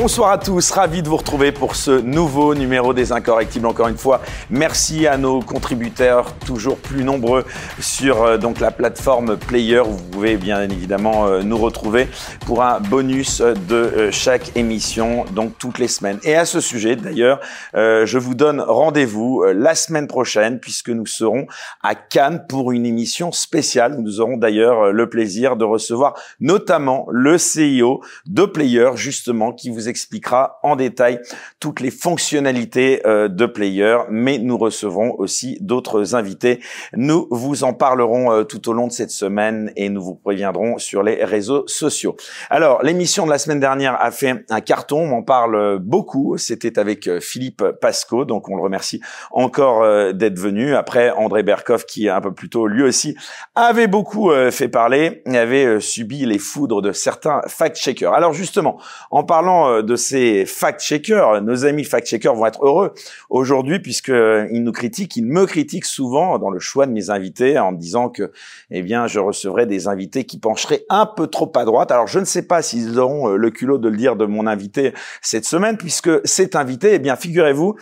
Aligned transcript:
Bonsoir 0.00 0.30
à 0.30 0.38
tous, 0.38 0.70
ravi 0.70 1.02
de 1.02 1.10
vous 1.10 1.18
retrouver 1.18 1.52
pour 1.52 1.76
ce 1.76 1.90
nouveau 1.90 2.54
numéro 2.54 2.94
des 2.94 3.12
Incorrectibles. 3.12 3.66
Encore 3.66 3.88
une 3.88 3.98
fois, 3.98 4.22
merci 4.48 5.06
à 5.06 5.18
nos 5.18 5.42
contributeurs 5.42 6.32
toujours 6.46 6.78
plus 6.78 7.04
nombreux 7.04 7.44
sur 7.80 8.22
euh, 8.22 8.38
donc 8.38 8.60
la 8.60 8.70
plateforme 8.70 9.36
Player. 9.36 9.82
Vous 9.84 10.02
pouvez 10.10 10.38
bien 10.38 10.62
évidemment 10.62 11.26
euh, 11.26 11.42
nous 11.42 11.58
retrouver 11.58 12.08
pour 12.46 12.62
un 12.62 12.80
bonus 12.80 13.42
de 13.42 13.74
euh, 13.74 14.10
chaque 14.10 14.56
émission, 14.56 15.26
donc 15.32 15.58
toutes 15.58 15.78
les 15.78 15.86
semaines. 15.86 16.18
Et 16.22 16.34
à 16.34 16.46
ce 16.46 16.60
sujet, 16.60 16.96
d'ailleurs, 16.96 17.38
je 17.74 18.16
vous 18.16 18.34
donne 18.34 18.62
rendez-vous 18.62 19.44
la 19.54 19.74
semaine 19.74 20.06
prochaine 20.06 20.60
puisque 20.60 20.88
nous 20.88 21.04
serons 21.04 21.46
à 21.82 21.94
Cannes 21.94 22.46
pour 22.48 22.72
une 22.72 22.86
émission 22.86 23.32
spéciale. 23.32 23.98
Nous 23.98 24.20
aurons 24.20 24.38
d'ailleurs 24.38 24.92
le 24.92 25.10
plaisir 25.10 25.56
de 25.56 25.66
recevoir 25.66 26.14
notamment 26.40 27.06
le 27.10 27.36
CIO 27.36 28.00
de 28.24 28.46
Player, 28.46 28.92
justement, 28.94 29.52
qui 29.52 29.68
vous 29.68 29.89
expliquera 29.90 30.58
en 30.62 30.76
détail 30.76 31.20
toutes 31.58 31.80
les 31.80 31.90
fonctionnalités 31.90 33.02
euh, 33.06 33.28
de 33.28 33.46
Player, 33.46 33.98
mais 34.08 34.38
nous 34.38 34.56
recevrons 34.56 35.14
aussi 35.18 35.58
d'autres 35.60 36.14
invités. 36.14 36.60
Nous 36.94 37.26
vous 37.30 37.64
en 37.64 37.74
parlerons 37.74 38.32
euh, 38.32 38.44
tout 38.44 38.68
au 38.68 38.72
long 38.72 38.86
de 38.86 38.92
cette 38.92 39.10
semaine 39.10 39.72
et 39.76 39.88
nous 39.88 40.02
vous 40.02 40.14
préviendrons 40.14 40.78
sur 40.78 41.02
les 41.02 41.24
réseaux 41.24 41.64
sociaux. 41.66 42.16
Alors, 42.48 42.82
l'émission 42.82 43.26
de 43.26 43.30
la 43.30 43.38
semaine 43.38 43.60
dernière 43.60 44.00
a 44.00 44.10
fait 44.10 44.44
un 44.48 44.60
carton, 44.60 45.00
on 45.00 45.18
en 45.18 45.22
parle 45.22 45.78
beaucoup. 45.78 46.38
C'était 46.38 46.78
avec 46.78 47.06
euh, 47.06 47.20
Philippe 47.20 47.62
Pasco, 47.80 48.24
donc 48.24 48.48
on 48.48 48.56
le 48.56 48.62
remercie 48.62 49.00
encore 49.32 49.80
d'être 50.14 50.38
venu. 50.38 50.74
Après, 50.74 51.10
André 51.10 51.42
Berkoff, 51.42 51.84
qui 51.84 52.08
un 52.08 52.20
peu 52.20 52.32
plus 52.32 52.48
tôt, 52.48 52.66
lui 52.66 52.82
aussi, 52.82 53.16
avait 53.54 53.86
beaucoup 53.86 54.30
fait 54.50 54.68
parler 54.68 55.22
et 55.26 55.36
avait 55.36 55.80
subi 55.80 56.24
les 56.24 56.38
foudres 56.38 56.82
de 56.82 56.92
certains 56.92 57.42
fact-checkers. 57.46 58.12
Alors 58.12 58.32
justement, 58.32 58.78
en 59.10 59.24
parlant 59.24 59.79
de 59.82 59.96
ces 59.96 60.44
fact-checkers. 60.46 61.42
Nos 61.42 61.64
amis 61.64 61.84
fact-checkers 61.84 62.34
vont 62.34 62.46
être 62.46 62.64
heureux 62.64 62.92
aujourd'hui 63.28 63.80
puisqu'ils 63.80 64.14
euh, 64.14 64.46
nous 64.50 64.72
critiquent, 64.72 65.16
ils 65.16 65.26
me 65.26 65.46
critiquent 65.46 65.84
souvent 65.84 66.38
dans 66.38 66.50
le 66.50 66.58
choix 66.58 66.86
de 66.86 66.92
mes 66.92 67.10
invités 67.10 67.58
en 67.58 67.72
me 67.72 67.76
disant 67.76 68.08
que, 68.08 68.32
eh 68.70 68.82
bien, 68.82 69.06
je 69.06 69.18
recevrai 69.18 69.66
des 69.66 69.88
invités 69.88 70.24
qui 70.24 70.38
pencheraient 70.38 70.84
un 70.88 71.06
peu 71.06 71.26
trop 71.26 71.50
à 71.56 71.64
droite. 71.64 71.90
Alors, 71.90 72.06
je 72.06 72.18
ne 72.18 72.24
sais 72.24 72.42
pas 72.42 72.62
s'ils 72.62 72.98
auront 72.98 73.30
euh, 73.30 73.36
le 73.36 73.50
culot 73.50 73.78
de 73.78 73.88
le 73.88 73.96
dire 73.96 74.16
de 74.16 74.26
mon 74.26 74.46
invité 74.46 74.92
cette 75.22 75.44
semaine 75.44 75.76
puisque 75.76 76.10
cet 76.24 76.56
invité, 76.56 76.94
eh 76.94 76.98
bien, 76.98 77.16
figurez-vous 77.16 77.76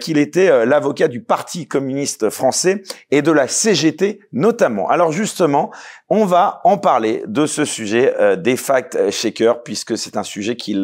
qu'il 0.00 0.18
était 0.18 0.66
l'avocat 0.66 1.08
du 1.08 1.20
Parti 1.20 1.66
communiste 1.66 2.30
français 2.30 2.82
et 3.10 3.22
de 3.22 3.30
la 3.30 3.48
CGT 3.48 4.20
notamment. 4.32 4.88
Alors, 4.88 5.12
justement, 5.12 5.70
on 6.08 6.24
va 6.24 6.60
en 6.64 6.78
parler 6.78 7.22
de 7.26 7.46
ce 7.46 7.64
sujet 7.64 8.14
des 8.38 8.56
fact-checkers 8.56 9.62
puisque 9.62 9.96
c'est 9.96 10.16
un 10.16 10.22
sujet 10.22 10.56
qu'il 10.56 10.82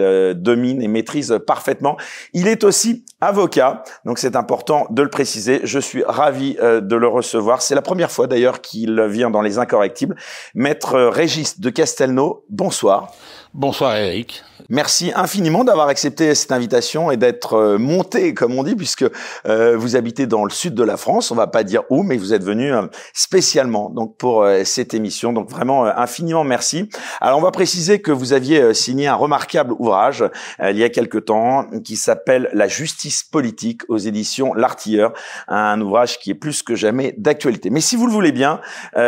domine 0.50 0.82
et 0.82 0.88
maîtrise 0.88 1.38
parfaitement. 1.46 1.96
Il 2.32 2.48
est 2.48 2.64
aussi 2.64 3.04
avocat, 3.20 3.82
donc 4.04 4.18
c'est 4.18 4.36
important 4.36 4.86
de 4.90 5.02
le 5.02 5.10
préciser. 5.10 5.60
Je 5.64 5.78
suis 5.78 6.02
ravi 6.04 6.56
euh, 6.60 6.80
de 6.80 6.96
le 6.96 7.06
recevoir. 7.06 7.62
C'est 7.62 7.74
la 7.74 7.82
première 7.82 8.10
fois 8.10 8.26
d'ailleurs 8.26 8.60
qu'il 8.60 9.00
vient 9.02 9.30
dans 9.30 9.42
les 9.42 9.58
incorrectibles. 9.58 10.16
Maître 10.54 11.00
Régis 11.00 11.60
de 11.60 11.70
Castelnau, 11.70 12.44
bonsoir. 12.48 13.12
Bonsoir 13.54 13.96
Eric. 13.96 14.42
Merci 14.68 15.12
infiniment 15.14 15.64
d'avoir 15.64 15.88
accepté 15.88 16.34
cette 16.34 16.52
invitation 16.52 17.10
et 17.10 17.16
d'être 17.16 17.54
euh, 17.54 17.78
monté, 17.78 18.34
comme 18.34 18.58
on 18.58 18.62
dit, 18.62 18.74
puisque 18.74 19.04
euh, 19.46 19.76
vous 19.76 19.96
habitez 19.96 20.26
dans 20.26 20.44
le 20.44 20.50
sud 20.50 20.74
de 20.74 20.82
la 20.82 20.96
France. 20.96 21.30
On 21.30 21.34
va 21.34 21.46
pas 21.46 21.64
dire 21.64 21.82
où, 21.90 22.02
mais 22.02 22.16
vous 22.16 22.34
êtes 22.34 22.44
venu 22.44 22.72
euh, 22.72 22.82
spécialement 23.12 23.90
donc 23.90 24.16
pour 24.16 24.46
cette 24.64 24.94
émission. 24.94 25.32
Donc 25.32 25.50
vraiment 25.50 25.84
infiniment 25.84 26.44
merci. 26.44 26.88
Alors 27.20 27.38
on 27.38 27.42
va 27.42 27.50
préciser 27.50 28.00
que 28.00 28.12
vous 28.12 28.32
aviez 28.32 28.74
signé 28.74 29.06
un 29.06 29.14
remarquable 29.14 29.72
ouvrage 29.78 30.24
il 30.62 30.76
y 30.76 30.84
a 30.84 30.88
quelque 30.88 31.18
temps 31.18 31.66
qui 31.84 31.96
s'appelle 31.96 32.48
La 32.52 32.68
justice 32.68 33.22
politique 33.22 33.82
aux 33.88 33.98
éditions 33.98 34.54
L'Artilleur, 34.54 35.12
un 35.48 35.80
ouvrage 35.80 36.18
qui 36.18 36.30
est 36.30 36.34
plus 36.34 36.62
que 36.62 36.74
jamais 36.74 37.14
d'actualité. 37.18 37.70
Mais 37.70 37.80
si 37.80 37.96
vous 37.96 38.06
le 38.06 38.12
voulez 38.12 38.32
bien, 38.32 38.60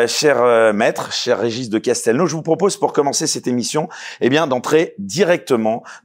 cher 0.07 0.73
maître, 0.73 1.13
cher 1.13 1.39
Régis 1.39 1.69
de 1.69 1.79
Castelnau, 1.79 2.27
je 2.27 2.37
vous 2.37 2.43
propose 2.43 2.77
pour 2.77 2.93
commencer 2.93 3.27
cette 3.27 3.47
émission, 3.47 3.89
eh 4.21 4.29
bien 4.29 4.47
d'entrer 4.47 4.95
directement 4.99 5.42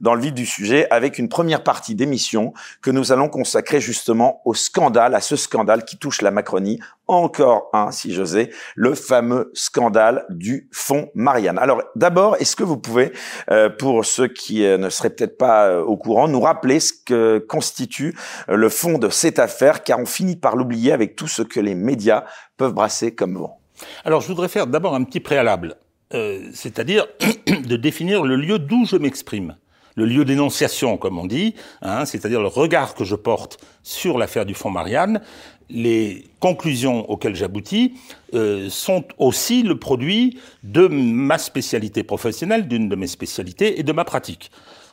dans 0.00 0.14
le 0.14 0.20
vif 0.20 0.32
du 0.32 0.46
sujet 0.46 0.86
avec 0.90 1.18
une 1.18 1.28
première 1.28 1.62
partie 1.62 1.94
d'émission 1.94 2.52
que 2.82 2.90
nous 2.90 3.12
allons 3.12 3.28
consacrer 3.28 3.80
justement 3.80 4.40
au 4.44 4.54
scandale, 4.54 5.14
à 5.14 5.20
ce 5.20 5.36
scandale 5.36 5.84
qui 5.84 5.98
touche 5.98 6.22
la 6.22 6.30
Macronie. 6.30 6.80
Encore 7.06 7.70
un, 7.72 7.90
si 7.90 8.12
j'osais, 8.12 8.50
le 8.74 8.94
fameux 8.94 9.50
scandale 9.54 10.26
du 10.28 10.68
fonds 10.72 11.08
Marianne. 11.14 11.58
Alors 11.58 11.82
d'abord, 11.96 12.36
est-ce 12.38 12.54
que 12.54 12.64
vous 12.64 12.76
pouvez, 12.76 13.12
euh, 13.50 13.70
pour 13.70 14.04
ceux 14.04 14.28
qui 14.28 14.64
euh, 14.64 14.76
ne 14.76 14.90
seraient 14.90 15.10
peut-être 15.10 15.38
pas 15.38 15.68
euh, 15.68 15.82
au 15.82 15.96
courant, 15.96 16.28
nous 16.28 16.40
rappeler 16.40 16.80
ce 16.80 16.92
que 16.92 17.38
constitue 17.38 18.14
le 18.48 18.68
fond 18.68 18.98
de 18.98 19.08
cette 19.08 19.38
affaire, 19.38 19.84
car 19.84 19.98
on 19.98 20.06
finit 20.06 20.36
par 20.36 20.56
l'oublier 20.56 20.92
avec 20.92 21.16
tout 21.16 21.28
ce 21.28 21.42
que 21.42 21.60
les 21.60 21.74
médias 21.74 22.24
peuvent 22.58 22.74
brasser 22.74 23.14
comme 23.14 23.38
vent. 23.38 23.58
Alors 24.04 24.20
je 24.20 24.28
voudrais 24.28 24.48
faire 24.48 24.66
d'abord 24.66 24.94
un 24.94 25.04
petit 25.04 25.20
préalable. 25.20 25.76
Euh, 26.14 26.48
c'est-à-dire 26.54 27.06
de 27.66 27.76
définir 27.76 28.22
le 28.24 28.36
lieu 28.36 28.58
d'où 28.58 28.86
je 28.86 28.96
m'exprime, 28.96 29.56
le 29.94 30.06
lieu 30.06 30.24
d'énonciation, 30.24 30.96
comme 30.96 31.18
on 31.18 31.26
dit, 31.26 31.54
hein, 31.82 32.06
c'est-à-dire 32.06 32.40
le 32.40 32.48
regard 32.48 32.94
que 32.94 33.04
je 33.04 33.14
porte 33.14 33.58
sur 33.82 34.16
l'affaire 34.16 34.46
du 34.46 34.54
fonds 34.54 34.70
Marianne. 34.70 35.20
Les 35.70 36.24
conclusions 36.40 37.10
auxquelles 37.10 37.34
j'aboutis 37.34 37.94
euh, 38.32 38.70
sont 38.70 39.04
aussi 39.18 39.62
le 39.62 39.78
produit 39.78 40.38
de 40.62 40.86
ma 40.86 41.36
spécialité 41.36 42.04
professionnelle, 42.04 42.68
d'une 42.68 42.88
de 42.88 42.96
mes 42.96 43.06
spécialités 43.06 43.78
et 43.78 43.82
de 43.82 43.92
ma 43.92 44.04
pratique. 44.04 44.50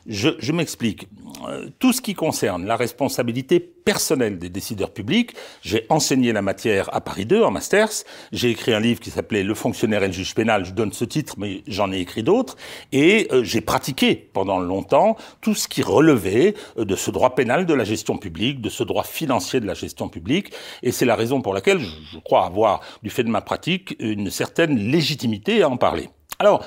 Je, 0.08 0.30
je 0.38 0.52
m'explique. 0.52 1.08
Euh, 1.48 1.68
tout 1.78 1.92
ce 1.92 2.00
qui 2.00 2.14
concerne 2.14 2.64
la 2.66 2.76
responsabilité 2.76 3.60
personnelle 3.60 4.38
des 4.38 4.48
décideurs 4.48 4.92
publics, 4.92 5.34
j'ai 5.62 5.86
enseigné 5.88 6.32
la 6.32 6.42
matière 6.42 6.92
à 6.94 7.00
Paris 7.00 7.26
2 7.26 7.42
en 7.42 7.50
masters. 7.50 8.04
J'ai 8.32 8.50
écrit 8.50 8.72
un 8.72 8.80
livre 8.80 9.00
qui 9.00 9.10
s'appelait 9.10 9.42
Le 9.42 9.54
fonctionnaire 9.54 10.02
et 10.02 10.06
le 10.06 10.12
juge 10.12 10.34
pénal. 10.34 10.64
Je 10.64 10.72
donne 10.72 10.92
ce 10.92 11.04
titre, 11.04 11.34
mais 11.38 11.62
j'en 11.66 11.92
ai 11.92 11.98
écrit 11.98 12.22
d'autres. 12.22 12.56
Et 12.92 13.28
euh, 13.32 13.44
j'ai 13.44 13.60
pratiqué 13.60 14.14
pendant 14.32 14.58
longtemps 14.58 15.16
tout 15.40 15.54
ce 15.54 15.68
qui 15.68 15.82
relevait 15.82 16.54
euh, 16.78 16.84
de 16.84 16.96
ce 16.96 17.10
droit 17.10 17.34
pénal 17.34 17.66
de 17.66 17.74
la 17.74 17.84
gestion 17.84 18.16
publique, 18.16 18.60
de 18.60 18.70
ce 18.70 18.82
droit 18.82 19.04
financier 19.04 19.60
de 19.60 19.66
la 19.66 19.74
gestion 19.74 20.08
publique. 20.08 20.52
Et 20.82 20.92
c'est 20.92 21.06
la 21.06 21.16
raison 21.16 21.42
pour 21.42 21.54
laquelle 21.54 21.80
je, 21.80 21.90
je 22.12 22.18
crois 22.18 22.46
avoir, 22.46 22.80
du 23.02 23.10
fait 23.10 23.24
de 23.24 23.30
ma 23.30 23.40
pratique, 23.40 23.96
une 23.98 24.30
certaine 24.30 24.78
légitimité 24.78 25.62
à 25.62 25.68
en 25.68 25.76
parler. 25.76 26.08
Alors, 26.38 26.64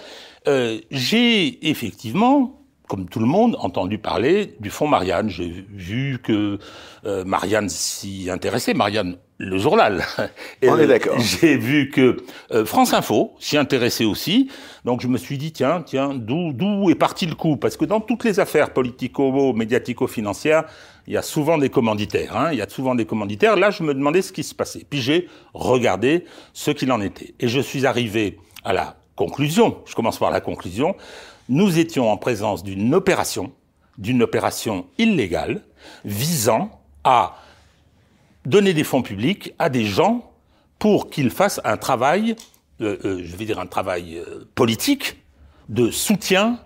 euh, 0.47 0.79
j'ai 0.89 1.69
effectivement 1.69 2.58
comme 2.89 3.07
tout 3.07 3.19
le 3.19 3.27
monde, 3.27 3.55
entendu 3.59 3.99
parler 3.99 4.55
du 4.59 4.71
fonds 4.71 4.87
Marianne. 4.87 5.29
J'ai 5.29 5.63
vu 5.69 6.19
que 6.21 6.57
euh, 7.05 7.23
Marianne 7.23 7.69
s'y 7.69 8.31
intéressait, 8.31 8.73
Marianne, 8.73 9.17
le 9.37 9.59
journal. 9.59 10.03
On 10.63 10.75
est 10.75 10.87
d'accord. 10.87 11.19
J'ai 11.19 11.55
vu 11.55 11.91
que 11.91 12.17
euh, 12.51 12.65
France 12.65 12.95
Info 12.95 13.35
s'y 13.39 13.57
intéressait 13.57 14.05
aussi. 14.05 14.49
Donc 14.85 15.01
je 15.01 15.07
me 15.07 15.19
suis 15.19 15.37
dit, 15.37 15.51
tiens, 15.51 15.83
tiens, 15.85 16.15
d'où, 16.15 16.51
d'où 16.51 16.89
est 16.89 16.95
parti 16.95 17.27
le 17.27 17.35
coup? 17.35 17.57
Parce 17.57 17.77
que 17.77 17.85
dans 17.85 18.01
toutes 18.01 18.23
les 18.23 18.39
affaires 18.39 18.73
politico-médiatico-financières, 18.73 20.63
il 21.05 21.13
y 21.13 21.17
a 21.17 21.21
souvent 21.21 21.59
des 21.59 21.69
commanditaires. 21.69 22.35
Hein, 22.35 22.49
il 22.53 22.57
y 22.57 22.61
a 22.63 22.67
souvent 22.67 22.95
des 22.95 23.05
commanditaires. 23.05 23.55
Là, 23.55 23.69
je 23.69 23.83
me 23.83 23.93
demandais 23.93 24.23
ce 24.23 24.33
qui 24.33 24.41
se 24.41 24.55
passait. 24.55 24.83
Puis 24.89 24.99
j'ai 24.99 25.27
regardé 25.53 26.25
ce 26.53 26.71
qu'il 26.71 26.91
en 26.91 27.01
était. 27.01 27.35
Et 27.39 27.47
je 27.47 27.59
suis 27.59 27.85
arrivé 27.85 28.39
à 28.63 28.73
la 28.73 28.95
conclusion, 29.15 29.77
je 29.85 29.93
commence 29.95 30.17
par 30.17 30.31
la 30.31 30.39
conclusion, 30.39 30.95
nous 31.49 31.79
étions 31.79 32.09
en 32.09 32.17
présence 32.17 32.63
d'une 32.63 32.93
opération, 32.95 33.51
d'une 33.97 34.23
opération 34.23 34.85
illégale, 34.97 35.63
visant 36.05 36.79
à 37.03 37.37
donner 38.45 38.73
des 38.73 38.83
fonds 38.83 39.01
publics 39.01 39.53
à 39.59 39.69
des 39.69 39.85
gens 39.85 40.31
pour 40.77 41.09
qu'ils 41.09 41.31
fassent 41.31 41.59
un 41.63 41.77
travail, 41.77 42.35
euh, 42.81 42.97
euh, 43.03 43.21
je 43.23 43.35
vais 43.35 43.45
dire 43.45 43.59
un 43.59 43.67
travail 43.67 44.17
euh, 44.17 44.47
politique, 44.55 45.17
de 45.67 45.91
soutien 45.91 46.59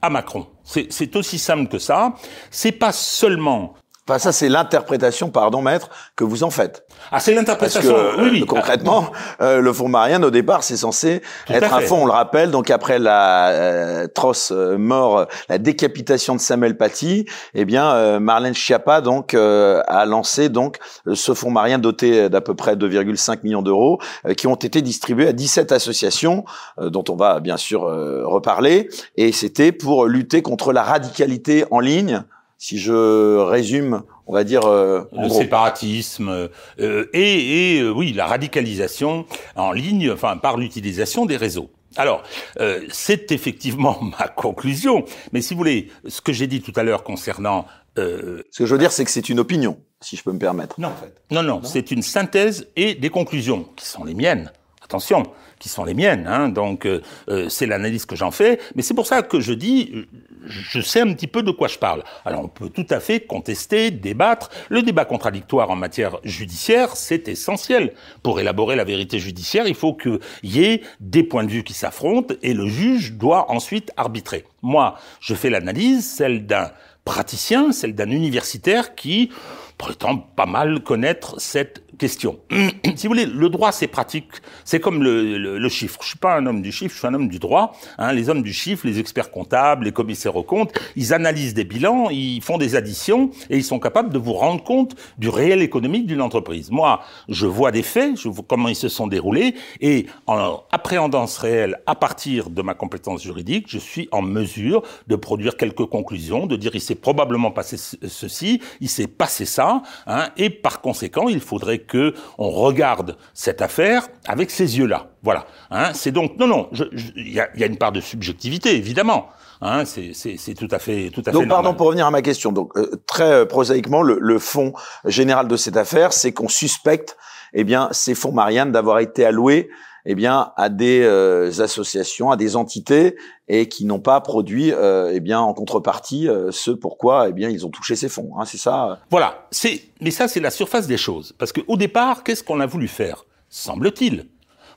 à 0.00 0.10
Macron. 0.10 0.46
C'est 0.64 1.16
aussi 1.16 1.38
simple 1.38 1.68
que 1.68 1.78
ça. 1.78 2.14
C'est 2.50 2.72
pas 2.72 2.92
seulement 2.92 3.74
Enfin, 4.08 4.20
ça, 4.20 4.30
c'est 4.30 4.48
l'interprétation, 4.48 5.30
pardon, 5.30 5.62
maître, 5.62 5.90
que 6.14 6.22
vous 6.22 6.44
en 6.44 6.50
faites. 6.50 6.86
Ah, 7.10 7.18
c'est 7.18 7.34
l'interprétation. 7.34 7.92
Oui, 8.18 8.28
oui. 8.30 8.46
Concrètement, 8.46 9.10
euh, 9.40 9.60
le 9.60 9.72
fonds 9.72 9.88
Marianne, 9.88 10.24
au 10.24 10.30
départ, 10.30 10.62
c'est 10.62 10.76
censé 10.76 11.22
être 11.48 11.74
un 11.74 11.80
fonds, 11.80 12.02
on 12.02 12.06
le 12.06 12.12
rappelle. 12.12 12.52
Donc 12.52 12.70
après 12.70 13.00
la 13.00 13.48
euh, 13.48 14.06
trosse 14.06 14.52
euh, 14.52 14.78
mort, 14.78 15.26
la 15.48 15.58
décapitation 15.58 16.36
de 16.36 16.40
Samuel 16.40 16.76
Paty, 16.76 17.26
eh 17.54 17.64
bien, 17.64 18.20
Marlène 18.20 18.54
Schiappa 18.54 19.00
donc 19.00 19.34
a 19.34 20.04
lancé 20.06 20.50
donc 20.50 20.76
ce 21.12 21.34
fonds 21.34 21.50
Marianne 21.50 21.80
doté 21.80 22.28
d'à 22.28 22.40
peu 22.40 22.54
près 22.54 22.76
2,5 22.76 23.38
millions 23.42 23.62
d'euros, 23.62 23.98
qui 24.36 24.46
ont 24.46 24.54
été 24.54 24.82
distribués 24.82 25.28
à 25.28 25.32
17 25.32 25.72
associations, 25.72 26.44
dont 26.80 27.04
on 27.08 27.16
va 27.16 27.40
bien 27.40 27.56
sûr 27.56 27.80
reparler. 27.80 28.88
Et 29.16 29.32
c'était 29.32 29.72
pour 29.72 30.06
lutter 30.06 30.42
contre 30.42 30.72
la 30.72 30.84
radicalité 30.84 31.64
en 31.72 31.80
ligne 31.80 32.22
si 32.58 32.78
je 32.78 33.36
résume, 33.38 34.02
on 34.26 34.32
va 34.32 34.44
dire 34.44 34.64
euh, 34.64 35.04
le 35.12 35.28
séparatisme 35.28 36.48
euh, 36.78 37.06
et, 37.12 37.76
et 37.76 37.80
euh, 37.80 37.90
oui 37.90 38.12
la 38.12 38.26
radicalisation 38.26 39.26
en 39.56 39.72
ligne, 39.72 40.10
enfin 40.10 40.36
par 40.36 40.56
l'utilisation 40.56 41.26
des 41.26 41.36
réseaux. 41.36 41.70
Alors, 41.96 42.22
euh, 42.60 42.80
c'est 42.90 43.32
effectivement 43.32 43.98
ma 44.18 44.28
conclusion, 44.28 45.04
mais 45.32 45.40
si 45.40 45.54
vous 45.54 45.58
voulez, 45.58 45.88
ce 46.06 46.20
que 46.20 46.32
j'ai 46.32 46.46
dit 46.46 46.60
tout 46.60 46.72
à 46.76 46.82
l'heure 46.82 47.02
concernant... 47.02 47.66
Euh, 47.98 48.42
ce 48.50 48.58
que 48.58 48.66
je 48.66 48.74
veux 48.74 48.78
dire, 48.78 48.92
c'est 48.92 49.06
que 49.06 49.10
c'est 49.10 49.30
une 49.30 49.40
opinion, 49.40 49.78
si 50.02 50.16
je 50.16 50.22
peux 50.22 50.32
me 50.32 50.38
permettre. 50.38 50.78
Non, 50.78 50.88
en 50.88 50.96
fait. 50.96 51.14
Non, 51.30 51.42
non, 51.42 51.62
c'est 51.64 51.90
une 51.90 52.02
synthèse 52.02 52.68
et 52.76 52.94
des 52.94 53.08
conclusions, 53.08 53.66
qui 53.74 53.86
sont 53.86 54.04
les 54.04 54.12
miennes. 54.12 54.52
Attention, 54.84 55.22
qui 55.58 55.68
sont 55.68 55.84
les 55.84 55.94
miennes. 55.94 56.26
Hein, 56.26 56.48
donc 56.48 56.86
euh, 56.86 57.00
euh, 57.28 57.48
c'est 57.48 57.66
l'analyse 57.66 58.06
que 58.06 58.16
j'en 58.16 58.30
fais. 58.30 58.58
Mais 58.74 58.82
c'est 58.82 58.94
pour 58.94 59.06
ça 59.06 59.22
que 59.22 59.40
je 59.40 59.52
dis, 59.52 60.06
je 60.46 60.80
sais 60.80 61.00
un 61.00 61.12
petit 61.12 61.26
peu 61.26 61.42
de 61.42 61.50
quoi 61.50 61.68
je 61.68 61.78
parle. 61.78 62.02
Alors 62.24 62.44
on 62.44 62.48
peut 62.48 62.68
tout 62.68 62.86
à 62.90 63.00
fait 63.00 63.20
contester, 63.20 63.90
débattre. 63.90 64.50
Le 64.68 64.82
débat 64.82 65.04
contradictoire 65.04 65.70
en 65.70 65.76
matière 65.76 66.18
judiciaire, 66.24 66.96
c'est 66.96 67.28
essentiel. 67.28 67.94
Pour 68.22 68.40
élaborer 68.40 68.76
la 68.76 68.84
vérité 68.84 69.18
judiciaire, 69.18 69.66
il 69.66 69.74
faut 69.74 69.94
qu'il 69.94 70.20
y 70.42 70.64
ait 70.64 70.82
des 71.00 71.22
points 71.22 71.44
de 71.44 71.50
vue 71.50 71.64
qui 71.64 71.74
s'affrontent 71.74 72.34
et 72.42 72.54
le 72.54 72.66
juge 72.66 73.12
doit 73.12 73.50
ensuite 73.50 73.92
arbitrer. 73.96 74.44
Moi, 74.62 74.96
je 75.20 75.34
fais 75.34 75.50
l'analyse, 75.50 76.08
celle 76.08 76.46
d'un 76.46 76.70
praticien, 77.04 77.72
celle 77.72 77.94
d'un 77.94 78.10
universitaire 78.10 78.94
qui 78.94 79.30
prétend 79.78 80.16
pas 80.16 80.46
mal 80.46 80.80
connaître 80.80 81.40
cette 81.40 81.86
question. 81.96 82.38
si 82.96 83.06
vous 83.06 83.14
voulez, 83.14 83.26
le 83.26 83.48
droit, 83.48 83.72
c'est 83.72 83.86
pratique. 83.86 84.28
C'est 84.64 84.80
comme 84.80 85.02
le, 85.02 85.68
chiffre. 85.68 85.98
Je 86.02 86.08
suis 86.08 86.18
pas 86.18 86.36
un 86.36 86.46
homme 86.46 86.62
du 86.62 86.72
chiffre, 86.72 86.94
je 86.94 86.98
suis 86.98 87.06
un 87.06 87.14
homme 87.14 87.28
du 87.28 87.38
droit. 87.38 87.76
Hein, 87.98 88.12
les 88.12 88.28
hommes 88.28 88.42
du 88.42 88.52
chiffre, 88.52 88.86
les 88.86 88.98
experts 88.98 89.30
comptables, 89.30 89.84
les 89.84 89.92
commissaires 89.92 90.36
aux 90.36 90.42
comptes, 90.42 90.72
ils 90.94 91.12
analysent 91.12 91.54
des 91.54 91.64
bilans, 91.64 92.08
ils 92.10 92.40
font 92.42 92.58
des 92.58 92.76
additions 92.76 93.30
et 93.50 93.56
ils 93.56 93.64
sont 93.64 93.80
capables 93.80 94.12
de 94.12 94.18
vous 94.18 94.32
rendre 94.32 94.62
compte 94.62 94.94
du 95.18 95.28
réel 95.28 95.62
économique 95.62 96.06
d'une 96.06 96.22
entreprise. 96.22 96.70
Moi, 96.70 97.00
je 97.28 97.46
vois 97.46 97.72
des 97.72 97.82
faits, 97.82 98.20
je 98.20 98.28
vois 98.28 98.44
comment 98.46 98.68
ils 98.68 98.76
se 98.76 98.88
sont 98.88 99.06
déroulés 99.06 99.54
et 99.80 100.06
en 100.26 100.60
appréhendant 100.70 101.26
ce 101.26 101.40
réel 101.40 101.80
à 101.86 101.94
partir 101.94 102.50
de 102.50 102.62
ma 102.62 102.74
compétence 102.74 103.22
juridique, 103.22 103.66
je 103.68 103.78
suis 103.78 104.08
en 104.12 104.22
mesure 104.22 104.82
de 105.08 105.16
produire 105.16 105.56
quelques 105.56 105.86
conclusions, 105.86 106.46
de 106.46 106.56
dire 106.56 106.74
il 106.74 106.80
s'est 106.80 106.94
probablement 106.94 107.50
passé 107.50 107.76
ceci, 107.76 108.60
il 108.80 108.88
s'est 108.88 109.06
passé 109.06 109.44
ça, 109.44 109.65
hein, 110.06 110.28
et 110.36 110.50
par 110.50 110.80
conséquent, 110.80 111.28
il 111.28 111.40
faudrait 111.40 111.78
que 111.78 112.14
on 112.38 112.50
regarde 112.50 113.16
cette 113.34 113.62
affaire 113.62 114.08
avec 114.26 114.50
ces 114.50 114.78
yeux-là. 114.78 115.08
Voilà. 115.22 115.46
Hein, 115.70 115.92
c'est 115.94 116.12
donc 116.12 116.38
non, 116.38 116.46
non. 116.46 116.70
Il 117.16 117.32
y 117.32 117.40
a, 117.40 117.48
y 117.56 117.62
a, 117.62 117.66
une 117.66 117.78
part 117.78 117.92
de 117.92 118.00
subjectivité, 118.00 118.76
évidemment. 118.76 119.28
Hein, 119.62 119.84
c'est 119.86 120.54
tout 120.54 120.68
à 120.70 120.78
fait, 120.78 121.10
tout 121.12 121.22
à 121.26 121.30
donc, 121.30 121.44
fait. 121.44 121.48
pardon 121.48 121.74
pour 121.74 121.86
revenir 121.86 122.06
à 122.06 122.10
ma 122.10 122.22
question. 122.22 122.52
Donc 122.52 122.76
euh, 122.76 123.02
très 123.06 123.32
euh, 123.32 123.44
prosaïquement, 123.46 124.02
le, 124.02 124.18
le 124.20 124.38
fond 124.38 124.72
général 125.04 125.48
de 125.48 125.56
cette 125.56 125.76
affaire, 125.76 126.12
c'est 126.12 126.32
qu'on 126.32 126.48
suspecte, 126.48 127.16
eh 127.54 127.64
bien, 127.64 127.88
ces 127.92 128.14
fonds 128.14 128.32
Marianne 128.32 128.72
d'avoir 128.72 128.98
été 128.98 129.24
alloués 129.24 129.70
eh 130.06 130.14
bien, 130.14 130.52
à 130.56 130.68
des 130.68 131.02
euh, 131.02 131.50
associations, 131.60 132.30
à 132.30 132.36
des 132.36 132.54
entités, 132.54 133.16
et 133.48 133.68
qui 133.68 133.84
n'ont 133.84 133.98
pas 133.98 134.20
produit, 134.20 134.72
euh, 134.72 135.10
eh 135.12 135.20
bien, 135.20 135.40
en 135.40 135.52
contrepartie, 135.52 136.28
euh, 136.28 136.50
ce 136.52 136.70
pourquoi, 136.70 137.28
eh 137.28 137.32
bien, 137.32 137.50
ils 137.50 137.66
ont 137.66 137.70
touché 137.70 137.96
ces 137.96 138.08
fonds. 138.08 138.30
Hein, 138.38 138.44
c'est 138.44 138.56
ça. 138.56 139.00
Voilà. 139.10 139.46
C'est, 139.50 139.82
mais 140.00 140.12
ça, 140.12 140.28
c'est 140.28 140.40
la 140.40 140.50
surface 140.50 140.86
des 140.86 140.96
choses. 140.96 141.34
Parce 141.38 141.52
qu'au 141.52 141.76
départ, 141.76 142.22
qu'est-ce 142.22 142.44
qu'on 142.44 142.60
a 142.60 142.66
voulu 142.66 142.86
faire? 142.86 143.26
Semble-t-il, 143.50 144.26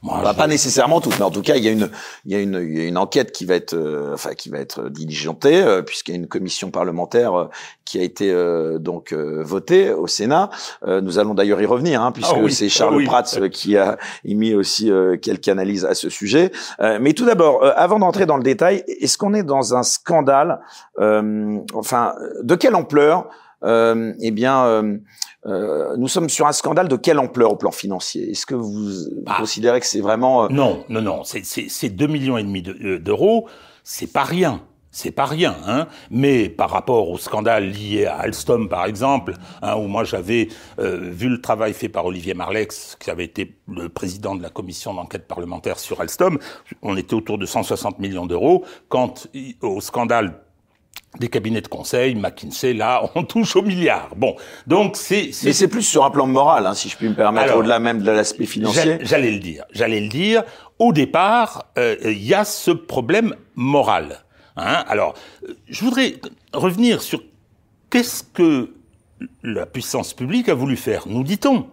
moi, 0.01 0.21
bah, 0.23 0.33
Pas 0.33 0.47
nécessairement 0.47 1.01
toutes, 1.01 1.19
mais 1.19 1.25
en 1.25 1.31
tout 1.31 1.41
cas, 1.41 1.55
il 1.57 1.63
y 1.63 1.67
a 1.67 1.71
une, 1.71 1.89
il 2.25 2.31
y 2.31 2.35
a 2.35 2.39
une, 2.39 2.59
il 2.61 2.77
y 2.77 2.81
a 2.81 2.85
une 2.85 2.97
enquête 2.97 3.31
qui 3.33 3.45
va 3.45 3.55
être, 3.55 3.73
euh, 3.73 4.13
enfin, 4.13 4.33
qui 4.33 4.49
va 4.49 4.59
être 4.59 4.89
diligentée, 4.89 5.61
euh, 5.61 5.81
puisqu'il 5.81 6.11
y 6.11 6.13
a 6.13 6.17
une 6.17 6.27
commission 6.27 6.71
parlementaire 6.71 7.33
euh, 7.33 7.45
qui 7.83 7.99
a 7.99 8.03
été 8.03 8.31
donc 8.79 9.13
votée 9.13 9.91
au 9.91 10.05
Sénat. 10.05 10.51
nous 10.85 11.17
allons 11.17 11.33
d'ailleurs 11.33 11.59
y 11.59 11.65
revenir, 11.65 12.03
hein, 12.03 12.11
puisque 12.11 12.35
ah 12.35 12.49
c'est 12.49 12.69
Charles 12.69 13.01
ah 13.01 13.05
Prats 13.07 13.49
qui 13.49 13.77
a 13.77 13.97
émis 14.23 14.53
aussi 14.53 14.91
quelques 15.23 15.47
analyses 15.47 15.85
à 15.85 15.95
ce 15.95 16.07
sujet. 16.07 16.51
mais 16.79 17.13
tout 17.13 17.25
d'abord, 17.25 17.65
avant 17.75 17.97
d'entrer 17.97 18.27
dans 18.27 18.37
le 18.37 18.43
détail, 18.43 18.83
est-ce 18.87 19.17
qu'on 19.17 19.33
est 19.33 19.41
dans 19.41 19.73
un 19.73 19.81
scandale, 19.81 20.61
enfin, 21.73 22.13
de 22.43 22.53
quelle 22.53 22.75
ampleur 22.75 23.27
Eh 23.63 24.31
bien 24.31 24.99
euh, 25.45 25.95
nous 25.97 26.09
sommes 26.09 26.29
sur 26.29 26.47
un 26.47 26.51
scandale 26.51 26.87
de 26.87 26.97
quelle 26.97 27.19
ampleur 27.19 27.51
au 27.51 27.55
plan 27.55 27.71
financier? 27.71 28.31
Est-ce 28.31 28.45
que 28.45 28.55
vous 28.55 28.89
bah. 29.25 29.35
considérez 29.37 29.79
que 29.79 29.85
c'est 29.85 30.01
vraiment 30.01 30.45
euh, 30.45 30.47
Non, 30.49 30.83
non, 30.89 31.01
non. 31.01 31.21
C'est 31.23 31.89
deux 31.89 32.07
millions 32.07 32.37
et 32.37 32.43
demi 32.43 32.63
euh, 32.67 32.99
d'euros. 32.99 33.47
C'est 33.83 34.11
pas 34.11 34.23
rien. 34.23 34.61
C'est 34.91 35.11
pas 35.11 35.25
rien, 35.25 35.55
hein. 35.67 35.87
Mais 36.09 36.49
par 36.49 36.71
rapport 36.71 37.09
au 37.09 37.19
scandale 37.19 37.69
lié 37.69 38.07
à 38.07 38.17
Alstom, 38.21 38.67
par 38.67 38.85
exemple, 38.85 39.35
hein, 39.61 39.75
où 39.75 39.83
moi 39.83 40.03
j'avais 40.03 40.47
vu 40.79 41.29
le 41.29 41.39
travail 41.39 41.73
fait 41.73 41.89
par 41.89 42.07
Olivier 42.07 42.33
Marlex, 42.33 42.97
qui 42.99 43.11
avait 43.11 43.25
été 43.25 43.55
le 43.71 43.87
président 43.89 44.33
de 44.33 44.41
la 44.41 44.49
commission 44.49 44.95
d'enquête 44.95 45.27
parlementaire 45.27 45.77
sur 45.77 46.01
Alstom, 46.01 46.39
on 46.81 46.97
était 46.97 47.13
autour 47.13 47.37
de 47.37 47.45
160 47.45 47.99
millions 47.99 48.25
d'euros. 48.25 48.65
Quant 48.87 49.13
au 49.61 49.79
scandale 49.79 50.41
des 51.17 51.27
cabinets 51.27 51.61
de 51.61 51.67
conseil, 51.67 52.15
McKinsey, 52.15 52.73
là, 52.73 53.09
on 53.15 53.23
touche 53.23 53.55
au 53.55 53.61
milliard. 53.61 54.09
Bon, 54.15 54.35
donc 54.67 54.95
c'est... 54.95 55.31
Mais 55.43 55.53
c'est 55.53 55.67
plus 55.67 55.83
sur 55.83 56.05
un 56.05 56.11
plan 56.11 56.27
moral, 56.27 56.67
hein, 56.67 56.73
si 56.73 56.89
je 56.89 56.95
puis 56.95 57.09
me 57.09 57.15
permettre, 57.15 57.55
au-delà 57.55 57.79
même 57.79 58.01
de 58.01 58.11
l'aspect 58.11 58.45
financier. 58.45 58.99
J'allais 59.01 59.31
le 59.31 59.39
dire, 59.39 59.65
j'allais 59.71 60.01
le 60.01 60.09
dire. 60.09 60.43
Au 60.77 60.93
départ, 60.93 61.65
euh, 61.77 61.95
il 62.03 62.23
y 62.23 62.33
a 62.33 62.45
ce 62.45 62.71
problème 62.71 63.35
moral. 63.55 64.23
Hein. 64.55 64.83
Alors, 64.87 65.15
je 65.67 65.83
voudrais 65.83 66.15
revenir 66.53 67.01
sur 67.01 67.21
qu'est-ce 67.89 68.23
que 68.23 68.71
la 69.43 69.65
puissance 69.65 70.13
publique 70.13 70.47
a 70.47 70.53
voulu 70.53 70.77
faire, 70.77 71.07
nous 71.07 71.23
dit-on. 71.23 71.67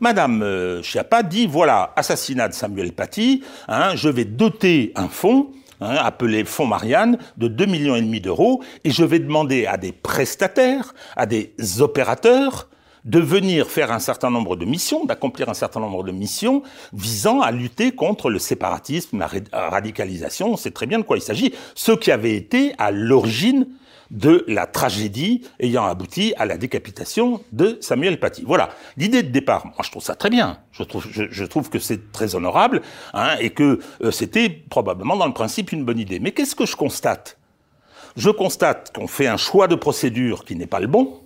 Madame 0.00 0.42
euh, 0.42 0.82
Chiappa 0.82 1.24
dit, 1.24 1.46
voilà, 1.46 1.92
assassinat 1.96 2.48
de 2.48 2.54
Samuel 2.54 2.92
Paty, 2.92 3.42
hein, 3.66 3.96
je 3.96 4.08
vais 4.08 4.24
doter 4.24 4.92
un 4.94 5.08
fonds 5.08 5.50
hein, 5.80 5.96
appelé 5.96 6.44
Fonds 6.44 6.66
Marianne, 6.66 7.18
de 7.36 7.48
2 7.48 7.66
millions 7.66 7.96
et 7.96 8.02
demi 8.02 8.20
d'euros, 8.20 8.62
et 8.84 8.90
je 8.90 9.04
vais 9.04 9.18
demander 9.18 9.66
à 9.66 9.76
des 9.76 9.92
prestataires, 9.92 10.94
à 11.16 11.26
des 11.26 11.52
opérateurs, 11.80 12.68
de 13.04 13.20
venir 13.20 13.70
faire 13.70 13.90
un 13.90 14.00
certain 14.00 14.30
nombre 14.30 14.56
de 14.56 14.64
missions, 14.64 15.04
d'accomplir 15.04 15.48
un 15.48 15.54
certain 15.54 15.80
nombre 15.80 16.04
de 16.04 16.12
missions 16.12 16.62
visant 16.92 17.40
à 17.40 17.50
lutter 17.50 17.92
contre 17.92 18.28
le 18.28 18.38
séparatisme, 18.38 19.18
la 19.18 19.68
radicalisation. 19.70 20.52
On 20.52 20.56
sait 20.56 20.72
très 20.72 20.86
bien 20.86 20.98
de 20.98 21.04
quoi 21.04 21.16
il 21.16 21.22
s'agit. 21.22 21.54
Ceux 21.74 21.96
qui 21.96 22.10
avaient 22.10 22.34
été 22.34 22.74
à 22.76 22.90
l'origine 22.90 23.66
de 24.10 24.44
la 24.48 24.66
tragédie 24.66 25.46
ayant 25.60 25.84
abouti 25.84 26.32
à 26.36 26.46
la 26.46 26.56
décapitation 26.56 27.42
de 27.52 27.78
Samuel 27.80 28.18
Paty. 28.18 28.44
Voilà, 28.46 28.70
l'idée 28.96 29.22
de 29.22 29.30
départ, 29.30 29.66
moi 29.66 29.76
je 29.82 29.90
trouve 29.90 30.02
ça 30.02 30.14
très 30.14 30.30
bien, 30.30 30.58
je 30.72 30.82
trouve, 30.82 31.06
je, 31.10 31.44
trouve 31.44 31.70
que 31.70 31.78
c'est 31.78 32.12
très 32.12 32.34
honorable, 32.34 32.82
hein, 33.12 33.36
et 33.40 33.50
que 33.50 33.80
euh, 34.02 34.10
c'était 34.10 34.48
probablement 34.48 35.16
dans 35.16 35.26
le 35.26 35.34
principe 35.34 35.72
une 35.72 35.84
bonne 35.84 35.98
idée. 35.98 36.20
Mais 36.20 36.32
qu'est-ce 36.32 36.54
que 36.54 36.66
je 36.66 36.76
constate? 36.76 37.38
Je 38.16 38.30
constate 38.30 38.92
qu'on 38.94 39.06
fait 39.06 39.26
un 39.26 39.36
choix 39.36 39.68
de 39.68 39.74
procédure 39.74 40.44
qui 40.44 40.56
n'est 40.56 40.66
pas 40.66 40.80
le 40.80 40.86
bon. 40.86 41.20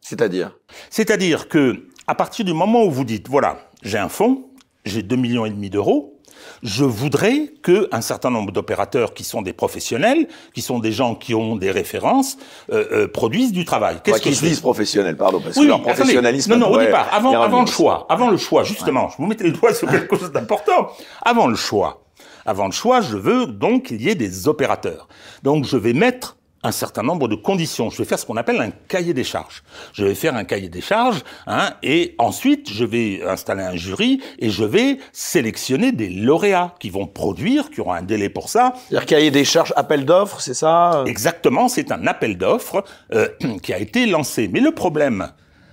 C'est-à-dire? 0.00 0.56
C'est-à-dire 0.90 1.48
que, 1.48 1.88
à 2.06 2.14
partir 2.14 2.44
du 2.44 2.52
moment 2.52 2.84
où 2.84 2.90
vous 2.90 3.04
dites, 3.04 3.28
voilà, 3.28 3.70
j'ai 3.82 3.98
un 3.98 4.10
fonds, 4.10 4.50
j'ai 4.84 5.02
deux 5.02 5.16
millions 5.16 5.46
et 5.46 5.50
demi 5.50 5.70
d'euros, 5.70 6.13
je 6.62 6.84
voudrais 6.84 7.52
que 7.62 7.88
un 7.92 8.00
certain 8.00 8.30
nombre 8.30 8.52
d'opérateurs 8.52 9.14
qui 9.14 9.24
sont 9.24 9.42
des 9.42 9.52
professionnels, 9.52 10.28
qui 10.54 10.62
sont 10.62 10.78
des 10.78 10.92
gens 10.92 11.14
qui 11.14 11.34
ont 11.34 11.56
des 11.56 11.70
références, 11.70 12.36
euh, 12.72 12.84
euh, 12.92 13.08
produisent 13.08 13.52
du 13.52 13.64
travail. 13.64 13.98
Qu'est-ce 14.02 14.20
qu'ils 14.20 14.36
se 14.36 14.44
disent 14.44 14.60
professionnels, 14.60 15.16
pardon, 15.16 15.40
parce 15.40 15.56
que 15.56 15.62
leur 15.62 15.82
professionnalisme. 15.82 16.52
non, 16.52 16.58
non, 16.58 16.72
au 16.72 16.78
départ, 16.78 17.08
avant, 17.12 17.40
avant 17.40 17.60
le 17.60 17.66
choix, 17.66 18.06
avant 18.08 18.30
le 18.30 18.36
choix, 18.36 18.64
justement, 18.64 19.08
je 19.10 19.16
vous 19.18 19.26
mettais 19.26 19.44
le 19.44 19.52
doigt 19.52 19.74
sur 19.74 19.88
quelque 19.88 20.16
chose 20.16 20.32
d'important. 20.32 20.88
Avant 21.22 21.46
le 21.46 21.56
choix, 21.56 22.04
avant 22.46 22.66
le 22.66 22.72
choix, 22.72 23.00
je 23.00 23.16
veux 23.16 23.46
donc 23.46 23.84
qu'il 23.84 24.02
y 24.02 24.08
ait 24.08 24.14
des 24.14 24.48
opérateurs. 24.48 25.08
Donc, 25.42 25.64
je 25.64 25.76
vais 25.76 25.92
mettre 25.92 26.36
un 26.64 26.72
certain 26.72 27.02
nombre 27.02 27.28
de 27.28 27.36
conditions. 27.36 27.90
Je 27.90 27.98
vais 27.98 28.04
faire 28.04 28.18
ce 28.18 28.26
qu'on 28.26 28.36
appelle 28.36 28.60
un 28.60 28.70
cahier 28.88 29.14
des 29.14 29.22
charges. 29.22 29.62
Je 29.92 30.04
vais 30.04 30.14
faire 30.14 30.34
un 30.34 30.44
cahier 30.44 30.68
des 30.68 30.80
charges, 30.80 31.22
hein, 31.46 31.74
et 31.82 32.14
ensuite 32.18 32.70
je 32.72 32.84
vais 32.84 33.22
installer 33.22 33.62
un 33.62 33.76
jury 33.76 34.20
et 34.38 34.50
je 34.50 34.64
vais 34.64 34.98
sélectionner 35.12 35.92
des 35.92 36.08
lauréats 36.08 36.74
qui 36.80 36.90
vont 36.90 37.06
produire, 37.06 37.70
qui 37.70 37.80
auront 37.80 37.92
un 37.92 38.02
délai 38.02 38.30
pour 38.30 38.48
ça. 38.48 38.72
C'est-à-dire 38.88 39.06
cahier 39.06 39.30
des 39.30 39.44
charges, 39.44 39.72
appel 39.76 40.04
d'offres, 40.06 40.40
c'est 40.40 40.54
ça 40.54 41.04
Exactement, 41.06 41.68
c'est 41.68 41.92
un 41.92 42.06
appel 42.06 42.38
d'offres 42.38 42.82
euh, 43.12 43.28
qui 43.62 43.74
a 43.74 43.78
été 43.78 44.06
lancé. 44.06 44.48
Mais 44.48 44.60
le 44.60 44.72
problème, 44.72 45.30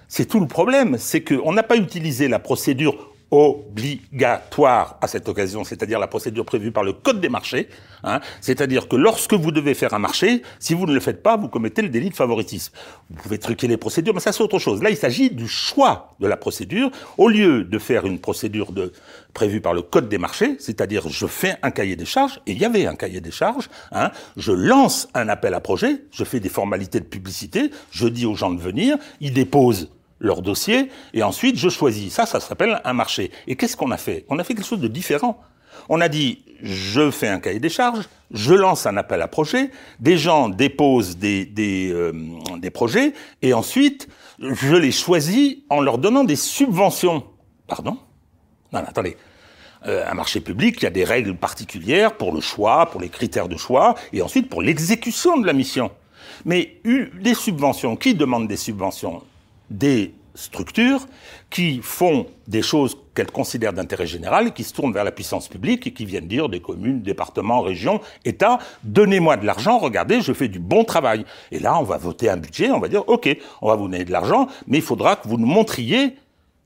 c'est 0.10 0.26
tout 0.26 0.42
le 0.42 0.48
problème, 0.48 0.98
c'est 1.00 1.22
qu'on 1.22 1.54
n'a 1.54 1.64
pas 1.64 1.78
utilisé 1.78 2.28
la 2.28 2.40
procédure 2.40 3.11
obligatoire 3.32 4.98
à 5.02 5.08
cette 5.08 5.30
occasion, 5.30 5.64
c'est-à-dire 5.64 6.00
la 6.00 6.08
procédure 6.08 6.46
prévue 6.46 6.72
par 6.72 6.84
le 6.84 6.94
Code 6.94 7.22
des 7.22 7.30
marchés. 7.30 7.70
Hein, 8.04 8.20
c'est-à-dire 8.42 8.88
que 8.88 8.96
lorsque 8.96 9.34
vous 9.34 9.52
devez 9.52 9.74
faire 9.74 9.94
un 9.94 10.00
marché, 10.00 10.42
si 10.60 10.74
vous 10.74 10.86
ne 10.86 10.94
le 10.94 11.00
faites 11.00 11.24
pas, 11.24 11.38
vous 11.38 11.48
commettez 11.48 11.82
le 11.82 11.90
délit 11.90 12.10
de 12.10 12.16
favoritisme. 12.16 12.74
Vous 13.10 13.22
pouvez 13.22 13.38
truquer 13.38 13.68
les 13.68 13.78
procédures, 13.78 14.14
mais 14.14 14.20
ça 14.20 14.32
c'est 14.32 14.44
autre 14.44 14.60
chose. 14.60 14.84
Là, 14.84 14.90
il 14.90 14.98
s'agit 14.98 15.30
du 15.30 15.48
choix 15.48 16.16
de 16.20 16.28
la 16.28 16.36
procédure. 16.36 16.92
Au 17.18 17.30
lieu 17.30 17.64
de 17.64 17.80
faire 17.80 18.06
une 18.06 18.20
procédure 18.20 18.74
de, 18.74 18.92
prévue 19.34 19.62
par 19.62 19.74
le 19.74 19.82
Code 19.82 20.10
des 20.10 20.18
marchés, 20.18 20.56
c'est-à-dire 20.60 21.08
je 21.08 21.26
fais 21.26 21.56
un 21.62 21.72
cahier 21.72 21.96
des 21.96 22.06
charges, 22.06 22.42
et 22.48 22.52
il 22.52 22.58
y 22.58 22.66
avait 22.66 22.86
un 22.86 22.96
cahier 22.96 23.22
des 23.22 23.32
charges, 23.32 23.70
hein, 23.92 24.12
je 24.36 24.52
lance 24.52 25.08
un 25.14 25.30
appel 25.30 25.54
à 25.54 25.60
projet, 25.60 26.04
je 26.12 26.24
fais 26.24 26.40
des 26.40 26.50
formalités 26.50 27.00
de 27.00 27.06
publicité, 27.06 27.72
je 27.92 28.08
dis 28.08 28.26
aux 28.26 28.36
gens 28.36 28.52
de 28.52 28.60
venir, 28.60 28.98
ils 29.22 29.34
déposent 29.34 29.90
leur 30.22 30.42
dossier, 30.42 30.90
et 31.14 31.24
ensuite 31.24 31.58
je 31.58 31.68
choisis. 31.68 32.14
Ça, 32.14 32.26
ça 32.26 32.40
s'appelle 32.40 32.80
un 32.86 32.94
marché. 32.94 33.32
Et 33.48 33.56
qu'est-ce 33.58 33.76
qu'on 33.76 33.92
a 33.92 33.98
fait? 33.98 34.26
On 34.30 34.40
a 34.40 34.44
fait 34.44 34.54
quelque 34.54 34.68
chose 34.68 34.80
de 34.80 34.88
différent. 34.88 35.42
On 35.90 36.00
a 36.00 36.08
dit, 36.08 36.44
je 36.62 37.10
fais 37.12 37.28
un 37.28 37.40
cahier 37.40 37.60
des 37.60 37.70
charges, 37.70 38.08
je 38.30 38.54
lance 38.54 38.86
un 38.86 38.98
appel 38.98 39.22
à 39.22 39.28
projet, 39.28 39.72
des 40.00 40.18
gens 40.18 40.48
déposent 40.48 41.18
des, 41.18 41.46
des, 41.46 41.92
euh, 41.92 42.14
des 42.58 42.70
projets, 42.70 43.14
et 43.42 43.54
ensuite, 43.54 44.08
je 44.40 44.76
les 44.76 44.92
choisis 44.92 45.58
en 45.70 45.82
leur 45.82 45.98
donnant 45.98 46.24
des 46.24 46.36
subventions. 46.36 47.24
Pardon? 47.68 47.98
Non, 48.72 48.80
attendez. 48.80 49.18
Euh, 49.88 50.06
un 50.08 50.14
marché 50.14 50.40
public, 50.42 50.76
il 50.80 50.84
y 50.84 50.88
a 50.88 50.92
des 50.92 51.04
règles 51.04 51.36
particulières 51.36 52.16
pour 52.16 52.32
le 52.32 52.42
choix, 52.42 52.86
pour 52.92 53.02
les 53.02 53.10
critères 53.10 53.48
de 53.48 53.58
choix, 53.58 53.96
et 54.14 54.22
ensuite 54.22 54.50
pour 54.50 54.62
l'exécution 54.62 55.38
de 55.40 55.48
la 55.48 55.54
mission. 55.54 55.90
Mais 56.46 56.80
des 56.84 57.34
subventions, 57.34 57.96
qui 57.96 58.14
demandent 58.14 58.48
des 58.48 58.58
subventions? 58.58 59.24
Des 59.72 60.14
structures 60.36 61.08
qui 61.50 61.82
font 61.82 62.28
des 62.48 62.62
choses 62.62 62.98
qu'elles 63.14 63.32
considèrent 63.32 63.74
d'intérêt 63.74 64.08
général, 64.08 64.54
qui 64.54 64.64
se 64.64 64.74
tournent 64.74 64.94
vers 64.94 65.04
la 65.04 65.12
puissance 65.12 65.48
publique 65.48 65.88
et 65.88 65.94
qui 65.94 66.06
viennent 66.06 66.28
dire 66.28 66.50
des 66.50 66.62
communes, 66.62 67.02
départements, 67.02 67.62
régions, 67.62 68.00
États, 68.24 68.60
donnez-moi 68.84 69.38
de 69.38 69.46
l'argent, 69.46 69.78
regardez, 69.78 70.22
je 70.22 70.34
fais 70.34 70.48
du 70.48 70.60
bon 70.60 70.84
travail. 70.84 71.26
Et 71.52 71.60
là, 71.60 71.78
on 71.78 71.84
va 71.84 71.98
voter 71.98 72.30
un 72.30 72.38
budget, 72.38 72.72
on 72.72 72.80
va 72.80 72.88
dire, 72.88 73.08
OK, 73.08 73.30
on 73.62 73.68
va 73.68 73.76
vous 73.76 73.88
donner 73.88 74.06
de 74.06 74.12
l'argent, 74.12 74.48
mais 74.68 74.78
il 74.78 74.84
faudra 74.84 75.16
que 75.16 75.28
vous 75.28 75.38
nous 75.38 75.48
montriez 75.48 76.16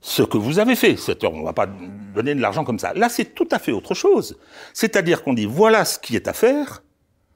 ce 0.00 0.22
que 0.22 0.38
vous 0.38 0.58
avez 0.58 0.76
fait. 0.76 0.96
On 1.24 1.40
ne 1.40 1.44
va 1.44 1.52
pas 1.52 1.66
donner 2.14 2.34
de 2.34 2.40
l'argent 2.40 2.64
comme 2.64 2.78
ça. 2.78 2.94
Là, 2.94 3.08
c'est 3.08 3.34
tout 3.34 3.48
à 3.50 3.58
fait 3.58 3.72
autre 3.72 3.94
chose. 3.94 4.38
C'est-à-dire 4.72 5.24
qu'on 5.24 5.34
dit, 5.34 5.46
voilà 5.46 5.84
ce 5.84 5.98
qui 5.98 6.14
est 6.14 6.28
à 6.28 6.32
faire, 6.32 6.82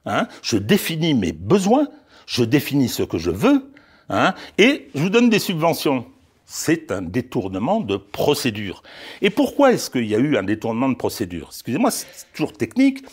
hein, 0.07 0.29
je 0.43 0.57
définis 0.57 1.15
mes 1.15 1.33
besoins, 1.33 1.89
je 2.27 2.45
définis 2.45 2.89
ce 2.89 3.03
que 3.03 3.19
je 3.19 3.31
veux, 3.31 3.70
hein, 4.11 4.35
et 4.59 4.88
je 4.95 5.00
vous 5.00 5.11
donne 5.11 5.31
des 5.31 5.38
subventions 5.38 6.05
c'est 6.52 6.90
un 6.90 7.00
détournement 7.00 7.81
de 7.81 7.97
procédure. 7.97 8.83
Et 9.23 9.31
pourquoi 9.31 9.73
est-ce 9.73 9.88
qu'il 9.88 10.07
y 10.07 10.17
a 10.17 10.19
eu 10.19 10.37
un 10.37 10.43
détournement 10.43 10.88
de 10.88 10.97
procédure? 10.97 11.47
Excusez-moi, 11.50 11.93
c'est 11.93 12.07
toujours 12.33 12.52
technique. 12.52 13.05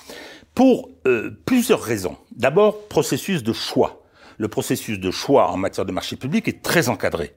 Pour 0.56 0.90
euh, 1.06 1.38
plusieurs 1.46 1.82
raisons. 1.82 2.18
D'abord, 2.36 2.88
processus 2.88 3.44
de 3.44 3.54
choix. 3.54 4.02
Le 4.40 4.48
processus 4.48 5.00
de 5.00 5.12
choix 5.12 5.52
en 5.52 5.58
matière 5.58 5.86
de 5.86 5.92
marché 5.92 6.16
public 6.16 6.48
est 6.48 6.64
très 6.64 6.90
encadré 6.90 7.36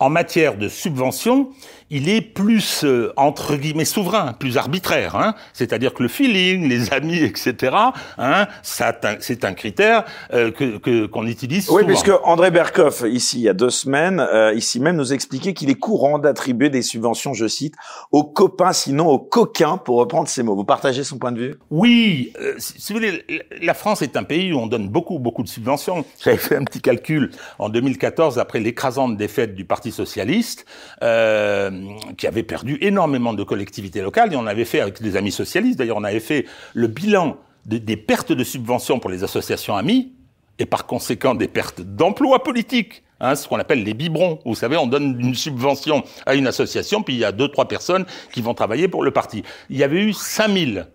en 0.00 0.08
matière 0.08 0.56
de 0.56 0.68
subvention, 0.68 1.50
il 1.90 2.08
est 2.08 2.22
plus, 2.22 2.84
euh, 2.84 3.12
entre 3.16 3.56
guillemets, 3.56 3.84
souverain, 3.84 4.32
plus 4.32 4.56
arbitraire. 4.56 5.16
Hein 5.16 5.34
C'est-à-dire 5.52 5.92
que 5.92 6.02
le 6.02 6.08
feeling, 6.08 6.68
les 6.68 6.92
amis, 6.92 7.18
etc., 7.18 7.76
hein, 8.16 8.46
c'est 8.62 9.44
un 9.44 9.52
critère 9.52 10.04
euh, 10.32 10.50
que 10.50 11.06
qu'on 11.06 11.26
utilise 11.26 11.66
souvent. 11.66 11.78
Oui, 11.78 11.84
puisque 11.84 12.12
André 12.24 12.50
Berkoff, 12.50 13.04
ici, 13.06 13.38
il 13.40 13.42
y 13.42 13.48
a 13.48 13.52
deux 13.52 13.70
semaines, 13.70 14.20
euh, 14.20 14.54
ici 14.54 14.80
même, 14.80 14.96
nous 14.96 15.12
expliquait 15.12 15.52
qu'il 15.52 15.68
est 15.68 15.74
courant 15.74 16.18
d'attribuer 16.18 16.70
des 16.70 16.82
subventions, 16.82 17.34
je 17.34 17.46
cite, 17.46 17.74
aux 18.10 18.24
copains, 18.24 18.72
sinon 18.72 19.08
aux 19.08 19.18
coquins, 19.18 19.76
pour 19.76 19.98
reprendre 19.98 20.28
ces 20.28 20.42
mots. 20.42 20.56
Vous 20.56 20.64
partagez 20.64 21.04
son 21.04 21.18
point 21.18 21.32
de 21.32 21.40
vue? 21.40 21.54
Oui. 21.70 22.32
si 22.58 22.92
vous 22.92 23.00
voulez, 23.00 23.24
la 23.60 23.74
France 23.74 24.00
est 24.00 24.16
un 24.16 24.24
pays 24.24 24.52
où 24.52 24.58
on 24.58 24.66
donne 24.66 24.88
beaucoup, 24.88 25.18
beaucoup 25.18 25.42
de 25.42 25.48
subventions. 25.48 26.04
J'avais 26.24 26.38
fait 26.38 26.56
un 26.56 26.64
petit 26.64 26.80
calcul 26.80 27.32
en 27.58 27.68
2014, 27.68 28.38
après 28.38 28.60
l'écrasante 28.60 29.16
défaite 29.18 29.54
du 29.54 29.64
Parti 29.64 29.89
socialiste, 29.90 30.66
euh, 31.02 31.70
qui 32.16 32.26
avait 32.26 32.42
perdu 32.42 32.78
énormément 32.80 33.32
de 33.32 33.44
collectivités 33.44 34.02
locales, 34.02 34.32
et 34.32 34.36
on 34.36 34.46
avait 34.46 34.64
fait 34.64 34.80
avec 34.80 35.00
des 35.02 35.16
amis 35.16 35.32
socialistes, 35.32 35.78
d'ailleurs 35.78 35.98
on 35.98 36.04
avait 36.04 36.20
fait 36.20 36.46
le 36.74 36.86
bilan 36.86 37.36
des 37.66 37.96
pertes 37.96 38.32
de 38.32 38.42
subventions 38.42 38.98
pour 38.98 39.10
les 39.10 39.22
associations 39.22 39.76
amies, 39.76 40.12
et 40.58 40.66
par 40.66 40.86
conséquent 40.86 41.34
des 41.34 41.48
pertes 41.48 41.80
d'emplois 41.80 42.42
politiques. 42.42 43.02
Hein, 43.22 43.34
ce 43.34 43.46
qu'on 43.46 43.58
appelle 43.58 43.84
les 43.84 43.92
biberons. 43.92 44.38
Vous 44.46 44.54
savez, 44.54 44.78
on 44.78 44.86
donne 44.86 45.20
une 45.20 45.34
subvention 45.34 46.02
à 46.24 46.34
une 46.34 46.46
association, 46.46 47.02
puis 47.02 47.14
il 47.14 47.18
y 47.18 47.24
a 47.24 47.32
deux, 47.32 47.48
trois 47.48 47.68
personnes 47.68 48.06
qui 48.32 48.40
vont 48.40 48.54
travailler 48.54 48.88
pour 48.88 49.02
le 49.02 49.10
parti. 49.10 49.42
Il 49.68 49.76
y 49.76 49.84
avait 49.84 50.00
eu 50.00 50.14
5000 50.14 50.86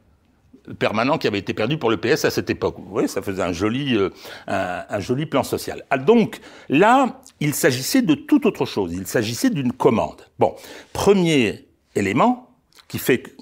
permanent 0.74 1.18
qui 1.18 1.28
avait 1.28 1.40
été 1.40 1.54
perdu 1.54 1.78
pour 1.78 1.90
le 1.90 1.98
PS 1.98 2.26
à 2.26 2.32
cette 2.32 2.50
époque. 2.50 2.76
Vous 2.78 2.90
voyez, 2.90 3.08
ça 3.08 3.22
faisait 3.22 3.44
un 3.44 3.54
joli, 3.54 3.96
euh, 3.96 4.10
un, 4.48 5.00
joli 5.00 5.26
plan 5.26 5.44
social. 5.44 5.84
Ah, 5.90 5.98
donc 5.98 6.40
là, 6.70 7.22
il 7.40 7.54
s'agissait 7.54 8.02
de 8.02 8.16
tout 8.16 8.48
autre 8.48 8.66
chose. 8.66 8.94
Il 8.94 9.08
s'agissait 9.08 9.50
d'une 9.50 9.72
commande. 9.72 10.22
Bon, 10.40 10.56
premier 10.94 11.68
élément 11.96 12.50
qui 12.88 12.98
fait, 12.98 13.36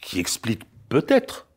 qui 0.00 0.18
explique 0.20 0.62
peut-être 0.88 1.48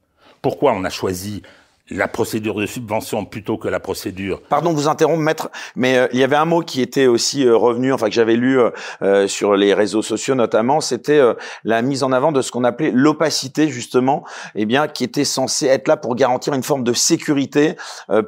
pourquoi 0.41 0.73
on 0.73 0.83
a 0.83 0.89
choisi 0.89 1.41
la 1.89 2.07
procédure 2.07 2.55
de 2.55 2.65
subvention 2.65 3.25
plutôt 3.25 3.57
que 3.57 3.67
la 3.67 3.81
procédure. 3.81 4.41
Pardon 4.43 4.71
de 4.71 4.77
vous 4.77 4.87
interrompre, 4.87 5.19
maître, 5.19 5.49
mais 5.75 5.97
euh, 5.97 6.07
il 6.13 6.19
y 6.19 6.23
avait 6.23 6.37
un 6.37 6.45
mot 6.45 6.61
qui 6.61 6.81
était 6.81 7.07
aussi 7.07 7.45
euh, 7.45 7.57
revenu, 7.57 7.91
enfin 7.91 8.07
que 8.07 8.13
j'avais 8.13 8.37
lu 8.37 8.57
euh, 9.01 9.27
sur 9.27 9.55
les 9.55 9.73
réseaux 9.73 10.01
sociaux 10.01 10.35
notamment, 10.35 10.79
c'était 10.79 11.21
la 11.63 11.81
mise 11.81 12.03
en 12.03 12.11
avant 12.11 12.31
de 12.31 12.41
ce 12.41 12.51
qu'on 12.51 12.63
appelait 12.63 12.91
l'opacité 12.91 13.67
justement, 13.67 14.23
eh 14.55 14.65
bien 14.65 14.87
qui 14.87 15.03
était 15.03 15.25
censé 15.25 15.65
être 15.67 15.87
là 15.87 15.97
pour 15.97 16.15
garantir 16.15 16.53
une 16.53 16.63
forme 16.63 16.83
de 16.83 16.93
sécurité 16.93 17.75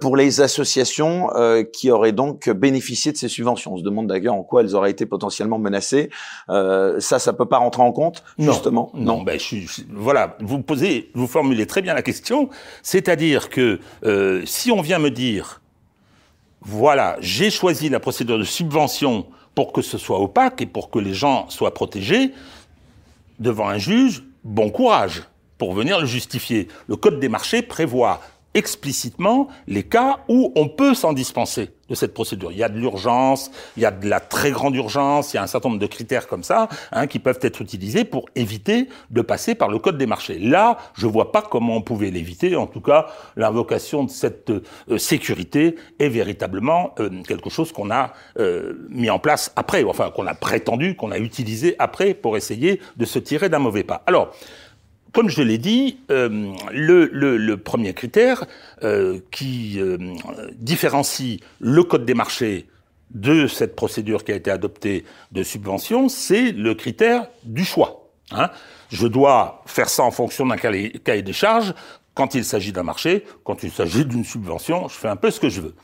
pour 0.01 0.17
les 0.17 0.41
associations 0.41 1.29
qui 1.73 1.91
auraient 1.91 2.11
donc 2.11 2.49
bénéficié 2.49 3.11
de 3.11 3.17
ces 3.17 3.27
subventions. 3.27 3.73
On 3.73 3.77
se 3.77 3.83
demande 3.83 4.07
d'ailleurs 4.07 4.35
en 4.35 4.43
quoi 4.43 4.61
elles 4.61 4.75
auraient 4.75 4.91
été 4.91 5.05
potentiellement 5.05 5.59
menacées. 5.59 6.09
ça, 6.47 7.19
ça 7.19 7.33
peut 7.33 7.45
pas 7.45 7.57
rentrer 7.57 7.81
en 7.81 7.91
compte 7.91 8.23
justement? 8.37 8.91
Non, 8.93 9.17
non. 9.17 9.23
ben 9.23 9.39
je, 9.39 9.57
voilà, 9.93 10.37
vous 10.41 10.61
posez, 10.61 11.11
vous 11.13 11.27
formulez 11.27 11.65
très 11.65 11.81
bien 11.81 11.93
la 11.93 12.01
question, 12.01 12.49
c'est-à-dire 12.83 13.44
que 13.49 13.79
euh, 14.03 14.41
si 14.45 14.71
on 14.71 14.81
vient 14.81 14.99
me 14.99 15.11
dire, 15.11 15.61
voilà, 16.61 17.17
j'ai 17.19 17.49
choisi 17.49 17.89
la 17.89 17.99
procédure 17.99 18.37
de 18.37 18.43
subvention 18.43 19.27
pour 19.53 19.71
que 19.71 19.81
ce 19.81 19.97
soit 19.97 20.19
opaque 20.19 20.61
et 20.61 20.65
pour 20.65 20.89
que 20.89 20.99
les 20.99 21.13
gens 21.13 21.49
soient 21.49 21.73
protégés, 21.73 22.31
devant 23.39 23.67
un 23.67 23.77
juge, 23.77 24.23
bon 24.43 24.69
courage 24.69 25.23
pour 25.57 25.73
venir 25.73 25.99
le 25.99 26.05
justifier. 26.05 26.67
Le 26.87 26.95
Code 26.95 27.19
des 27.19 27.29
marchés 27.29 27.61
prévoit 27.61 28.21
explicitement 28.55 29.49
les 29.67 29.83
cas 29.83 30.19
où 30.27 30.51
on 30.55 30.67
peut 30.67 30.95
s'en 30.95 31.13
dispenser 31.13 31.69
de 31.89 31.95
cette 31.95 32.13
procédure. 32.13 32.51
Il 32.51 32.57
y 32.57 32.63
a 32.63 32.69
de 32.69 32.77
l'urgence, 32.77 33.51
il 33.77 33.83
y 33.83 33.85
a 33.85 33.91
de 33.91 34.09
la 34.09 34.19
très 34.19 34.51
grande 34.51 34.75
urgence, 34.75 35.33
il 35.33 35.37
y 35.37 35.39
a 35.39 35.43
un 35.43 35.47
certain 35.47 35.69
nombre 35.69 35.81
de 35.81 35.87
critères 35.87 36.27
comme 36.27 36.43
ça 36.43 36.67
hein, 36.91 37.05
qui 37.05 37.19
peuvent 37.19 37.39
être 37.41 37.61
utilisés 37.61 38.05
pour 38.05 38.25
éviter 38.35 38.89
de 39.11 39.21
passer 39.21 39.55
par 39.55 39.69
le 39.69 39.77
code 39.77 39.97
des 39.97 40.07
marchés. 40.07 40.39
Là, 40.39 40.77
je 40.95 41.05
vois 41.05 41.31
pas 41.31 41.43
comment 41.43 41.75
on 41.75 41.81
pouvait 41.81 42.09
l'éviter. 42.09 42.55
En 42.55 42.65
tout 42.65 42.81
cas, 42.81 43.07
l'invocation 43.35 44.03
de 44.03 44.09
cette 44.09 44.49
euh, 44.49 44.97
sécurité 44.97 45.75
est 45.99 46.09
véritablement 46.09 46.95
euh, 46.99 47.09
quelque 47.27 47.49
chose 47.49 47.71
qu'on 47.71 47.91
a 47.91 48.13
euh, 48.39 48.73
mis 48.89 49.09
en 49.09 49.19
place 49.19 49.51
après, 49.55 49.83
enfin 49.83 50.09
qu'on 50.09 50.25
a 50.25 50.33
prétendu, 50.33 50.95
qu'on 50.95 51.11
a 51.11 51.19
utilisé 51.19 51.75
après 51.77 52.13
pour 52.13 52.37
essayer 52.37 52.81
de 52.97 53.05
se 53.05 53.19
tirer 53.19 53.49
d'un 53.49 53.59
mauvais 53.59 53.83
pas. 53.83 54.01
Alors, 54.07 54.33
comme 55.15 55.29
je 55.29 55.41
l'ai 55.41 55.57
dit, 55.57 55.97
euh, 56.11 56.53
le, 56.73 57.55
premier 57.55 57.93
critère 57.93 58.43
euh, 58.83 59.19
qui 59.31 59.79
euh, 59.79 59.97
différencie 60.57 61.39
le 61.61 61.83
code 61.83 62.03
des 62.03 62.13
marchés 62.13 62.67
de 63.11 63.47
cette 63.47 63.77
procédure 63.77 64.25
qui 64.25 64.33
a 64.33 64.35
été 64.35 64.51
adoptée 64.51 65.05
de 65.31 65.41
subvention, 65.41 66.09
c'est 66.09 66.51
le 66.51 66.75
critère 66.75 67.27
du 67.43 67.63
choix. 67.63 68.09
Hein. 68.31 68.49
Je 68.89 69.07
dois 69.07 69.63
faire 69.65 69.87
ça 69.87 70.03
en 70.03 70.11
fonction 70.11 70.45
d'un 70.47 70.57
cahier 70.57 71.21
des 71.21 71.33
charges. 71.33 71.73
Quand 72.13 72.35
il 72.35 72.43
s'agit 72.43 72.73
d'un 72.73 72.83
marché, 72.83 73.23
quand 73.45 73.63
il 73.63 73.71
s'agit 73.71 74.03
d'une 74.03 74.25
subvention, 74.25 74.89
je 74.89 74.95
fais 74.95 75.07
un 75.07 75.15
peu 75.15 75.31
ce 75.31 75.39
que 75.39 75.47
je 75.47 75.61
veux. 75.61 75.75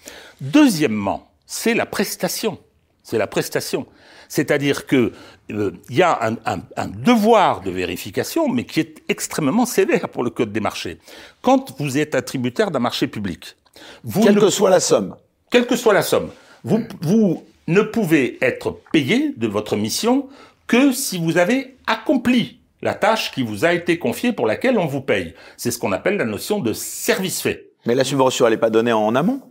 Deuxièmement, 0.42 1.32
c'est 1.46 1.74
la 1.74 1.86
prestation. 1.86 2.60
C'est 3.04 3.18
la 3.18 3.28
prestation. 3.28 3.86
C'est-à-dire 4.30 4.86
que 4.86 5.12
euh, 5.52 5.72
il 5.90 5.98
y 5.98 6.04
a 6.04 6.20
un, 6.46 6.88
devoir 6.88 7.62
de 7.62 7.72
vérification, 7.72 8.48
mais 8.48 8.64
qui 8.64 8.80
est 8.80 9.02
extrêmement 9.10 9.66
sévère 9.66 10.08
pour 10.10 10.24
le 10.24 10.30
code 10.30 10.52
des 10.52 10.60
marchés. 10.60 11.00
Quand 11.42 11.78
vous 11.80 11.98
êtes 11.98 12.16
attributaire 12.16 12.72
d'un 12.72 12.80
marché 12.80 13.08
public, 13.08 13.58
vous 14.04 14.24
quelle 14.24 14.40
que 14.40 14.50
soit 14.50 14.70
la 14.70 14.80
somme, 14.80 15.16
quelle 15.50 15.68
que 15.68 15.76
soit 15.76 15.94
la 15.94 16.04
somme, 16.04 16.30
vous, 16.64 16.84
vous 17.02 17.44
ne 17.68 17.82
pouvez 17.82 18.38
être 18.42 18.80
payé 18.92 19.34
de 19.36 19.48
votre 19.48 19.76
mission 19.76 20.30
que 20.68 20.92
si 20.94 21.18
vous 21.18 21.38
avez 21.38 21.76
accompli 21.88 22.62
la 22.82 22.94
tâche 22.94 23.32
qui 23.32 23.44
vous 23.44 23.66
a 23.66 23.74
été 23.74 24.00
confiée 24.00 24.34
pour 24.34 24.48
laquelle 24.48 24.78
on 24.78 24.86
vous 24.86 25.02
paye. 25.02 25.34
C'est 25.58 25.72
ce 25.72 25.78
qu'on 25.78 25.92
appelle 25.92 26.18
la 26.18 26.26
notion 26.26 26.60
de 26.60 26.74
service 26.74 27.42
fait. 27.42 27.72
Mais 27.86 27.96
la 27.96 28.04
subvention, 28.04 28.46
elle 28.46 28.54
n'est 28.54 28.60
pas 28.60 28.70
donnée 28.70 28.94
en 28.94 29.16
amont 29.16 29.42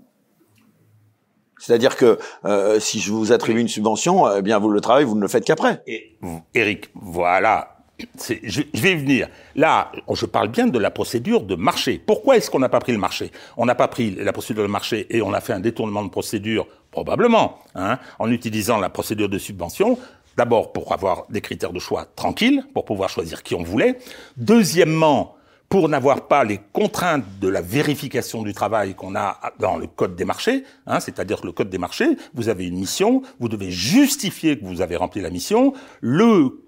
c'est-à-dire 1.61 1.97
que 1.97 2.19
euh, 2.45 2.81
si 2.81 2.99
je 3.01 3.13
vous 3.13 3.33
attribue 3.33 3.61
une 3.61 3.69
subvention, 3.69 4.35
eh 4.35 4.43
bien 4.43 4.59
vous 4.59 4.71
le 4.71 4.81
travail, 4.81 5.05
vous 5.05 5.15
ne 5.15 5.21
le 5.21 5.29
faites 5.29 5.45
qu'après. 5.45 5.83
Et 5.87 6.17
Eric, 6.55 6.91
voilà. 6.95 7.77
Je, 8.19 8.63
je, 8.73 8.81
vais 8.81 8.95
venir. 8.95 9.29
Là, 9.55 9.93
je 10.11 10.25
parle 10.25 10.49
bien 10.49 10.67
de 10.67 10.79
la 10.79 10.91
procédure 10.91 11.43
de 11.43 11.55
marché. 11.55 12.03
Pourquoi 12.05 12.39
est-ce 12.39 12.51
qu'on 12.51 12.59
n'a 12.59 12.71
pas 12.71 12.81
pris 12.81 12.93
le 12.93 12.99
marché? 12.99 13.31
On 13.59 13.67
n'a 13.67 13.75
pas 13.75 13.89
pris 13.89 14.13
la 14.13 14.33
procédure 14.33 14.63
de 14.63 14.69
marché 14.69 15.07
et 15.11 15.21
on 15.21 15.35
a 15.35 15.41
fait 15.43 15.53
un 15.53 15.61
détournement 15.61 16.03
de 16.03 16.09
procédure, 16.09 16.67
probablement, 16.91 17.59
hein, 17.75 17.99
en 18.19 18.31
utilisant 18.31 18.79
la 18.79 18.89
procédure 18.89 19.29
de 19.29 19.37
subvention. 19.37 19.99
D'abord 20.39 20.73
pour 20.73 20.95
avoir 20.95 21.27
des 21.29 21.43
critères 21.43 21.75
de 21.75 21.79
choix 21.79 22.07
tranquilles, 22.17 22.65
pour 22.73 22.87
pouvoir 22.87 23.11
choisir 23.11 23.43
qui 23.43 23.55
on 23.55 23.63
voulait. 23.63 23.99
Deuxièmement, 24.39 25.37
pour 25.71 25.89
n'avoir 25.89 26.27
pas 26.27 26.43
les 26.43 26.59
contraintes 26.73 27.25
de 27.41 27.47
la 27.47 27.63
vérification 27.63 28.43
du 28.43 28.53
travail 28.53 28.97
qu'on 28.97 29.15
a 29.15 29.39
dans 29.61 29.77
le 29.77 29.87
code 29.87 30.17
des 30.17 30.25
marchés, 30.25 30.65
hein, 30.89 30.99
c'est-à-dire 30.99 31.41
que 31.41 31.47
le 31.47 31.53
code 31.53 31.71
des 31.71 31.79
marchés, 31.79 32.17
vous 32.35 32.49
avez 32.49 32.67
une 32.67 32.77
mission, 32.77 33.23
vous 33.39 33.49
devez 33.49 33.71
justifier 33.71 34.59
que 34.59 34.65
vous 34.65 34.81
avez 34.81 34.97
rempli 34.97 35.23
la 35.23 35.31
mission, 35.31 35.73
le, 36.01 36.59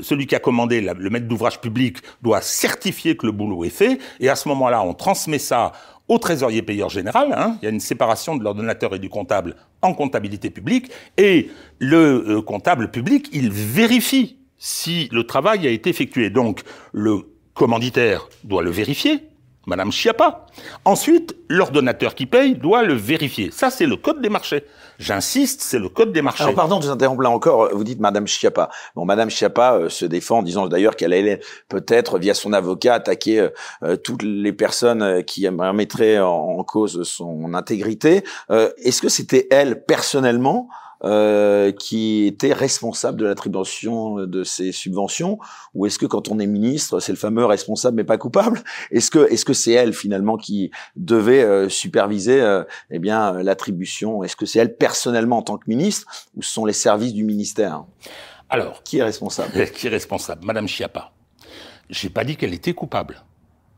celui 0.00 0.26
qui 0.26 0.34
a 0.34 0.38
commandé, 0.38 0.80
le 0.80 1.10
maître 1.10 1.28
d'ouvrage 1.28 1.60
public, 1.60 1.98
doit 2.22 2.40
certifier 2.40 3.14
que 3.14 3.26
le 3.26 3.32
boulot 3.32 3.62
est 3.64 3.68
fait, 3.68 3.98
et 4.20 4.30
à 4.30 4.36
ce 4.36 4.48
moment-là, 4.48 4.82
on 4.82 4.94
transmet 4.94 5.38
ça 5.38 5.72
au 6.08 6.16
trésorier 6.16 6.62
payeur 6.62 6.88
général. 6.88 7.34
Hein, 7.36 7.58
il 7.60 7.66
y 7.66 7.68
a 7.68 7.70
une 7.70 7.78
séparation 7.78 8.36
de 8.36 8.42
l'ordonnateur 8.42 8.94
et 8.94 8.98
du 8.98 9.10
comptable 9.10 9.54
en 9.82 9.92
comptabilité 9.92 10.48
publique, 10.48 10.90
et 11.18 11.50
le 11.78 12.24
euh, 12.26 12.40
comptable 12.40 12.90
public, 12.90 13.28
il 13.34 13.50
vérifie 13.50 14.38
si 14.56 15.10
le 15.12 15.24
travail 15.24 15.66
a 15.66 15.70
été 15.70 15.90
effectué. 15.90 16.30
Donc, 16.30 16.62
le 16.92 17.26
commanditaire 17.54 18.28
doit 18.44 18.62
le 18.62 18.70
vérifier, 18.70 19.22
Madame 19.66 19.92
Chiappa. 19.92 20.46
Ensuite, 20.84 21.36
l'ordonnateur 21.48 22.14
qui 22.14 22.26
paye 22.26 22.54
doit 22.54 22.82
le 22.82 22.94
vérifier. 22.94 23.50
Ça, 23.50 23.70
c'est 23.70 23.86
le 23.86 23.96
code 23.96 24.22
des 24.22 24.28
marchés. 24.30 24.64
J'insiste, 24.98 25.60
c'est 25.60 25.78
le 25.78 25.88
code 25.88 26.12
des 26.12 26.22
marchés. 26.22 26.42
Alors, 26.42 26.54
pardon 26.54 26.78
de 26.78 26.86
vous 26.86 26.90
interrompre 26.90 27.22
là 27.22 27.30
encore. 27.30 27.68
Vous 27.72 27.84
dites 27.84 28.00
Madame 28.00 28.26
Chiappa. 28.26 28.70
Bon, 28.94 29.04
Madame 29.04 29.30
Chiappa 29.30 29.74
euh, 29.74 29.88
se 29.88 30.04
défend 30.06 30.38
en 30.38 30.42
disant 30.42 30.66
d'ailleurs 30.66 30.96
qu'elle 30.96 31.12
allait 31.12 31.40
peut-être, 31.68 32.18
via 32.18 32.34
son 32.34 32.52
avocat, 32.52 32.94
attaquer 32.94 33.40
euh, 33.40 33.48
euh, 33.82 33.96
toutes 33.96 34.22
les 34.22 34.52
personnes 34.52 35.22
qui 35.24 35.48
mettraient 35.50 36.18
en, 36.18 36.62
cause 36.64 37.02
son 37.04 37.54
intégrité. 37.54 38.22
Est-ce 38.50 39.00
que 39.00 39.08
c'était 39.08 39.48
elle, 39.50 39.84
personnellement, 39.84 40.68
euh, 41.04 41.72
qui 41.72 42.26
était 42.26 42.52
responsable 42.52 43.18
de 43.18 43.26
l'attribution 43.26 44.26
de 44.26 44.44
ces 44.44 44.72
subventions 44.72 45.38
ou 45.74 45.86
est-ce 45.86 45.98
que 45.98 46.06
quand 46.06 46.28
on 46.28 46.38
est 46.38 46.46
ministre 46.46 47.00
c'est 47.00 47.12
le 47.12 47.18
fameux 47.18 47.44
responsable 47.44 47.96
mais 47.96 48.04
pas 48.04 48.18
coupable? 48.18 48.62
Est-ce 48.90 49.10
que 49.10 49.30
est-ce 49.32 49.44
que 49.44 49.54
c'est 49.54 49.72
elle 49.72 49.94
finalement 49.94 50.36
qui 50.36 50.70
devait 50.96 51.42
euh, 51.42 51.68
superviser 51.68 52.40
euh, 52.40 52.64
eh 52.90 52.98
bien 52.98 53.42
l'attribution? 53.42 54.22
Est-ce 54.24 54.36
que 54.36 54.46
c'est 54.46 54.58
elle 54.58 54.76
personnellement 54.76 55.38
en 55.38 55.42
tant 55.42 55.56
que 55.56 55.64
ministre 55.68 56.06
ou 56.36 56.42
ce 56.42 56.52
sont 56.52 56.64
les 56.64 56.72
services 56.72 57.14
du 57.14 57.24
ministère? 57.24 57.84
Alors 58.48 58.82
qui 58.82 58.98
est 58.98 59.02
responsable? 59.02 59.52
qui 59.74 59.86
est 59.86 59.90
responsable? 59.90 60.44
Madame 60.44 60.68
Chiappa 60.68 61.12
j'ai 61.88 62.08
pas 62.08 62.24
dit 62.24 62.36
qu'elle 62.36 62.54
était 62.54 62.72
coupable 62.72 63.22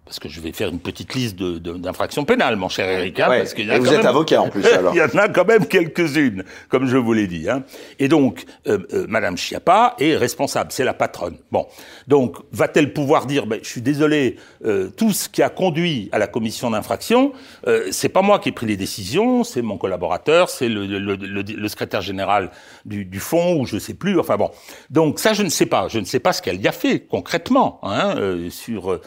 parce 0.04 0.18
que 0.18 0.28
je 0.28 0.40
vais 0.40 0.52
faire 0.52 0.68
une 0.68 0.78
petite 0.78 1.14
liste 1.14 1.36
d'infractions 1.36 2.22
de, 2.22 2.26
pénales, 2.26 2.56
mon 2.56 2.68
cher 2.68 2.88
Eric. 2.88 3.18
Hein, 3.18 3.28
parce 3.28 3.54
que 3.54 3.62
vous 3.62 3.92
êtes 3.92 4.04
avocat 4.04 4.42
en 4.42 4.50
plus 4.50 4.66
alors. 4.72 4.94
il 4.94 4.98
y 4.98 5.02
en 5.02 5.18
a 5.18 5.28
quand 5.28 5.46
même 5.46 5.64
quelques-unes, 5.64 6.44
comme 6.68 6.86
je 6.86 6.98
vous 6.98 7.14
l'ai 7.14 7.26
dit. 7.26 7.48
Hein. 7.48 7.64
Et 7.98 8.08
donc, 8.08 8.44
euh, 8.66 8.78
euh, 8.92 9.06
Madame 9.08 9.38
Chiappa 9.38 9.94
est 9.98 10.14
responsable, 10.16 10.70
c'est 10.70 10.84
la 10.84 10.92
patronne. 10.92 11.38
Bon, 11.50 11.66
donc 12.08 12.36
va-t-elle 12.52 12.92
pouvoir 12.92 13.24
dire, 13.24 13.46
ben, 13.46 13.58
je 13.62 13.68
suis 13.68 13.80
désolé, 13.80 14.36
euh, 14.66 14.90
tout 14.94 15.12
ce 15.12 15.30
qui 15.30 15.42
a 15.42 15.48
conduit 15.48 16.10
à 16.12 16.18
la 16.18 16.26
commission 16.26 16.70
d'infraction, 16.70 17.32
euh, 17.66 17.88
c'est 17.90 18.10
pas 18.10 18.20
moi 18.20 18.38
qui 18.38 18.50
ai 18.50 18.52
pris 18.52 18.66
les 18.66 18.76
décisions, 18.76 19.44
c'est 19.44 19.62
mon 19.62 19.78
collaborateur, 19.78 20.50
c'est 20.50 20.68
le, 20.68 20.86
le, 20.86 20.98
le, 20.98 21.42
le, 21.42 21.68
secrétaire 21.68 22.02
général 22.02 22.50
du, 22.84 23.06
du 23.06 23.18
fonds 23.18 23.58
ou 23.58 23.64
je 23.64 23.78
sais 23.78 23.94
plus. 23.94 24.20
Enfin 24.20 24.36
bon, 24.36 24.50
donc 24.90 25.18
ça 25.18 25.32
je 25.32 25.42
ne 25.42 25.48
sais 25.48 25.66
pas, 25.66 25.88
je 25.88 25.98
ne 25.98 26.04
sais 26.04 26.20
pas 26.20 26.34
ce 26.34 26.42
qu'elle 26.42 26.60
y 26.60 26.68
a 26.68 26.72
fait 26.72 27.00
concrètement 27.00 27.80
hein, 27.82 28.14
euh, 28.18 28.50
sur 28.50 29.00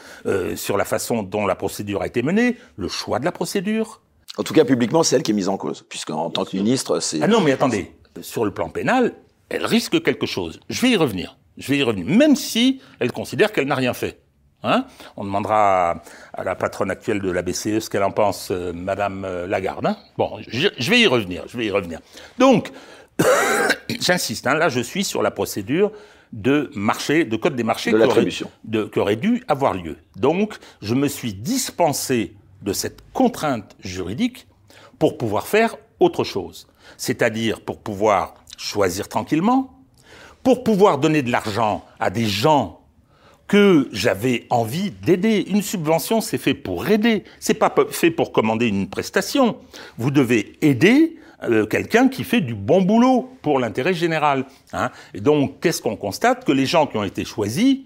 sur 0.55 0.77
la 0.77 0.85
façon 0.85 0.94
dont 1.23 1.45
la 1.45 1.55
procédure 1.55 2.01
a 2.01 2.07
été 2.07 2.21
menée, 2.21 2.57
le 2.77 2.87
choix 2.87 3.19
de 3.19 3.25
la 3.25 3.31
procédure. 3.31 4.01
En 4.37 4.43
tout 4.43 4.53
cas, 4.53 4.65
publiquement, 4.65 5.03
c'est 5.03 5.15
elle 5.15 5.23
qui 5.23 5.31
est 5.31 5.35
mise 5.35 5.49
en 5.49 5.57
cause, 5.57 5.85
puisqu'en 5.87 6.29
tant 6.29 6.45
que 6.45 6.57
ministre, 6.57 6.99
c'est... 6.99 7.21
Ah 7.21 7.27
non, 7.27 7.41
mais 7.41 7.51
attendez, 7.51 7.91
sur 8.21 8.43
le 8.43 8.51
plan 8.51 8.69
pénal, 8.69 9.13
elle 9.49 9.65
risque 9.65 10.01
quelque 10.03 10.25
chose. 10.25 10.59
Je 10.69 10.81
vais 10.81 10.89
y 10.89 10.95
revenir. 10.97 11.37
Je 11.57 11.71
vais 11.71 11.77
y 11.77 11.83
revenir, 11.83 12.05
même 12.05 12.35
si 12.35 12.81
elle 12.99 13.11
considère 13.11 13.53
qu'elle 13.53 13.67
n'a 13.67 13.75
rien 13.75 13.93
fait. 13.93 14.19
Hein 14.63 14.85
On 15.15 15.23
demandera 15.23 16.01
à, 16.33 16.43
la 16.43 16.55
patronne 16.55 16.89
actuelle 16.89 17.21
de 17.21 17.29
la 17.29 17.43
BCE 17.43 17.79
ce 17.79 17.89
qu'elle 17.89 18.03
en 18.03 18.11
pense, 18.11 18.49
euh, 18.51 18.73
Madame 18.73 19.23
euh, 19.23 19.47
Lagarde. 19.47 19.85
Hein 19.85 19.97
bon, 20.17 20.39
je, 20.47 20.69
je, 20.77 20.89
vais 20.89 20.99
y 20.99 21.07
revenir, 21.07 21.43
je 21.47 21.57
vais 21.57 21.67
y 21.67 21.71
revenir. 21.71 21.99
Donc, 22.39 22.71
j'insiste, 24.01 24.47
hein, 24.47 24.55
là 24.55 24.69
je 24.69 24.79
suis 24.79 25.03
sur 25.03 25.21
la 25.21 25.31
procédure 25.31 25.91
de 26.33 26.71
marché, 26.75 27.25
de 27.25 27.35
code 27.35 27.55
des 27.55 27.63
marchés 27.63 27.91
de 27.91 28.85
qui, 28.85 28.99
aurait, 28.99 29.15
dû 29.15 29.43
avoir 29.47 29.73
lieu. 29.73 29.97
Donc, 30.15 30.57
je 30.81 30.95
me 30.95 31.07
suis 31.07 31.33
dispensé 31.33 32.35
de 32.61 32.73
cette 32.73 32.99
contrainte 33.13 33.75
juridique 33.79 34.47
pour 34.99 35.17
pouvoir 35.17 35.47
faire 35.47 35.75
autre 35.99 36.23
chose. 36.23 36.67
C'est-à-dire 36.97 37.61
pour 37.61 37.79
pouvoir 37.79 38.35
choisir 38.57 39.07
tranquillement, 39.07 39.73
pour 40.43 40.63
pouvoir 40.63 40.97
donner 40.97 41.21
de 41.21 41.31
l'argent 41.31 41.85
à 41.99 42.09
des 42.09 42.25
gens 42.25 42.81
que 43.47 43.87
j'avais 43.91 44.45
envie 44.49 44.91
d'aider. 44.91 45.45
Une 45.47 45.61
subvention, 45.61 46.21
c'est 46.21 46.37
fait 46.37 46.53
pour 46.53 46.87
aider. 46.87 47.23
C'est 47.39 47.53
pas 47.53 47.73
fait 47.89 48.11
pour 48.11 48.31
commander 48.31 48.67
une 48.67 48.89
prestation. 48.89 49.57
Vous 49.97 50.11
devez 50.11 50.53
aider 50.61 51.17
euh, 51.49 51.65
quelqu'un 51.65 52.07
qui 52.07 52.23
fait 52.23 52.41
du 52.41 52.55
bon 52.55 52.81
boulot 52.81 53.29
pour 53.41 53.59
l'intérêt 53.59 53.93
général. 53.93 54.45
Hein. 54.73 54.91
Et 55.13 55.21
donc, 55.21 55.59
qu'est-ce 55.61 55.81
qu'on 55.81 55.95
constate 55.95 56.45
Que 56.45 56.51
les 56.51 56.65
gens 56.65 56.87
qui 56.87 56.97
ont 56.97 57.03
été 57.03 57.25
choisis, 57.25 57.77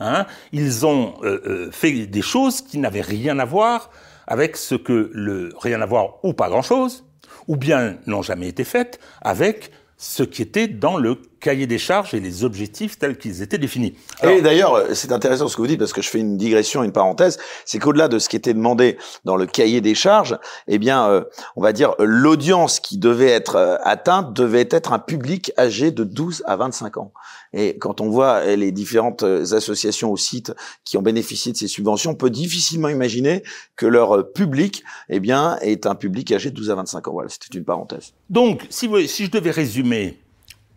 hein, 0.00 0.26
ils 0.52 0.86
ont 0.86 1.14
euh, 1.22 1.40
euh, 1.46 1.70
fait 1.70 2.06
des 2.06 2.22
choses 2.22 2.60
qui 2.60 2.78
n'avaient 2.78 3.00
rien 3.00 3.38
à 3.38 3.44
voir 3.44 3.90
avec 4.26 4.56
ce 4.56 4.74
que 4.74 5.10
le 5.12 5.50
rien 5.60 5.80
à 5.80 5.86
voir 5.86 6.22
ou 6.22 6.32
pas 6.32 6.48
grand-chose, 6.48 7.04
ou 7.46 7.56
bien 7.56 7.96
n'ont 8.06 8.22
jamais 8.22 8.48
été 8.48 8.64
faites 8.64 9.00
avec 9.22 9.70
ce 9.96 10.22
qui 10.22 10.42
était 10.42 10.68
dans 10.68 10.96
le 10.96 11.16
cahier 11.40 11.66
des 11.66 11.78
charges 11.78 12.14
et 12.14 12.20
les 12.20 12.44
objectifs 12.44 12.98
tels 12.98 13.16
qu'ils 13.16 13.42
étaient 13.42 13.58
définis. 13.58 13.94
et 14.22 14.40
d'ailleurs, 14.42 14.84
c'est 14.94 15.12
intéressant 15.12 15.48
ce 15.48 15.56
que 15.56 15.62
vous 15.62 15.66
dites 15.66 15.78
parce 15.78 15.92
que 15.92 16.02
je 16.02 16.08
fais 16.08 16.20
une 16.20 16.36
digression, 16.36 16.82
une 16.82 16.92
parenthèse, 16.92 17.38
c'est 17.64 17.78
qu'au-delà 17.78 18.08
de 18.08 18.18
ce 18.18 18.28
qui 18.28 18.36
était 18.36 18.54
demandé 18.54 18.98
dans 19.24 19.36
le 19.36 19.46
cahier 19.46 19.80
des 19.80 19.94
charges, 19.94 20.38
eh 20.66 20.78
bien, 20.78 21.08
euh, 21.08 21.24
on 21.56 21.62
va 21.62 21.72
dire 21.72 21.94
l'audience 21.98 22.80
qui 22.80 22.98
devait 22.98 23.30
être 23.30 23.56
euh, 23.56 23.76
atteinte 23.82 24.32
devait 24.32 24.68
être 24.70 24.92
un 24.92 24.98
public 24.98 25.52
âgé 25.58 25.90
de 25.90 26.04
12 26.04 26.42
à 26.46 26.56
25 26.56 26.96
ans. 26.98 27.12
Et 27.52 27.78
quand 27.78 28.00
on 28.00 28.10
voit 28.10 28.44
eh, 28.44 28.56
les 28.56 28.72
différentes 28.72 29.22
euh, 29.22 29.54
associations 29.54 30.10
ou 30.10 30.16
sites 30.16 30.52
qui 30.84 30.96
ont 30.96 31.02
bénéficié 31.02 31.52
de 31.52 31.56
ces 31.56 31.68
subventions, 31.68 32.12
on 32.12 32.14
peut 32.14 32.30
difficilement 32.30 32.88
imaginer 32.88 33.42
que 33.76 33.86
leur 33.86 34.16
euh, 34.16 34.22
public, 34.22 34.82
eh 35.08 35.20
bien, 35.20 35.56
est 35.60 35.86
un 35.86 35.94
public 35.94 36.30
âgé 36.32 36.50
de 36.50 36.56
12 36.56 36.70
à 36.70 36.74
25 36.76 37.08
ans. 37.08 37.12
Voilà, 37.12 37.28
c'était 37.28 37.56
une 37.56 37.64
parenthèse. 37.64 38.12
Donc, 38.28 38.66
si, 38.70 38.88
si 39.08 39.26
je 39.26 39.30
devais 39.30 39.50
résumer 39.50 40.18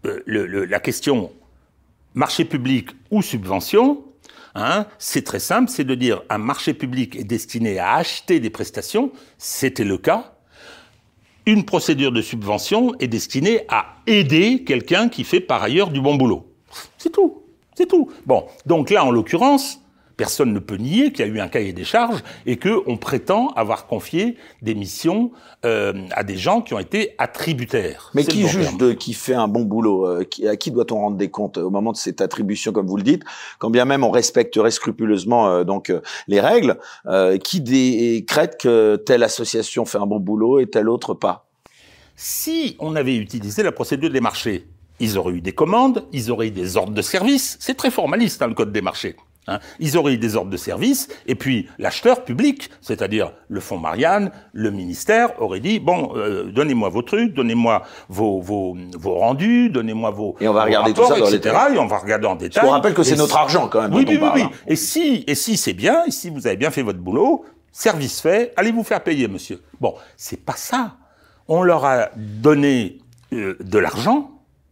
euh, 0.06 0.22
le, 0.26 0.66
la 0.66 0.80
question 0.80 1.32
marché 2.14 2.46
public 2.46 2.90
ou 3.10 3.22
subvention, 3.22 4.04
Hein, 4.54 4.86
c'est 5.00 5.24
très 5.24 5.40
simple, 5.40 5.70
c'est 5.70 5.86
de 5.86 5.96
dire 5.96 6.24
un 6.30 6.38
marché 6.38 6.74
public 6.74 7.16
est 7.16 7.24
destiné 7.24 7.80
à 7.80 7.96
acheter 7.96 8.40
des 8.40 8.50
prestations, 8.50 9.12
c'était 9.38 9.86
le 9.86 9.98
cas. 9.98 10.34
Une 11.46 11.64
procédure 11.64 12.12
de 12.12 12.22
subvention 12.22 12.94
est 13.00 13.08
destinée 13.08 13.62
à 13.70 13.96
aider 14.08 14.64
quelqu'un 14.64 15.10
qui 15.10 15.24
fait 15.24 15.40
par 15.40 15.64
ailleurs 15.64 15.90
du 15.90 16.02
bon 16.02 16.16
boulot. 16.16 16.54
C'est 16.98 17.12
tout. 17.12 17.44
C'est 17.76 17.88
tout. 17.88 18.12
Bon, 18.26 18.46
donc 18.66 18.90
là, 18.90 19.06
en 19.06 19.12
l'occurrence, 19.12 19.80
personne 20.22 20.54
ne 20.54 20.60
peut 20.60 20.76
nier 20.76 21.12
qu'il 21.12 21.26
y 21.26 21.28
a 21.28 21.32
eu 21.32 21.40
un 21.40 21.48
cahier 21.48 21.74
des 21.74 21.84
charges 21.84 22.24
et 22.46 22.58
qu'on 22.58 22.96
prétend 22.96 23.48
avoir 23.56 23.88
confié 23.88 24.38
des 24.62 24.76
missions 24.76 25.32
euh, 25.66 25.94
à 26.12 26.24
des 26.24 26.38
gens 26.38 26.62
qui 26.62 26.76
ont 26.76 26.80
été 26.80 27.16
attributaires. 27.18 28.12
Mais 28.14 28.24
qui 28.24 28.48
juge 28.48 28.78
de 28.78 28.94
qui 28.94 29.14
fait 29.14 29.34
un 29.34 29.48
bon 29.48 29.64
boulot 29.64 30.06
euh, 30.06 30.24
À 30.48 30.58
qui 30.58 30.70
doit-on 30.70 30.98
rendre 30.98 31.18
des 31.18 31.32
comptes 31.32 31.58
au 31.58 31.72
moment 31.72 31.92
de 31.92 31.98
cette 31.98 32.22
attribution, 32.22 32.72
comme 32.72 32.86
vous 32.86 32.98
le 32.98 33.04
dites 33.04 33.24
Quand 33.58 33.72
bien 33.72 33.86
même 33.86 34.04
on 34.04 34.12
respecterait 34.12 34.70
scrupuleusement 34.70 35.50
euh, 35.50 35.64
donc 35.64 35.92
les 36.28 36.40
règles, 36.40 36.78
qui 37.44 37.62
décrète 37.62 38.60
que 38.60 38.98
telle 38.98 39.24
association 39.24 39.86
fait 39.86 39.98
un 39.98 40.06
bon 40.06 40.20
boulot 40.20 40.60
et 40.60 40.68
telle 40.68 40.88
autre 40.88 41.16
pas? 41.16 41.48
Si 42.16 42.76
on 42.78 42.96
avait 42.96 43.16
utilisé 43.16 43.64
la 43.64 43.72
procédure 43.72 44.12
des 44.12 44.22
marchés, 44.22 44.68
ils 45.00 45.18
auraient 45.18 45.34
eu 45.34 45.42
des 45.42 45.54
commandes, 45.54 46.06
ils 46.14 46.30
auraient 46.30 46.50
eu 46.50 46.52
des 46.52 46.78
ordres 46.78 46.94
de 46.94 47.02
service. 47.02 47.58
C'est 47.60 47.74
très 47.74 47.90
formaliste, 47.90 48.44
hein, 48.44 48.48
le 48.50 48.54
code 48.54 48.72
des 48.72 48.84
marchés. 48.84 49.16
Hein. 49.52 49.60
Ils 49.80 49.98
auraient 49.98 50.14
eu 50.14 50.18
des 50.18 50.36
ordres 50.36 50.50
de 50.50 50.58
service, 50.58 51.08
et 51.28 51.36
puis 51.36 51.68
l'acheteur 51.80 52.24
public, 52.24 52.70
c'est-à-dire 52.82 53.32
le 53.48 53.60
fonds 53.60 53.78
Marianne, 53.78 54.32
le 54.54 54.72
ministère, 54.72 55.42
aurait 55.42 55.60
dit 55.60 55.80
bon, 55.80 56.12
euh, 56.16 56.52
donnez-moi 56.52 56.90
vos 56.90 57.02
trucs, 57.02 57.34
donnez-moi 57.34 57.84
vos, 58.10 58.42
vos, 58.42 58.76
vos 58.98 59.16
rendus, 59.16 59.70
donnez-moi 59.70 60.12
vos 60.12 60.36
et 60.40 60.48
on 60.48 60.54
va 60.54 60.64
regarder 60.64 60.94
tout 60.94 61.06
ça 61.06 61.20
dans 61.20 61.28
etc. 61.28 61.56
Et 61.74 61.80
on 61.80 61.88
va 61.88 61.98
regarder 61.98 62.28
en 62.28 62.36
détail. 62.36 62.62
Je 62.62 62.68
vous 62.68 62.72
rappelle 62.72 62.94
que 62.94 63.04
c'est 63.04 63.16
notre 63.16 63.38
argent 63.38 63.68
quand 63.68 63.82
même. 63.82 63.94
Oui, 63.94 64.06
oui, 64.08 64.20
oui, 64.22 64.30
oui. 64.36 64.44
Et 64.68 64.76
si, 64.76 65.24
et 65.28 65.36
si 65.36 65.58
c'est 65.58 65.74
bien, 65.74 66.06
et 66.06 66.12
si 66.12 66.30
vous 66.30 66.48
avez 66.48 66.58
bien 66.58 66.72
fait 66.72 66.82
votre 66.82 67.00
boulot, 67.00 67.46
service 67.72 68.22
fait, 68.22 68.54
allez 68.56 68.72
vous 68.72 68.84
faire 68.84 69.02
payer, 69.02 69.28
monsieur. 69.28 69.62
Bon, 69.80 69.96
c'est 70.18 70.44
pas 70.44 70.56
ça. 70.56 70.96
On 71.48 71.64
leur 71.64 71.86
a 71.86 72.10
donné 72.16 73.00
euh, 73.34 73.58
de 73.60 73.80
l'argent 73.80 74.32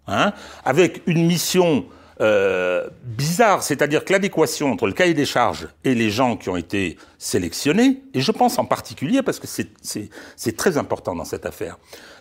Hein, 0.10 0.34
avec 0.66 1.04
une 1.06 1.28
mission 1.28 1.86
euh, 2.22 2.88
bizarre, 3.04 3.64
c'est-à-dire 3.64 4.04
que 4.04 4.12
l'adéquation 4.12 4.72
entre 4.72 4.88
le 4.88 4.94
cahier 4.94 5.14
des 5.14 5.26
charges 5.26 5.70
et 5.86 5.96
les 5.96 6.10
gens 6.10 6.36
qui 6.36 6.50
ont 6.50 6.58
été 6.58 6.98
sélectionnés, 7.18 8.02
et 8.14 8.20
je 8.20 8.32
pense 8.34 8.60
en 8.60 8.66
particulier, 8.66 9.22
parce 9.22 9.40
que 9.40 9.48
c'est 9.48 10.58
très 10.58 10.78
important 10.78 11.16
dans 11.16 11.24
cette 11.24 11.46
affaire, 11.46 11.78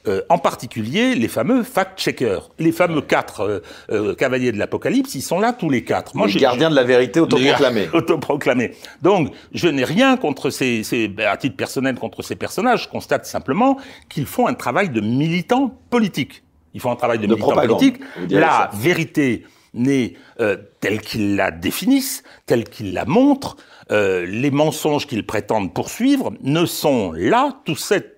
euh, 0.06 0.22
en 0.28 0.38
particulier 0.38 1.16
les 1.16 1.26
fameux 1.26 1.64
fact-checkers, 1.64 2.50
les 2.60 2.70
fameux 2.70 3.00
quatre 3.00 3.62
euh, 3.90 4.14
cavaliers 4.14 4.52
de 4.52 4.58
l'Apocalypse, 4.58 5.16
ils 5.16 5.22
sont 5.22 5.40
là 5.40 5.52
tous 5.52 5.68
les 5.68 5.82
quatre. 5.82 6.16
Moi, 6.16 6.28
les 6.28 6.34
gardiens 6.34 6.70
de 6.70 6.76
la 6.76 6.84
vérité 6.84 7.18
autoproclamés. 7.18 7.88
autoproclamés. 7.92 8.72
Donc, 9.02 9.32
je 9.52 9.66
n'ai 9.66 9.84
rien 9.84 10.16
contre 10.16 10.50
ces, 10.50 10.84
ces, 10.84 11.12
à 11.28 11.36
titre 11.36 11.56
personnel 11.56 11.96
contre 11.96 12.22
ces 12.22 12.36
personnages. 12.36 12.84
Je 12.84 12.88
constate 12.88 13.26
simplement 13.26 13.78
qu'ils 14.08 14.26
font 14.26 14.46
un 14.46 14.54
travail 14.54 14.90
de 14.90 15.00
militants 15.00 15.76
politiques. 15.90 16.44
Ils 16.74 16.80
font 16.80 16.92
un 16.92 16.96
travail 16.96 17.18
de, 17.18 17.26
de 17.26 17.34
militants 17.34 17.56
politiques. 17.56 17.96
La 18.30 18.70
vérité 18.74 19.44
n'est 19.74 20.14
euh, 20.40 20.56
telle 20.80 21.00
qu'ils 21.00 21.36
la 21.36 21.50
définissent, 21.50 22.22
telle 22.46 22.64
qu'ils 22.64 22.92
la 22.92 23.04
montrent, 23.04 23.56
euh, 23.90 24.26
les 24.26 24.50
mensonges 24.50 25.06
qu'ils 25.06 25.26
prétendent 25.26 25.72
poursuivre 25.72 26.32
ne 26.42 26.66
sont 26.66 27.12
là, 27.12 27.60
tout, 27.64 27.76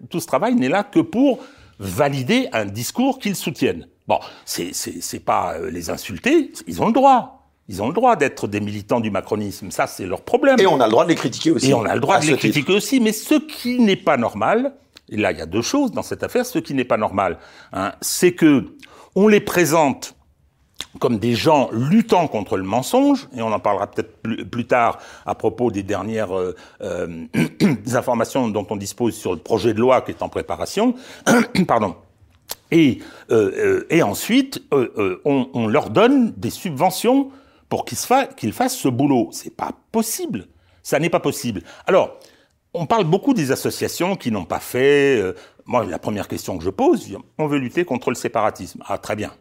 tout 0.08 0.20
ce 0.20 0.26
travail 0.26 0.54
n'est 0.54 0.68
là 0.68 0.82
que 0.82 1.00
pour 1.00 1.40
valider 1.78 2.48
un 2.52 2.66
discours 2.66 3.18
qu'ils 3.18 3.36
soutiennent. 3.36 3.86
Bon, 4.06 4.18
c'est 4.44 4.74
c'est 4.74 5.20
pas 5.20 5.54
euh, 5.54 5.70
les 5.70 5.88
insulter, 5.88 6.50
ils 6.66 6.82
ont 6.82 6.86
le 6.86 6.92
droit. 6.92 7.36
Ils 7.68 7.80
ont 7.80 7.86
le 7.86 7.94
droit 7.94 8.16
d'être 8.16 8.48
des 8.48 8.58
militants 8.60 8.98
du 8.98 9.12
macronisme, 9.12 9.70
ça 9.70 9.86
c'est 9.86 10.04
leur 10.04 10.22
problème. 10.22 10.58
Et 10.58 10.66
on 10.66 10.80
a 10.80 10.86
le 10.86 10.90
droit 10.90 11.04
de 11.04 11.10
les 11.10 11.14
critiquer 11.14 11.52
aussi. 11.52 11.70
Et 11.70 11.74
on 11.74 11.84
a 11.84 11.94
le 11.94 12.00
droit 12.00 12.18
de 12.18 12.26
les 12.26 12.36
critiquer 12.36 12.72
aussi, 12.72 12.98
mais 12.98 13.12
ce 13.12 13.36
qui 13.36 13.78
n'est 13.78 13.94
pas 13.94 14.16
normal, 14.16 14.74
et 15.08 15.16
là 15.16 15.30
il 15.30 15.38
y 15.38 15.40
a 15.40 15.46
deux 15.46 15.62
choses 15.62 15.92
dans 15.92 16.02
cette 16.02 16.24
affaire, 16.24 16.44
ce 16.44 16.58
qui 16.58 16.74
n'est 16.74 16.84
pas 16.84 16.96
normal, 16.96 17.38
hein, 17.72 17.92
c'est 18.00 18.32
que 18.32 18.74
on 19.14 19.28
les 19.28 19.40
présente 19.40 20.16
comme 20.98 21.18
des 21.18 21.34
gens 21.34 21.70
luttant 21.72 22.26
contre 22.26 22.56
le 22.56 22.64
mensonge, 22.64 23.28
et 23.36 23.42
on 23.42 23.52
en 23.52 23.60
parlera 23.60 23.86
peut-être 23.86 24.20
plus, 24.50 24.66
tard 24.66 24.98
à 25.24 25.34
propos 25.34 25.70
des 25.70 25.82
dernières 25.82 26.36
euh, 26.36 26.56
euh 26.80 27.26
informations 27.94 28.48
dont 28.48 28.66
on 28.70 28.76
dispose 28.76 29.14
sur 29.14 29.32
le 29.32 29.38
projet 29.38 29.72
de 29.72 29.80
loi 29.80 30.00
qui 30.00 30.10
est 30.10 30.22
en 30.22 30.28
préparation, 30.28 30.94
pardon. 31.66 31.94
Et, 32.72 33.00
euh, 33.30 33.84
ensuite, 34.02 34.62
on, 35.24 35.66
leur 35.66 35.90
donne 35.90 36.32
des 36.36 36.50
subventions 36.50 37.30
pour 37.68 37.84
qu'ils 37.84 37.98
fa 37.98 38.28
fassent 38.52 38.76
ce 38.76 38.88
boulot. 38.88 39.28
C'est 39.32 39.56
pas 39.56 39.72
possible. 39.90 40.46
Ça 40.82 40.98
n'est 41.00 41.10
pas 41.10 41.20
possible. 41.20 41.62
Alors, 41.86 42.16
on 42.72 42.86
parle 42.86 43.04
beaucoup 43.04 43.34
des 43.34 43.50
associations 43.50 44.14
qui 44.14 44.30
n'ont 44.30 44.44
pas 44.44 44.60
fait. 44.60 45.20
moi, 45.66 45.84
la 45.84 45.98
première 45.98 46.28
question 46.28 46.58
que 46.58 46.64
je 46.64 46.70
pose, 46.70 47.08
on 47.38 47.48
veut 47.48 47.58
lutter 47.58 47.84
contre 47.84 48.10
le 48.10 48.16
séparatisme. 48.16 48.82
Ah, 48.86 48.98
très 48.98 49.16
bien. 49.16 49.32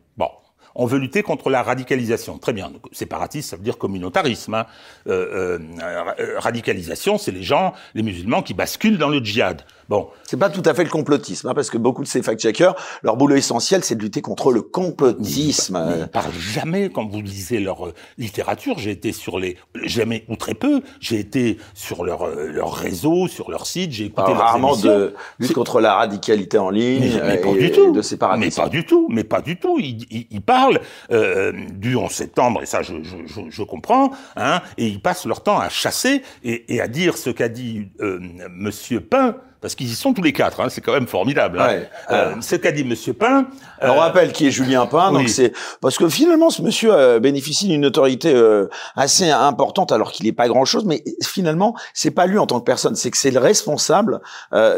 On 0.81 0.85
veut 0.85 0.97
lutter 0.97 1.23
contre 1.23 1.49
la 1.49 1.61
radicalisation. 1.61 2.37
Très 2.37 2.53
bien. 2.53 2.71
Séparatiste, 2.93 3.49
ça 3.49 3.57
veut 3.57 3.63
dire 3.63 3.77
communautarisme. 3.77 4.53
Hein. 4.53 4.65
Euh, 5.07 5.59
euh, 5.81 6.39
radicalisation, 6.39 7.17
c'est 7.17 7.31
les 7.31 7.43
gens, 7.43 7.73
les 7.95 8.01
musulmans 8.01 8.41
qui 8.41 8.53
basculent 8.53 8.97
dans 8.97 9.09
le 9.09 9.19
djihad. 9.19 9.63
Bon. 9.89 10.09
C'est 10.23 10.37
pas 10.37 10.51
tout 10.51 10.61
à 10.65 10.75
fait 10.75 10.83
le 10.83 10.89
complotisme, 10.91 11.47
hein, 11.47 11.53
parce 11.55 11.71
que 11.71 11.77
beaucoup 11.79 12.03
de 12.03 12.07
ces 12.07 12.21
fact-checkers, 12.21 12.75
leur 13.01 13.17
boulot 13.17 13.35
essentiel, 13.35 13.83
c'est 13.83 13.95
de 13.95 14.03
lutter 14.03 14.21
contre 14.21 14.51
le 14.51 14.61
complotisme. 14.61 15.83
Ils 15.95 16.01
ne 16.01 16.05
parlent 16.05 16.31
jamais, 16.31 16.89
quand 16.89 17.07
vous 17.07 17.21
lisez 17.21 17.59
leur 17.59 17.87
euh, 17.87 17.93
littérature, 18.19 18.77
j'ai 18.77 18.91
été 18.91 19.11
sur 19.11 19.39
les, 19.39 19.57
jamais 19.83 20.25
ou 20.29 20.35
très 20.35 20.53
peu, 20.53 20.83
j'ai 20.99 21.17
été 21.17 21.57
sur 21.73 22.03
leur, 22.03 22.27
euh, 22.27 22.49
leur 22.51 22.75
réseau, 22.75 23.27
sur 23.27 23.49
leur 23.49 23.65
site, 23.65 23.91
j'ai 23.91 24.05
écouté 24.05 24.27
leurs 24.31 24.37
rarement 24.37 24.77
de 24.77 25.15
lutte 25.39 25.53
contre 25.53 25.81
la 25.81 25.95
radicalité 25.95 26.59
en 26.59 26.69
ligne 26.69 27.19
mais, 27.23 27.37
pas 27.37 27.51
du 27.53 27.71
tout. 27.71 27.91
de 27.91 28.03
séparatisme. 28.03 28.61
Mais 28.61 28.65
pas 28.65 28.69
du 28.69 28.85
tout, 28.85 29.07
mais 29.09 29.23
pas 29.23 29.41
du 29.41 29.57
tout. 29.57 29.79
Ils, 29.79 30.27
ils, 30.29 30.41
parlent 30.41 30.81
euh, 31.11 31.51
du 31.71 31.95
11 31.95 32.11
septembre, 32.11 32.61
et 32.61 32.67
ça 32.67 32.83
je, 32.83 32.93
je, 33.01 33.41
je, 33.49 33.63
comprends, 33.63 34.11
hein, 34.35 34.61
et 34.77 34.85
ils 34.85 35.01
passent 35.01 35.25
leur 35.25 35.41
temps 35.41 35.59
à 35.59 35.69
chasser 35.69 36.21
et, 36.43 36.75
et 36.75 36.79
à 36.79 36.87
dire 36.87 37.17
ce 37.17 37.31
qu'a 37.31 37.49
dit 37.49 37.87
euh, 38.01 38.19
Monsieur 38.51 39.01
Pain, 39.01 39.35
parce 39.61 39.75
qu'ils 39.75 39.87
y 39.87 39.95
sont 39.95 40.13
tous 40.13 40.21
les 40.21 40.33
quatre, 40.33 40.61
hein, 40.61 40.67
c'est 40.69 40.81
quand 40.81 40.93
même 40.93 41.07
formidable. 41.07 41.59
Hein. 41.59 41.81
Euh, 42.11 42.35
ce 42.41 42.55
qu'a 42.55 42.71
dit 42.71 42.83
Monsieur 42.83 43.13
Pain. 43.13 43.47
on 43.81 43.85
euh, 43.87 43.91
rappelle 43.91 44.31
qui 44.31 44.47
est 44.47 44.51
Julien 44.51 44.85
Pain, 44.85 45.11
donc 45.11 45.29
c'est 45.29 45.53
parce 45.81 45.97
que 45.97 46.07
finalement 46.09 46.49
ce 46.49 46.61
monsieur 46.61 46.93
euh, 46.93 47.19
bénéficie 47.19 47.67
d'une 47.67 47.81
notoriété 47.81 48.33
euh, 48.33 48.67
assez 48.95 49.29
importante 49.29 49.91
alors 49.91 50.11
qu'il 50.11 50.25
n'est 50.25 50.31
pas 50.31 50.47
grand 50.47 50.65
chose, 50.65 50.85
mais 50.85 51.03
finalement 51.23 51.75
c'est 51.93 52.11
pas 52.11 52.25
lui 52.25 52.37
en 52.37 52.47
tant 52.47 52.59
que 52.59 52.65
personne, 52.65 52.95
c'est 52.95 53.11
que 53.11 53.17
c'est 53.17 53.31
le 53.31 53.39
responsable 53.39 54.21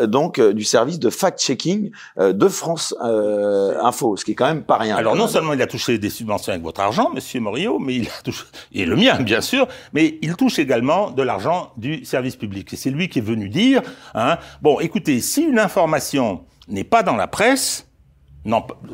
donc 0.04 0.40
du 0.40 0.64
service 0.64 1.00
de 1.00 1.10
fact-checking 1.10 1.92
de 2.18 2.48
France 2.48 2.96
Info, 3.02 4.18
ce 4.18 4.26
qui 4.26 4.32
est 4.32 4.36
quand 4.36 4.48
même 4.48 4.64
pas 4.64 4.78
rien. 4.78 4.96
Alors 4.96 5.16
non 5.16 5.28
seulement 5.28 5.54
il 5.54 5.62
a 5.62 5.68
touché 5.68 5.98
des 5.98 6.10
subventions 6.10 6.52
avec 6.52 6.64
votre 6.64 6.82
argent, 6.82 7.12
Monsieur 7.14 7.40
Morio, 7.40 7.80
mais 7.80 7.96
il 7.96 8.08
a 8.08 8.22
touché 8.24 8.44
et 8.74 8.86
le 8.86 8.96
mien 8.96 9.20
bien 9.22 9.42
sûr, 9.42 9.68
mais 9.94 10.18
il 10.22 10.36
touche 10.36 10.60
également 10.60 11.12
de 11.12 11.24
l'argent 11.24 11.72
du 11.78 12.06
service 12.06 12.36
public. 12.36 12.74
Et 12.74 12.76
c'est 12.76 12.90
lui 12.90 13.10
qui 13.10 13.20
est 13.20 13.24
venu 13.24 13.50
dire, 13.50 13.82
hein, 14.14 14.38
bon 14.62 14.71
Bon, 14.72 14.80
écoutez, 14.80 15.20
si 15.20 15.44
une 15.44 15.60
information 15.60 16.46
n'est 16.70 16.86
pas 16.86 17.04
dans 17.04 17.18
la 17.18 17.28
presse, 17.28 17.90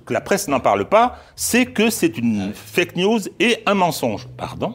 que 0.07 0.11
la 0.11 0.21
presse 0.21 0.47
n'en 0.47 0.59
parle 0.59 0.89
pas, 0.89 1.19
c'est 1.35 1.67
que 1.67 1.91
c'est 1.91 2.17
une 2.17 2.51
fake 2.51 2.95
news 2.95 3.19
et 3.39 3.61
un 3.67 3.75
mensonge. 3.75 4.27
Pardon? 4.37 4.73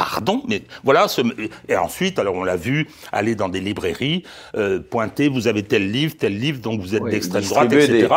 Pardon, 0.00 0.40
mais 0.48 0.62
voilà. 0.82 1.08
Ce, 1.08 1.20
et 1.68 1.76
ensuite, 1.76 2.18
alors 2.18 2.34
on 2.34 2.42
l'a 2.42 2.56
vu 2.56 2.88
aller 3.12 3.34
dans 3.34 3.50
des 3.50 3.60
librairies, 3.60 4.22
euh, 4.56 4.80
pointer, 4.80 5.28
vous 5.28 5.46
avez 5.46 5.62
tel 5.62 5.92
livre, 5.92 6.14
tel 6.18 6.38
livre, 6.38 6.58
donc 6.58 6.80
vous 6.80 6.94
êtes 6.94 7.04
d'extrême 7.04 7.44
droite, 7.44 7.70
etc. 7.70 8.08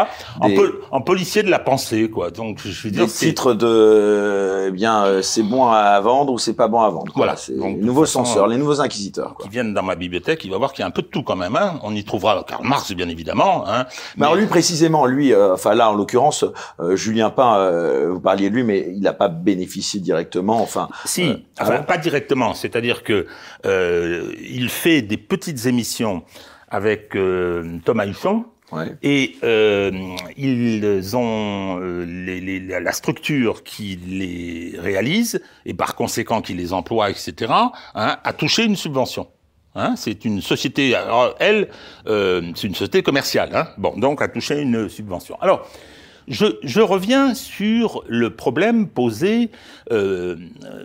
en, 0.91 1.01
policier 1.01 1.43
de 1.43 1.49
la 1.49 1.59
pensée, 1.59 2.09
quoi. 2.09 2.31
Donc 2.31 2.59
je 2.63 2.83
veux 2.83 2.89
dire, 2.89 3.05
des 3.05 3.11
titres 3.11 3.53
de, 3.53 4.67
eh 4.69 4.71
bien, 4.71 5.03
euh, 5.03 5.21
c'est 5.21 5.43
bon 5.43 5.67
à 5.67 5.99
vendre 5.99 6.31
ou 6.31 6.39
c'est 6.39 6.53
pas 6.53 6.69
bon 6.69 6.79
à 6.79 6.89
vendre. 6.89 7.11
Voilà. 7.17 7.35
C'est 7.35 7.51
les 7.51 7.73
nouveaux 7.73 8.05
censeurs, 8.05 8.47
les 8.47 8.55
nouveaux 8.55 8.79
inquisiteurs. 8.79 9.33
Quoi. 9.33 9.43
Qui 9.43 9.51
viennent 9.51 9.73
dans 9.73 9.83
ma 9.83 9.95
bibliothèque, 9.95 10.45
il 10.45 10.51
va 10.51 10.57
voir 10.57 10.71
qu'il 10.71 10.83
y 10.83 10.85
a 10.85 10.87
un 10.87 10.91
peu 10.91 11.01
de 11.01 11.07
tout 11.07 11.23
quand 11.23 11.35
même. 11.35 11.57
Hein. 11.57 11.81
On 11.83 11.93
y 11.93 12.05
trouvera 12.05 12.45
Karl 12.47 12.65
Marx, 12.65 12.93
bien 12.93 13.09
évidemment. 13.09 13.65
Hein. 13.67 13.87
Mais, 14.15 14.25
alors 14.25 14.37
lui 14.37 14.45
précisément, 14.45 15.05
lui, 15.05 15.33
euh, 15.33 15.53
enfin 15.53 15.75
là 15.75 15.91
en 15.91 15.95
l'occurrence, 15.95 16.45
euh, 16.79 16.95
Julien 16.95 17.29
Pain, 17.29 18.07
vous 18.07 18.21
parliez 18.21 18.49
de 18.49 18.55
lui, 18.55 18.63
mais 18.63 18.87
il 18.95 19.01
n'a 19.01 19.11
pas 19.11 19.27
bénéficié 19.27 19.99
directement. 19.99 20.61
Enfin. 20.61 20.87
Si. 21.03 21.43
Enfin, 21.59 21.72
pas 21.81 21.97
directement. 21.97 22.53
C'est-à-dire 22.53 23.03
que 23.03 23.27
euh, 23.65 24.33
il 24.41 24.69
fait 24.69 25.01
des 25.01 25.17
petites 25.17 25.65
émissions 25.65 26.23
avec 26.69 27.15
euh, 27.15 27.79
Thomas 27.85 28.05
Husson. 28.05 28.45
Et 29.03 29.35
euh, 29.43 29.91
ils 30.35 31.15
ont 31.15 31.79
euh, 31.79 32.05
les, 32.05 32.41
les, 32.41 32.59
la 32.79 32.91
structure 32.91 33.63
qui 33.63 33.99
les 34.07 34.73
réalise 34.79 35.41
et 35.67 35.75
par 35.75 35.93
conséquent 35.93 36.41
qui 36.41 36.55
les 36.55 36.73
emploie, 36.73 37.11
etc. 37.11 37.53
Hein, 37.93 38.17
a 38.23 38.33
touché 38.33 38.63
une 38.63 38.75
subvention. 38.75 39.27
Hein, 39.75 39.95
c'est 39.95 40.25
une 40.25 40.41
société. 40.41 40.95
Alors, 40.95 41.35
elle, 41.39 41.67
euh, 42.07 42.51
c'est 42.55 42.67
une 42.67 42.75
société 42.75 43.01
commerciale. 43.01 43.49
Hein, 43.53 43.67
bon, 43.77 43.97
donc 43.97 44.21
a 44.21 44.27
touché 44.27 44.61
une 44.61 44.87
subvention. 44.87 45.37
Alors, 45.41 45.67
je, 46.27 46.45
je, 46.63 46.81
reviens 46.81 47.33
sur 47.33 48.03
le 48.07 48.35
problème 48.35 48.87
posé 48.87 49.51
euh, 49.91 50.35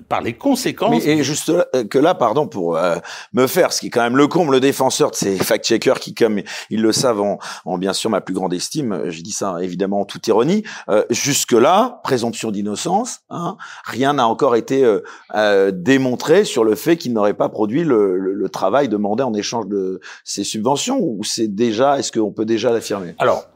par 0.08 0.20
les 0.20 0.34
conséquences. 0.34 1.04
Mais 1.04 1.18
et 1.18 1.22
juste 1.22 1.52
que 1.88 1.98
là, 1.98 2.14
pardon 2.14 2.46
pour 2.46 2.76
euh, 2.76 2.96
me 3.32 3.46
faire, 3.46 3.72
ce 3.72 3.80
qui 3.80 3.86
est 3.88 3.90
quand 3.90 4.02
même 4.02 4.16
le 4.16 4.26
comble, 4.26 4.52
le 4.52 4.60
défenseur 4.60 5.10
de 5.10 5.16
ces 5.16 5.36
fact-checkers 5.36 6.00
qui, 6.00 6.14
comme 6.14 6.40
ils 6.70 6.82
le 6.82 6.92
savent, 6.92 7.20
ont, 7.20 7.78
bien 7.78 7.92
sûr 7.92 8.10
ma 8.10 8.20
plus 8.20 8.34
grande 8.34 8.52
estime. 8.52 9.02
Je 9.08 9.22
dis 9.22 9.32
ça 9.32 9.56
évidemment 9.60 10.00
en 10.00 10.04
toute 10.04 10.26
ironie. 10.26 10.64
Euh, 10.88 11.04
jusque 11.10 11.52
là, 11.52 12.00
présomption 12.04 12.50
d'innocence. 12.50 13.20
Hein, 13.30 13.56
rien 13.84 14.14
n'a 14.14 14.26
encore 14.26 14.56
été 14.56 14.84
euh, 14.84 15.00
euh, 15.34 15.70
démontré 15.70 16.44
sur 16.44 16.64
le 16.64 16.74
fait 16.74 16.96
qu'ils 16.96 17.12
n'auraient 17.12 17.34
pas 17.34 17.48
produit 17.48 17.84
le, 17.84 18.18
le, 18.18 18.34
le, 18.34 18.48
travail 18.48 18.88
demandé 18.88 19.22
en 19.22 19.34
échange 19.34 19.66
de 19.66 20.00
ces 20.24 20.44
subventions. 20.44 20.98
Ou 21.00 21.24
c'est 21.24 21.48
déjà, 21.48 21.98
est-ce 21.98 22.12
qu'on 22.12 22.32
peut 22.32 22.44
déjà 22.44 22.72
l'affirmer? 22.72 23.14
Alors 23.18 23.46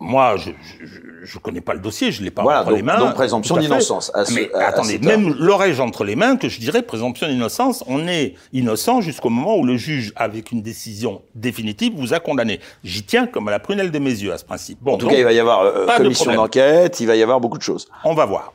moi, 0.00 0.36
je, 0.38 0.50
je, 1.22 1.38
connais 1.38 1.60
pas 1.60 1.74
le 1.74 1.80
dossier, 1.80 2.10
je 2.10 2.22
l'ai 2.22 2.30
pas 2.30 2.42
entre 2.42 2.72
les 2.72 2.82
mains. 2.82 2.98
Donc 2.98 3.14
présomption 3.14 3.56
d'innocence. 3.56 4.10
Mais 4.34 4.50
attendez, 4.54 4.98
même 4.98 5.34
l'oreille 5.38 5.78
entre 5.78 6.04
les 6.04 6.16
mains, 6.16 6.36
que 6.36 6.48
je 6.48 6.58
dirais 6.58 6.82
présomption 6.82 7.28
d'innocence, 7.28 7.84
on 7.86 8.08
est 8.08 8.34
innocent 8.54 9.02
jusqu'au 9.02 9.28
moment 9.28 9.56
où 9.56 9.64
le 9.64 9.76
juge, 9.76 10.12
avec 10.16 10.52
une 10.52 10.62
décision 10.62 11.22
définitive, 11.34 11.92
vous 11.96 12.14
a 12.14 12.20
condamné. 12.20 12.60
J'y 12.82 13.02
tiens 13.02 13.26
comme 13.26 13.48
à 13.48 13.50
la 13.50 13.58
prunelle 13.58 13.90
de 13.90 13.98
mes 13.98 14.10
yeux 14.10 14.32
à 14.32 14.38
ce 14.38 14.44
principe. 14.44 14.78
Bon, 14.80 14.94
en 14.94 14.96
tout 14.96 15.06
cas, 15.06 15.16
il 15.16 15.24
va 15.24 15.32
y 15.32 15.38
avoir 15.38 15.60
euh, 15.60 15.86
commission 15.96 16.32
d'enquête, 16.32 16.98
il 17.00 17.06
va 17.06 17.16
y 17.16 17.22
avoir 17.22 17.38
beaucoup 17.38 17.58
de 17.58 17.62
choses. 17.62 17.86
On 18.04 18.14
va 18.14 18.24
voir. 18.24 18.54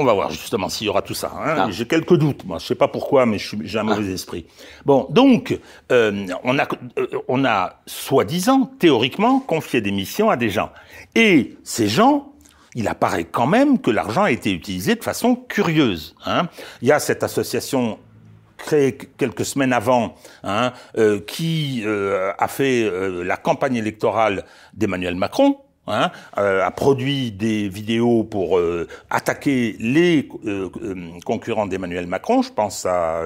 On 0.00 0.04
va 0.04 0.12
voir 0.12 0.30
justement 0.30 0.68
s'il 0.68 0.86
y 0.86 0.90
aura 0.90 1.02
tout 1.02 1.12
ça. 1.12 1.32
Hein. 1.34 1.54
Ah. 1.58 1.66
J'ai 1.70 1.84
quelques 1.84 2.14
doutes, 2.16 2.44
moi. 2.44 2.58
Je 2.60 2.66
sais 2.66 2.76
pas 2.76 2.86
pourquoi, 2.86 3.26
mais 3.26 3.38
j'ai 3.38 3.78
un 3.80 3.82
mauvais 3.82 4.06
ah. 4.08 4.14
esprit. 4.14 4.46
Bon, 4.86 5.08
donc 5.10 5.58
euh, 5.90 6.24
on 6.44 6.56
a, 6.56 6.68
euh, 6.98 7.06
on 7.26 7.44
a 7.44 7.80
soi-disant, 7.84 8.70
théoriquement, 8.78 9.40
confié 9.40 9.80
des 9.80 9.90
missions 9.90 10.30
à 10.30 10.36
des 10.36 10.50
gens. 10.50 10.70
Et 11.16 11.56
ces 11.64 11.88
gens, 11.88 12.32
il 12.76 12.86
apparaît 12.86 13.24
quand 13.24 13.48
même 13.48 13.80
que 13.80 13.90
l'argent 13.90 14.22
a 14.22 14.30
été 14.30 14.52
utilisé 14.52 14.94
de 14.94 15.02
façon 15.02 15.34
curieuse. 15.34 16.14
Hein. 16.24 16.48
Il 16.80 16.86
y 16.86 16.92
a 16.92 17.00
cette 17.00 17.24
association 17.24 17.98
créée 18.56 18.96
quelques 18.96 19.44
semaines 19.44 19.72
avant, 19.72 20.14
hein, 20.44 20.74
euh, 20.96 21.18
qui 21.18 21.82
euh, 21.84 22.30
a 22.38 22.46
fait 22.46 22.88
la 23.24 23.36
campagne 23.36 23.74
électorale 23.74 24.44
d'Emmanuel 24.74 25.16
Macron, 25.16 25.58
hein, 25.90 26.10
euh, 26.38 26.64
a 26.64 26.70
produit 26.70 27.30
des 27.30 27.68
vidéos 27.68 28.24
pour 28.24 28.58
euh, 28.58 28.86
attaquer 29.10 29.76
les 29.80 30.28
euh, 30.46 30.68
concurrents 31.24 31.66
d'Emmanuel 31.66 32.06
Macron. 32.06 32.42
Je 32.42 32.52
pense 32.52 32.86
à 32.86 33.22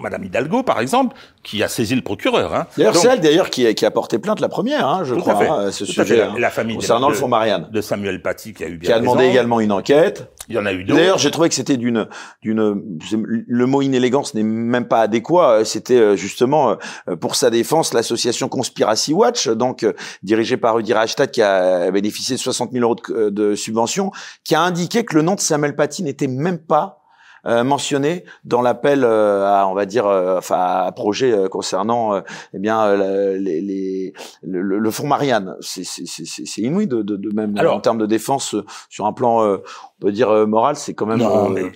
Madame 0.00 0.24
Hidalgo, 0.24 0.62
par 0.62 0.80
exemple, 0.80 1.16
qui 1.42 1.62
a 1.62 1.68
saisi 1.68 1.94
le 1.94 2.02
procureur. 2.02 2.54
Hein. 2.54 2.66
D'ailleurs, 2.76 2.96
c'est 2.96 3.08
elle 3.08 3.20
d'ailleurs 3.20 3.50
qui, 3.50 3.72
qui, 3.74 3.86
a 3.86 3.90
porté 3.90 4.18
plainte 4.18 4.40
la 4.40 4.48
première, 4.48 4.86
hein, 4.86 5.02
je 5.04 5.14
crois, 5.14 5.34
hein, 5.42 5.70
ce 5.70 5.84
sujet. 5.84 6.28
La 6.38 6.50
famille 6.50 6.76
concernant 6.76 7.08
le 7.08 7.14
fonds 7.14 7.28
Marianne 7.28 7.68
de 7.70 7.80
Samuel 7.80 8.22
Paty 8.22 8.54
qui 8.54 8.64
a 8.64 8.68
eu 8.68 8.76
bien 8.76 8.88
qui 8.88 8.92
a 8.92 9.00
demandé 9.00 9.24
également 9.26 9.60
une 9.60 9.72
enquête. 9.72 10.30
Il 10.50 10.56
y 10.56 10.58
en 10.58 10.66
a 10.66 10.72
eu 10.72 10.84
d'autres. 10.84 10.98
D'ailleurs, 10.98 11.18
j'ai 11.18 11.30
trouvé 11.30 11.48
que 11.48 11.54
c'était 11.54 11.76
d'une 11.76 12.08
d'une 12.42 12.98
le 13.08 13.66
mot 13.66 13.82
inélégance 13.82 14.34
n'est 14.34 14.42
même 14.42 14.86
pas 14.86 15.00
adéquat. 15.00 15.64
C'était 15.64 16.16
justement 16.16 16.76
pour 17.20 17.36
sa 17.36 17.50
défense 17.50 17.94
l'association 17.94 18.48
Conspiracy 18.48 19.14
Watch, 19.14 19.48
donc 19.48 19.86
dirigée 20.22 20.56
par 20.56 20.74
Rudy 20.74 20.92
Reichstadt, 20.92 21.30
qui 21.30 21.40
a 21.40 21.90
bénéficié 21.90 22.36
de 22.36 22.40
60 22.40 22.72
000 22.72 22.84
euros 22.84 22.96
de, 23.08 23.30
de 23.30 23.54
subventions, 23.54 24.10
qui 24.44 24.54
a 24.54 24.60
indiqué 24.60 25.04
que 25.04 25.14
le 25.14 25.22
nom 25.22 25.36
de 25.36 25.40
Samuel 25.40 25.76
Paty 25.76 26.02
n'était 26.02 26.26
même 26.26 26.58
pas 26.58 27.00
euh, 27.46 27.64
mentionné 27.64 28.24
dans 28.44 28.60
l'appel 28.60 29.02
euh, 29.02 29.46
à, 29.46 29.66
on 29.66 29.72
va 29.72 29.86
dire, 29.86 30.06
euh, 30.06 30.36
enfin, 30.36 30.84
à 30.84 30.92
projet 30.92 31.34
concernant, 31.50 32.20
eh 32.52 32.58
bien, 32.58 32.94
les, 32.94 33.62
les, 33.62 34.12
le, 34.42 34.60
le, 34.60 34.90
fonds 34.90 35.06
Marianne. 35.06 35.56
C'est 35.60 36.58
inouï 36.58 36.86
de, 36.86 37.00
de, 37.00 37.16
de 37.16 37.34
même 37.34 37.54
en 37.58 37.80
termes 37.80 37.98
de 37.98 38.06
défense 38.06 38.54
sur 38.90 39.06
un 39.06 39.14
plan 39.14 39.58
on 40.00 40.06
peut 40.06 40.12
dire 40.12 40.46
moral, 40.46 40.76
c'est 40.76 40.94
quand 40.94 41.04
même. 41.06 41.18
Non, 41.18 41.50
mais 41.50 41.70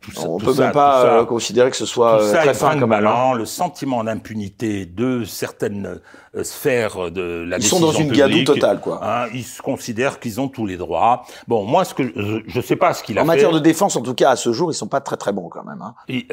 tout, 0.00 0.12
ça, 0.12 0.28
on 0.28 0.38
peut 0.38 0.54
même 0.54 0.72
pas 0.72 1.24
considérer 1.26 1.70
que 1.70 1.76
ce 1.76 1.86
soit 1.86 2.18
très 2.32 2.54
fin 2.54 2.78
comme 2.78 2.92
allant. 2.92 3.34
Le 3.34 3.44
sentiment 3.44 4.02
d'impunité 4.02 4.86
de 4.86 5.24
certaines 5.24 6.00
sphères 6.42 7.10
de 7.10 7.44
la 7.46 7.56
ils 7.56 7.60
décision 7.60 7.78
sont 7.78 7.86
dans 7.86 7.92
une 7.92 8.10
publique, 8.10 8.46
totale, 8.46 8.80
quoi. 8.80 9.00
Hein, 9.02 9.28
ils 9.34 9.44
se 9.44 9.60
considèrent 9.60 10.20
qu'ils 10.20 10.40
ont 10.40 10.48
tous 10.48 10.64
les 10.64 10.76
droits. 10.76 11.24
Bon, 11.48 11.64
moi, 11.64 11.84
ce 11.84 11.92
que 11.92 12.04
je, 12.14 12.38
je 12.46 12.60
sais 12.60 12.76
pas 12.76 12.94
ce 12.94 13.02
qu'il 13.02 13.18
a 13.18 13.22
fait. 13.22 13.24
En 13.24 13.26
matière 13.26 13.52
de 13.52 13.58
défense, 13.58 13.96
en 13.96 14.02
tout 14.02 14.14
cas, 14.14 14.30
à 14.30 14.36
ce 14.36 14.52
jour, 14.52 14.70
ils 14.70 14.74
sont 14.74 14.88
pas 14.88 15.00
très 15.00 15.16
très 15.16 15.32
bons 15.32 15.48
quand 15.48 15.64
même. 15.64 15.82
Hein. 15.82 15.94
Et, 16.08 16.26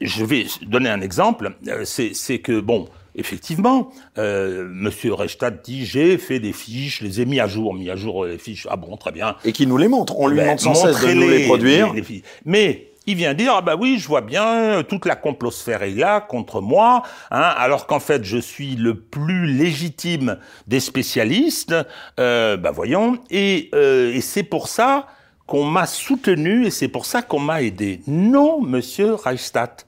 je 0.00 0.24
vais 0.24 0.46
donner 0.66 0.90
un 0.90 1.00
exemple. 1.00 1.54
C'est 1.84 2.38
que 2.38 2.60
bon. 2.60 2.88
Effectivement, 3.14 3.90
euh, 4.18 4.68
Monsieur 4.70 5.14
Reichstadt 5.14 5.64
dit 5.64 5.84
j'ai 5.84 6.18
fait 6.18 6.40
des 6.40 6.52
fiches, 6.52 7.00
les 7.00 7.20
ai 7.20 7.24
mis 7.24 7.40
à 7.40 7.46
jour, 7.46 7.74
mis 7.74 7.90
à 7.90 7.96
jour 7.96 8.24
les 8.24 8.38
fiches. 8.38 8.66
Ah 8.70 8.76
bon, 8.76 8.96
très 8.96 9.12
bien. 9.12 9.36
Et 9.44 9.52
qui 9.52 9.66
nous 9.66 9.76
les 9.76 9.88
montre. 9.88 10.18
On 10.18 10.28
lui 10.28 10.38
ben, 10.38 10.46
montre 10.48 10.62
sans 10.62 10.74
cesse 10.74 11.00
de 11.00 11.12
nous 11.12 11.28
les 11.28 11.44
produire. 11.46 11.94
Mais 12.44 12.88
il 13.06 13.16
vient 13.16 13.34
dire 13.34 13.54
ah 13.56 13.62
bah 13.62 13.74
oui 13.76 13.98
je 13.98 14.06
vois 14.06 14.20
bien 14.20 14.84
toute 14.88 15.06
la 15.06 15.16
complosphère 15.16 15.82
est 15.82 15.90
là 15.90 16.20
contre 16.20 16.60
moi 16.60 17.02
hein, 17.32 17.52
alors 17.56 17.88
qu'en 17.88 17.98
fait 17.98 18.22
je 18.22 18.38
suis 18.38 18.76
le 18.76 18.94
plus 18.94 19.46
légitime 19.46 20.38
des 20.68 20.78
spécialistes 20.78 21.74
euh, 22.20 22.56
bah 22.56 22.70
voyons 22.70 23.18
et, 23.28 23.70
euh, 23.74 24.14
et 24.14 24.20
c'est 24.20 24.44
pour 24.44 24.68
ça 24.68 25.08
qu'on 25.52 25.64
m'a 25.64 25.86
soutenu 25.86 26.66
et 26.66 26.70
c'est 26.70 26.88
pour 26.88 27.04
ça 27.04 27.20
qu'on 27.20 27.40
m'a 27.40 27.62
aidé. 27.62 28.00
Non, 28.06 28.62
monsieur 28.62 29.14
Reichstadt. 29.14 29.86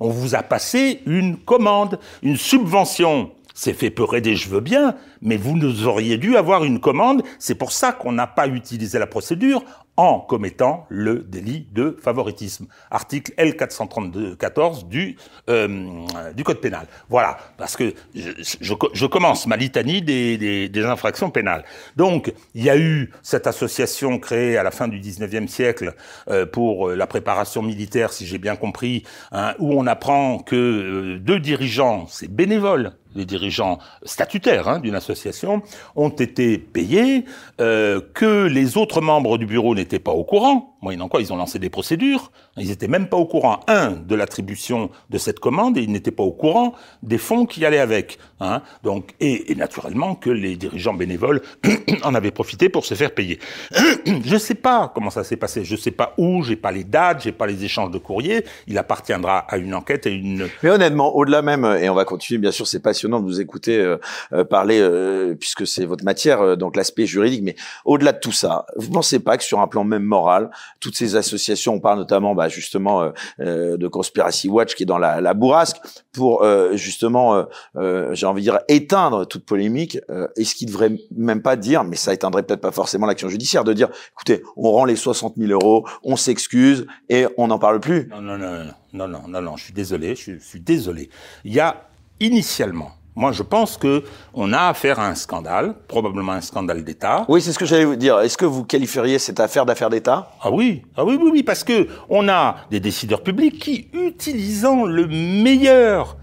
On 0.00 0.08
vous 0.08 0.34
a 0.34 0.42
passé 0.42 1.00
une 1.06 1.36
commande, 1.36 1.98
une 2.22 2.36
subvention. 2.36 3.30
C'est 3.54 3.72
fait 3.72 3.90
pour 3.90 4.16
aider, 4.16 4.34
je 4.34 4.48
veux 4.48 4.60
bien, 4.60 4.96
mais 5.22 5.36
vous 5.36 5.56
nous 5.56 5.86
auriez 5.86 6.18
dû 6.18 6.36
avoir 6.36 6.64
une 6.64 6.80
commande. 6.80 7.22
C'est 7.38 7.54
pour 7.54 7.70
ça 7.70 7.92
qu'on 7.92 8.10
n'a 8.10 8.26
pas 8.26 8.48
utilisé 8.48 8.98
la 8.98 9.06
procédure 9.06 9.62
en 9.96 10.20
commettant 10.20 10.86
le 10.88 11.20
délit 11.20 11.66
de 11.72 11.96
favoritisme. 12.02 12.66
Article 12.90 13.32
L432-14 13.38 14.88
du, 14.88 15.16
euh, 15.48 16.04
du 16.34 16.44
Code 16.44 16.60
pénal. 16.60 16.86
Voilà, 17.08 17.38
parce 17.56 17.76
que 17.76 17.94
je, 18.14 18.30
je, 18.60 18.74
je 18.92 19.06
commence 19.06 19.46
ma 19.46 19.56
litanie 19.56 20.02
des, 20.02 20.36
des, 20.36 20.68
des, 20.68 20.84
infractions 20.84 21.30
pénales. 21.30 21.64
Donc, 21.96 22.32
il 22.54 22.64
y 22.64 22.70
a 22.70 22.76
eu 22.76 23.12
cette 23.22 23.46
association 23.46 24.18
créée 24.18 24.56
à 24.56 24.62
la 24.62 24.70
fin 24.70 24.88
du 24.88 25.00
19e 25.00 25.48
siècle 25.48 25.94
euh, 26.28 26.46
pour 26.46 26.90
la 26.90 27.06
préparation 27.06 27.62
militaire, 27.62 28.12
si 28.12 28.26
j'ai 28.26 28.38
bien 28.38 28.56
compris, 28.56 29.04
hein, 29.32 29.54
où 29.58 29.72
on 29.72 29.86
apprend 29.86 30.38
que 30.38 30.56
euh, 30.56 31.18
deux 31.18 31.40
dirigeants, 31.40 32.06
c'est 32.08 32.28
bénévole, 32.28 32.92
les 33.14 33.24
dirigeants 33.24 33.78
statutaires 34.04 34.68
hein, 34.68 34.80
d'une 34.80 34.94
association, 34.94 35.62
ont 35.96 36.10
été 36.10 36.58
payés, 36.58 37.24
euh, 37.60 38.00
que 38.14 38.46
les 38.46 38.76
autres 38.76 39.00
membres 39.00 39.38
du 39.38 39.46
bureau 39.46 39.74
n'étaient 39.84 39.98
pas 39.98 40.12
au 40.12 40.24
courant, 40.24 40.73
moyennant 40.84 41.08
quoi 41.08 41.20
ils 41.20 41.32
ont 41.32 41.36
lancé 41.36 41.58
des 41.58 41.70
procédures, 41.70 42.30
ils 42.56 42.68
n'étaient 42.68 42.88
même 42.88 43.08
pas 43.08 43.16
au 43.16 43.26
courant, 43.26 43.60
un, 43.66 43.90
de 43.90 44.14
l'attribution 44.14 44.90
de 45.10 45.18
cette 45.18 45.40
commande, 45.40 45.76
et 45.76 45.82
ils 45.82 45.90
n'étaient 45.90 46.12
pas 46.12 46.22
au 46.22 46.30
courant 46.30 46.74
des 47.02 47.18
fonds 47.18 47.46
qui 47.46 47.64
allaient 47.64 47.78
avec. 47.78 48.18
Hein, 48.40 48.62
donc, 48.82 49.14
et, 49.20 49.50
et, 49.50 49.54
naturellement 49.54 50.14
que 50.14 50.30
les 50.30 50.56
dirigeants 50.56 50.94
bénévoles 50.94 51.40
en 52.02 52.14
avaient 52.14 52.30
profité 52.30 52.68
pour 52.68 52.84
se 52.84 52.94
faire 52.94 53.12
payer. 53.12 53.38
je 53.72 54.34
ne 54.34 54.38
sais 54.38 54.54
pas 54.54 54.92
comment 54.94 55.10
ça 55.10 55.24
s'est 55.24 55.36
passé, 55.36 55.64
je 55.64 55.74
ne 55.74 55.78
sais 55.78 55.90
pas 55.90 56.14
où, 56.18 56.42
j'ai 56.42 56.56
pas 56.56 56.70
les 56.70 56.84
dates, 56.84 57.22
j'ai 57.22 57.32
pas 57.32 57.46
les 57.46 57.64
échanges 57.64 57.90
de 57.90 57.98
courriers, 57.98 58.44
il 58.66 58.76
appartiendra 58.76 59.38
à 59.38 59.56
une 59.56 59.74
enquête 59.74 60.06
et 60.06 60.12
une... 60.12 60.48
Mais 60.62 60.70
honnêtement, 60.70 61.16
au-delà 61.16 61.40
même, 61.42 61.64
et 61.80 61.88
on 61.88 61.94
va 61.94 62.04
continuer, 62.04 62.38
bien 62.38 62.50
sûr, 62.50 62.66
c'est 62.66 62.80
passionnant 62.80 63.20
de 63.20 63.24
vous 63.24 63.40
écouter 63.40 63.78
euh, 63.78 63.96
euh, 64.32 64.44
parler, 64.44 64.80
euh, 64.80 65.34
puisque 65.34 65.66
c'est 65.66 65.86
votre 65.86 66.04
matière, 66.04 66.56
donc 66.58 66.76
l'aspect 66.76 67.06
juridique, 67.06 67.42
mais 67.42 67.56
au-delà 67.84 68.12
de 68.12 68.20
tout 68.20 68.32
ça, 68.32 68.66
vous 68.76 68.90
pensez 68.90 69.20
pas 69.20 69.38
que 69.38 69.44
sur 69.44 69.60
un 69.60 69.66
plan 69.66 69.84
même 69.84 70.02
moral, 70.02 70.50
toutes 70.84 70.96
ces 70.98 71.16
associations, 71.16 71.72
on 71.72 71.80
parle 71.80 71.98
notamment 71.98 72.34
bah, 72.34 72.48
justement 72.48 73.02
euh, 73.02 73.10
euh, 73.40 73.76
de 73.78 73.88
Conspiracy 73.88 74.50
Watch 74.50 74.74
qui 74.74 74.82
est 74.82 74.86
dans 74.86 74.98
la, 74.98 75.22
la 75.22 75.32
bourrasque 75.32 75.78
pour 76.12 76.42
euh, 76.42 76.76
justement, 76.76 77.46
j'ai 77.74 78.26
envie 78.26 78.42
de 78.42 78.50
dire 78.50 78.58
éteindre 78.68 79.26
toute 79.26 79.46
polémique. 79.46 79.98
Est-ce 80.36 80.54
qu'il 80.54 80.68
devrait 80.68 80.92
même 81.16 81.40
pas 81.40 81.56
dire, 81.56 81.84
mais 81.84 81.96
ça 81.96 82.12
éteindrait 82.12 82.42
peut-être 82.42 82.60
pas 82.60 82.70
forcément 82.70 83.06
l'action 83.06 83.30
judiciaire, 83.30 83.64
de 83.64 83.72
dire, 83.72 83.88
écoutez, 84.12 84.42
on 84.56 84.70
rend 84.72 84.84
les 84.84 84.96
60 84.96 85.34
000 85.38 85.50
euros, 85.52 85.86
on 86.02 86.16
s'excuse 86.16 86.86
et 87.08 87.26
on 87.38 87.46
n'en 87.46 87.58
parle 87.58 87.80
plus. 87.80 88.08
Non, 88.10 88.20
non, 88.20 88.36
non, 88.36 88.64
non, 88.92 89.08
non, 89.08 89.22
non, 89.26 89.40
non, 89.40 89.56
je 89.56 89.64
suis 89.64 89.72
désolé, 89.72 90.14
je 90.14 90.38
suis 90.38 90.60
désolé. 90.60 91.08
Il 91.44 91.54
y 91.54 91.60
a 91.60 91.88
initialement 92.20 92.92
moi, 93.16 93.30
je 93.30 93.44
pense 93.44 93.76
que 93.76 94.02
on 94.32 94.52
a 94.52 94.68
affaire 94.68 94.98
à 94.98 95.06
un 95.06 95.14
scandale, 95.14 95.74
probablement 95.86 96.32
un 96.32 96.40
scandale 96.40 96.82
d'État. 96.82 97.24
Oui, 97.28 97.40
c'est 97.40 97.52
ce 97.52 97.58
que 97.58 97.64
j'allais 97.64 97.84
vous 97.84 97.94
dire. 97.94 98.18
Est-ce 98.18 98.36
que 98.36 98.44
vous 98.44 98.64
qualifieriez 98.64 99.20
cette 99.20 99.38
affaire 99.38 99.64
d'affaire 99.64 99.88
d'État? 99.88 100.32
Ah 100.42 100.50
oui, 100.50 100.82
ah 100.96 101.04
oui, 101.04 101.16
oui, 101.20 101.30
oui, 101.32 101.42
parce 101.44 101.62
que 101.62 101.86
on 102.08 102.28
a 102.28 102.56
des 102.72 102.80
décideurs 102.80 103.22
publics 103.22 103.60
qui, 103.60 103.88
utilisant 103.92 104.84
le 104.84 105.06
meilleur 105.06 106.16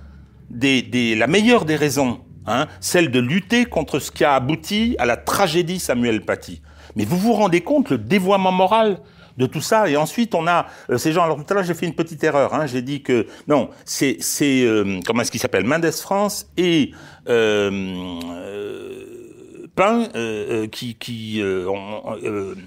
des, 0.50 0.82
des 0.82 1.16
la 1.16 1.28
meilleure 1.28 1.64
des 1.64 1.78
raisons, 1.78 2.20
hein, 2.46 2.68
celle 2.82 3.10
de 3.10 3.20
lutter 3.20 3.64
contre 3.64 4.00
ce 4.00 4.12
qui 4.12 4.26
a 4.26 4.34
abouti 4.34 4.98
à 5.00 5.06
la 5.06 5.16
tragédie 5.16 5.80
Samuel 5.80 6.26
Paty. 6.26 6.62
Mais 6.98 7.06
vous 7.06 7.18
vous 7.18 7.34
rendez 7.34 7.62
compte 7.62 7.90
le 7.90 7.98
dévoiement 8.00 8.52
moral 8.52 9.00
de 9.38 9.46
tout 9.46 9.62
ça. 9.62 9.90
Et 9.90 9.98
ensuite, 9.98 10.36
on 10.36 10.48
a 10.48 10.68
euh, 10.90 10.98
ces 10.98 11.12
gens. 11.12 11.24
Alors 11.24 11.38
tout 11.38 11.46
à 11.50 11.54
l'heure, 11.54 11.64
j'ai 11.64 11.74
fait 11.74 11.86
une 11.86 11.96
petite 11.96 12.24
erreur. 12.24 12.54
Hein. 12.54 12.68
J'ai 12.68 12.82
dit 12.82 13.02
que 13.02 13.28
non, 13.48 13.70
c'est 13.86 14.18
c'est 14.20 14.64
euh, 14.64 15.00
comment 15.06 15.22
est-ce 15.22 15.32
qu'il 15.32 15.40
s'appelle? 15.40 15.66
Mendes 15.66 15.92
France 15.92 16.50
et 16.58 16.92
euh, 17.30 18.20
euh 18.30 19.08
Pain 19.74 20.10
qui, 20.70 20.96
qui 20.96 21.42
ont 21.42 22.04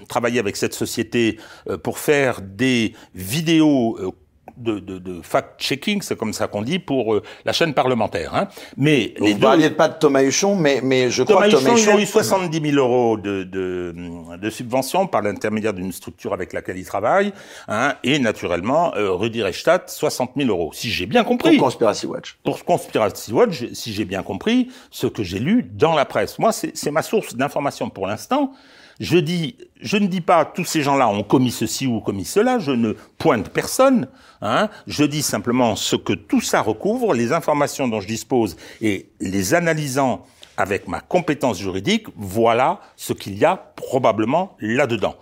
travaillé 0.09 0.39
avec 0.39 0.55
cette 0.55 0.73
société 0.73 1.37
pour 1.83 1.99
faire 1.99 2.41
des 2.41 2.93
vidéos 3.13 4.15
de, 4.57 4.79
de, 4.79 4.97
de 4.99 5.21
fact-checking, 5.21 6.01
c'est 6.01 6.17
comme 6.17 6.33
ça 6.33 6.47
qu'on 6.47 6.61
dit, 6.61 6.79
pour 6.79 7.13
euh, 7.13 7.23
la 7.45 7.53
chaîne 7.53 7.73
parlementaire. 7.73 8.33
Hein. 8.33 8.47
Mais 8.77 9.13
Vous 9.19 9.27
ne 9.27 9.33
parliez 9.35 9.69
pas 9.69 9.87
de 9.89 9.95
Thomas 9.99 10.23
Huchon, 10.23 10.55
mais, 10.55 10.81
mais 10.83 11.09
je 11.09 11.23
crois 11.23 11.47
que 11.47 11.51
Thomas 11.51 11.73
Huchon... 11.73 11.93
il 11.95 11.99
a 11.99 12.01
eu 12.01 12.05
70 12.05 12.71
000 12.71 12.77
euros 12.77 13.17
de, 13.17 13.43
de, 13.43 13.93
de 14.41 14.49
subvention 14.49 15.07
par 15.07 15.21
l'intermédiaire 15.21 15.73
d'une 15.73 15.91
structure 15.91 16.33
avec 16.33 16.53
laquelle 16.53 16.77
il 16.77 16.85
travaille, 16.85 17.33
hein, 17.67 17.95
et 18.03 18.19
naturellement, 18.19 18.93
euh, 18.95 19.11
Rudy 19.11 19.43
Reichstadt, 19.43 19.89
60 19.89 20.31
000 20.35 20.49
euros, 20.49 20.71
si 20.73 20.89
j'ai 20.89 21.05
bien 21.05 21.23
compris. 21.23 21.57
Pour 21.57 21.65
Conspiracy 21.65 22.05
Watch. 22.05 22.37
Pour 22.43 22.63
Conspiracy 22.63 23.33
Watch, 23.33 23.65
si 23.73 23.93
j'ai 23.93 24.05
bien 24.05 24.23
compris 24.23 24.69
ce 24.91 25.07
que 25.07 25.23
j'ai 25.23 25.39
lu 25.39 25.69
dans 25.73 25.93
la 25.93 26.05
presse. 26.05 26.39
Moi, 26.39 26.51
c'est 26.51 26.91
ma 26.91 27.01
source 27.01 27.35
d'information 27.35 27.89
pour 27.89 28.07
l'instant. 28.07 28.51
Je 28.99 29.17
dis, 29.17 29.57
je 29.81 29.97
ne 29.97 30.07
dis 30.07 30.21
pas 30.21 30.45
tous 30.45 30.63
ces 30.63 30.81
gens-là 30.81 31.09
ont 31.09 31.23
commis 31.23 31.51
ceci 31.51 31.85
ou 31.85 31.99
commis 31.99 32.23
cela, 32.23 32.59
je 32.59 32.71
ne 32.71 32.93
pointe 33.17 33.49
personne, 33.49 34.07
hein, 34.41 34.69
je 34.87 35.03
dis 35.03 35.21
simplement 35.21 35.75
ce 35.75 35.95
que 35.97 36.13
tout 36.13 36.41
ça 36.41 36.61
recouvre, 36.61 37.13
les 37.13 37.33
informations 37.33 37.87
dont 37.87 37.99
je 37.99 38.07
dispose 38.07 38.55
et 38.81 39.09
les 39.19 39.53
analysant 39.53 40.25
avec 40.57 40.87
ma 40.87 41.01
compétence 41.01 41.59
juridique, 41.59 42.07
voilà 42.15 42.79
ce 42.95 43.11
qu'il 43.11 43.37
y 43.37 43.43
a 43.43 43.57
probablement 43.57 44.55
là-dedans. 44.59 45.15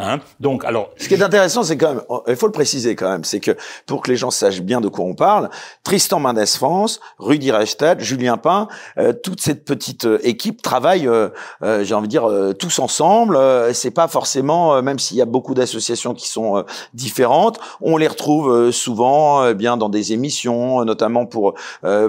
Hein 0.00 0.18
Donc, 0.40 0.64
alors, 0.64 0.90
ce 0.96 1.08
qui 1.08 1.14
est 1.14 1.22
intéressant, 1.22 1.62
c'est 1.62 1.76
quand 1.76 1.94
même, 1.94 2.02
il 2.26 2.36
faut 2.36 2.46
le 2.46 2.52
préciser 2.52 2.96
quand 2.96 3.10
même, 3.10 3.24
c'est 3.24 3.40
que 3.40 3.54
pour 3.84 4.00
que 4.00 4.10
les 4.10 4.16
gens 4.16 4.30
sachent 4.30 4.62
bien 4.62 4.80
de 4.80 4.88
quoi 4.88 5.04
on 5.04 5.14
parle, 5.14 5.50
Tristan 5.84 6.20
Mendes 6.20 6.46
France, 6.46 7.00
Rudy 7.18 7.50
Reichstadt, 7.50 8.00
Julien 8.00 8.38
Pain, 8.38 8.68
euh, 8.96 9.12
toute 9.12 9.42
cette 9.42 9.66
petite 9.66 10.06
euh, 10.06 10.18
équipe 10.22 10.62
travaille, 10.62 11.06
euh, 11.06 11.28
j'ai 11.60 11.94
envie 11.94 12.08
de 12.08 12.10
dire, 12.10 12.28
tous 12.58 12.78
ensemble. 12.78 13.38
c'est 13.74 13.90
pas 13.90 14.08
forcément, 14.08 14.82
même 14.82 14.98
s'il 14.98 15.18
y 15.18 15.22
a 15.22 15.26
beaucoup 15.26 15.54
d'associations 15.54 16.14
qui 16.14 16.28
sont 16.28 16.64
différentes, 16.94 17.60
on 17.80 17.96
les 17.96 18.08
retrouve 18.08 18.70
souvent 18.70 19.52
bien 19.52 19.76
dans 19.76 19.88
des 19.88 20.12
émissions, 20.12 20.84
notamment 20.84 21.26
pour 21.26 21.54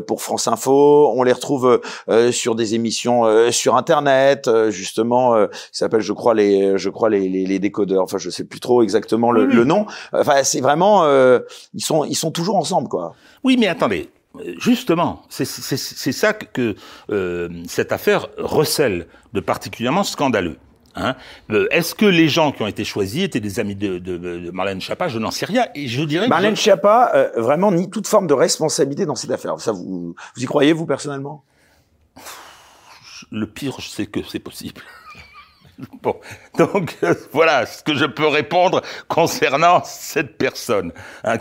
pour 0.08 0.22
France 0.22 0.48
Info. 0.48 1.12
On 1.16 1.24
les 1.24 1.34
retrouve 1.34 1.82
sur 2.32 2.56
des 2.56 2.76
émissions 2.76 3.52
sur 3.52 3.76
Internet, 3.76 4.50
justement, 4.70 5.46
qui 5.48 5.78
s'appelle, 5.78 6.02
je 6.02 6.14
crois 6.14 6.34
les, 6.34 6.78
je 6.78 6.90
crois 6.90 7.10
les, 7.10 7.28
les, 7.30 7.46
les 7.46 7.60
décodeurs. 7.86 8.04
Enfin, 8.04 8.18
je 8.18 8.30
sais 8.30 8.44
plus 8.44 8.60
trop 8.60 8.84
exactement 8.84 9.32
le, 9.32 9.46
le 9.46 9.64
nom. 9.64 9.86
Enfin, 10.14 10.44
c'est 10.44 10.62
vraiment, 10.62 11.06
ils 11.74 11.84
sont 11.84 12.06
ils 12.06 12.16
sont 12.16 12.32
toujours 12.32 12.56
ensemble, 12.56 12.88
quoi. 12.88 13.16
Oui, 13.44 13.58
mais 13.60 13.68
attendez. 13.68 14.10
Justement, 14.60 15.24
c'est 15.30 15.46
ça 15.46 16.34
que 16.34 16.76
euh, 17.10 17.50
cette 17.68 17.92
affaire 17.92 18.28
recèle 18.38 19.08
de 19.34 19.42
particulièrement 19.42 20.04
scandaleux. 20.04 20.58
Hein. 20.96 21.16
Euh, 21.52 21.68
Est-ce 21.70 21.94
que 21.96 22.06
les 22.06 22.30
gens 22.30 22.54
qui 22.54 22.62
ont 22.62 22.68
été 22.68 22.86
choisis 22.86 23.24
étaient 23.24 23.42
des 23.42 23.60
amis 23.60 23.76
de, 23.76 23.98
de, 23.98 24.18
de 24.18 24.52
Marlène 24.52 24.80
Schiappa? 24.80 25.10
Je 25.10 25.20
n'en 25.20 25.32
sais 25.32 25.46
rien. 25.46 25.68
Et 25.76 25.88
je 25.88 26.04
dirais 26.04 26.30
Marlène 26.30 26.56
je... 26.56 26.62
Schiappa, 26.62 27.12
euh, 27.14 27.30
vraiment 27.42 27.74
ni 27.74 27.90
toute 27.90 28.08
forme 28.08 28.28
de 28.28 28.34
responsabilité 28.34 29.06
dans 29.06 29.16
cette 29.16 29.32
affaire. 29.32 29.60
Ça, 29.60 29.74
vous, 29.74 30.16
vous 30.36 30.42
y 30.42 30.46
croyez 30.46 30.72
vous 30.72 30.86
personnellement? 30.86 31.44
Le 33.32 33.48
pire, 33.48 33.76
je 33.80 33.90
sais 33.90 34.06
que 34.06 34.22
c'est 34.26 34.40
possible. 34.40 34.82
Bon, 36.02 36.16
donc 36.58 36.98
euh, 37.04 37.14
voilà 37.32 37.66
ce 37.66 37.84
que 37.84 37.94
je 37.96 38.06
peux 38.06 38.28
répondre 38.28 38.82
concernant 39.08 39.84
cette 39.84 40.38
personne. 40.38 40.92
Hein. 41.24 41.38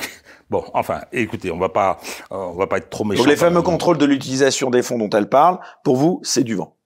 Bon, 0.51 0.65
enfin, 0.75 1.03
écoutez, 1.13 1.51
on 1.51 1.59
va 1.59 1.69
pas, 1.69 1.99
on 2.31 2.53
va 2.53 2.67
pas 2.67 2.79
être 2.79 2.91
trop 2.91 3.05
méchant. 3.05 3.23
Donc 3.23 3.31
les 3.31 3.37
fameux 3.37 3.63
contrôles 3.63 3.99
de 3.99 4.05
l'utilisation 4.05 4.71
des 4.71 4.83
fonds 4.83 4.99
dont 4.99 5.11
elle 5.11 5.29
parle, 5.29 5.59
pour 5.85 5.97
vous, 5.97 6.21
c'est 6.23 6.45
du 6.45 6.57
vent. 6.57 6.77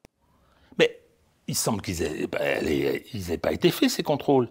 Mais 0.79 1.01
il 1.49 1.55
semble 1.55 1.81
qu'ils 1.81 2.03
aient, 2.03 2.29
ils 3.13 3.33
aient 3.33 3.39
pas 3.39 3.53
été 3.53 3.71
faits 3.71 3.91
ces 3.91 4.03
contrôles. 4.03 4.49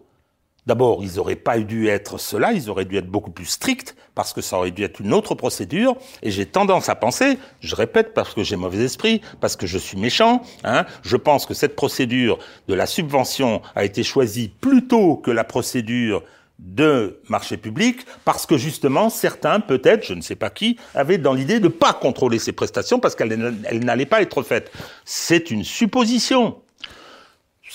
D'abord, 0.65 1.03
ils 1.03 1.15
n'auraient 1.15 1.35
pas 1.35 1.59
dû 1.59 1.87
être 1.87 2.17
cela, 2.17 2.53
ils 2.53 2.69
auraient 2.69 2.85
dû 2.85 2.97
être 2.97 3.07
beaucoup 3.07 3.31
plus 3.31 3.45
stricts, 3.45 3.95
parce 4.15 4.31
que 4.31 4.41
ça 4.41 4.57
aurait 4.57 4.71
dû 4.71 4.83
être 4.83 5.01
une 5.01 5.13
autre 5.13 5.35
procédure, 5.35 5.95
et 6.21 6.31
j'ai 6.31 6.45
tendance 6.45 6.87
à 6.87 6.95
penser, 6.95 7.37
je 7.59 7.75
répète, 7.75 8.13
parce 8.13 8.33
que 8.33 8.43
j'ai 8.43 8.55
mauvais 8.55 8.83
esprit, 8.85 9.21
parce 9.41 9.57
que 9.57 9.67
je 9.67 9.77
suis 9.77 9.97
méchant, 9.97 10.41
hein, 10.63 10.85
je 11.03 11.17
pense 11.17 11.45
que 11.45 11.53
cette 11.53 11.75
procédure 11.75 12.39
de 12.69 12.73
la 12.73 12.85
subvention 12.85 13.61
a 13.75 13.83
été 13.83 14.03
choisie 14.03 14.49
plutôt 14.61 15.17
que 15.17 15.31
la 15.31 15.43
procédure 15.43 16.23
de 16.59 17.19
marché 17.29 17.57
public 17.57 18.05
parce 18.25 18.45
que 18.45 18.57
justement 18.57 19.09
certains, 19.09 19.59
peut-être, 19.59 20.05
je 20.05 20.13
ne 20.13 20.21
sais 20.21 20.35
pas 20.35 20.49
qui, 20.49 20.77
avaient 20.95 21.17
dans 21.17 21.33
l'idée 21.33 21.59
de 21.59 21.65
ne 21.65 21.69
pas 21.69 21.93
contrôler 21.93 22.39
ces 22.39 22.53
prestations 22.53 22.99
parce 22.99 23.15
qu'elles 23.15 23.37
n'allaient 23.83 24.05
pas 24.05 24.21
être 24.21 24.43
faites. 24.43 24.71
C'est 25.03 25.51
une 25.51 25.63
supposition. 25.63 26.62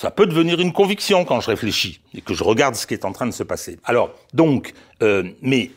Ça 0.00 0.12
peut 0.12 0.26
devenir 0.26 0.60
une 0.60 0.72
conviction 0.72 1.24
quand 1.24 1.40
je 1.40 1.48
réfléchis 1.48 2.00
et 2.14 2.20
que 2.20 2.32
je 2.32 2.44
regarde 2.44 2.76
ce 2.76 2.86
qui 2.86 2.94
est 2.94 3.04
en 3.04 3.10
train 3.10 3.26
de 3.26 3.32
se 3.32 3.42
passer. 3.42 3.80
Alors, 3.82 4.14
donc, 4.32 4.72
euh, 5.02 5.24
mais 5.42 5.72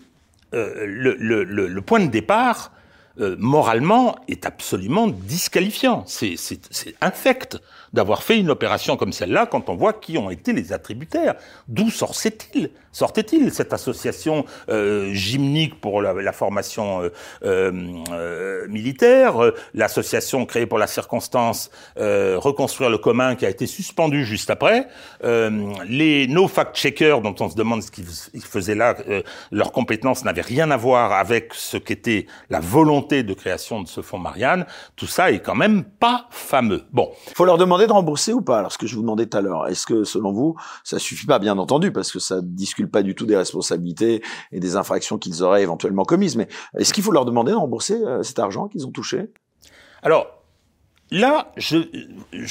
euh, 0.54 0.86
le, 0.86 1.16
le, 1.16 1.44
le, 1.44 1.82
point 1.82 2.00
de 2.00 2.06
départ, 2.06 2.72
euh, 3.20 3.36
moralement, 3.40 4.16
est 4.28 4.46
absolument 4.46 5.08
disqualifiant. 5.08 6.04
C'est 6.06 6.36
infect 7.02 7.58
d'avoir 7.94 8.24
fait 8.24 8.38
une 8.38 8.50
opération 8.50 8.98
comme 8.98 9.14
celle-là 9.14 9.46
quand 9.46 9.70
on 9.70 9.76
voit 9.76 9.94
qui 9.94 10.18
ont 10.18 10.30
été 10.30 10.54
les 10.54 10.74
attributaires. 10.74 11.36
D'où 11.68 11.90
sortait-il 11.90 12.72
Sortait-il 12.92 13.54
cette 13.54 13.72
association 13.72 14.46
euh, 14.70 15.14
gymnique 15.14 15.80
pour 15.80 16.02
la, 16.02 16.32
formation 16.34 17.02
euh, 17.04 17.10
euh, 17.44 18.68
militaire, 18.68 19.42
euh, 19.42 19.56
l'association 19.74 20.46
créée 20.46 20.66
pour 20.66 20.78
la 20.78 20.88
circonstance 20.88 21.70
reconstruire 21.98 22.90
le 22.90 22.98
commun 22.98 23.36
qui 23.36 23.46
a 23.46 23.50
été 23.50 23.68
suspendue 23.68 24.26
juste 24.26 24.50
après, 24.50 24.88
les 25.24 26.28
no 26.28 26.48
fact-checkers 26.48 27.22
dont 27.22 27.36
on 27.40 27.50
se 27.50 27.56
demande 27.56 27.84
ce 27.84 27.92
qu'ils 27.92 28.06
faisaient 28.44 28.76
là, 28.76 28.96
leurs 29.52 29.72
compétences 29.72 30.24
n'avaient 30.26 30.42
rien 30.42 30.72
à 30.72 30.78
voir 30.78 31.14
avec 31.14 31.54
ce 31.54 31.78
qu'était 31.78 32.26
la 32.50 32.60
volonté 32.60 33.24
de 33.24 33.34
création 33.34 33.82
de 33.82 33.88
ce 33.88 34.02
fonds 34.02 34.20
Marianne. 34.20 34.66
Tout 34.96 35.08
ça 35.08 35.32
est 35.32 35.40
quand 35.40 35.56
même 35.56 35.84
pas 35.84 36.28
fameux. 36.32 36.84
Bon, 36.92 37.12
faut 37.36 37.46
leur 37.46 37.58
demander 37.58 37.81
de 37.88 37.94
rembourser 37.94 38.34
ou 38.34 38.42
pas 38.42 38.60
Alors 38.60 38.72
ce 38.72 38.78
que 38.78 38.88
je 38.88 38.96
vous 38.96 39.02
demandais 39.02 39.26
tout 39.26 39.38
à 39.38 39.42
l'heure, 39.42 39.68
est-ce 39.68 39.86
que 39.86 40.04
selon 40.04 40.32
vous, 40.32 40.56
ça 40.84 41.00
suffit 41.00 41.26
pas, 41.26 41.40
bien 41.40 41.58
entendu, 41.58 41.92
parce 41.92 42.12
que 42.12 42.20
ça 42.20 42.42
discute 42.42 42.92
pas 42.92 43.04
du 43.04 43.16
tout 43.16 43.26
des 43.26 43.38
responsabilités 43.38 44.22
et 44.52 44.60
des 44.60 44.76
infractions 44.76 45.18
qu'ils 45.18 45.44
auraient 45.44 45.64
éventuellement 45.64 46.06
commises, 46.06 46.36
mais 46.36 46.48
est-ce 46.78 46.94
qu'il 46.94 47.04
faut 47.04 47.12
leur 47.12 47.26
demander 47.26 47.52
de 47.52 47.58
rembourser 47.58 47.96
euh, 47.96 48.24
cet 48.24 48.40
argent 48.40 48.68
qu'ils 48.68 48.86
ont 48.86 48.92
touché? 48.92 49.32
Alors, 50.04 50.42
là, 51.12 51.52
je, 51.58 51.78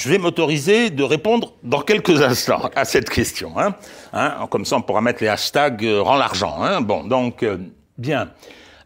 vais 0.09 0.17
m'autoriser 0.17 0.89
de 0.89 1.03
répondre 1.03 1.53
dans 1.63 1.81
quelques 1.81 2.21
instants 2.21 2.69
à 2.75 2.85
cette 2.85 3.09
question. 3.09 3.59
Hein. 3.59 3.75
Hein, 4.13 4.47
comme 4.49 4.65
ça, 4.65 4.77
on 4.77 4.81
pourra 4.81 5.01
mettre 5.01 5.21
les 5.21 5.27
hashtags 5.27 5.83
euh, 5.83 6.01
rend 6.01 6.17
l'argent. 6.17 6.61
Hein. 6.61 6.81
Bon, 6.81 7.03
donc, 7.03 7.43
euh, 7.43 7.57
bien. 7.97 8.31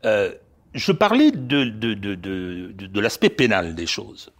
Euh, 0.06 0.32
je 0.74 0.92
parlais 0.92 1.32
de 1.32 3.00
l'aspect 3.00 3.30
pénal 3.30 3.76
des 3.76 3.88
choses. 3.88 4.32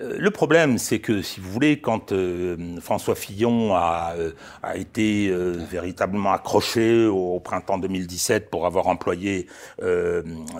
Euh, 0.00 0.16
le 0.18 0.30
problème, 0.30 0.78
c'est 0.78 0.98
que, 0.98 1.22
si 1.22 1.40
vous 1.40 1.50
voulez, 1.50 1.80
quand 1.80 2.10
euh, 2.10 2.56
François 2.80 3.14
Fillon 3.14 3.74
a, 3.76 4.14
euh, 4.16 4.32
a 4.62 4.76
été 4.76 5.32
véritablement 5.70 6.32
accroché 6.32 7.06
au, 7.06 7.40
printemps 7.40 7.78
2017 7.78 8.50
pour 8.50 8.66
avoir 8.66 8.86
employé 8.86 9.46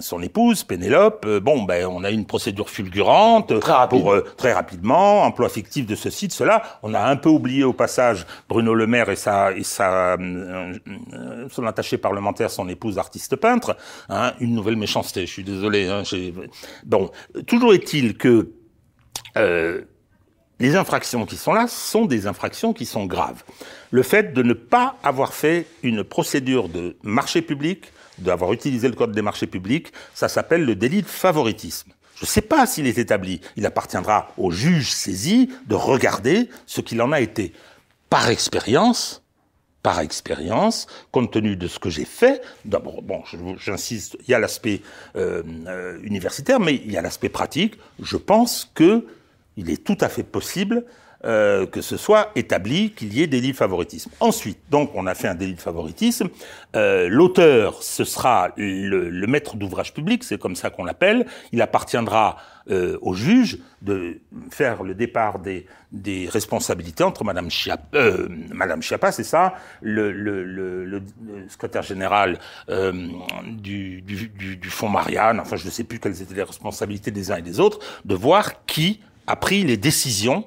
son 0.00 0.22
épouse, 0.22 0.64
Pénélope, 0.64 1.26
bon, 1.38 1.62
ben, 1.62 1.86
on 1.86 2.04
a 2.04 2.10
eu 2.10 2.14
une 2.14 2.26
procédure 2.26 2.68
fulgurante 2.68 3.58
très, 3.60 3.72
rapide. 3.72 4.00
pour 4.00 4.22
très 4.36 4.52
rapidement, 4.52 5.22
emploi 5.22 5.48
fictif 5.48 5.86
de 5.86 5.94
ceci, 5.94 6.28
de 6.28 6.32
cela. 6.32 6.62
On 6.82 6.92
a 6.94 7.00
un 7.00 7.16
peu 7.16 7.28
oublié 7.28 7.64
au 7.64 7.72
passage 7.72 8.26
Bruno 8.48 8.74
Le 8.74 8.86
Maire 8.86 9.08
et 9.08 9.16
sa, 9.16 9.52
et 9.52 9.62
sa 9.62 10.16
son 11.50 11.66
attaché 11.66 11.96
parlementaire, 11.96 12.50
son 12.50 12.68
épouse 12.68 12.98
artiste 12.98 13.36
peintre. 13.36 13.76
Hein, 14.08 14.32
une 14.40 14.54
nouvelle 14.54 14.76
méchanceté. 14.76 15.26
Je 15.26 15.32
suis 15.32 15.44
désolé. 15.44 15.88
Hein, 15.88 16.02
bon, 16.84 17.10
toujours 17.46 17.72
est-il 17.72 18.16
que 18.16 18.50
euh, 19.36 19.82
les 20.60 20.76
infractions 20.76 21.26
qui 21.26 21.36
sont 21.36 21.52
là 21.52 21.66
sont 21.66 22.04
des 22.04 22.26
infractions 22.26 22.72
qui 22.72 22.86
sont 22.86 23.06
graves. 23.06 23.42
Le 23.90 24.02
fait 24.02 24.32
de 24.32 24.42
ne 24.42 24.52
pas 24.52 24.96
avoir 25.02 25.34
fait 25.34 25.66
une 25.82 26.04
procédure 26.04 26.68
de 26.68 26.96
marché 27.02 27.42
public, 27.42 27.92
d'avoir 28.18 28.52
utilisé 28.52 28.88
le 28.88 28.94
code 28.94 29.12
des 29.12 29.22
marchés 29.22 29.46
publics, 29.46 29.92
ça 30.14 30.28
s'appelle 30.28 30.64
le 30.64 30.76
délit 30.76 31.02
de 31.02 31.08
favoritisme. 31.08 31.90
Je 32.16 32.22
ne 32.22 32.26
sais 32.28 32.42
pas 32.42 32.66
s'il 32.66 32.86
est 32.86 32.98
établi. 32.98 33.40
Il 33.56 33.66
appartiendra 33.66 34.32
au 34.38 34.52
juge 34.52 34.92
saisi 34.92 35.50
de 35.66 35.74
regarder 35.74 36.48
ce 36.66 36.80
qu'il 36.80 37.02
en 37.02 37.10
a 37.10 37.20
été. 37.20 37.52
Par 38.08 38.28
expérience, 38.28 39.24
par 39.82 39.98
expérience, 40.00 40.86
compte 41.10 41.32
tenu 41.32 41.56
de 41.56 41.66
ce 41.66 41.80
que 41.80 41.90
j'ai 41.90 42.04
fait, 42.04 42.40
d'abord, 42.64 43.02
bon, 43.02 43.22
j'insiste, 43.58 44.16
il 44.26 44.30
y 44.30 44.34
a 44.34 44.38
l'aspect 44.38 44.80
euh, 45.16 45.42
euh, 45.66 45.98
universitaire, 46.02 46.60
mais 46.60 46.76
il 46.76 46.92
y 46.92 46.96
a 46.96 47.02
l'aspect 47.02 47.28
pratique. 47.28 47.74
Je 48.00 48.16
pense 48.16 48.70
que 48.74 49.04
il 49.56 49.70
est 49.70 49.82
tout 49.82 49.98
à 50.00 50.08
fait 50.08 50.22
possible 50.22 50.84
euh, 51.24 51.64
que 51.66 51.80
ce 51.80 51.96
soit 51.96 52.30
établi 52.36 52.90
qu'il 52.90 53.14
y 53.14 53.22
ait 53.22 53.26
délit 53.26 53.52
de 53.52 53.56
favoritisme. 53.56 54.10
Ensuite, 54.20 54.58
donc, 54.70 54.90
on 54.94 55.06
a 55.06 55.14
fait 55.14 55.28
un 55.28 55.34
délit 55.34 55.54
de 55.54 55.60
favoritisme. 55.60 56.28
Euh, 56.76 57.08
L'auteur, 57.08 57.82
ce 57.82 58.04
sera 58.04 58.50
le, 58.58 59.08
le 59.08 59.26
maître 59.26 59.56
d'ouvrage 59.56 59.94
public, 59.94 60.22
c'est 60.22 60.38
comme 60.38 60.54
ça 60.54 60.68
qu'on 60.68 60.84
l'appelle. 60.84 61.24
Il 61.52 61.62
appartiendra 61.62 62.36
euh, 62.70 62.98
au 63.00 63.14
juge 63.14 63.58
de 63.80 64.20
faire 64.50 64.82
le 64.82 64.94
départ 64.94 65.38
des, 65.38 65.66
des 65.92 66.28
responsabilités 66.28 67.04
entre 67.04 67.24
Madame 67.24 67.48
euh, 67.94 68.28
Madame 68.52 68.82
Chiappa, 68.82 69.10
c'est 69.10 69.24
ça, 69.24 69.54
le, 69.80 70.12
le, 70.12 70.44
le, 70.44 70.84
le, 70.84 71.02
secrétaire 71.48 71.82
général 71.82 72.38
euh, 72.68 72.92
du, 73.46 74.02
du, 74.02 74.28
du, 74.28 74.56
du 74.56 74.70
Fonds 74.70 74.90
Marianne. 74.90 75.40
Enfin, 75.40 75.56
je 75.56 75.64
ne 75.64 75.70
sais 75.70 75.84
plus 75.84 75.98
quelles 76.00 76.20
étaient 76.20 76.34
les 76.34 76.42
responsabilités 76.42 77.10
des 77.10 77.30
uns 77.30 77.36
et 77.36 77.42
des 77.42 77.60
autres, 77.60 77.78
de 78.04 78.14
voir 78.14 78.64
qui 78.66 79.00
a 79.26 79.36
pris 79.36 79.64
les 79.64 79.76
décisions 79.76 80.44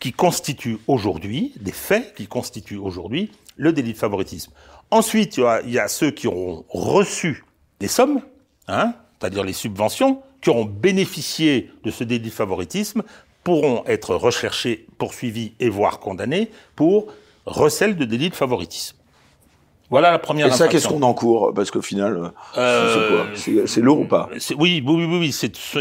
qui 0.00 0.12
constituent 0.12 0.78
aujourd'hui, 0.88 1.52
des 1.60 1.72
faits 1.72 2.14
qui 2.14 2.26
constituent 2.26 2.78
aujourd'hui 2.78 3.30
le 3.56 3.72
délit 3.72 3.92
de 3.92 3.98
favoritisme. 3.98 4.52
Ensuite, 4.90 5.36
il 5.36 5.70
y, 5.70 5.78
a, 5.78 5.88
ceux 5.88 6.10
qui 6.10 6.26
auront 6.26 6.64
reçu 6.68 7.44
des 7.80 7.88
sommes, 7.88 8.20
hein, 8.68 8.94
c'est-à-dire 9.18 9.44
les 9.44 9.52
subventions, 9.52 10.22
qui 10.40 10.50
auront 10.50 10.64
bénéficié 10.64 11.70
de 11.84 11.90
ce 11.90 12.04
délit 12.04 12.26
de 12.28 12.30
favoritisme, 12.30 13.02
pourront 13.44 13.84
être 13.86 14.14
recherchés, 14.14 14.86
poursuivis 14.98 15.54
et 15.60 15.68
voire 15.68 16.00
condamnés 16.00 16.50
pour 16.76 17.12
recel 17.46 17.96
de 17.96 18.04
délit 18.04 18.30
de 18.30 18.34
favoritisme. 18.34 18.96
Voilà 19.92 20.10
la 20.10 20.18
première 20.18 20.46
Et 20.46 20.50
ça, 20.52 20.68
qu'est-ce 20.68 20.88
qu'on 20.88 21.02
encourt 21.02 21.52
Parce 21.54 21.70
qu'au 21.70 21.82
final, 21.82 22.32
euh, 22.56 23.26
c'est 23.36 23.54
quoi 23.54 23.66
C'est- 23.66 23.80
lourd 23.82 24.00
ou 24.00 24.04
pas 24.06 24.28
C'est- 24.38 24.54
Oui, 24.54 24.82
oui, 24.84 25.04
oui, 25.04 25.18
oui, 25.20 25.32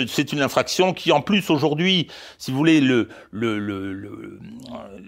c'est 0.08 0.33
une 0.33 0.42
infraction 0.42 0.94
qui, 0.94 1.12
en 1.13 1.21
plus, 1.21 1.50
aujourd'hui, 1.50 2.08
si 2.38 2.52
vous 2.52 2.58
voulez, 2.58 2.81
le, 2.81 3.08
le, 3.31 3.58
le, 3.58 3.94
le- 3.94 4.38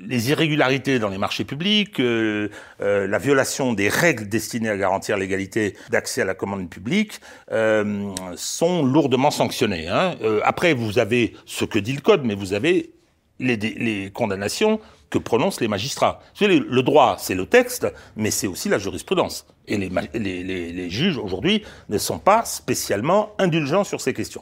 les 0.08 0.30
irrégularités 0.30 1.00
dans 1.00 1.10
les 1.10 1.18
marchés 1.18 1.44
publics, 1.44 2.00
euh, 2.00 2.48
euh, 2.82 3.06
la 3.06 3.18
violation 3.18 3.74
des 3.74 3.90
règles 3.90 4.30
destinées 4.30 4.70
à 4.70 4.78
garantir 4.78 5.18
l'égalité 5.18 5.76
d'accès 5.92 6.22
à 6.22 6.26
la 6.26 6.34
commande 6.34 6.70
publique, 6.70 7.20
euh, 7.52 8.10
sont 8.38 8.84
lourdement 8.86 9.32
sanctionnées. 9.32 9.90
Hein. 9.90 10.16
Euh, 10.24 10.40
après, 10.46 10.74
vous 10.74 10.98
avez 10.98 11.34
ce 11.46 11.66
que 11.66 11.78
dit 11.78 11.94
le 11.94 12.02
code, 12.02 12.22
mais 12.24 12.36
vous 12.36 12.54
avez 12.54 12.92
les, 13.40 13.58
les 13.58 14.12
condamnations 14.14 14.80
que 15.14 15.20
prononcent 15.20 15.62
les 15.62 15.68
magistrats. 15.68 16.22
Le 16.42 16.82
droit, 16.82 17.18
c'est 17.20 17.36
le 17.36 17.46
texte, 17.46 17.86
mais 18.16 18.32
c'est 18.32 18.48
aussi 18.48 18.68
la 18.68 18.80
jurisprudence. 18.80 19.46
Et 19.68 19.78
les 19.78 20.90
juges, 20.90 21.20
aujourd'hui, 21.20 21.64
ne 21.90 22.00
sont 22.00 22.18
pas 22.18 22.46
spécialement 22.46 23.34
indulgents 23.38 23.84
sur 23.84 24.02
ces 24.02 24.16
questions. 24.16 24.42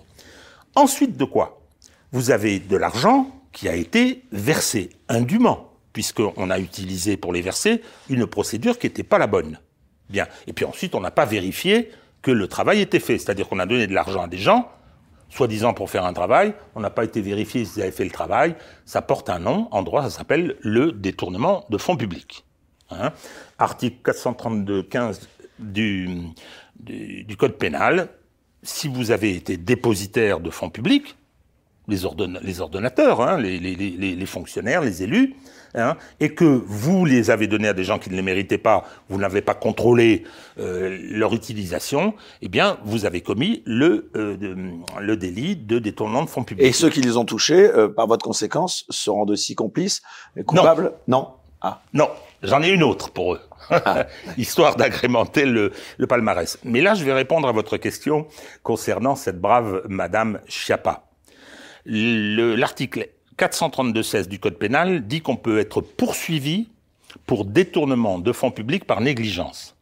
Ensuite 0.76 1.18
de 1.18 1.26
quoi? 1.26 1.62
Vous 2.14 2.32
avez 2.32 2.60
de 2.60 2.78
l'argent 2.78 3.30
qui 3.52 3.68
a 3.68 3.76
été 3.76 4.24
versé 4.32 4.92
indûment, 5.10 5.74
puisqu'on 5.92 6.50
a 6.50 6.58
utilisé 6.58 7.18
pour 7.18 7.34
les 7.34 7.42
verser 7.42 7.82
une 8.10 8.26
procédure 8.26 8.80
qui 8.80 8.88
n'était 8.88 9.04
pas 9.04 9.18
la 9.18 9.28
bonne. 9.28 9.60
Bien. 10.10 10.26
Et 10.48 10.54
puis 10.54 10.64
ensuite, 10.64 10.96
on 10.96 11.02
n'a 11.02 11.12
pas 11.12 11.26
vérifié 11.26 11.92
que 12.22 12.32
le 12.32 12.48
travail 12.48 12.80
était 12.80 13.02
fait. 13.02 13.18
C'est-à-dire 13.18 13.50
qu'on 13.50 13.60
a 13.60 13.66
donné 13.66 13.88
de 13.88 13.94
l'argent 13.94 14.22
à 14.22 14.28
des 14.30 14.38
gens, 14.38 14.72
soi-disant 15.32 15.74
pour 15.74 15.90
faire 15.90 16.06
un 16.06 16.14
travail, 16.14 16.54
on 16.76 16.82
n'a 16.82 16.90
pas 16.92 17.04
été 17.04 17.22
vérifié 17.22 17.66
s'ils 17.66 17.82
avaient 17.82 17.92
fait 17.92 18.04
le 18.06 18.12
travail, 18.12 18.56
ça 18.86 19.02
porte 19.02 19.30
un 19.30 19.40
nom, 19.40 19.68
en 19.72 19.82
droit 19.82 20.04
ça 20.04 20.10
s'appelle 20.12 20.58
le 20.62 20.92
détournement 20.92 21.66
de 21.70 21.78
fonds 21.80 21.98
publics. 21.98 22.46
Hein. 22.92 23.12
Article 23.58 23.98
432.15 24.12 25.22
du, 25.60 26.10
du, 26.80 27.24
du 27.24 27.38
Code 27.38 27.54
pénal, 27.58 28.10
si 28.62 28.88
vous 28.88 29.12
avez 29.12 29.36
été 29.36 29.58
dépositaire 29.58 30.40
de 30.40 30.50
fonds 30.50 30.70
publics, 30.70 31.16
les, 31.88 32.06
ordonna- 32.06 32.40
les 32.44 32.62
ordonnateurs, 32.62 33.22
hein, 33.22 33.38
les 33.40 34.26
fonctionnaires, 34.26 34.82
les 34.82 35.02
élus, 35.04 35.36
hein, 35.76 35.96
et 36.20 36.34
que 36.34 36.46
vous 36.46 37.06
les 37.06 37.32
avez 37.32 37.48
donnés 37.48 37.68
à 37.68 37.74
des 37.74 37.84
gens 37.84 38.00
qui 38.00 38.10
ne 38.10 38.16
les 38.16 38.22
méritaient 38.22 38.58
pas, 38.58 38.86
vous 39.10 39.18
n'avez 39.18 39.42
pas 39.42 39.54
contrôlé 39.54 40.24
euh, 40.60 40.98
leur 41.12 41.34
utilisation, 41.34 42.14
eh 42.42 42.48
bien, 42.50 42.78
vous 42.86 43.06
avez 43.06 43.22
commis 43.22 43.64
le, 43.66 44.10
euh, 44.16 44.36
de- 44.38 44.56
le 45.00 45.18
délit 45.18 45.56
de 45.56 45.80
détournement 45.80 46.24
de 46.24 46.30
fonds 46.30 46.44
publics. 46.44 46.66
Et 46.66 46.72
ceux 46.74 46.90
qui 46.90 47.02
les 47.02 47.18
ont 47.18 47.26
touchés, 47.26 47.70
euh, 47.72 47.88
par 47.88 48.08
votre 48.08 48.24
conséquence, 48.26 48.86
se 48.90 49.10
rendent 49.10 49.32
aussi 49.32 49.56
complices 49.56 50.02
coupables? 50.46 50.94
Non. 51.08 51.30
Ah. 51.64 51.82
Non, 51.94 52.10
j'en 52.42 52.64
ai 52.64 52.70
une 52.70 52.82
autre 52.82 53.12
pour 53.12 53.36
eux, 53.36 53.40
histoire 54.38 54.76
d'agrémenter 54.78 55.46
le, 55.46 55.72
le 56.00 56.08
palmarès. 56.08 56.58
Mais 56.64 56.82
là, 56.82 56.96
je 56.96 57.04
vais 57.06 57.14
répondre 57.14 57.48
à 57.48 57.52
votre 57.52 57.78
question 57.78 58.26
concernant 58.64 59.16
cette 59.16 59.40
brave 59.40 59.84
Madame 59.88 60.40
Chiappa. 60.48 61.04
Le- 61.86 62.56
L'article 62.56 63.10
432-16 63.38 64.28
du 64.28 64.40
Code 64.40 64.58
pénal 64.58 65.08
dit 65.08 65.22
qu'on 65.22 65.36
peut 65.36 65.60
être 65.60 65.82
poursuivi 65.82 66.70
pour 67.26 67.46
détournement 67.46 68.20
de 68.20 68.32
fonds 68.32 68.52
publics 68.52 68.86
par 68.86 69.02
négligence. 69.02 69.76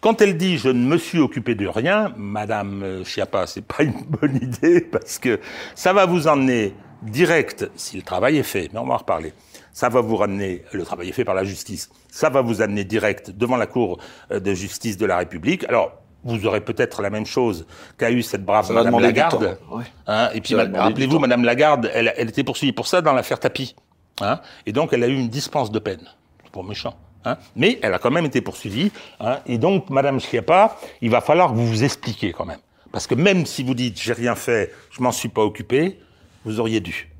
Quand 0.00 0.20
elle 0.20 0.36
dit 0.36 0.58
je 0.58 0.68
ne 0.68 0.86
me 0.86 0.98
suis 0.98 1.18
occupé 1.18 1.54
de 1.54 1.66
rien, 1.66 2.12
Madame 2.16 2.82
euh, 2.82 3.04
Chiappa, 3.04 3.46
c'est 3.46 3.64
pas 3.64 3.82
une 3.82 4.02
bonne 4.08 4.36
idée 4.36 4.80
parce 4.80 5.18
que 5.18 5.40
ça 5.74 5.92
va 5.92 6.06
vous 6.06 6.28
emmener 6.28 6.74
direct, 7.02 7.70
si 7.76 7.96
le 7.96 8.02
travail 8.02 8.38
est 8.38 8.44
fait, 8.44 8.70
mais 8.72 8.78
on 8.78 8.86
va 8.86 8.94
en 8.94 8.98
reparler, 8.98 9.32
ça 9.72 9.88
va 9.88 10.00
vous 10.00 10.16
ramener, 10.16 10.62
le 10.72 10.84
travail 10.84 11.08
est 11.08 11.12
fait 11.12 11.24
par 11.24 11.34
la 11.34 11.44
justice, 11.44 11.90
ça 12.10 12.30
va 12.30 12.40
vous 12.40 12.62
amener 12.62 12.84
direct 12.84 13.30
devant 13.30 13.56
la 13.56 13.66
Cour 13.66 13.98
euh, 14.30 14.40
de 14.40 14.54
justice 14.54 14.96
de 14.96 15.06
la 15.06 15.18
République. 15.18 15.64
Alors, 15.64 16.03
vous 16.24 16.46
aurez 16.46 16.60
peut-être 16.62 17.02
la 17.02 17.10
même 17.10 17.26
chose 17.26 17.66
qu'a 17.98 18.10
eu 18.10 18.22
cette 18.22 18.44
brave 18.44 18.66
Ça 18.66 18.72
va 18.72 18.84
Madame 18.84 19.00
Lagarde. 19.00 19.58
ouais. 19.70 19.84
Hein, 20.06 20.30
et 20.34 20.40
puis, 20.40 20.54
rappelez-vous. 20.54 21.18
Madame 21.18 21.44
Lagarde, 21.44 21.90
elle, 21.94 22.12
elle 22.16 22.28
était 22.28 22.44
poursuivie 22.44 22.72
pour 22.72 22.86
ça 22.86 23.02
dans 23.02 23.12
l'affaire 23.12 23.38
Tapi. 23.38 23.74
Hein, 24.20 24.40
et 24.66 24.72
donc, 24.72 24.92
elle 24.92 25.02
a 25.04 25.08
eu 25.08 25.14
une 25.14 25.28
dispense 25.28 25.70
de 25.70 25.78
peine. 25.78 26.08
C'est 26.42 26.50
Pour 26.52 26.64
méchant. 26.64 26.94
Hein, 27.26 27.36
mais 27.56 27.78
elle 27.82 27.94
a 27.94 27.98
quand 27.98 28.10
même 28.10 28.26
été 28.26 28.40
poursuivie. 28.40 28.90
Hein, 29.20 29.38
et 29.46 29.58
donc, 29.58 29.90
Madame 29.90 30.20
Schiappa, 30.20 30.76
il 31.00 31.10
va 31.10 31.20
falloir 31.20 31.50
que 31.50 31.56
vous 31.56 31.66
vous 31.66 31.84
expliquiez 31.84 32.32
quand 32.32 32.44
même. 32.44 32.60
Parce 32.92 33.06
que 33.06 33.14
même 33.14 33.44
si 33.46 33.62
vous 33.62 33.74
dites, 33.74 34.00
j'ai 34.00 34.12
rien 34.12 34.34
fait, 34.34 34.72
je 34.90 35.02
m'en 35.02 35.10
suis 35.12 35.28
pas 35.28 35.42
occupé, 35.42 35.98
vous 36.44 36.60
auriez 36.60 36.80
dû. 36.80 37.10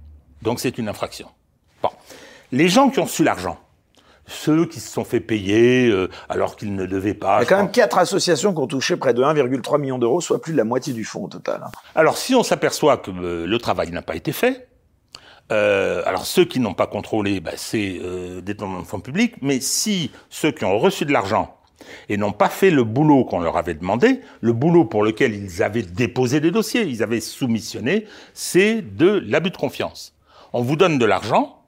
Donc, 0.43 0.61
c'est 0.61 0.77
une 0.79 0.89
infraction. 0.89 1.29
Bon. 1.83 1.89
Les 2.53 2.69
gens 2.69 2.91
qui 2.91 3.01
ont 3.01 3.05
reçu 3.05 3.25
l'argent, 3.25 3.59
ceux 4.27 4.67
qui 4.67 4.81
se 4.81 4.91
sont 4.91 5.05
fait 5.05 5.21
payer 5.21 5.89
euh, 5.89 6.09
alors 6.29 6.57
qu'ils 6.57 6.75
ne 6.75 6.87
devaient 6.87 7.15
pas. 7.15 7.39
Il 7.39 7.45
y 7.45 7.47
a 7.47 7.49
quand 7.49 7.57
même 7.57 7.71
quatre 7.71 7.99
associations 7.99 8.53
qui 8.53 8.61
ont 8.61 8.67
touché 8.67 8.97
près 8.97 9.15
de 9.15 9.23
1,3 9.23 9.81
million 9.81 9.99
d'euros, 9.99 10.21
soit 10.21 10.41
plus 10.41 10.53
de 10.53 10.59
la 10.59 10.65
moitié 10.65 10.93
du 10.93 11.05
fonds 11.05 11.25
au 11.25 11.29
total. 11.29 11.65
Alors, 11.95 12.17
si 12.17 12.35
on 12.35 12.43
s'aperçoit 12.43 12.97
que 12.97 13.11
euh, 13.11 13.47
le 13.47 13.59
travail 13.59 13.91
n'a 13.91 14.03
pas 14.03 14.17
été 14.17 14.33
fait, 14.33 14.69
euh, 15.53 16.03
alors 16.07 16.25
ceux 16.25 16.45
qui 16.45 16.59
n'ont 16.59 16.75
pas 16.75 16.87
contrôlé, 16.87 17.41
bah, 17.41 17.53
c'est 17.57 17.99
euh, 18.03 18.41
détournement 18.41 18.81
de 18.81 18.87
fonds 18.87 19.01
publics, 19.01 19.35
mais 19.43 19.61
si 19.61 20.11
ceux 20.31 20.53
qui 20.53 20.65
ont 20.65 20.79
reçu 20.79 21.05
de 21.05 21.13
l'argent 21.13 21.57
et 22.09 22.17
n'ont 22.17 22.33
pas 22.33 22.49
fait 22.49 22.71
le 22.71 22.83
boulot 22.83 23.25
qu'on 23.25 23.41
leur 23.41 23.59
avait 23.59 23.75
demandé, 23.75 24.21
le 24.41 24.53
boulot 24.55 24.87
pour 24.87 25.05
lequel 25.05 25.35
ils 25.35 25.63
avaient 25.63 25.83
déposé 25.83 26.41
des 26.41 26.51
dossiers, 26.51 26.83
ils 26.83 27.03
avaient 27.03 27.21
soumissionné, 27.21 28.07
c'est 28.33 28.81
de 28.81 29.23
l'abus 29.27 29.51
de 29.51 29.57
confiance. 29.57 30.15
On 30.55 30.63
vous 30.63 30.77
donne 30.77 30.99
de 30.99 31.05
l'argent, 31.05 31.64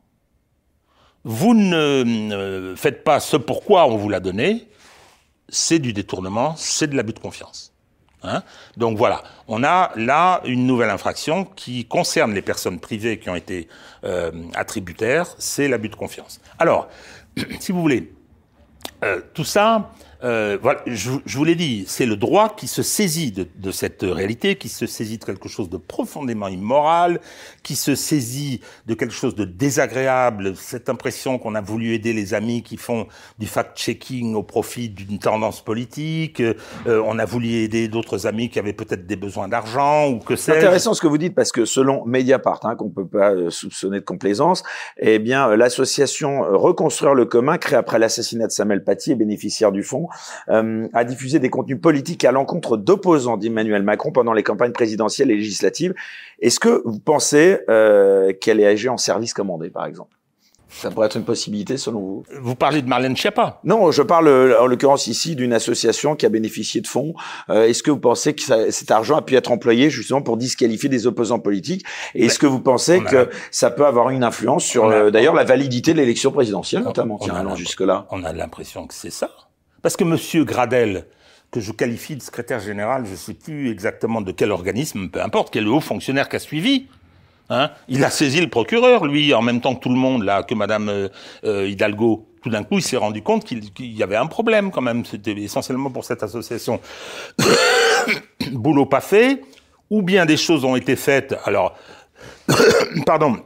vous 1.28 1.54
ne 1.54 2.74
faites 2.76 3.02
pas 3.02 3.18
ce 3.18 3.36
pourquoi 3.36 3.88
on 3.88 3.96
vous 3.96 4.08
l'a 4.08 4.20
donné, 4.20 4.68
c'est 5.48 5.80
du 5.80 5.92
détournement, 5.92 6.54
c'est 6.56 6.86
de 6.86 6.94
l'abus 6.94 7.14
de 7.14 7.18
confiance. 7.18 7.72
Hein 8.22 8.44
Donc 8.76 8.96
voilà, 8.96 9.24
on 9.48 9.64
a 9.64 9.90
là 9.96 10.40
une 10.44 10.68
nouvelle 10.68 10.88
infraction 10.88 11.44
qui 11.44 11.84
concerne 11.84 12.32
les 12.32 12.42
personnes 12.42 12.78
privées 12.78 13.18
qui 13.18 13.28
ont 13.28 13.34
été 13.34 13.66
euh, 14.04 14.30
attributaires, 14.54 15.26
c'est 15.36 15.66
l'abus 15.66 15.88
de 15.88 15.96
confiance. 15.96 16.40
Alors, 16.60 16.88
si 17.58 17.72
vous 17.72 17.80
voulez, 17.82 18.12
euh, 19.02 19.20
tout 19.34 19.44
ça, 19.44 19.90
euh, 20.24 20.58
voilà, 20.60 20.80
je, 20.86 21.10
je 21.24 21.38
vous 21.38 21.44
l'ai 21.44 21.54
dit, 21.54 21.84
c'est 21.86 22.06
le 22.06 22.16
droit 22.16 22.54
qui 22.54 22.66
se 22.66 22.82
saisit 22.82 23.32
de, 23.32 23.46
de 23.56 23.70
cette 23.70 24.02
réalité, 24.02 24.56
qui 24.56 24.68
se 24.68 24.86
saisit 24.86 25.18
de 25.18 25.24
quelque 25.24 25.48
chose 25.48 25.68
de 25.68 25.76
profondément 25.76 26.48
immoral, 26.48 27.20
qui 27.62 27.76
se 27.76 27.94
saisit 27.94 28.60
de 28.86 28.94
quelque 28.94 29.14
chose 29.14 29.34
de 29.34 29.44
désagréable, 29.44 30.54
cette 30.56 30.88
impression 30.88 31.38
qu'on 31.38 31.54
a 31.54 31.60
voulu 31.60 31.94
aider 31.94 32.12
les 32.12 32.34
amis 32.34 32.62
qui 32.62 32.76
font 32.76 33.06
du 33.38 33.46
fact-checking 33.46 34.34
au 34.34 34.42
profit 34.42 34.88
d'une 34.88 35.18
tendance 35.18 35.62
politique, 35.62 36.40
euh, 36.40 36.54
on 36.86 37.18
a 37.18 37.24
voulu 37.24 37.48
aider 37.48 37.88
d'autres 37.88 38.26
amis 38.26 38.48
qui 38.48 38.58
avaient 38.58 38.72
peut-être 38.72 39.06
des 39.06 39.16
besoins 39.16 39.48
d'argent 39.48 40.08
ou 40.08 40.18
que 40.18 40.36
C'est 40.36 40.56
intéressant 40.56 40.94
ce 40.94 41.00
que 41.00 41.06
vous 41.06 41.18
dites 41.18 41.34
parce 41.34 41.52
que 41.52 41.64
selon 41.64 42.04
Mediapart, 42.06 42.60
hein, 42.64 42.76
qu'on 42.76 42.90
peut 42.90 43.06
pas 43.06 43.32
euh, 43.32 43.50
soupçonner 43.50 44.00
de 44.00 44.04
complaisance, 44.04 44.62
eh 44.98 45.18
bien 45.18 45.48
euh, 45.48 45.56
l'association 45.56 46.42
Reconstruire 46.56 47.14
le 47.14 47.24
commun, 47.24 47.58
créée 47.58 47.78
après 47.78 47.98
l'assassinat 47.98 48.46
de 48.46 48.52
Samuel 48.52 48.84
Paty 48.84 49.12
et 49.12 49.14
bénéficiaire 49.14 49.72
du 49.72 49.82
fonds, 49.82 50.05
euh, 50.48 50.88
a 50.92 51.04
diffusé 51.04 51.38
des 51.38 51.50
contenus 51.50 51.80
politiques 51.80 52.24
à 52.24 52.32
l'encontre 52.32 52.76
d'opposants 52.76 53.36
d'Emmanuel 53.36 53.82
Macron 53.82 54.12
pendant 54.12 54.32
les 54.32 54.42
campagnes 54.42 54.72
présidentielles 54.72 55.30
et 55.30 55.36
législatives. 55.36 55.94
Est-ce 56.40 56.60
que 56.60 56.82
vous 56.84 56.98
pensez 56.98 57.58
euh, 57.68 58.32
qu'elle 58.40 58.60
est 58.60 58.66
agi 58.66 58.88
en 58.88 58.96
service 58.96 59.34
commandé, 59.34 59.70
par 59.70 59.86
exemple? 59.86 60.10
Ça 60.68 60.90
pourrait 60.90 61.06
être 61.06 61.16
une 61.16 61.24
possibilité 61.24 61.78
selon 61.78 62.00
vous? 62.00 62.24
Vous 62.42 62.54
parlez 62.56 62.82
de 62.82 62.88
Marlène 62.88 63.16
Schiappa 63.16 63.60
Non, 63.64 63.90
je 63.92 64.02
parle 64.02 64.26
euh, 64.28 64.60
en 64.60 64.66
l'occurrence 64.66 65.06
ici 65.06 65.34
d'une 65.36 65.52
association 65.54 66.16
qui 66.16 66.26
a 66.26 66.28
bénéficié 66.28 66.80
de 66.82 66.86
fonds. 66.86 67.14
Euh, 67.48 67.66
est-ce 67.66 67.82
que 67.82 67.90
vous 67.90 68.00
pensez 68.00 68.34
que 68.34 68.42
ça- 68.42 68.70
cet 68.70 68.90
argent 68.90 69.16
a 69.16 69.22
pu 69.22 69.36
être 69.36 69.50
employé 69.52 69.88
justement 69.88 70.20
pour 70.22 70.36
disqualifier 70.36 70.88
des 70.90 71.06
opposants 71.06 71.38
politiques? 71.38 71.86
Et 72.14 72.26
est-ce 72.26 72.38
que 72.38 72.46
vous 72.46 72.60
pensez 72.60 72.96
a- 72.96 73.00
que 73.00 73.30
ça 73.52 73.70
peut 73.70 73.86
avoir 73.86 74.10
une 74.10 74.24
influence 74.24 74.64
sur 74.64 75.10
d'ailleurs 75.10 75.34
la 75.34 75.44
validité 75.44 75.92
de 75.94 75.98
l'élection 75.98 76.30
présidentielle 76.32 76.82
notamment 76.82 77.18
Tiens, 77.22 77.34
allons 77.36 77.54
jusque-là? 77.54 78.06
On 78.10 78.22
a 78.24 78.32
l'impression 78.34 78.86
que 78.86 78.92
c'est 78.92 79.10
ça. 79.12 79.30
Parce 79.86 79.96
que 79.96 80.02
Monsieur 80.02 80.42
Gradel, 80.42 81.06
que 81.52 81.60
je 81.60 81.70
qualifie 81.70 82.16
de 82.16 82.20
secrétaire 82.20 82.58
général, 82.58 83.06
je 83.06 83.12
ne 83.12 83.16
sais 83.16 83.34
plus 83.34 83.70
exactement 83.70 84.20
de 84.20 84.32
quel 84.32 84.50
organisme, 84.50 85.08
peu 85.10 85.22
importe, 85.22 85.52
quel 85.52 85.68
haut 85.68 85.78
fonctionnaire 85.78 86.28
qui 86.28 86.34
a 86.34 86.38
suivi, 86.40 86.86
hein, 87.50 87.70
il 87.86 88.02
a 88.02 88.10
saisi 88.10 88.40
le 88.40 88.48
procureur, 88.48 89.06
lui, 89.06 89.32
en 89.32 89.42
même 89.42 89.60
temps 89.60 89.76
que 89.76 89.80
tout 89.80 89.88
le 89.88 89.94
monde, 89.94 90.24
là, 90.24 90.42
que 90.42 90.56
Madame 90.56 90.88
euh, 90.88 91.08
euh, 91.44 91.68
Hidalgo. 91.68 92.26
Tout 92.42 92.50
d'un 92.50 92.64
coup, 92.64 92.78
il 92.78 92.82
s'est 92.82 92.96
rendu 92.96 93.22
compte 93.22 93.44
qu'il 93.44 93.62
y 93.78 94.02
avait 94.02 94.16
un 94.16 94.26
problème 94.26 94.72
quand 94.72 94.80
même. 94.80 95.04
C'était 95.04 95.30
essentiellement 95.34 95.90
pour 95.90 96.04
cette 96.04 96.24
association. 96.24 96.80
Boulot 98.50 98.86
pas 98.86 99.00
fait, 99.00 99.40
ou 99.88 100.02
bien 100.02 100.26
des 100.26 100.36
choses 100.36 100.64
ont 100.64 100.74
été 100.74 100.96
faites. 100.96 101.36
Alors, 101.44 101.78
pardon, 103.06 103.36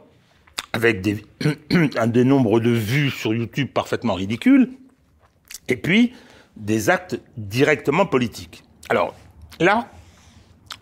avec 0.73 1.07
un 1.97 2.07
des 2.07 2.23
nombres 2.23 2.59
de 2.59 2.71
vues 2.71 3.11
sur 3.11 3.31
YouTube 3.31 3.67
parfaitement 3.71 4.15
ridicules, 4.15 4.71
et 5.67 5.75
puis 5.75 6.13
des 6.55 6.89
actes 6.89 7.19
directement 7.37 8.05
politiques. 8.05 8.63
Alors 8.89 9.15
là, 9.59 9.87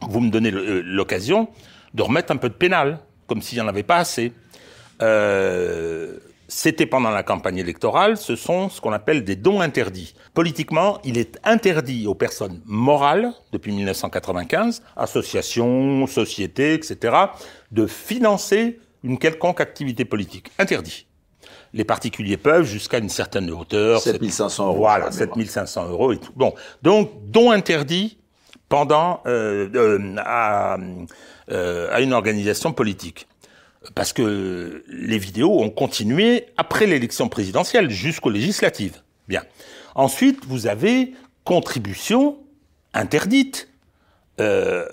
vous 0.02 0.20
me 0.20 0.30
donnez 0.30 0.52
euh, 0.52 0.82
l'occasion 0.84 1.50
de 1.94 2.04
remettre 2.04 2.32
un 2.32 2.38
peu 2.38 2.50
de 2.50 2.54
pénal, 2.54 3.00
comme 3.28 3.42
s'il 3.42 3.58
n'y 3.58 3.64
en 3.64 3.68
avait 3.68 3.84
pas 3.84 3.98
assez. 3.98 4.34
Euh, 5.02 6.18
c'était 6.48 6.88
pendant 6.88 7.12
la 7.12 7.22
campagne 7.22 7.58
électorale, 7.58 8.18
ce 8.18 8.36
sont 8.36 8.70
ce 8.70 8.82
qu'on 8.82 8.92
appelle 8.92 9.24
des 9.24 9.36
dons 9.36 9.62
interdits. 9.62 10.16
Politiquement, 10.34 11.00
il 11.04 11.18
est 11.18 11.40
interdit 11.44 12.08
aux 12.08 12.16
personnes 12.16 12.62
morales, 12.66 13.32
depuis 13.52 13.72
1995, 13.72 14.82
associations, 14.98 16.08
sociétés, 16.08 16.74
etc., 16.74 17.16
de 17.72 17.86
financer 17.86 18.80
une 19.04 19.20
quelconque 19.20 19.62
activité 19.62 20.06
politique. 20.06 20.50
Interdit. 20.58 21.06
Les 21.74 21.84
particuliers 21.84 22.38
peuvent 22.38 22.66
jusqu'à 22.66 22.98
une 22.98 23.10
certaine 23.10 23.50
hauteur. 23.52 24.02
7500 24.02 24.68
euros. 24.68 24.78
Voilà, 24.78 25.12
7500 25.12 25.90
euros 25.90 26.12
et 26.12 26.18
tout. 26.18 26.32
Bon, 26.36 26.54
donc 26.82 27.12
dons 27.26 27.52
interdits 27.52 28.18
pendant 28.70 29.22
euh, 29.26 29.70
euh, 29.76 30.16
à, 30.18 30.78
euh, 31.52 31.90
à 31.92 32.02
une 32.02 32.14
organisation 32.14 32.74
politique 32.74 33.28
parce 33.96 34.14
que 34.14 34.84
les 34.88 35.18
vidéos 35.18 35.60
ont 35.62 35.70
continué 35.70 36.48
après 36.58 36.86
l'élection 36.86 37.30
présidentielle 37.30 37.90
jusqu'aux 37.90 38.30
législatives. 38.30 39.02
Bien. 39.28 39.44
Ensuite, 39.96 40.46
vous 40.46 40.68
avez 40.68 41.14
contribution 41.44 42.38
interdite 42.94 43.70
euh, 44.40 44.86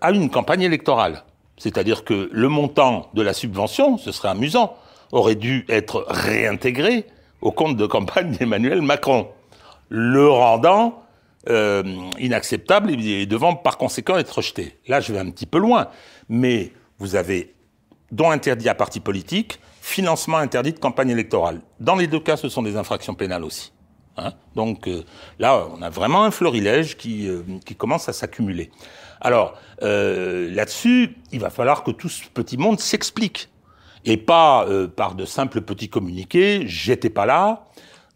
à 0.00 0.10
une 0.10 0.30
campagne 0.30 0.62
électorale. 0.62 1.24
C'est-à-dire 1.56 2.04
que 2.04 2.28
le 2.32 2.48
montant 2.48 3.10
de 3.14 3.22
la 3.22 3.32
subvention, 3.32 3.98
ce 3.98 4.12
serait 4.12 4.28
amusant, 4.28 4.76
aurait 5.14 5.36
dû 5.36 5.64
être 5.68 6.04
réintégré 6.08 7.06
au 7.40 7.52
compte 7.52 7.76
de 7.76 7.86
campagne 7.86 8.32
d'Emmanuel 8.32 8.82
Macron, 8.82 9.28
le 9.88 10.28
rendant 10.28 11.02
euh, 11.48 11.82
inacceptable 12.18 12.90
et 12.90 13.26
devant 13.26 13.54
par 13.54 13.78
conséquent 13.78 14.16
être 14.16 14.36
rejeté. 14.36 14.78
Là, 14.88 15.00
je 15.00 15.12
vais 15.12 15.20
un 15.20 15.30
petit 15.30 15.46
peu 15.46 15.58
loin, 15.58 15.88
mais 16.28 16.72
vous 16.98 17.16
avez 17.16 17.54
dont 18.10 18.30
interdit 18.30 18.68
à 18.68 18.74
partis 18.74 19.00
politiques, 19.00 19.60
financement 19.80 20.38
interdit 20.38 20.72
de 20.72 20.78
campagne 20.78 21.10
électorale. 21.10 21.60
Dans 21.80 21.96
les 21.96 22.06
deux 22.06 22.20
cas, 22.20 22.36
ce 22.36 22.48
sont 22.48 22.62
des 22.62 22.76
infractions 22.76 23.14
pénales 23.14 23.44
aussi. 23.44 23.72
Hein 24.16 24.32
Donc 24.54 24.88
euh, 24.88 25.02
là, 25.38 25.66
on 25.76 25.82
a 25.82 25.90
vraiment 25.90 26.24
un 26.24 26.30
florilège 26.30 26.96
qui, 26.96 27.28
euh, 27.28 27.42
commence 27.76 28.08
à 28.08 28.12
s'accumuler. 28.12 28.70
Alors 29.20 29.58
là-dessus, 29.80 31.16
il 31.32 31.40
va 31.40 31.50
falloir 31.50 31.82
que 31.82 31.90
tout 31.90 32.08
ce 32.08 32.26
petit 32.28 32.58
monde 32.58 32.78
s'explique 32.78 33.48
et 34.04 34.16
pas 34.16 34.66
euh, 34.66 34.86
par 34.88 35.14
de 35.14 35.24
simples 35.24 35.60
petits 35.60 35.88
communiqués. 35.88 36.64
J'étais 36.66 37.10
pas 37.10 37.26
là 37.26 37.66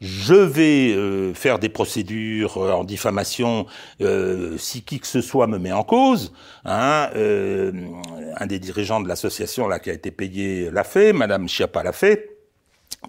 je 0.00 0.34
vais 0.34 0.92
euh, 0.94 1.34
faire 1.34 1.58
des 1.58 1.68
procédures 1.68 2.58
euh, 2.58 2.72
en 2.72 2.84
diffamation 2.84 3.66
euh, 4.00 4.56
si 4.56 4.82
qui 4.82 5.00
que 5.00 5.06
ce 5.06 5.20
soit 5.20 5.46
me 5.46 5.58
met 5.58 5.72
en 5.72 5.82
cause. 5.82 6.32
Hein, 6.64 7.10
un 8.36 8.46
des 8.46 8.58
dirigeants 8.58 9.00
de 9.00 9.08
l'association 9.08 9.68
là 9.68 9.78
qui 9.78 9.90
a 9.90 9.92
été 9.92 10.10
payé 10.10 10.70
l'a 10.70 10.84
fait, 10.84 11.12
Madame 11.12 11.48
Chiappa 11.48 11.82
l'a 11.82 11.92
fait. 11.92 12.36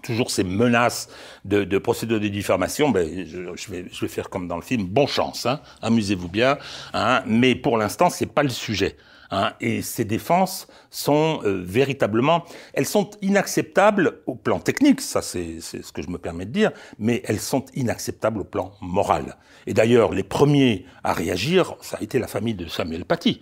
Toujours 0.02 0.30
ces 0.30 0.44
menaces 0.44 1.08
de, 1.44 1.64
de 1.64 1.78
procédures 1.78 2.20
de 2.20 2.28
diffamation, 2.28 2.90
ben, 2.90 3.26
je, 3.26 3.70
vais, 3.70 3.84
je 3.90 4.00
vais 4.00 4.08
faire 4.08 4.30
comme 4.30 4.46
dans 4.46 4.56
le 4.56 4.62
film, 4.62 4.84
bon 4.84 5.06
chance, 5.06 5.46
hein, 5.46 5.60
amusez-vous 5.82 6.28
bien, 6.28 6.58
hein, 6.94 7.22
mais 7.26 7.56
pour 7.56 7.76
l'instant, 7.76 8.08
c'est 8.08 8.32
pas 8.32 8.44
le 8.44 8.50
sujet. 8.50 8.96
Hein, 9.32 9.52
et 9.60 9.80
ces 9.80 10.04
défenses 10.04 10.66
sont 10.90 11.40
euh, 11.44 11.62
véritablement, 11.64 12.44
elles 12.74 12.86
sont 12.86 13.10
inacceptables 13.22 14.22
au 14.26 14.34
plan 14.34 14.58
technique, 14.58 15.00
ça 15.00 15.22
c'est 15.22 15.60
ce 15.60 15.92
que 15.92 16.02
je 16.02 16.10
me 16.10 16.18
permets 16.18 16.46
de 16.46 16.50
dire, 16.50 16.72
mais 16.98 17.22
elles 17.24 17.38
sont 17.38 17.64
inacceptables 17.74 18.40
au 18.40 18.44
plan 18.44 18.72
moral. 18.80 19.36
Et 19.68 19.74
d'ailleurs, 19.74 20.12
les 20.12 20.24
premiers 20.24 20.84
à 21.04 21.12
réagir, 21.12 21.76
ça 21.80 21.98
a 21.98 22.02
été 22.02 22.18
la 22.18 22.26
famille 22.26 22.54
de 22.54 22.66
Samuel 22.66 23.04
Paty. 23.04 23.40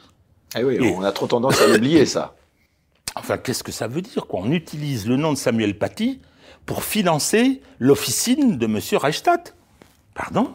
Eh 0.58 0.62
oui, 0.62 0.78
on 0.94 1.02
a 1.02 1.12
trop 1.12 1.26
tendance 1.26 1.60
à 1.62 1.66
l'oublier 1.66 2.06
ça. 2.06 2.34
Enfin, 3.16 3.38
qu'est-ce 3.38 3.64
que 3.64 3.72
ça 3.72 3.88
veut 3.88 4.02
dire 4.02 4.26
quoi? 4.26 4.40
On 4.44 4.52
utilise 4.52 5.08
le 5.08 5.16
nom 5.16 5.32
de 5.32 5.38
Samuel 5.38 5.76
Paty 5.76 6.20
pour 6.66 6.84
financer 6.84 7.62
l'officine 7.78 8.58
de 8.58 8.66
Monsieur 8.66 8.98
Reichstadt. 8.98 9.56
Pardon? 10.14 10.52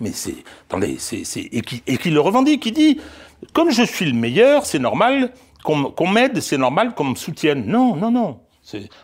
Mais 0.00 0.12
c'est, 0.12 0.36
attendez, 0.68 0.96
c'est, 0.98 1.22
et 1.36 1.60
qui, 1.60 1.82
et 1.86 1.98
qui 1.98 2.10
le 2.10 2.20
revendique, 2.20 2.62
qui 2.62 2.72
dit, 2.72 3.00
comme 3.52 3.70
je 3.70 3.82
suis 3.82 4.04
le 4.04 4.14
meilleur, 4.14 4.66
c'est 4.66 4.78
normal 4.78 5.32
qu'on 5.64 6.08
m'aide, 6.08 6.40
c'est 6.40 6.58
normal 6.58 6.94
qu'on 6.94 7.04
me 7.04 7.14
soutienne. 7.14 7.64
Non, 7.66 7.96
non, 7.96 8.10
non. 8.10 8.40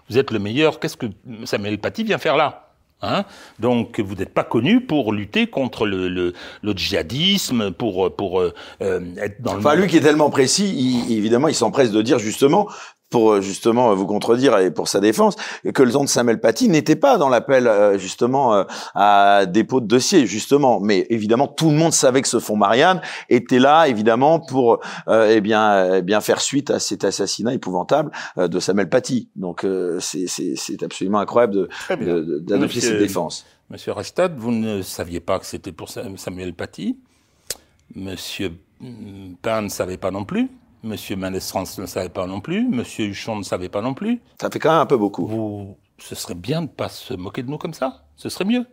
Vous 0.09 0.19
êtes 0.19 0.31
le 0.31 0.39
meilleur. 0.39 0.81
Qu'est-ce 0.81 0.97
que 0.97 1.07
Samuel 1.45 1.79
Paty 1.79 2.05
vient 2.05 2.19
faire 2.19 2.37
là 2.37 2.65
Hein? 3.01 3.25
Donc 3.61 4.01
vous 4.01 4.17
n'êtes 4.17 4.35
pas 4.35 4.43
connu 4.43 4.81
pour 4.81 5.13
lutter 5.13 5.47
contre 5.47 5.87
le, 5.87 6.09
le, 6.09 6.33
le 6.63 6.73
djihadisme, 6.73 7.71
pour 7.71 8.13
pour 8.17 8.41
euh, 8.41 8.53
être 8.81 9.41
dans 9.41 9.57
enfin, 9.57 9.77
lui 9.77 9.87
qui 9.87 9.99
est 9.99 10.01
tellement 10.01 10.31
précis, 10.31 10.75
il, 11.09 11.17
évidemment, 11.17 11.47
il 11.47 11.55
s'empresse 11.55 11.93
de 11.93 12.03
dire 12.03 12.19
justement 12.19 12.69
pour 13.11 13.33
euh, 13.33 13.41
justement 13.41 13.95
vous 13.95 14.07
contredire 14.07 14.59
et 14.59 14.71
pour 14.71 14.89
sa 14.89 15.01
défense, 15.01 15.37
que 15.75 15.83
le 15.83 15.93
nom 15.93 16.05
de 16.05 16.09
Samuel 16.09 16.41
Paty 16.41 16.69
n'était 16.69 16.97
pas 16.97 17.19
dans 17.19 17.29
l'appel 17.29 17.67
euh, 17.67 17.99
justement 17.99 18.55
euh, 18.55 18.65
à 18.95 19.47
dépôt 19.47 19.81
de 19.81 19.87
dossier 19.87 20.27
justement, 20.27 20.81
mais 20.81 21.07
évidemment 21.11 21.47
tout 21.47 21.71
le 21.71 21.77
monde 21.77 21.93
savait 21.93 22.23
que 22.23 22.29
ce 22.29 22.41
fonds 22.41 22.57
Marianne 22.57 23.01
était 23.29 23.59
là 23.59 23.89
évidemment 23.89 24.41
pour 24.41 24.81
eh 25.09 25.41
bien 25.41 25.97
eh 25.97 26.03
bien 26.03 26.21
faire 26.21 26.41
suite 26.41 26.71
à 26.71 26.79
cet 26.79 27.05
assassinat 27.05 27.55
épouvantable 27.55 28.11
de 28.37 28.61
Samuel 28.61 28.89
Paty. 28.89 29.29
Donc 29.37 29.67
c'est 30.01 30.27
c'est 30.27 30.83
absolument 30.83 31.19
incroyable 31.19 31.69
d'adopter 31.89 32.81
cette 32.81 32.99
défense. 32.99 33.47
Monsieur 33.71 33.93
Rastad, 33.93 34.37
vous 34.37 34.51
ne 34.51 34.83
saviez 34.83 35.21
pas 35.21 35.39
que 35.39 35.47
c'était 35.47 35.73
pour 35.73 35.89
Samuel 35.89 36.55
Paty. 36.55 36.99
Monsieur 37.95 38.53
Pain 39.43 39.63
ne 39.63 39.69
savait 39.69 39.97
pas 39.97 40.11
non 40.11 40.25
plus. 40.25 40.49
Monsieur 40.83 41.17
Mendes-France 41.17 41.79
ne 41.79 41.87
savait 41.87 42.09
pas 42.09 42.27
non 42.27 42.41
plus. 42.41 42.69
Monsieur 42.69 43.07
Huchon 43.07 43.37
ne 43.37 43.43
savait 43.43 43.69
pas 43.69 43.83
non 43.83 43.95
plus. 43.95 44.21
Ça 44.41 44.51
fait 44.51 44.59
quand 44.59 44.71
même 44.71 44.81
un 44.81 44.87
peu 44.87 44.97
beaucoup. 44.97 45.27
Vous, 45.27 45.77
ce 45.99 46.15
serait 46.15 46.35
bien 46.35 46.63
de 46.63 46.67
ne 46.67 46.73
pas 46.73 46.89
se 46.89 47.15
moquer 47.15 47.43
de 47.43 47.51
nous 47.51 47.59
comme 47.59 47.75
ça. 47.75 48.05
Ce 48.17 48.29
serait 48.29 48.45
mieux. 48.45 48.65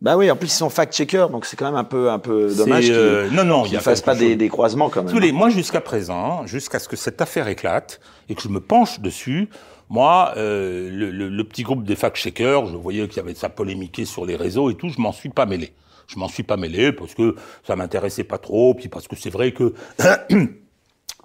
Bah 0.00 0.16
oui, 0.16 0.30
en 0.30 0.36
plus 0.36 0.46
ils 0.46 0.56
sont 0.56 0.70
fact-checkers, 0.70 1.28
donc 1.28 1.44
c'est 1.44 1.58
quand 1.58 1.66
même 1.66 1.74
un 1.74 1.84
peu 1.84 2.10
un 2.10 2.18
peu 2.18 2.54
dommage 2.54 2.84
qu'ils 2.84 2.94
euh, 2.94 3.28
non 3.30 3.44
non, 3.44 3.66
ne 3.70 3.78
fassent 3.80 4.00
pas 4.00 4.14
des, 4.14 4.34
des, 4.34 4.48
croisements 4.48 4.88
quand 4.88 5.02
même. 5.02 5.14
Tous 5.14 5.32
moi 5.32 5.50
jusqu'à 5.50 5.82
présent, 5.82 6.46
jusqu'à 6.46 6.78
ce 6.78 6.88
que 6.88 6.96
cette 6.96 7.20
affaire 7.20 7.48
éclate 7.48 8.00
et 8.30 8.34
que 8.34 8.40
je 8.40 8.48
me 8.48 8.60
penche 8.60 9.00
dessus, 9.00 9.50
moi, 9.90 10.32
euh, 10.38 10.88
le, 10.90 11.10
le, 11.10 11.28
le, 11.28 11.44
petit 11.44 11.64
groupe 11.64 11.84
des 11.84 11.96
fact-checkers, 11.96 12.64
je 12.66 12.76
voyais 12.76 13.08
qu'il 13.08 13.18
y 13.18 13.20
avait 13.20 13.34
ça 13.34 13.50
polémiqué 13.50 14.06
sur 14.06 14.24
les 14.24 14.36
réseaux 14.36 14.70
et 14.70 14.74
tout, 14.74 14.88
je 14.88 15.00
m'en 15.00 15.12
suis 15.12 15.28
pas 15.28 15.44
mêlé. 15.44 15.74
Je 16.06 16.18
m'en 16.18 16.28
suis 16.28 16.44
pas 16.44 16.56
mêlé 16.56 16.92
parce 16.92 17.14
que 17.14 17.36
ça 17.66 17.76
m'intéressait 17.76 18.24
pas 18.24 18.38
trop, 18.38 18.72
puis 18.72 18.88
parce 18.88 19.06
que 19.06 19.16
c'est 19.16 19.30
vrai 19.30 19.52
que 19.52 19.74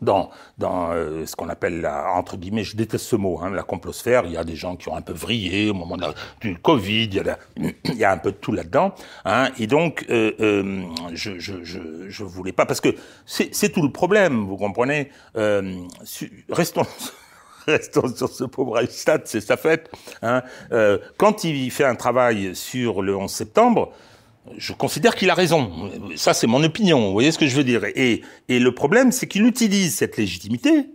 dans, 0.02 0.30
dans 0.58 0.92
euh, 0.92 1.26
ce 1.26 1.36
qu'on 1.36 1.50
appelle 1.50 1.82
la, 1.82 2.12
entre 2.14 2.38
guillemets, 2.38 2.64
je 2.64 2.76
déteste 2.76 3.06
ce 3.06 3.16
mot, 3.16 3.40
hein, 3.42 3.50
la 3.50 3.64
complosphère. 3.64 4.24
Il 4.26 4.32
y 4.32 4.38
a 4.38 4.44
des 4.44 4.56
gens 4.56 4.76
qui 4.76 4.90
ont 4.90 4.96
un 4.96 5.02
peu 5.02 5.14
vrillé 5.14 5.70
au 5.70 5.74
moment 5.74 5.98
du 6.42 6.58
Covid. 6.58 7.24
Il 7.58 7.96
y, 7.96 8.04
a 8.04 8.12
un 8.12 8.18
peu 8.18 8.32
de 8.32 8.38
tout 8.38 8.52
là-dedans. 8.52 8.94
Hein, 9.26 9.50
et 9.58 9.68
donc, 9.68 10.06
euh, 10.10 10.34
euh, 10.40 10.84
je, 11.14 11.40
je, 11.40 11.64
je, 11.64 11.80
je, 12.10 12.24
voulais 12.24 12.52
pas 12.52 12.66
parce 12.66 12.82
que 12.82 12.96
c'est 13.26 13.72
tout 13.72 13.84
le 13.84 13.92
problème, 13.92 14.46
vous 14.46 14.58
comprenez. 14.58 15.10
Euh, 15.38 15.76
restons. 16.50 16.86
Restons 17.68 18.16
sur 18.16 18.30
ce 18.30 18.44
pauvre 18.44 18.74
Reichstadt, 18.74 19.28
c'est 19.28 19.42
sa 19.42 19.58
fête. 19.58 19.90
Hein. 20.22 20.44
Euh, 20.72 21.00
quand 21.18 21.44
il 21.44 21.72
fait 21.72 21.84
un 21.84 21.96
travail 21.96 22.56
sur 22.56 23.02
le 23.02 23.16
11 23.16 23.32
septembre, 23.32 23.92
je 24.58 24.74
considère 24.74 25.16
qu'il 25.16 25.30
a 25.30 25.34
raison. 25.34 25.92
Ça, 26.16 26.34
c'est 26.34 26.48
mon 26.48 26.64
opinion. 26.64 27.08
Vous 27.08 27.14
voyez 27.14 27.32
ce 27.32 27.38
que 27.38 27.48
je 27.48 27.56
veux 27.56 27.64
dire 27.64 27.84
et, 27.86 28.22
et 28.48 28.60
le 28.60 28.74
problème, 28.74 29.12
c'est 29.12 29.28
qu'il 29.28 29.46
utilise 29.46 29.96
cette 29.96 30.18
légitimité 30.18 30.88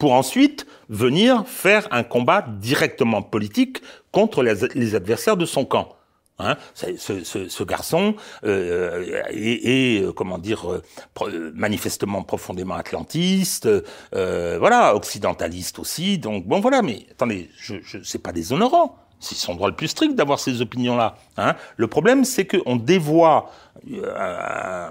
pour 0.00 0.12
ensuite 0.14 0.66
venir 0.88 1.46
faire 1.46 1.86
un 1.92 2.02
combat 2.02 2.42
directement 2.42 3.22
politique 3.22 3.82
contre 4.10 4.42
les, 4.42 4.94
adversaires 4.96 5.36
de 5.36 5.46
son 5.46 5.64
camp. 5.64 5.94
Hein, 6.42 6.56
ce, 6.72 6.96
ce, 7.22 7.48
ce, 7.50 7.64
garçon 7.64 8.14
euh, 8.44 9.22
est, 9.28 10.02
euh, 10.02 10.10
comment 10.10 10.38
dire 10.38 10.72
euh, 10.72 11.52
manifestement 11.54 12.22
profondément 12.22 12.76
atlantiste, 12.76 13.68
euh, 14.14 14.56
voilà 14.58 14.96
occidentaliste 14.96 15.78
aussi. 15.78 16.16
Donc 16.16 16.46
bon 16.46 16.60
voilà, 16.60 16.80
mais 16.80 17.06
attendez, 17.10 17.50
je, 17.58 17.74
je 17.82 17.98
c'est 18.02 18.22
pas 18.22 18.32
déshonorant. 18.32 18.96
C'est 19.20 19.36
son 19.36 19.54
droit 19.54 19.68
le 19.68 19.76
plus 19.76 19.88
strict 19.88 20.14
d'avoir 20.14 20.40
ces 20.40 20.62
opinions-là. 20.62 21.16
Hein. 21.36 21.54
Le 21.76 21.86
problème, 21.86 22.24
c'est 22.24 22.46
qu'on 22.46 22.76
dévoie 22.76 23.50
euh, 23.92 24.88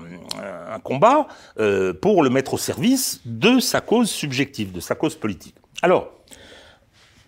un, 0.71 0.80
combat 0.80 1.27
euh, 1.59 1.93
pour 1.93 2.23
le 2.23 2.30
mettre 2.30 2.53
au 2.53 2.57
service 2.57 3.21
de 3.25 3.59
sa 3.59 3.82
cause 3.82 4.09
subjective, 4.09 4.71
de 4.71 4.80
sa 4.80 4.95
cause 4.95 5.15
politique. 5.15 5.55
Alors, 5.82 6.11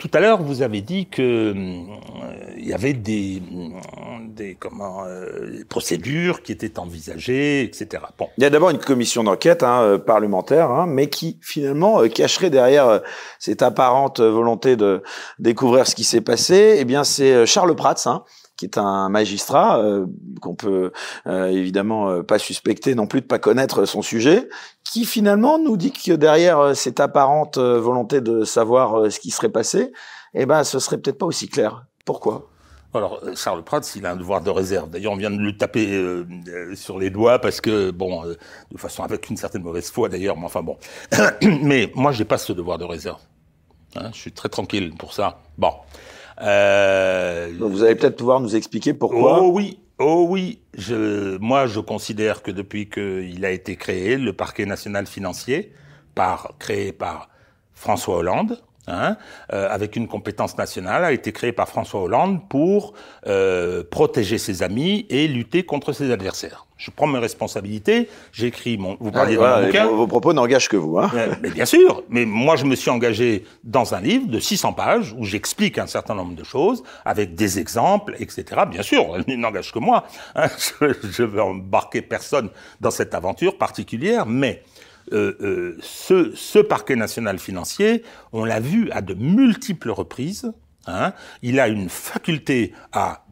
tout 0.01 0.09
à 0.15 0.19
l'heure, 0.19 0.41
vous 0.41 0.63
avez 0.63 0.81
dit 0.81 1.05
que 1.05 1.21
euh, 1.21 2.53
il 2.57 2.67
y 2.67 2.73
avait 2.73 2.93
des, 2.93 3.39
des 4.29 4.55
comment 4.55 5.05
euh, 5.05 5.63
procédures 5.69 6.41
qui 6.41 6.51
étaient 6.51 6.79
envisagées, 6.79 7.61
etc. 7.61 8.01
Bon. 8.17 8.27
Il 8.39 8.43
y 8.43 8.47
a 8.47 8.49
d'abord 8.49 8.71
une 8.71 8.79
commission 8.79 9.23
d'enquête 9.23 9.61
hein, 9.61 9.81
euh, 9.83 9.97
parlementaire, 9.99 10.71
hein, 10.71 10.87
mais 10.87 11.07
qui 11.07 11.37
finalement 11.43 12.01
cacherait 12.09 12.49
derrière 12.49 13.01
cette 13.37 13.61
apparente 13.61 14.21
volonté 14.21 14.75
de 14.75 15.03
découvrir 15.37 15.85
ce 15.85 15.93
qui 15.93 16.03
s'est 16.03 16.21
passé. 16.21 16.77
Eh 16.79 16.85
bien, 16.85 17.03
c'est 17.03 17.45
Charles 17.45 17.75
Prats. 17.75 17.93
Hein, 18.07 18.23
qui 18.61 18.65
est 18.65 18.77
un 18.77 19.09
magistrat 19.09 19.79
euh, 19.79 20.05
qu'on 20.39 20.53
peut 20.53 20.91
euh, 21.25 21.47
évidemment 21.47 22.11
euh, 22.11 22.21
pas 22.21 22.37
suspecter 22.37 22.93
non 22.93 23.07
plus 23.07 23.21
de 23.21 23.25
pas 23.25 23.39
connaître 23.39 23.85
son 23.85 24.03
sujet, 24.03 24.49
qui 24.83 25.03
finalement 25.03 25.57
nous 25.57 25.77
dit 25.77 25.91
que 25.91 26.11
derrière 26.11 26.75
cette 26.75 26.99
apparente 26.99 27.57
volonté 27.57 28.21
de 28.21 28.43
savoir 28.43 29.11
ce 29.11 29.19
qui 29.19 29.31
serait 29.31 29.49
passé, 29.49 29.91
eh 30.35 30.45
ben 30.45 30.63
ce 30.63 30.77
serait 30.77 30.99
peut-être 30.99 31.17
pas 31.17 31.25
aussi 31.25 31.49
clair 31.49 31.85
Pourquoi? 32.05 32.51
Alors, 32.93 33.19
euh, 33.23 33.33
Charles 33.35 33.63
Prats, 33.63 33.81
il 33.95 34.05
a 34.05 34.11
un 34.11 34.15
devoir 34.15 34.41
de 34.41 34.51
réserve. 34.51 34.91
D'ailleurs, 34.91 35.13
on 35.13 35.17
vient 35.17 35.31
de 35.31 35.37
le 35.37 35.57
taper 35.57 35.91
euh, 35.91 36.27
euh, 36.49 36.75
sur 36.75 36.99
les 36.99 37.09
doigts 37.09 37.39
parce 37.39 37.61
que, 37.61 37.89
bon, 37.89 38.25
de 38.25 38.77
façon 38.77 39.01
avec 39.01 39.27
une 39.31 39.37
certaine 39.37 39.63
mauvaise 39.63 39.89
foi 39.89 40.07
d'ailleurs, 40.07 40.37
mais 40.37 40.45
enfin 40.45 40.61
bon. 40.61 40.77
mais 41.41 41.91
moi, 41.95 42.11
j'ai 42.11 42.25
pas 42.25 42.37
ce 42.37 42.53
devoir 42.53 42.77
de 42.77 42.85
réserve. 42.85 43.21
Hein, 43.95 44.11
je 44.13 44.19
suis 44.19 44.31
très 44.31 44.49
tranquille 44.49 44.93
pour 44.99 45.13
ça. 45.13 45.39
Bon. 45.57 45.71
Donc 46.41 47.71
vous 47.71 47.83
allez 47.83 47.95
peut-être 47.95 48.17
pouvoir 48.17 48.39
nous 48.39 48.55
expliquer 48.55 48.93
pourquoi. 48.93 49.41
Oh 49.41 49.51
oui, 49.53 49.79
oh 49.99 50.25
oui. 50.29 50.59
Je, 50.73 51.37
moi, 51.37 51.67
je 51.67 51.79
considère 51.79 52.41
que 52.41 52.51
depuis 52.51 52.89
qu'il 52.89 53.45
a 53.45 53.51
été 53.51 53.75
créé, 53.75 54.17
le 54.17 54.33
parquet 54.33 54.65
national 54.65 55.05
financier, 55.05 55.73
par 56.15 56.53
créé 56.59 56.91
par 56.91 57.29
François 57.73 58.17
Hollande, 58.17 58.61
Hein, 58.87 59.15
euh, 59.53 59.67
avec 59.69 59.95
une 59.95 60.07
compétence 60.07 60.57
nationale, 60.57 61.03
a 61.03 61.11
été 61.11 61.31
créé 61.31 61.51
par 61.51 61.69
François 61.69 62.01
Hollande 62.01 62.39
pour 62.49 62.93
euh, 63.27 63.83
protéger 63.83 64.39
ses 64.39 64.63
amis 64.63 65.05
et 65.11 65.27
lutter 65.27 65.61
contre 65.61 65.93
ses 65.93 66.11
adversaires. 66.11 66.65
Je 66.77 66.89
prends 66.89 67.05
mes 67.05 67.19
responsabilités, 67.19 68.09
j'écris 68.33 68.79
mon... 68.79 68.97
Vous 68.99 69.11
parliez 69.11 69.37
ah, 69.39 69.61
bouquin. 69.61 69.85
Vos, 69.85 70.07
propos 70.07 70.33
n'engagent 70.33 70.67
que 70.67 70.77
vous. 70.77 70.97
Hein 70.97 71.11
mais, 71.43 71.51
bien 71.51 71.65
sûr, 71.65 72.01
mais 72.09 72.25
moi 72.25 72.55
je 72.55 72.65
me 72.65 72.75
suis 72.75 72.89
engagé 72.89 73.45
dans 73.63 73.93
un 73.93 74.01
livre 74.01 74.27
de 74.27 74.39
600 74.39 74.73
pages 74.73 75.13
où 75.15 75.25
j'explique 75.25 75.77
un 75.77 75.85
certain 75.85 76.15
nombre 76.15 76.33
de 76.33 76.43
choses 76.43 76.81
avec 77.05 77.35
des 77.35 77.59
exemples, 77.59 78.15
etc. 78.17 78.63
Bien 78.67 78.81
sûr, 78.81 79.15
il 79.27 79.39
n'engage 79.39 79.71
que 79.71 79.77
moi. 79.77 80.05
Hein, 80.33 80.47
je 80.79 81.21
ne 81.21 81.27
veux 81.27 81.41
embarquer 81.43 82.01
personne 82.01 82.49
dans 82.79 82.89
cette 82.89 83.13
aventure 83.13 83.59
particulière, 83.59 84.25
mais 84.25 84.63
euh, 85.13 85.35
euh, 85.41 85.77
ce, 85.81 86.59
parquet 86.59 86.95
national 86.95 87.39
financier, 87.39 88.03
on 88.33 88.45
l'a 88.45 88.59
vu 88.59 88.89
à 88.91 89.01
de 89.01 89.13
multiples 89.13 89.91
reprises, 89.91 90.51
hein, 90.87 91.13
il 91.41 91.59
a 91.59 91.67
une 91.67 91.89
faculté 91.89 92.73
à 92.91 93.25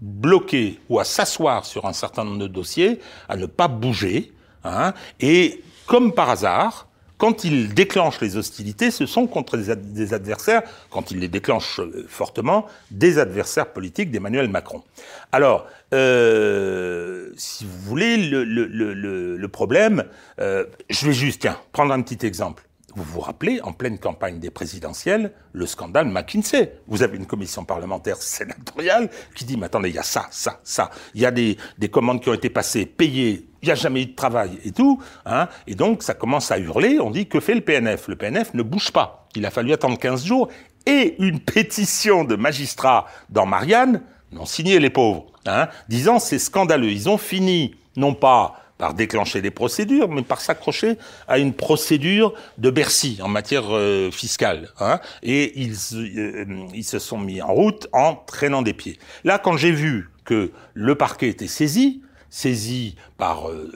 bloquer 0.00 0.80
ou 0.88 0.98
à 0.98 1.04
s'asseoir 1.04 1.64
sur 1.64 1.86
un 1.86 1.92
certain 1.92 2.24
nombre 2.24 2.40
de 2.40 2.48
dossiers, 2.48 3.00
à 3.28 3.36
ne 3.36 3.46
pas 3.46 3.68
bouger, 3.68 4.32
hein, 4.64 4.94
et 5.20 5.62
comme 5.86 6.12
par 6.12 6.30
hasard, 6.30 6.88
quand 7.22 7.44
il 7.44 7.72
déclenche 7.72 8.20
les 8.20 8.36
hostilités, 8.36 8.90
ce 8.90 9.06
sont 9.06 9.28
contre 9.28 9.56
des 9.56 10.12
adversaires, 10.12 10.62
quand 10.90 11.12
il 11.12 11.20
les 11.20 11.28
déclenche 11.28 11.78
euh, 11.78 12.04
fortement, 12.08 12.66
des 12.90 13.20
adversaires 13.20 13.72
politiques 13.72 14.10
d'Emmanuel 14.10 14.48
Macron. 14.48 14.82
Alors, 15.30 15.68
euh, 15.94 17.30
si 17.36 17.64
vous 17.64 17.78
voulez, 17.78 18.16
le, 18.16 18.42
le, 18.42 18.66
le, 18.66 19.36
le 19.36 19.48
problème, 19.48 20.02
euh, 20.40 20.64
je 20.90 21.06
vais 21.06 21.12
juste, 21.12 21.42
tiens, 21.42 21.60
prendre 21.70 21.94
un 21.94 22.02
petit 22.02 22.26
exemple. 22.26 22.64
Vous 22.96 23.04
vous 23.04 23.20
rappelez, 23.20 23.60
en 23.62 23.72
pleine 23.72 24.00
campagne 24.00 24.40
des 24.40 24.50
présidentielles, 24.50 25.30
le 25.52 25.66
scandale 25.66 26.08
McKinsey. 26.08 26.72
Vous 26.88 27.04
avez 27.04 27.18
une 27.18 27.26
commission 27.26 27.64
parlementaire 27.64 28.20
sénatoriale 28.20 29.08
qui 29.36 29.44
dit, 29.44 29.56
mais 29.56 29.66
attendez, 29.66 29.90
il 29.90 29.94
y 29.94 29.98
a 30.00 30.02
ça, 30.02 30.26
ça, 30.32 30.58
ça. 30.64 30.90
Il 31.14 31.20
y 31.20 31.26
a 31.26 31.30
des, 31.30 31.56
des 31.78 31.88
commandes 31.88 32.20
qui 32.20 32.30
ont 32.30 32.34
été 32.34 32.50
passées, 32.50 32.84
payées, 32.84 33.46
il 33.62 33.66
n'y 33.66 33.72
a 33.72 33.76
jamais 33.76 34.02
eu 34.02 34.06
de 34.06 34.14
travail 34.14 34.58
et 34.64 34.72
tout. 34.72 35.00
Hein, 35.24 35.48
et 35.66 35.74
donc, 35.74 36.02
ça 36.02 36.14
commence 36.14 36.50
à 36.50 36.58
hurler. 36.58 36.98
On 37.00 37.10
dit, 37.10 37.26
que 37.26 37.40
fait 37.40 37.54
le 37.54 37.60
PNF 37.60 38.08
Le 38.08 38.16
PNF 38.16 38.54
ne 38.54 38.62
bouge 38.62 38.90
pas. 38.90 39.28
Il 39.36 39.46
a 39.46 39.50
fallu 39.50 39.72
attendre 39.72 39.98
15 39.98 40.24
jours 40.24 40.48
et 40.86 41.14
une 41.18 41.40
pétition 41.40 42.24
de 42.24 42.34
magistrats 42.34 43.06
dans 43.30 43.46
Marianne 43.46 44.02
n'ont 44.32 44.46
signé 44.46 44.78
les 44.78 44.90
pauvres, 44.90 45.26
hein, 45.46 45.68
disant 45.88 46.18
c'est 46.18 46.38
scandaleux. 46.38 46.90
Ils 46.90 47.08
ont 47.08 47.18
fini, 47.18 47.76
non 47.96 48.14
pas 48.14 48.56
par 48.78 48.94
déclencher 48.94 49.40
des 49.40 49.52
procédures, 49.52 50.08
mais 50.08 50.22
par 50.22 50.40
s'accrocher 50.40 50.96
à 51.28 51.38
une 51.38 51.52
procédure 51.52 52.34
de 52.58 52.68
Bercy 52.68 53.20
en 53.22 53.28
matière 53.28 53.66
euh, 53.68 54.10
fiscale. 54.10 54.70
Hein, 54.80 54.98
et 55.22 55.60
ils, 55.60 55.76
euh, 55.94 56.44
ils 56.74 56.82
se 56.82 56.98
sont 56.98 57.18
mis 57.18 57.40
en 57.40 57.52
route 57.52 57.86
en 57.92 58.16
traînant 58.16 58.62
des 58.62 58.72
pieds. 58.72 58.98
Là, 59.22 59.38
quand 59.38 59.56
j'ai 59.56 59.70
vu 59.70 60.10
que 60.24 60.50
le 60.74 60.94
parquet 60.96 61.28
était 61.28 61.46
saisi, 61.46 62.02
saisi 62.32 62.96
par 63.18 63.50
euh, 63.50 63.70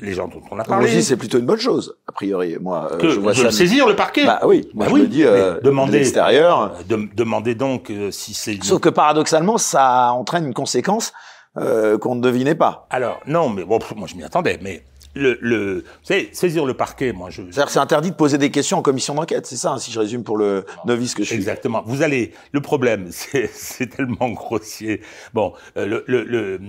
les 0.00 0.14
gens 0.14 0.26
dont 0.26 0.40
on 0.50 0.58
a 0.58 0.64
parlé. 0.64 0.88
Vous 0.88 1.02
c'est 1.02 1.18
plutôt 1.18 1.38
une 1.38 1.44
bonne 1.44 1.60
chose, 1.60 1.98
a 2.08 2.12
priori. 2.12 2.56
Moi, 2.58 2.90
que, 2.98 3.10
je 3.10 3.20
vois 3.20 3.34
ça. 3.34 3.50
saisir 3.50 3.86
le 3.86 3.94
parquet. 3.94 4.24
Bah 4.24 4.40
oui, 4.46 4.66
moi 4.72 4.86
bah 4.86 4.90
je 4.90 4.94
oui, 4.94 5.02
me 5.02 5.06
dis 5.06 5.24
euh, 5.24 5.60
demander, 5.60 5.92
de 5.92 5.96
l'extérieur. 5.98 6.78
De, 6.88 7.08
demander 7.14 7.54
donc 7.54 7.92
si 8.10 8.32
c'est. 8.32 8.58
Sauf 8.64 8.80
que 8.80 8.88
paradoxalement, 8.88 9.58
ça 9.58 10.12
entraîne 10.12 10.46
une 10.46 10.54
conséquence 10.54 11.12
euh, 11.58 11.98
qu'on 11.98 12.14
ne 12.14 12.22
devinait 12.22 12.54
pas. 12.54 12.86
Alors 12.88 13.20
non, 13.26 13.50
mais 13.50 13.64
bon, 13.64 13.78
moi 13.96 14.08
je 14.08 14.16
m'y 14.16 14.24
attendais, 14.24 14.58
mais 14.62 14.82
le, 15.14 15.38
le 15.40 15.84
saisir 16.02 16.66
le 16.66 16.74
parquet, 16.74 17.12
moi 17.12 17.30
je. 17.30 17.42
C'est-à-dire 17.50 17.70
c'est 17.70 17.78
interdit 17.78 18.10
de 18.10 18.16
poser 18.16 18.38
des 18.38 18.50
questions 18.50 18.78
en 18.78 18.82
commission 18.82 19.14
d'enquête, 19.14 19.46
c'est 19.46 19.56
ça, 19.56 19.72
hein, 19.72 19.78
si 19.78 19.90
je 19.90 19.98
résume 19.98 20.22
pour 20.22 20.36
le 20.36 20.64
novice 20.84 21.14
que 21.14 21.22
je 21.22 21.28
suis. 21.28 21.36
Exactement. 21.36 21.82
Vous 21.86 22.02
allez. 22.02 22.32
Le 22.52 22.60
problème, 22.60 23.08
c'est 23.10 23.86
tellement 23.88 24.30
grossier. 24.30 25.00
Bon, 25.34 25.52
euh, 25.76 25.86
le, 25.86 26.04
le, 26.06 26.24
le, 26.24 26.60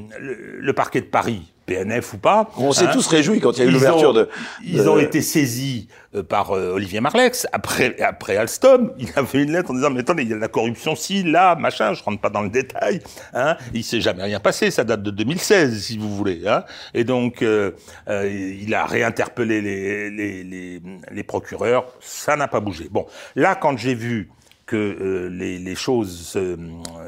le 0.59 0.73
parquet 0.73 1.01
de 1.01 1.05
Paris 1.05 1.51
PNF 1.71 2.13
ou 2.13 2.17
pas. 2.17 2.49
On 2.57 2.71
s'est 2.71 2.85
hein. 2.85 2.91
tous 2.93 3.07
réjouis 3.07 3.39
quand 3.39 3.53
il 3.53 3.59
y 3.59 3.61
a 3.61 3.65
eu 3.65 3.71
l'ouverture 3.71 4.13
de, 4.13 4.29
Ils 4.63 4.89
ont 4.89 4.99
été 4.99 5.21
saisis 5.21 5.87
euh, 6.15 6.23
par 6.23 6.51
euh, 6.51 6.73
Olivier 6.73 7.01
Marlex. 7.01 7.47
Après, 7.53 7.99
après 8.01 8.37
Alstom, 8.37 8.91
il 8.99 9.09
a 9.15 9.25
fait 9.25 9.43
une 9.43 9.51
lettre 9.51 9.71
en 9.71 9.73
disant, 9.73 9.89
mais 9.89 10.01
attendez, 10.01 10.23
il 10.23 10.29
y 10.29 10.33
a 10.33 10.35
de 10.35 10.41
la 10.41 10.47
corruption 10.47 10.95
si, 10.95 11.23
là, 11.23 11.55
machin, 11.55 11.93
je 11.93 12.03
rentre 12.03 12.19
pas 12.19 12.29
dans 12.29 12.41
le 12.41 12.49
détail. 12.49 13.01
Hein. 13.33 13.57
Il 13.73 13.83
s'est 13.83 14.01
jamais 14.01 14.23
rien 14.23 14.39
passé, 14.39 14.71
ça 14.71 14.83
date 14.83 15.03
de 15.03 15.11
2016, 15.11 15.81
si 15.81 15.97
vous 15.97 16.13
voulez. 16.15 16.41
Hein. 16.47 16.63
Et 16.93 17.03
donc, 17.03 17.41
euh, 17.41 17.71
il 18.07 18.73
a 18.73 18.85
réinterpellé 18.85 19.61
les, 19.61 20.09
les, 20.09 20.43
les, 20.43 20.81
les 21.11 21.23
procureurs, 21.23 21.85
ça 21.99 22.35
n'a 22.35 22.47
pas 22.47 22.59
bougé. 22.59 22.87
Bon, 22.91 23.05
là, 23.35 23.55
quand 23.55 23.77
j'ai 23.77 23.95
vu 23.95 24.29
que 24.71 24.77
euh, 24.77 25.27
les, 25.29 25.59
les, 25.59 25.75
choses 25.75 26.17
se, 26.27 26.57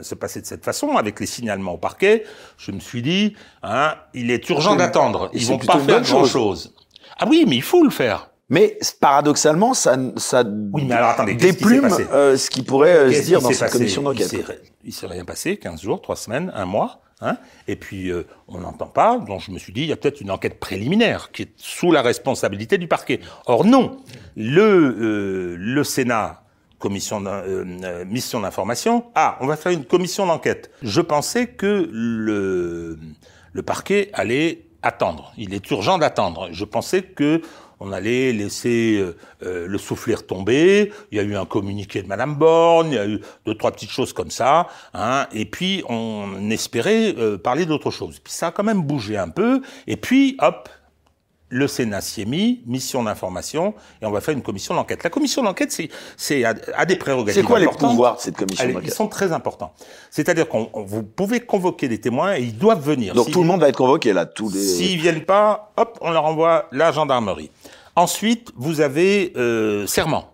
se, 0.01 0.15
passaient 0.15 0.41
de 0.41 0.45
cette 0.45 0.65
façon, 0.65 0.97
avec 0.97 1.21
les 1.21 1.25
signalements 1.25 1.75
au 1.75 1.77
parquet, 1.77 2.25
je 2.57 2.73
me 2.73 2.81
suis 2.81 3.01
dit, 3.01 3.35
hein, 3.61 3.95
il 4.13 4.31
est 4.31 4.49
urgent 4.49 4.75
d'attendre. 4.75 5.29
Ils 5.33 5.45
vont 5.45 5.59
pas 5.59 5.79
faire 5.79 6.01
grand-chose. 6.01 6.73
Ah 7.17 7.25
oui, 7.29 7.45
mais 7.47 7.55
il 7.55 7.61
faut 7.61 7.85
le 7.85 7.89
faire. 7.89 8.31
Mais 8.49 8.77
paradoxalement, 8.99 9.73
ça, 9.73 9.97
ça 10.17 10.43
oui, 10.73 10.83
mais 10.85 10.95
alors, 10.95 11.11
attendez, 11.11 11.35
déplume 11.35 11.87
euh, 12.11 12.35
ce 12.35 12.49
qui 12.49 12.63
pourrait 12.63 12.95
euh, 12.95 13.13
se 13.13 13.21
dire 13.21 13.41
dans 13.41 13.49
cette 13.51 13.71
commission 13.71 14.01
d'enquête. 14.01 14.35
Il 14.83 14.91
s'est 14.91 15.07
rien 15.07 15.23
passé, 15.23 15.55
15 15.55 15.81
jours, 15.81 16.01
3 16.01 16.17
semaines, 16.17 16.51
un 16.53 16.65
mois. 16.65 16.99
Hein, 17.21 17.37
et 17.69 17.77
puis 17.77 18.09
euh, 18.09 18.27
on 18.49 18.59
n'entend 18.59 18.87
pas, 18.87 19.17
donc 19.17 19.39
je 19.39 19.51
me 19.51 19.57
suis 19.57 19.71
dit, 19.71 19.83
il 19.83 19.87
y 19.87 19.93
a 19.93 19.95
peut-être 19.95 20.19
une 20.19 20.29
enquête 20.29 20.59
préliminaire 20.59 21.31
qui 21.31 21.43
est 21.43 21.53
sous 21.55 21.89
la 21.93 22.01
responsabilité 22.01 22.77
du 22.77 22.89
parquet. 22.89 23.21
Or 23.45 23.63
non, 23.63 23.97
le, 24.35 25.55
le 25.55 25.83
Sénat 25.85 26.42
commission 26.83 27.25
euh, 27.25 27.63
euh, 27.83 28.05
mission 28.05 28.41
d'information. 28.41 29.05
Ah, 29.15 29.37
on 29.39 29.47
va 29.47 29.55
faire 29.55 29.71
une 29.71 29.85
commission 29.85 30.25
d'enquête. 30.25 30.69
Je 30.81 30.99
pensais 30.99 31.47
que 31.47 31.89
le, 31.89 32.99
le 33.53 33.61
parquet 33.61 34.09
allait 34.11 34.65
attendre. 34.81 35.31
Il 35.37 35.53
est 35.53 35.71
urgent 35.71 35.97
d'attendre. 35.97 36.49
Je 36.51 36.65
pensais 36.65 37.01
que 37.01 37.41
on 37.79 37.93
allait 37.93 38.33
laisser 38.33 39.01
euh, 39.01 39.67
le 39.67 39.77
souffler 39.77 40.15
tomber. 40.17 40.91
Il 41.11 41.17
y 41.17 41.21
a 41.21 41.23
eu 41.23 41.35
un 41.35 41.45
communiqué 41.45 42.01
de 42.01 42.07
Madame 42.07 42.35
Borne, 42.35 42.87
il 42.91 42.95
y 42.95 42.97
a 42.97 43.07
eu 43.07 43.21
deux 43.45 43.55
trois 43.55 43.71
petites 43.71 43.91
choses 43.91 44.13
comme 44.13 44.31
ça, 44.31 44.67
hein, 44.93 45.27
et 45.33 45.45
puis 45.45 45.83
on 45.89 46.49
espérait 46.49 47.13
parler 47.43 47.65
d'autre 47.65 47.91
chose. 47.91 48.19
Puis 48.19 48.31
ça 48.31 48.47
a 48.47 48.51
quand 48.51 48.63
même 48.63 48.83
bougé 48.83 49.17
un 49.17 49.29
peu, 49.29 49.61
et 49.87 49.97
puis 49.97 50.37
hop, 50.39 50.69
le 51.53 51.67
Sénat 51.67 52.01
s'y 52.01 52.21
est 52.21 52.25
mis, 52.25 52.61
mission 52.65 53.03
d'information, 53.03 53.75
et 54.01 54.05
on 54.05 54.11
va 54.11 54.21
faire 54.21 54.33
une 54.33 54.41
commission 54.41 54.73
d'enquête. 54.73 55.03
La 55.03 55.11
commission 55.11 55.43
d'enquête, 55.43 55.71
c'est, 55.71 55.89
c'est 56.17 56.43
à, 56.43 56.53
des 56.85 56.95
prérogatives. 56.95 57.41
C'est 57.41 57.47
quoi 57.47 57.59
les 57.59 57.67
pouvoirs 57.67 58.15
de 58.15 58.21
cette 58.21 58.35
commission 58.35 58.67
d'enquête 58.67 58.83
Ils 58.85 58.93
sont 58.93 59.07
très 59.07 59.31
importants. 59.31 59.73
C'est-à-dire 60.09 60.49
qu'on 60.49 60.69
vous 60.73 61.03
pouvez 61.03 61.39
convoquer 61.41 61.87
des 61.87 62.01
témoins 62.01 62.35
et 62.35 62.41
ils 62.41 62.57
doivent 62.57 62.83
venir. 62.83 63.13
Donc 63.13 63.29
tout 63.29 63.41
le 63.41 63.47
monde 63.47 63.61
va 63.61 63.69
être 63.69 63.77
convoqué 63.77 64.13
là, 64.13 64.25
tous 64.25 64.49
les. 64.49 64.59
S'ils 64.59 64.99
viennent 64.99 65.25
pas, 65.25 65.71
hop, 65.77 65.99
on 66.01 66.11
leur 66.11 66.25
envoie 66.25 66.67
la 66.71 66.91
gendarmerie. 66.91 67.51
Ensuite, 67.95 68.51
vous 68.55 68.81
avez 68.81 69.33
euh, 69.37 69.85
serment. 69.85 70.33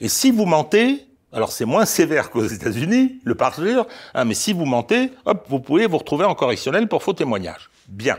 Et 0.00 0.08
si 0.08 0.30
vous 0.30 0.46
mentez, 0.46 1.06
alors 1.30 1.52
c'est 1.52 1.66
moins 1.66 1.84
sévère 1.84 2.30
qu'aux 2.30 2.46
États-Unis, 2.46 3.20
le 3.22 3.34
parjure, 3.34 3.86
hein, 4.14 4.24
mais 4.24 4.34
si 4.34 4.54
vous 4.54 4.64
mentez, 4.64 5.10
hop, 5.26 5.44
vous 5.50 5.60
pouvez 5.60 5.86
vous 5.86 5.98
retrouver 5.98 6.24
en 6.24 6.34
correctionnel 6.34 6.88
pour 6.88 7.02
faux 7.02 7.12
témoignage. 7.12 7.68
Bien. 7.88 8.16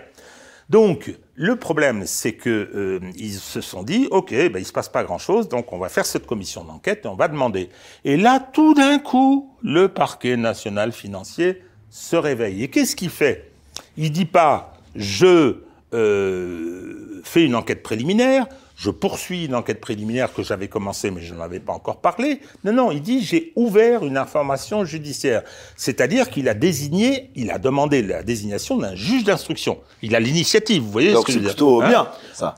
Donc, 0.69 1.15
le 1.37 1.57
problème, 1.57 2.03
c'est 2.05 2.33
que 2.33 2.49
euh, 2.49 2.99
ils 3.17 3.33
se 3.33 3.59
sont 3.59 3.83
dit, 3.83 4.07
ok, 4.09 4.31
ben, 4.31 4.57
il 4.57 4.65
se 4.65 4.71
passe 4.71 4.87
pas 4.87 5.03
grand-chose, 5.03 5.49
donc 5.49 5.73
on 5.73 5.77
va 5.77 5.89
faire 5.89 6.05
cette 6.05 6.25
commission 6.25 6.63
d'enquête 6.63 7.01
et 7.03 7.07
on 7.09 7.15
va 7.15 7.27
demander. 7.27 7.69
Et 8.05 8.15
là, 8.15 8.39
tout 8.39 8.73
d'un 8.73 8.99
coup, 8.99 9.53
le 9.61 9.89
parquet 9.89 10.37
national 10.37 10.93
financier 10.93 11.61
se 11.89 12.15
réveille. 12.15 12.63
Et 12.63 12.69
qu'est-ce 12.69 12.95
qu'il 12.95 13.09
fait? 13.09 13.51
Il 13.97 14.11
dit 14.13 14.25
pas, 14.25 14.73
je 14.95 15.57
euh, 15.93 17.21
fais 17.25 17.43
une 17.43 17.55
enquête 17.55 17.83
préliminaire, 17.83 18.47
je 18.75 18.89
poursuis 18.89 19.45
une 19.45 19.55
enquête 19.55 19.79
préliminaire 19.79 20.33
que 20.33 20.43
j'avais 20.43 20.67
commencée, 20.67 21.11
mais 21.11 21.21
je 21.21 21.33
n'en 21.33 21.41
avais 21.41 21.59
pas 21.59 21.73
encore 21.73 22.01
parlé. 22.01 22.41
Non, 22.63 22.73
non, 22.73 22.91
il 22.91 23.01
dit 23.01 23.23
j'ai 23.23 23.53
ouvert 23.55 24.05
une 24.05 24.17
information 24.17 24.83
judiciaire. 24.85 25.43
C'est-à-dire 25.75 26.29
qu'il 26.29 26.49
a 26.49 26.53
désigné, 26.53 27.31
il 27.35 27.51
a 27.51 27.57
demandé 27.57 28.01
la 28.01 28.23
désignation 28.23 28.77
d'un 28.77 28.95
juge 28.95 29.23
d'instruction. 29.23 29.79
Il 30.01 30.15
a 30.15 30.19
l'initiative, 30.19 30.83
vous 30.83 30.91
voyez 30.91 31.15
ce 31.15 31.21
que 31.21 31.31
je 31.31 31.37
veux 31.37 31.43
dire. 31.43 31.51
plutôt 31.51 31.81
hein 31.81 31.87
bien, 31.87 32.07
ça. 32.33 32.55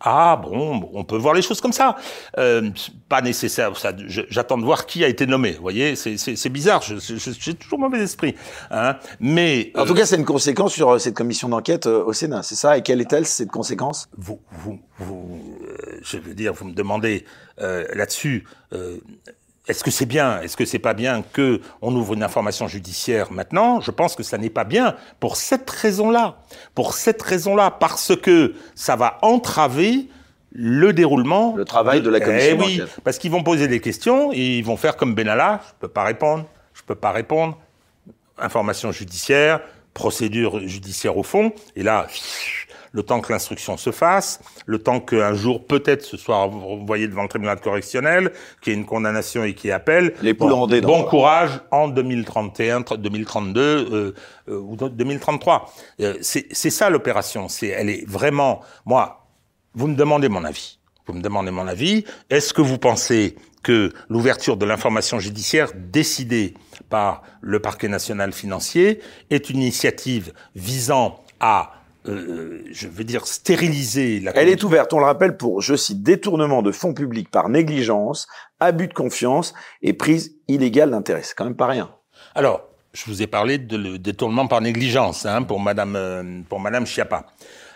Ah 0.00 0.40
bon, 0.42 0.88
on 0.92 1.04
peut 1.04 1.16
voir 1.16 1.34
les 1.34 1.42
choses 1.42 1.60
comme 1.60 1.72
ça. 1.72 1.96
Euh, 2.38 2.70
pas 3.08 3.20
nécessaire. 3.20 3.76
Ça, 3.76 3.92
J'attends 4.06 4.58
de 4.58 4.64
voir 4.64 4.86
qui 4.86 5.04
a 5.04 5.08
été 5.08 5.26
nommé. 5.26 5.52
Vous 5.52 5.62
voyez, 5.62 5.96
c'est 5.96 6.48
bizarre. 6.48 6.82
J'ai 6.82 7.54
toujours 7.54 7.78
mauvais 7.78 8.00
esprit. 8.00 8.34
Hein. 8.70 8.96
Mais 9.20 9.72
en 9.76 9.84
tout 9.84 9.94
cas, 9.94 10.06
c'est 10.06 10.16
une 10.16 10.24
conséquence 10.24 10.72
sur 10.72 10.90
euh, 10.90 10.98
cette 10.98 11.14
commission 11.14 11.48
d'enquête 11.48 11.86
euh, 11.86 12.04
au 12.04 12.12
Sénat. 12.12 12.42
C'est 12.42 12.54
ça? 12.54 12.76
Et 12.78 12.82
quelle 12.82 13.00
est-elle 13.00 13.26
cette 13.26 13.50
conséquence? 13.50 14.08
Vous, 14.16 14.40
vous, 14.50 14.78
vous 14.98 15.58
euh, 15.68 15.98
je 16.02 16.18
veux 16.18 16.34
dire, 16.34 16.52
vous 16.52 16.66
me 16.66 16.74
demandez 16.74 17.24
euh, 17.60 17.84
là-dessus. 17.94 18.44
Est-ce 19.68 19.84
que 19.84 19.90
c'est 19.90 20.06
bien? 20.06 20.40
Est-ce 20.40 20.56
que 20.56 20.64
c'est 20.64 20.78
pas 20.78 20.94
bien 20.94 21.22
que 21.22 21.60
on 21.82 21.94
ouvre 21.94 22.14
une 22.14 22.22
information 22.22 22.68
judiciaire 22.68 23.30
maintenant? 23.30 23.80
Je 23.80 23.90
pense 23.90 24.16
que 24.16 24.22
ça 24.22 24.38
n'est 24.38 24.50
pas 24.50 24.64
bien 24.64 24.96
pour 25.20 25.36
cette 25.36 25.68
raison-là. 25.68 26.38
Pour 26.74 26.94
cette 26.94 27.20
raison-là, 27.20 27.70
parce 27.70 28.16
que 28.16 28.54
ça 28.74 28.96
va 28.96 29.18
entraver 29.20 30.08
le 30.52 30.92
déroulement. 30.94 31.54
Le 31.54 31.66
travail 31.66 32.00
de, 32.00 32.08
la 32.08 32.20
commission. 32.20 32.56
Eh 32.58 32.64
oui, 32.64 32.82
parce 33.04 33.18
qu'ils 33.18 33.30
vont 33.30 33.42
poser 33.42 33.68
des 33.68 33.80
questions 33.80 34.32
et 34.32 34.58
ils 34.58 34.64
vont 34.64 34.78
faire 34.78 34.96
comme 34.96 35.14
Benalla. 35.14 35.60
Je 35.66 35.72
peux 35.80 35.88
pas 35.88 36.04
répondre. 36.04 36.46
Je 36.72 36.82
peux 36.82 36.94
pas 36.94 37.12
répondre. 37.12 37.58
Information 38.38 38.90
judiciaire, 38.90 39.60
procédure 39.92 40.66
judiciaire 40.66 41.18
au 41.18 41.22
fond. 41.22 41.52
Et 41.76 41.82
là, 41.82 42.06
le 42.92 43.02
temps 43.02 43.20
que 43.20 43.32
l'instruction 43.32 43.76
se 43.76 43.90
fasse, 43.90 44.40
le 44.66 44.78
temps 44.78 45.00
qu'un 45.00 45.34
jour 45.34 45.66
peut-être 45.66 46.02
ce 46.02 46.16
soit 46.16 46.36
envoyé 46.36 47.08
devant 47.08 47.22
le 47.22 47.28
tribunal 47.28 47.60
correctionnel, 47.60 48.32
qu'il 48.60 48.72
y 48.72 48.76
ait 48.76 48.78
une 48.78 48.86
condamnation 48.86 49.44
et 49.44 49.54
qu'il 49.54 49.68
y 49.68 49.70
ait 49.70 49.74
appel. 49.74 50.14
Les 50.22 50.32
bon, 50.32 50.66
bon 50.66 51.04
courage 51.04 51.60
en 51.70 51.88
2031, 51.88 52.84
2032 52.98 53.60
euh, 53.60 54.14
euh, 54.48 54.58
ou 54.58 54.76
2033. 54.76 55.72
Euh, 56.00 56.14
c'est 56.20 56.70
ça 56.70 56.90
l'opération. 56.90 57.48
C'est, 57.48 57.68
elle 57.68 57.90
est 57.90 58.08
vraiment. 58.08 58.60
Moi, 58.84 59.26
vous 59.74 59.86
me 59.86 59.94
demandez 59.94 60.28
mon 60.28 60.44
avis. 60.44 60.78
Vous 61.06 61.14
me 61.14 61.22
demandez 61.22 61.50
mon 61.50 61.66
avis. 61.66 62.04
Est-ce 62.28 62.52
que 62.52 62.60
vous 62.60 62.78
pensez 62.78 63.36
que 63.62 63.92
l'ouverture 64.08 64.56
de 64.56 64.64
l'information 64.64 65.18
judiciaire 65.18 65.72
décidée 65.74 66.54
par 66.90 67.22
le 67.40 67.60
parquet 67.60 67.88
national 67.88 68.32
financier 68.32 69.00
est 69.30 69.50
une 69.50 69.58
initiative 69.58 70.32
visant 70.54 71.20
à 71.40 71.72
euh, 72.08 72.64
je 72.70 72.88
veux 72.88 73.04
dire, 73.04 73.26
stériliser 73.26 74.20
la... 74.20 74.34
Elle 74.36 74.48
est 74.48 74.62
ouverte, 74.64 74.92
on 74.92 74.98
le 74.98 75.04
rappelle, 75.04 75.36
pour, 75.36 75.60
je 75.60 75.74
cite, 75.74 76.02
détournement 76.02 76.62
de 76.62 76.72
fonds 76.72 76.94
publics 76.94 77.30
par 77.30 77.48
négligence, 77.48 78.26
abus 78.60 78.88
de 78.88 78.94
confiance 78.94 79.54
et 79.82 79.92
prise 79.92 80.36
illégale 80.48 80.90
d'intérêt. 80.90 81.22
C'est 81.22 81.34
quand 81.34 81.44
même 81.44 81.56
pas 81.56 81.66
rien. 81.66 81.90
Alors, 82.34 82.68
je 82.92 83.04
vous 83.06 83.22
ai 83.22 83.26
parlé 83.26 83.58
de 83.58 83.96
détournement 83.96 84.46
par 84.46 84.60
négligence 84.60 85.26
hein, 85.26 85.42
pour 85.42 85.60
Madame 85.60 85.94
euh, 85.96 86.40
pour 86.48 86.60
Madame 86.60 86.86
Chiappa. 86.86 87.26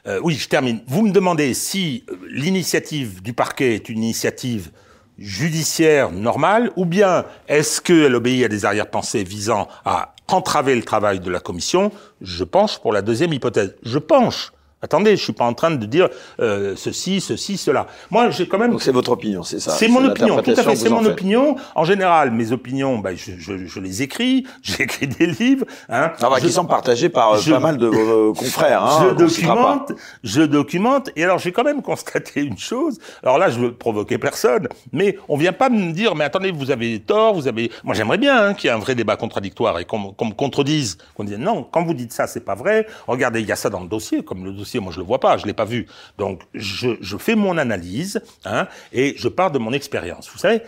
Euh, 0.06 0.20
oui, 0.22 0.34
je 0.34 0.48
termine. 0.48 0.80
Vous 0.86 1.02
me 1.02 1.12
demandez 1.12 1.54
si 1.54 2.04
euh, 2.10 2.16
l'initiative 2.28 3.22
du 3.22 3.32
parquet 3.32 3.74
est 3.74 3.88
une 3.88 4.02
initiative 4.02 4.70
judiciaire 5.18 6.10
normale 6.10 6.70
ou 6.76 6.84
bien 6.84 7.24
est-ce 7.48 7.80
qu'elle 7.80 8.14
obéit 8.14 8.44
à 8.44 8.48
des 8.48 8.64
arrière-pensées 8.64 9.24
visant 9.24 9.68
à 9.84 10.14
entraver 10.28 10.74
le 10.74 10.82
travail 10.82 11.20
de 11.20 11.30
la 11.30 11.40
commission, 11.40 11.92
je 12.20 12.44
penche 12.44 12.78
pour 12.78 12.92
la 12.92 13.02
deuxième 13.02 13.32
hypothèse. 13.32 13.76
Je 13.82 13.98
penche. 13.98 14.52
Attendez, 14.82 15.16
je 15.16 15.22
suis 15.22 15.32
pas 15.32 15.44
en 15.44 15.54
train 15.54 15.70
de 15.70 15.86
dire 15.86 16.08
euh, 16.40 16.74
ceci, 16.76 17.20
ceci, 17.20 17.56
cela. 17.56 17.86
Moi, 18.10 18.30
j'ai 18.30 18.48
quand 18.48 18.58
même. 18.58 18.72
Donc 18.72 18.82
c'est 18.82 18.92
votre 18.92 19.12
opinion, 19.12 19.42
c'est 19.44 19.60
ça. 19.60 19.70
C'est 19.70 19.88
mon 19.88 20.04
opinion, 20.04 20.42
tout 20.42 20.50
à 20.50 20.62
fait. 20.62 20.76
C'est 20.76 20.90
mon 20.90 21.04
opinion. 21.04 21.56
En 21.74 21.84
général, 21.84 22.32
mes 22.32 22.52
opinions, 22.52 22.98
bah, 22.98 23.14
je, 23.14 23.32
je, 23.38 23.66
je 23.66 23.80
les 23.80 24.02
écris. 24.02 24.44
J'écris 24.62 25.06
des 25.06 25.26
livres. 25.26 25.66
Hein. 25.88 26.12
Ah 26.20 26.30
bah, 26.30 26.40
qui 26.40 26.50
sont 26.50 26.64
partagés 26.64 27.08
par 27.08 27.34
euh, 27.34 27.50
pas 27.50 27.60
mal 27.60 27.76
de 27.76 27.86
vos 27.86 28.32
confrères. 28.32 28.84
Hein, 28.84 29.06
je 29.10 29.14
documente, 29.14 29.92
je 30.24 30.42
documente. 30.42 31.10
Et 31.16 31.24
alors, 31.24 31.38
j'ai 31.38 31.52
quand 31.52 31.64
même 31.64 31.82
constaté 31.82 32.40
une 32.40 32.58
chose. 32.58 32.98
Alors 33.22 33.38
là, 33.38 33.50
je 33.50 33.60
veux 33.60 33.72
provoquer 33.72 34.18
personne, 34.18 34.68
mais 34.92 35.16
on 35.28 35.36
vient 35.36 35.52
pas 35.52 35.68
me 35.68 35.92
dire, 35.92 36.14
mais 36.14 36.24
attendez, 36.24 36.50
vous 36.50 36.70
avez 36.70 37.00
tort, 37.00 37.34
vous 37.34 37.48
avez. 37.48 37.70
Moi, 37.84 37.94
j'aimerais 37.94 38.18
bien 38.18 38.48
hein, 38.48 38.54
qu'il 38.54 38.68
y 38.68 38.72
ait 38.72 38.76
un 38.76 38.80
vrai 38.80 38.94
débat 38.94 39.16
contradictoire 39.16 39.78
et 39.78 39.84
qu'on 39.84 39.98
me 39.98 40.32
contredise, 40.34 40.98
qu'on 41.14 41.24
dise 41.24 41.38
non, 41.38 41.62
quand 41.70 41.84
vous 41.84 41.94
dites 41.94 42.12
ça, 42.12 42.26
c'est 42.26 42.44
pas 42.44 42.54
vrai. 42.54 42.86
Regardez, 43.06 43.40
il 43.40 43.46
y 43.46 43.52
a 43.52 43.56
ça 43.56 43.70
dans 43.70 43.80
le 43.80 43.88
dossier, 43.88 44.24
comme 44.24 44.44
le 44.44 44.52
dossier 44.52 44.71
moi 44.78 44.92
je 44.92 44.98
le 44.98 45.04
vois 45.04 45.20
pas, 45.20 45.36
je 45.36 45.46
l'ai 45.46 45.52
pas 45.52 45.64
vu. 45.64 45.86
Donc 46.18 46.42
je, 46.54 47.16
fais 47.18 47.34
mon 47.34 47.58
analyse 47.58 48.22
hein, 48.44 48.68
et 48.92 49.14
je 49.16 49.28
pars 49.28 49.50
de 49.50 49.58
mon 49.58 49.72
expérience. 49.72 50.30
Vous 50.30 50.38
savez, 50.38 50.62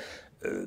euh, 0.45 0.67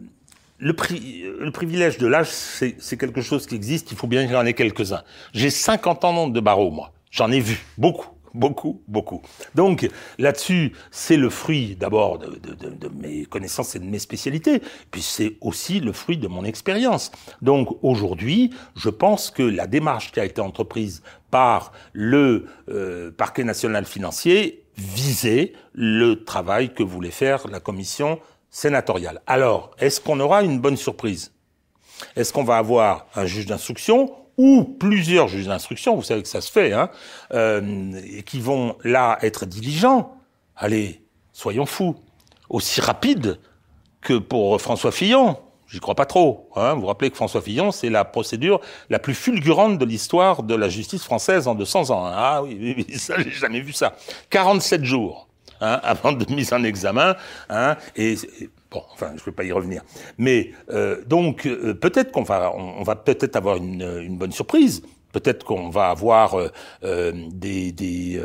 le, 0.57 0.73
pri 0.73 1.23
le 1.39 1.51
privilège 1.51 1.97
de 1.97 2.07
l'âge, 2.07 2.29
c'est 2.29 2.97
quelque 2.97 3.21
chose 3.21 3.45
qui 3.45 3.55
existe. 3.55 3.91
Il 3.91 3.97
faut 3.97 4.07
bien 4.07 4.23
qu'il 4.23 4.33
y 4.33 4.37
en 4.37 4.45
ait 4.45 4.53
quelques-uns. 4.53 5.03
J'ai 5.33 5.49
50 5.49 6.05
ans 6.05 6.27
de 6.27 6.39
barreau, 6.39 6.71
moi. 6.71 6.91
J'en 7.11 7.31
ai 7.31 7.39
vu 7.39 7.63
beaucoup 7.77 8.09
beaucoup, 8.33 8.81
beaucoup. 8.87 9.21
Donc 9.55 9.89
là-dessus, 10.17 10.73
c'est 10.91 11.17
le 11.17 11.29
fruit 11.29 11.75
d'abord 11.75 12.19
de, 12.19 12.89
mes 12.95 13.25
connaissances 13.25 13.75
et 13.75 13.79
de 13.79 13.85
mes 13.85 13.99
spécialités, 13.99 14.61
puis 14.91 15.01
c'est 15.01 15.37
aussi 15.41 15.79
le 15.79 15.91
fruit 15.93 16.17
de 16.17 16.27
mon 16.27 16.43
expérience. 16.43 17.11
Donc 17.41 17.77
aujourd'hui, 17.81 18.51
je 18.75 18.89
pense 18.89 19.31
que 19.31 19.43
la 19.43 19.67
démarche 19.67 20.11
qui 20.11 20.19
a 20.19 20.25
été 20.25 20.41
entreprise 20.41 21.03
par 21.31 21.71
le 21.93 22.45
euh, 22.69 23.11
parquet 23.11 23.43
national 23.43 23.85
financier 23.85 24.63
visait 24.77 25.53
le 25.73 26.23
travail 26.23 26.73
que 26.73 26.83
voulait 26.83 27.11
faire 27.11 27.47
la 27.47 27.59
commission 27.59 28.19
sénatoriale. 28.49 29.21
Alors, 29.27 29.71
est-ce 29.79 29.99
qu'on 29.99 30.19
aura 30.19 30.43
une 30.43 30.59
bonne 30.59 30.77
surprise? 30.77 31.33
Est-ce 32.15 32.31
qu'on 32.31 32.43
va 32.43 32.57
avoir 32.57 33.07
un 33.15 33.25
juge 33.25 33.47
d'instruction 33.47 34.11
ou 34.37 34.63
plusieurs 34.63 35.27
juges 35.27 35.47
d'instruction, 35.47 35.95
vous 35.95 36.03
savez 36.03 36.21
que 36.21 36.27
ça 36.27 36.41
se 36.41 36.51
fait, 36.51 36.71
hein, 36.73 36.89
euh, 37.33 37.99
qui 38.25 38.39
vont 38.39 38.77
là 38.83 39.17
être 39.21 39.45
diligents. 39.45 40.15
Allez, 40.55 41.01
soyons 41.33 41.65
fous. 41.65 41.95
Aussi 42.49 42.79
rapide 42.79 43.39
que 44.01 44.17
pour 44.17 44.61
François 44.61 44.91
Fillon. 44.91 45.37
J'y 45.67 45.81
crois 45.81 45.95
pas 45.95 46.05
trop. 46.05 46.49
Hein. 46.55 46.75
Vous 46.75 46.81
vous 46.81 46.87
rappelez 46.87 47.09
que 47.09 47.17
François 47.17 47.41
Fillon, 47.41 47.71
c'est 47.71 47.89
la 47.89 48.05
procédure 48.05 48.61
la 48.89 48.99
plus 48.99 49.13
fulgurante 49.13 49.77
de 49.77 49.83
l'histoire 49.83 50.43
de 50.43 50.55
la 50.55 50.69
justice 50.69 51.03
française 51.03 51.47
en 51.47 51.55
200 51.55 51.89
ans. 51.91 52.05
Ah 52.05 52.41
oui, 52.41 52.57
oui, 52.59 52.85
oui 52.87 52.97
ça, 52.97 53.15
j'ai 53.21 53.31
jamais 53.31 53.59
vu 53.59 53.73
ça. 53.73 53.97
47 54.29 54.85
jours 54.85 55.27
hein, 55.59 55.81
avant 55.83 56.13
de 56.13 56.31
mise 56.31 56.53
en 56.53 56.63
examen. 56.63 57.17
Hein, 57.49 57.75
et, 57.97 58.15
Bon, 58.71 58.83
enfin, 58.93 59.11
je 59.15 59.21
ne 59.21 59.25
vais 59.25 59.31
pas 59.31 59.43
y 59.43 59.51
revenir. 59.51 59.81
Mais 60.17 60.51
euh, 60.69 61.03
donc, 61.05 61.45
euh, 61.45 61.73
peut-être 61.73 62.11
qu'on 62.11 62.23
va, 62.23 62.53
on, 62.55 62.83
va 62.83 62.95
peut-être 62.95 63.35
avoir 63.35 63.57
une, 63.57 63.81
une, 64.01 64.17
bonne 64.17 64.31
surprise. 64.31 64.81
Peut-être 65.13 65.45
qu'on 65.45 65.69
va 65.69 65.89
avoir 65.89 66.37
euh, 66.37 66.49
euh 66.83 67.13
des 67.31 67.71
des, 67.71 68.21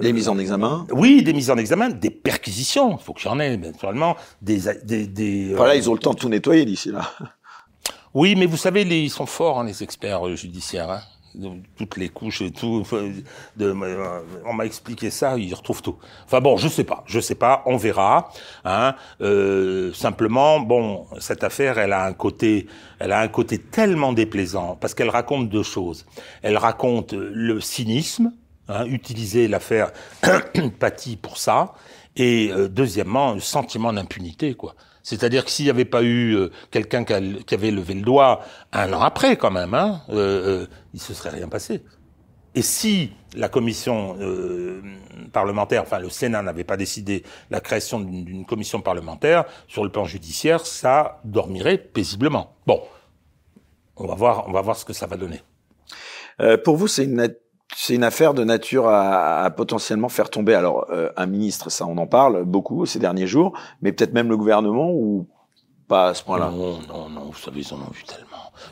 des 0.00 0.12
mises 0.12 0.28
en 0.28 0.38
examen. 0.38 0.86
Oui, 0.90 1.22
des 1.22 1.34
mises 1.34 1.50
en 1.50 1.58
examen, 1.58 1.90
des 1.90 2.10
perquisitions. 2.10 2.96
Il 2.98 3.04
faut 3.04 3.12
que 3.12 3.20
j'en 3.20 3.38
ai, 3.38 3.56
naturellement. 3.58 4.16
Des 4.40 4.60
des, 4.82 5.06
des 5.06 5.54
voilà, 5.54 5.76
ils 5.76 5.90
ont 5.90 5.94
le 5.94 6.00
temps 6.00 6.14
de 6.14 6.18
tout 6.18 6.30
nettoyer 6.30 6.64
d'ici 6.64 6.90
là. 6.90 7.10
Oui, 8.12 8.34
mais 8.36 8.46
vous 8.46 8.56
savez, 8.56 8.82
les, 8.82 9.02
ils 9.02 9.10
sont 9.10 9.26
forts, 9.26 9.60
hein, 9.60 9.64
les 9.64 9.84
experts 9.84 10.34
judiciaires. 10.36 10.90
Hein 10.90 11.00
toutes 11.76 11.96
les 11.96 12.08
couches 12.08 12.42
et 12.42 12.50
tout. 12.50 12.84
De, 13.56 13.74
on 14.44 14.52
m'a 14.52 14.66
expliqué 14.66 15.10
ça, 15.10 15.36
il 15.38 15.52
retrouve 15.54 15.82
tout. 15.82 15.96
Enfin 16.24 16.40
bon, 16.40 16.56
je 16.56 16.68
sais 16.68 16.84
pas, 16.84 17.04
je 17.06 17.20
sais 17.20 17.34
pas, 17.34 17.62
on 17.66 17.76
verra. 17.76 18.30
Hein. 18.64 18.94
Euh, 19.20 19.92
simplement, 19.92 20.60
bon, 20.60 21.06
cette 21.18 21.44
affaire, 21.44 21.78
elle 21.78 21.92
a 21.92 22.04
un 22.04 22.12
côté, 22.12 22.66
elle 22.98 23.12
a 23.12 23.20
un 23.20 23.28
côté 23.28 23.58
tellement 23.58 24.12
déplaisant 24.12 24.76
parce 24.80 24.94
qu'elle 24.94 25.10
raconte 25.10 25.48
deux 25.48 25.62
choses. 25.62 26.06
Elle 26.42 26.56
raconte 26.56 27.12
le 27.12 27.60
cynisme, 27.60 28.32
hein, 28.68 28.86
utiliser 28.86 29.48
l'affaire 29.48 29.92
Paty 30.78 31.16
pour 31.16 31.38
ça, 31.38 31.74
et 32.16 32.50
euh, 32.52 32.68
deuxièmement, 32.68 33.34
le 33.34 33.40
sentiment 33.40 33.92
d'impunité, 33.92 34.54
quoi. 34.54 34.74
C'est-à-dire 35.10 35.44
que 35.44 35.50
s'il 35.50 35.64
n'y 35.64 35.72
avait 35.72 35.84
pas 35.84 36.04
eu 36.04 36.36
euh, 36.36 36.52
quelqu'un 36.70 37.02
qui, 37.02 37.12
avait 37.12 37.72
levé 37.72 37.94
le 37.94 38.02
doigt 38.02 38.42
un 38.72 38.92
an 38.92 39.00
après, 39.00 39.36
quand 39.36 39.50
même, 39.50 39.74
hein, 39.74 40.02
euh, 40.10 40.62
euh, 40.62 40.66
il 40.94 41.00
se 41.00 41.14
serait 41.14 41.30
rien 41.30 41.48
passé. 41.48 41.82
Et 42.54 42.62
si 42.62 43.10
la 43.34 43.48
commission 43.48 44.16
euh, 44.20 44.80
parlementaire, 45.32 45.82
enfin 45.82 45.98
le 45.98 46.10
Sénat 46.10 46.42
n'avait 46.42 46.62
pas 46.62 46.76
décidé 46.76 47.24
la 47.50 47.60
création 47.60 47.98
d'une 47.98 48.44
commission 48.44 48.80
parlementaire 48.80 49.46
sur 49.66 49.82
le 49.82 49.90
plan 49.90 50.04
judiciaire, 50.04 50.64
ça 50.64 51.20
dormirait 51.24 51.78
paisiblement. 51.78 52.54
Bon, 52.68 52.80
on 53.96 54.06
va 54.06 54.14
voir, 54.14 54.46
on 54.46 54.52
va 54.52 54.60
voir 54.60 54.76
ce 54.76 54.84
que 54.84 54.92
ça 54.92 55.08
va 55.08 55.16
donner. 55.16 55.42
pour 56.62 56.76
vous, 56.76 56.86
c'est 56.86 57.04
une 57.04 57.20
c'est 57.76 57.94
une 57.94 58.04
affaire 58.04 58.34
de 58.34 58.44
nature 58.44 58.88
à, 58.88 59.42
à 59.42 59.50
potentiellement 59.50 60.08
faire 60.08 60.30
tomber 60.30 60.54
alors 60.54 60.86
euh, 60.90 61.10
un 61.16 61.26
ministre, 61.26 61.70
ça 61.70 61.86
on 61.86 61.96
en 61.98 62.06
parle 62.06 62.44
beaucoup 62.44 62.86
ces 62.86 62.98
derniers 62.98 63.26
jours, 63.26 63.56
mais 63.82 63.92
peut-être 63.92 64.12
même 64.12 64.28
le 64.28 64.36
gouvernement 64.36 64.90
ou 64.92 65.28
pas 65.88 66.08
à 66.08 66.14
ce 66.14 66.22
point-là? 66.22 66.50
Non, 66.50 66.78
non, 66.88 67.08
non, 67.08 67.24
vous 67.26 67.38
savez, 67.38 67.60
ils 67.60 67.74
en 67.74 67.78
ont 67.78 67.90
vu 67.90 68.04
tellement. 68.04 68.26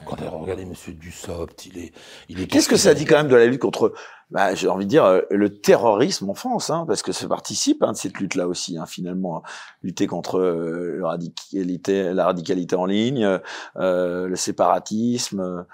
Quand 0.07 0.17
regardez 0.41 0.65
Monsieur 0.65 0.93
Dussopt, 0.93 1.67
il 1.67 1.79
est, 1.79 1.93
il 2.29 2.41
est. 2.41 2.47
Qu'est-ce 2.47 2.69
que 2.69 2.77
ça 2.77 2.95
dit 2.95 3.05
quand 3.05 3.17
même 3.17 3.29
de 3.29 3.35
la 3.35 3.47
lutte 3.47 3.61
contre, 3.61 3.93
bah, 4.31 4.55
j'ai 4.55 4.69
envie 4.69 4.85
de 4.85 4.91
dire, 4.91 5.05
euh, 5.05 5.23
le 5.31 5.61
terrorisme 5.61 6.31
en 6.31 6.35
France, 6.35 6.71
hein, 6.71 6.85
parce 6.87 7.03
que 7.03 7.13
ça 7.13 7.27
participe 7.27 7.83
hein, 7.83 7.93
de 7.93 7.97
cette 7.97 8.19
lutte-là 8.19 8.47
aussi, 8.47 8.79
hein, 8.79 8.87
finalement, 8.87 9.43
lutter 9.83 10.07
contre 10.07 10.39
euh, 10.39 10.99
la 11.01 11.09
radicalité, 11.09 12.13
la 12.13 12.27
radicalité 12.27 12.77
en 12.77 12.87
ligne, 12.87 13.41
euh, 13.77 14.29
le 14.29 14.37
séparatisme. 14.37 15.67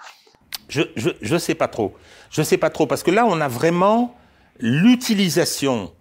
Je, 0.68 0.82
je, 0.96 1.10
je 1.20 1.36
sais 1.36 1.54
pas 1.54 1.68
trop. 1.68 1.92
Je 2.34 2.42
sais 2.42 2.58
pas 2.58 2.68
trop 2.68 2.86
parce 2.86 3.02
que 3.02 3.12
là, 3.12 3.24
on 3.26 3.40
a 3.40 3.48
vraiment 3.48 4.14
l'utilisation 4.58 5.92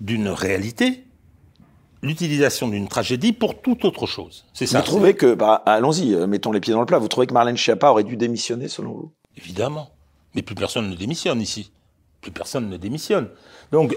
d'une 0.00 0.28
réalité 0.28 1.04
l'utilisation 2.02 2.68
d'une 2.68 2.88
tragédie 2.88 3.32
pour 3.32 3.60
toute 3.60 3.84
autre 3.84 4.06
chose. 4.06 4.44
C'est 4.52 4.66
ça. 4.66 4.78
Vous 4.78 4.84
trouvez 4.84 5.14
que, 5.14 5.34
bah, 5.34 5.62
allons-y, 5.66 6.14
euh, 6.14 6.26
mettons 6.26 6.52
les 6.52 6.60
pieds 6.60 6.72
dans 6.72 6.80
le 6.80 6.86
plat. 6.86 6.98
Vous 6.98 7.08
trouvez 7.08 7.26
que 7.26 7.34
Marlène 7.34 7.56
Schiappa 7.56 7.90
aurait 7.90 8.04
dû 8.04 8.16
démissionner, 8.16 8.68
selon 8.68 8.92
vous? 8.92 9.12
Évidemment. 9.36 9.90
Mais 10.34 10.42
plus 10.42 10.54
personne 10.54 10.88
ne 10.88 10.94
démissionne 10.94 11.40
ici. 11.40 11.72
Plus 12.20 12.30
personne 12.30 12.68
ne 12.68 12.76
démissionne. 12.76 13.28
Donc, 13.72 13.96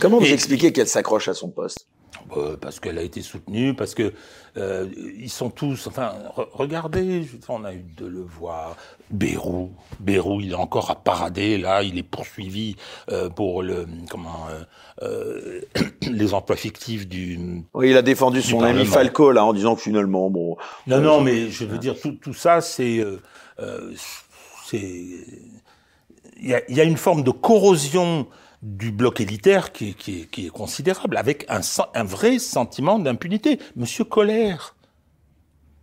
comment 0.00 0.18
vous 0.18 0.32
expliquez 0.32 0.72
qu'elle 0.72 0.88
s'accroche 0.88 1.28
à 1.28 1.34
son 1.34 1.48
poste? 1.48 1.88
Parce 2.60 2.80
qu'elle 2.80 2.98
a 2.98 3.02
été 3.02 3.22
soutenue, 3.22 3.74
parce 3.74 3.94
que 3.94 4.12
euh, 4.56 4.86
ils 5.18 5.30
sont 5.30 5.50
tous. 5.50 5.86
Enfin, 5.86 6.14
regardez, 6.52 7.26
on 7.48 7.64
a 7.64 7.72
eu 7.72 7.84
de 7.96 8.06
le 8.06 8.20
voir. 8.20 8.76
Bérou, 9.10 9.72
Bérou, 9.98 10.40
il 10.40 10.52
est 10.52 10.56
encore 10.56 10.90
à 10.90 10.96
parader. 10.96 11.58
Là, 11.58 11.82
il 11.82 11.98
est 11.98 12.04
poursuivi 12.04 12.76
euh, 13.10 13.28
pour 13.28 13.62
le 13.62 13.86
comment 14.08 14.46
euh, 15.02 15.60
les 16.10 16.34
emplois 16.34 16.56
fictifs 16.56 17.08
du. 17.08 17.64
Oui, 17.74 17.90
il 17.90 17.96
a 17.96 18.02
défendu 18.02 18.42
son 18.42 18.62
ami 18.62 18.84
Falco 18.86 19.32
là 19.32 19.44
en 19.44 19.52
disant 19.52 19.74
que 19.76 19.82
finalement, 19.82 20.30
bon. 20.30 20.56
Non, 20.86 21.00
non, 21.00 21.20
mais 21.20 21.48
je 21.48 21.64
veux 21.64 21.78
dire 21.78 21.98
tout, 22.00 22.12
tout 22.12 22.34
ça, 22.34 22.60
c'est 22.60 23.04
c'est 24.64 24.78
il 26.42 26.48
y 26.48 26.54
a, 26.54 26.62
y 26.70 26.80
a, 26.80 26.84
une 26.84 26.96
forme 26.96 27.22
de 27.22 27.30
corrosion 27.30 28.26
du 28.62 28.92
bloc 28.92 29.20
élitaire 29.20 29.72
qui, 29.72 29.96
est 30.36 30.50
considérable, 30.50 31.16
avec 31.16 31.46
un, 31.48 31.60
un 31.94 32.04
vrai 32.04 32.38
sentiment 32.38 32.98
d'impunité. 32.98 33.58
Monsieur 33.76 34.04
Colère, 34.04 34.74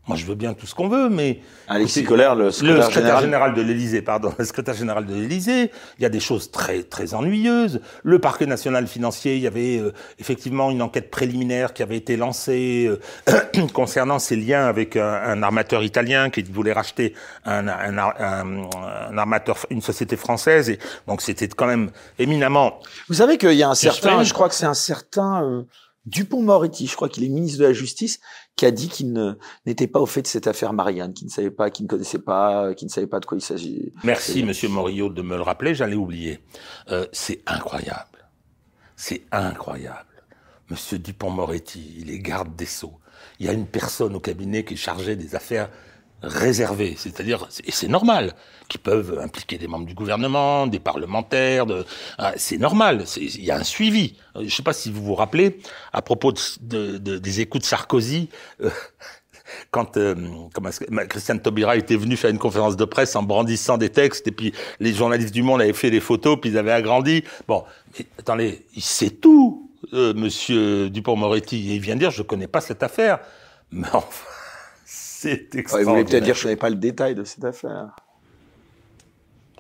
moi, 0.08 0.16
je 0.16 0.26
veux 0.26 0.36
bien 0.36 0.54
tout 0.54 0.66
ce 0.66 0.74
qu'on 0.74 0.88
veut, 0.88 1.10
mais 1.10 1.42
Alexis 1.68 2.06
Colère, 2.06 2.34
le 2.34 2.50
secrétaire, 2.50 3.20
général. 3.20 3.54
de 3.54 3.62
l'Élysée, 3.62 4.02
pardon, 4.02 4.34
le 4.40 4.46
secrétaire 4.46 4.74
général 4.74 5.06
de 5.06 5.14
l'Élysée. 5.14 5.70
Il 6.00 6.04
y 6.04 6.06
a 6.06 6.10
des 6.10 6.22
choses 6.22 6.50
très 6.50 6.84
très 6.84 7.14
ennuyeuses. 7.14 7.82
Le 8.04 8.20
parquet 8.20 8.46
national 8.46 8.88
financier, 8.88 9.36
il 9.36 9.42
y 9.42 9.48
avait 9.48 9.80
euh, 9.80 9.92
effectivement 10.18 10.72
une 10.72 10.82
enquête 10.82 11.12
préliminaire 11.12 11.74
qui 11.74 11.84
avait 11.84 11.98
été 11.98 12.16
lancée 12.16 12.90
euh, 13.30 13.68
concernant 13.74 14.20
ses 14.20 14.38
liens 14.38 14.66
avec 14.66 14.96
un, 14.96 15.44
armateur 15.44 15.84
italien 15.84 16.30
qui 16.30 16.42
voulait 16.44 16.74
racheter 16.74 17.14
un, 17.44 17.68
un, 17.68 17.98
un, 17.98 19.18
armateur, 19.18 19.58
une 19.70 19.82
société 19.82 20.16
française. 20.16 20.70
Et 20.70 20.80
donc 21.06 21.22
c'était 21.22 21.50
quand 21.50 21.68
même 21.68 21.92
éminemment. 22.18 22.80
Vous 23.10 23.16
savez 23.16 23.38
qu'il 23.38 23.54
y 23.54 23.64
a 23.64 23.70
un 23.70 23.76
certain, 23.76 24.24
je 24.24 24.34
crois 24.34 24.48
que 24.48 24.56
c'est 24.56 24.66
un 24.66 24.74
certain. 24.74 25.44
Euh, 25.44 25.64
Dupont-Moretti, 26.08 26.88
je 26.88 26.96
crois 26.96 27.10
qu'il 27.10 27.26
est 27.26 27.28
ministre 27.28 27.60
de 27.60 27.66
la 27.66 27.74
Justice, 27.74 28.22
qui 28.58 28.66
a 28.66 28.72
dit 28.72 28.90
qu'il 28.90 29.38
n'était 29.66 29.88
pas 29.88 30.00
au 30.00 30.06
fait 30.06 30.24
de 30.24 30.28
cette 30.28 30.48
affaire 30.48 30.74
Marianne, 30.74 31.14
qu'il 31.14 31.28
ne 31.28 31.32
savait 31.32 31.52
pas, 31.52 31.70
qu'il 31.70 31.86
ne 31.86 31.90
connaissait 31.90 32.20
pas, 32.20 32.74
qu'il 32.74 32.88
ne 32.88 32.92
savait 32.92 33.08
pas 33.08 33.20
de 33.20 33.26
quoi 33.26 33.38
il 33.38 33.42
s'agit. 33.42 33.94
Merci, 34.04 34.44
Monsieur 34.44 34.68
Morillo, 34.68 35.10
de 35.10 35.22
me 35.22 35.36
le 35.36 35.44
rappeler. 35.44 35.76
J'allais 35.76 35.96
oublier. 35.96 36.40
Euh, 36.90 37.06
c'est 37.14 37.42
incroyable. 37.46 38.28
C'est 38.96 39.22
incroyable. 39.32 40.24
Monsieur 40.72 40.98
Dupont-Moretti, 40.98 41.98
il 42.00 42.10
est 42.10 42.20
garde 42.20 42.56
des 42.56 42.66
sceaux. 42.66 43.00
Il 43.40 43.46
y 43.46 43.50
a 43.50 43.54
une 43.54 43.68
personne 43.68 44.16
au 44.16 44.20
cabinet 44.20 44.66
qui 44.66 44.74
est 44.74 44.78
chargée 44.78 45.16
des 45.16 45.36
affaires 45.36 45.70
réservés, 46.24 46.96
c'est-à-dire, 46.98 47.48
et 47.64 47.72
c'est 47.72 47.88
normal, 47.88 48.34
qui 48.68 48.78
peuvent 48.78 49.20
impliquer 49.22 49.58
des 49.58 49.68
membres 49.68 49.86
du 49.86 49.94
gouvernement, 49.94 50.68
des 50.68 50.80
parlementaires, 50.80 51.66
de, 51.66 51.86
ah, 52.18 52.34
c'est 52.38 52.58
normal, 52.58 53.06
il 53.18 53.44
y 53.44 53.52
a 53.52 53.58
un 53.58 53.64
suivi. 53.64 54.16
Je 54.36 54.42
ne 54.42 54.50
sais 54.50 54.64
pas 54.64 54.74
si 54.74 54.92
vous 54.92 55.04
vous 55.04 55.16
rappelez, 55.16 55.60
à 55.94 56.02
propos 56.02 56.34
de, 56.62 56.98
de, 56.98 57.18
des 57.18 57.42
écoutes 57.42 57.66
Sarkozy, 57.66 58.30
euh, 58.62 58.70
quand 59.72 59.98
euh, 59.98 60.16
Christiane 61.08 61.40
Taubira 61.40 61.78
était 61.78 61.96
venue 61.96 62.18
faire 62.18 62.32
une 62.32 62.40
conférence 62.40 62.76
de 62.76 62.86
presse 62.86 63.16
en 63.16 63.24
brandissant 63.24 63.78
des 63.78 63.90
textes, 63.90 64.28
et 64.28 64.32
puis 64.32 64.54
les 64.80 64.94
journalistes 64.94 65.34
du 65.34 65.44
Monde 65.44 65.62
avaient 65.62 65.74
fait 65.74 65.92
des 65.92 66.02
photos, 66.02 66.38
puis 66.42 66.50
ils 66.50 66.58
avaient 66.58 66.72
agrandi. 66.72 67.24
Bon, 67.48 67.64
mais, 67.98 68.06
attendez, 68.18 68.66
il 68.76 68.84
sait 68.84 69.12
tout, 69.12 69.70
euh, 69.94 70.16
Monsieur 70.16 70.90
Dupont-Moretti, 70.90 71.76
il 71.76 71.80
vient 71.80 71.96
dire, 71.96 72.10
je 72.10 72.24
connais 72.24 72.48
pas 72.48 72.62
cette 72.62 72.82
affaire. 72.82 73.20
Mais 73.72 73.88
enfin... 73.94 74.37
C'est 75.20 75.56
extraordinaire. 75.56 75.96
vous 75.96 76.00
voulez 76.00 76.04
peut-être 76.04 76.24
dire 76.26 76.36
que 76.36 76.42
je 76.42 76.46
n'avais 76.46 76.58
pas 76.58 76.70
le 76.70 76.76
détail 76.76 77.16
de 77.16 77.24
cette 77.24 77.44
affaire. 77.44 77.96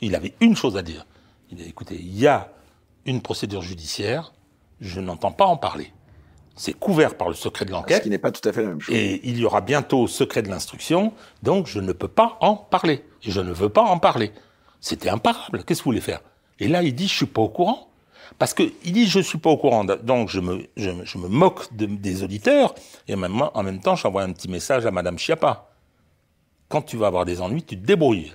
Il 0.01 0.13
avait 0.13 0.35
une 0.39 0.55
chose 0.55 0.77
à 0.77 0.83
dire. 0.83 1.07
Il 1.49 1.59
a 1.59 1.65
écoutez, 1.65 1.95
il 1.95 2.15
y 2.15 2.27
a 2.27 2.51
une 3.07 3.23
procédure 3.23 3.63
judiciaire, 3.63 4.33
je 4.81 4.99
n'entends 4.99 5.31
pas 5.31 5.45
en 5.45 5.57
parler. 5.57 5.91
C'est 6.55 6.73
couvert 6.73 7.17
par 7.17 7.27
le 7.27 7.33
secret 7.33 7.65
de 7.65 7.71
l'enquête. 7.71 7.97
Ce 7.97 8.03
qui 8.03 8.11
n'est 8.11 8.19
pas 8.19 8.31
tout 8.31 8.47
à 8.47 8.53
fait 8.53 8.61
la 8.61 8.67
même 8.67 8.81
chose. 8.81 8.93
Et 8.93 9.27
il 9.27 9.39
y 9.39 9.45
aura 9.45 9.61
bientôt 9.61 10.05
secret 10.05 10.43
de 10.43 10.49
l'instruction, 10.49 11.11
donc 11.41 11.65
je 11.65 11.79
ne 11.79 11.91
peux 11.91 12.07
pas 12.07 12.37
en 12.41 12.55
parler. 12.55 13.03
Et 13.23 13.31
je 13.31 13.41
ne 13.41 13.51
veux 13.51 13.69
pas 13.69 13.81
en 13.81 13.97
parler. 13.97 14.33
C'était 14.79 15.09
imparable. 15.09 15.63
Qu'est-ce 15.63 15.79
que 15.79 15.85
vous 15.85 15.91
voulez 15.91 16.01
faire? 16.01 16.21
Et 16.59 16.67
là, 16.67 16.83
il 16.83 16.93
dit, 16.93 17.07
je 17.07 17.15
suis 17.15 17.25
pas 17.25 17.41
au 17.41 17.49
courant. 17.49 17.89
Parce 18.37 18.53
que 18.53 18.63
il 18.83 18.93
dit 18.93 19.07
je 19.07 19.19
suis 19.19 19.37
pas 19.37 19.49
au 19.49 19.57
courant, 19.57 19.83
donc 19.85 20.29
je 20.29 20.39
me, 20.39 20.67
je, 20.75 21.17
me 21.17 21.27
moque 21.27 21.67
des 21.73 22.23
auditeurs, 22.23 22.75
et 23.07 23.13
en 23.13 23.17
même, 23.17 23.41
en 23.53 23.63
même 23.63 23.79
temps 23.79 23.95
j'envoie 23.95 24.23
un 24.23 24.31
petit 24.31 24.49
message 24.49 24.85
à 24.85 24.91
Madame 24.91 25.17
Chiappa. 25.17 25.69
Quand 26.69 26.81
tu 26.81 26.97
vas 26.97 27.07
avoir 27.07 27.25
des 27.25 27.41
ennuis, 27.41 27.63
tu 27.63 27.79
te 27.79 27.85
débrouilles. 27.85 28.33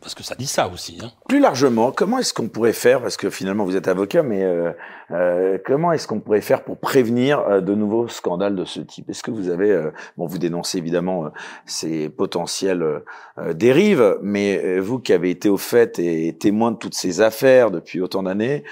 Parce 0.00 0.14
que 0.14 0.22
ça 0.22 0.34
dit 0.36 0.46
ça 0.46 0.68
aussi. 0.68 0.98
Hein. 1.02 1.10
Plus 1.28 1.40
largement, 1.40 1.90
comment 1.90 2.18
est-ce 2.18 2.32
qu'on 2.32 2.48
pourrait 2.48 2.72
faire, 2.72 3.00
parce 3.00 3.16
que 3.16 3.30
finalement 3.30 3.64
vous 3.64 3.76
êtes 3.76 3.88
avocat, 3.88 4.22
mais 4.22 4.44
euh, 4.44 4.72
euh, 5.10 5.58
comment 5.64 5.92
est-ce 5.92 6.06
qu'on 6.06 6.20
pourrait 6.20 6.40
faire 6.40 6.62
pour 6.62 6.78
prévenir 6.78 7.40
euh, 7.40 7.60
de 7.60 7.74
nouveaux 7.74 8.06
scandales 8.06 8.54
de 8.54 8.64
ce 8.64 8.80
type? 8.80 9.10
Est-ce 9.10 9.22
que 9.22 9.30
vous 9.30 9.48
avez, 9.48 9.72
euh, 9.72 9.90
bon, 10.16 10.26
vous 10.26 10.38
dénoncez 10.38 10.78
évidemment 10.78 11.26
euh, 11.26 11.28
ces 11.66 12.08
potentielles 12.08 13.02
dérives, 13.54 14.18
mais 14.22 14.78
vous 14.78 14.98
qui 14.98 15.12
avez 15.12 15.30
été 15.30 15.48
au 15.48 15.56
fait 15.56 15.98
et 15.98 16.36
témoin 16.38 16.72
de 16.72 16.76
toutes 16.76 16.94
ces 16.94 17.20
affaires 17.20 17.70
depuis 17.70 18.00
autant 18.00 18.22
d'années, 18.24 18.64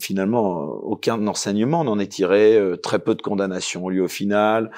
finalement 0.00 0.58
aucun 0.58 1.26
enseignement 1.26 1.84
n'en 1.84 1.98
est 1.98 2.10
tiré, 2.10 2.60
très 2.82 2.98
peu 2.98 3.14
de 3.14 3.22
condamnations 3.22 3.84
ont 3.84 3.88
lieu 3.88 4.02
au 4.02 4.08
final, 4.08 4.70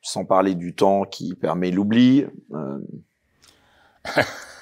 sans 0.00 0.24
parler 0.24 0.54
du 0.54 0.74
temps 0.74 1.04
qui 1.04 1.34
permet 1.34 1.70
l'oubli. 1.70 2.26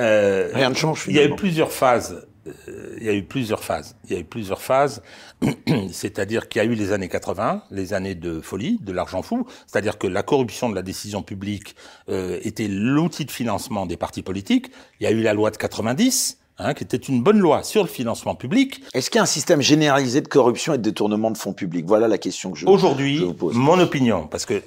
Euh, 0.00 0.50
Rien 0.54 0.70
ne 0.70 0.74
change. 0.74 1.04
Il 1.08 1.14
y 1.14 1.18
a 1.18 1.24
eu 1.24 1.34
plusieurs 1.34 1.72
phases. 1.72 2.26
Euh, 2.46 2.96
il 2.98 3.04
y 3.04 3.08
a 3.08 3.14
eu 3.14 3.22
plusieurs 3.22 3.62
phases. 3.62 3.96
Il 4.04 4.12
y 4.12 4.16
a 4.16 4.20
eu 4.20 4.24
plusieurs 4.24 4.60
phases. 4.60 5.02
c'est-à-dire 5.92 6.48
qu'il 6.48 6.62
y 6.62 6.66
a 6.66 6.68
eu 6.68 6.74
les 6.74 6.92
années 6.92 7.08
80, 7.08 7.64
les 7.70 7.94
années 7.94 8.14
de 8.14 8.40
folie, 8.40 8.78
de 8.80 8.92
l'argent 8.92 9.22
fou. 9.22 9.46
C'est-à-dire 9.66 9.98
que 9.98 10.06
la 10.06 10.22
corruption 10.22 10.68
de 10.68 10.74
la 10.74 10.82
décision 10.82 11.22
publique 11.22 11.76
euh, 12.08 12.38
était 12.42 12.68
l'outil 12.68 13.24
de 13.24 13.30
financement 13.30 13.86
des 13.86 13.96
partis 13.96 14.22
politiques. 14.22 14.70
Il 15.00 15.04
y 15.04 15.06
a 15.06 15.10
eu 15.10 15.22
la 15.22 15.34
loi 15.34 15.50
de 15.50 15.56
90 15.56 16.38
Hein, 16.64 16.74
qui 16.74 16.84
était 16.84 16.96
une 16.96 17.22
bonne 17.22 17.40
loi 17.40 17.64
sur 17.64 17.82
le 17.82 17.88
financement 17.88 18.36
public. 18.36 18.82
Est-ce 18.94 19.10
qu'il 19.10 19.18
y 19.18 19.20
a 19.20 19.22
un 19.22 19.26
système 19.26 19.60
généralisé 19.60 20.20
de 20.20 20.28
corruption 20.28 20.74
et 20.74 20.78
de 20.78 20.82
détournement 20.82 21.32
de 21.32 21.38
fonds 21.38 21.52
publics? 21.52 21.84
Voilà 21.86 22.06
la 22.06 22.18
question 22.18 22.52
que 22.52 22.58
je, 22.58 22.66
Aujourd'hui, 22.66 23.16
je 23.18 23.24
vous 23.24 23.34
pose. 23.34 23.54
mon 23.56 23.80
opinion, 23.80 24.28
parce 24.28 24.46
que 24.46 24.62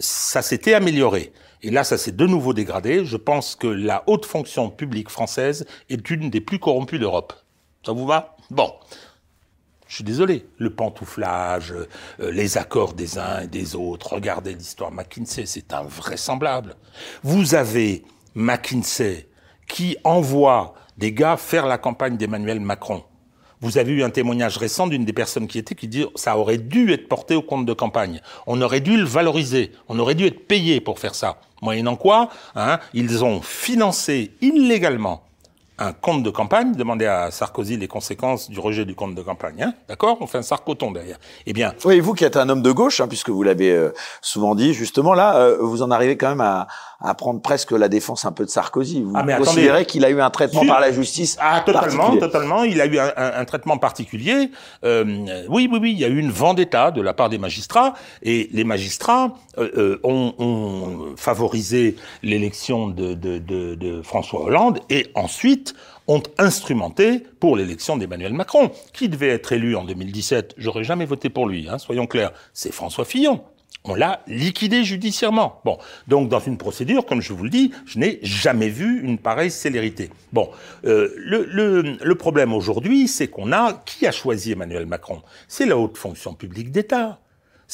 ça 0.00 0.40
s'était 0.40 0.72
amélioré, 0.72 1.32
et 1.62 1.70
là 1.70 1.84
ça 1.84 1.98
s'est 1.98 2.12
de 2.12 2.26
nouveau 2.26 2.54
dégradé, 2.54 3.04
je 3.04 3.18
pense 3.18 3.56
que 3.56 3.66
la 3.66 4.04
haute 4.06 4.24
fonction 4.24 4.70
publique 4.70 5.10
française 5.10 5.66
est 5.90 6.08
une 6.08 6.30
des 6.30 6.40
plus 6.40 6.58
corrompues 6.58 6.98
d'Europe. 6.98 7.34
Ça 7.84 7.92
vous 7.92 8.06
va? 8.06 8.36
Bon. 8.50 8.72
Je 9.88 9.96
suis 9.96 10.04
désolé, 10.04 10.46
le 10.56 10.70
pantouflage, 10.70 11.74
euh, 12.20 12.30
les 12.32 12.56
accords 12.56 12.94
des 12.94 13.18
uns 13.18 13.40
et 13.40 13.46
des 13.46 13.76
autres, 13.76 14.14
regardez 14.14 14.54
l'histoire 14.54 14.90
McKinsey, 14.90 15.44
c'est 15.44 15.74
invraisemblable. 15.74 16.76
Vous 17.22 17.54
avez 17.54 18.02
McKinsey 18.34 19.28
qui 19.68 19.98
envoie 20.04 20.72
des 20.98 21.12
gars 21.12 21.36
faire 21.36 21.66
la 21.66 21.78
campagne 21.78 22.16
d'Emmanuel 22.16 22.60
Macron. 22.60 23.02
Vous 23.60 23.78
avez 23.78 23.92
eu 23.92 24.02
un 24.02 24.10
témoignage 24.10 24.56
récent 24.56 24.88
d'une 24.88 25.04
des 25.04 25.12
personnes 25.12 25.46
qui 25.46 25.58
était 25.58 25.76
qui 25.76 25.86
dit 25.86 26.04
ça 26.16 26.36
aurait 26.36 26.58
dû 26.58 26.92
être 26.92 27.08
porté 27.08 27.36
au 27.36 27.42
compte 27.42 27.64
de 27.64 27.72
campagne. 27.72 28.20
On 28.48 28.60
aurait 28.60 28.80
dû 28.80 28.96
le 28.96 29.04
valoriser. 29.04 29.70
On 29.88 30.00
aurait 30.00 30.16
dû 30.16 30.26
être 30.26 30.48
payé 30.48 30.80
pour 30.80 30.98
faire 30.98 31.14
ça. 31.14 31.38
Moyennant 31.62 31.94
quoi, 31.94 32.28
hein, 32.56 32.80
ils 32.92 33.24
ont 33.24 33.40
financé 33.40 34.32
illégalement 34.40 35.22
un 35.78 35.92
compte 35.92 36.22
de 36.22 36.30
campagne, 36.30 36.74
demandez 36.74 37.06
à 37.06 37.30
Sarkozy 37.30 37.76
les 37.76 37.88
conséquences 37.88 38.50
du 38.50 38.60
rejet 38.60 38.84
du 38.84 38.94
compte 38.94 39.14
de 39.14 39.22
campagne. 39.22 39.62
Hein 39.62 39.74
D'accord? 39.88 40.18
On 40.20 40.26
fait 40.26 40.38
un 40.38 40.42
sarcoton 40.42 40.92
derrière. 40.92 41.18
Eh 41.46 41.52
bien... 41.52 41.74
Oui, 41.84 41.98
vous 42.00 42.14
qui 42.14 42.24
êtes 42.24 42.36
un 42.36 42.48
homme 42.48 42.62
de 42.62 42.70
gauche, 42.70 43.00
hein, 43.00 43.08
puisque 43.08 43.30
vous 43.30 43.42
l'avez 43.42 43.70
euh, 43.70 43.92
souvent 44.20 44.54
dit, 44.54 44.74
justement, 44.74 45.14
là, 45.14 45.36
euh, 45.36 45.58
vous 45.60 45.82
en 45.82 45.90
arrivez 45.90 46.16
quand 46.16 46.28
même 46.28 46.40
à, 46.40 46.68
à, 47.02 47.14
prendre 47.14 47.40
presque 47.40 47.72
la 47.72 47.88
défense 47.88 48.24
un 48.24 48.32
peu 48.32 48.44
de 48.44 48.50
Sarkozy. 48.50 49.02
Vous 49.02 49.12
ah, 49.14 49.24
considérez 49.36 49.86
qu'il 49.86 50.04
a 50.04 50.10
eu 50.10 50.20
un 50.20 50.30
traitement 50.30 50.64
par 50.66 50.80
la 50.80 50.92
justice 50.92 51.36
Ah, 51.40 51.62
totalement, 51.64 52.16
totalement. 52.16 52.64
Il 52.64 52.80
a 52.80 52.86
eu 52.86 52.98
un, 52.98 53.12
un, 53.16 53.44
traitement 53.44 53.78
particulier. 53.78 54.50
Euh, 54.84 55.44
oui, 55.48 55.68
oui, 55.70 55.78
oui, 55.80 55.92
il 55.92 55.98
y 55.98 56.04
a 56.04 56.08
eu 56.08 56.18
une 56.18 56.30
vendetta 56.30 56.90
de 56.90 57.00
la 57.00 57.14
part 57.14 57.28
des 57.28 57.38
magistrats, 57.38 57.94
et 58.22 58.48
les 58.52 58.64
magistrats 58.64 59.34
euh, 59.58 59.98
ont, 60.02 60.34
ont, 60.38 61.14
favorisé 61.16 61.96
l'élection 62.22 62.88
de, 62.88 63.14
de, 63.14 63.38
de, 63.38 63.74
de 63.74 64.02
François 64.02 64.42
Hollande, 64.42 64.80
et 64.90 65.08
ensuite 65.14 65.74
ont 66.08 66.22
instrumenté 66.38 67.20
pour 67.40 67.56
l'élection 67.56 67.96
d'Emmanuel 67.96 68.32
Macron, 68.32 68.70
qui 68.92 69.08
devait 69.08 69.28
être 69.28 69.52
élu 69.52 69.76
en 69.76 69.84
2017. 69.84 70.54
J'aurais 70.58 70.84
jamais 70.84 71.04
voté 71.04 71.30
pour 71.30 71.48
lui, 71.48 71.68
hein, 71.68 71.78
soyons 71.78 72.06
clairs. 72.06 72.32
C'est 72.52 72.72
François 72.72 73.04
Fillon. 73.04 73.42
On 73.84 73.94
l'a 73.94 74.22
liquidé 74.26 74.84
judiciairement. 74.84 75.60
Bon, 75.64 75.78
donc 76.08 76.28
dans 76.28 76.40
une 76.40 76.56
procédure, 76.56 77.04
comme 77.04 77.20
je 77.20 77.32
vous 77.32 77.44
le 77.44 77.50
dis, 77.50 77.72
je 77.86 77.98
n'ai 77.98 78.20
jamais 78.22 78.68
vu 78.68 79.02
une 79.02 79.18
pareille 79.18 79.50
célérité. 79.50 80.10
Bon, 80.32 80.50
euh, 80.84 81.12
le, 81.16 81.44
le, 81.50 81.98
le, 82.00 82.14
problème 82.14 82.52
aujourd'hui, 82.52 83.08
c'est 83.08 83.28
qu'on 83.28 83.52
a 83.52 83.72
qui 83.84 84.06
a 84.06 84.12
choisi 84.12 84.52
Emmanuel 84.52 84.86
Macron? 84.86 85.22
C'est 85.48 85.66
la 85.66 85.76
haute 85.76 85.96
fonction 85.96 86.34
publique 86.34 86.70
d'État 86.70 87.18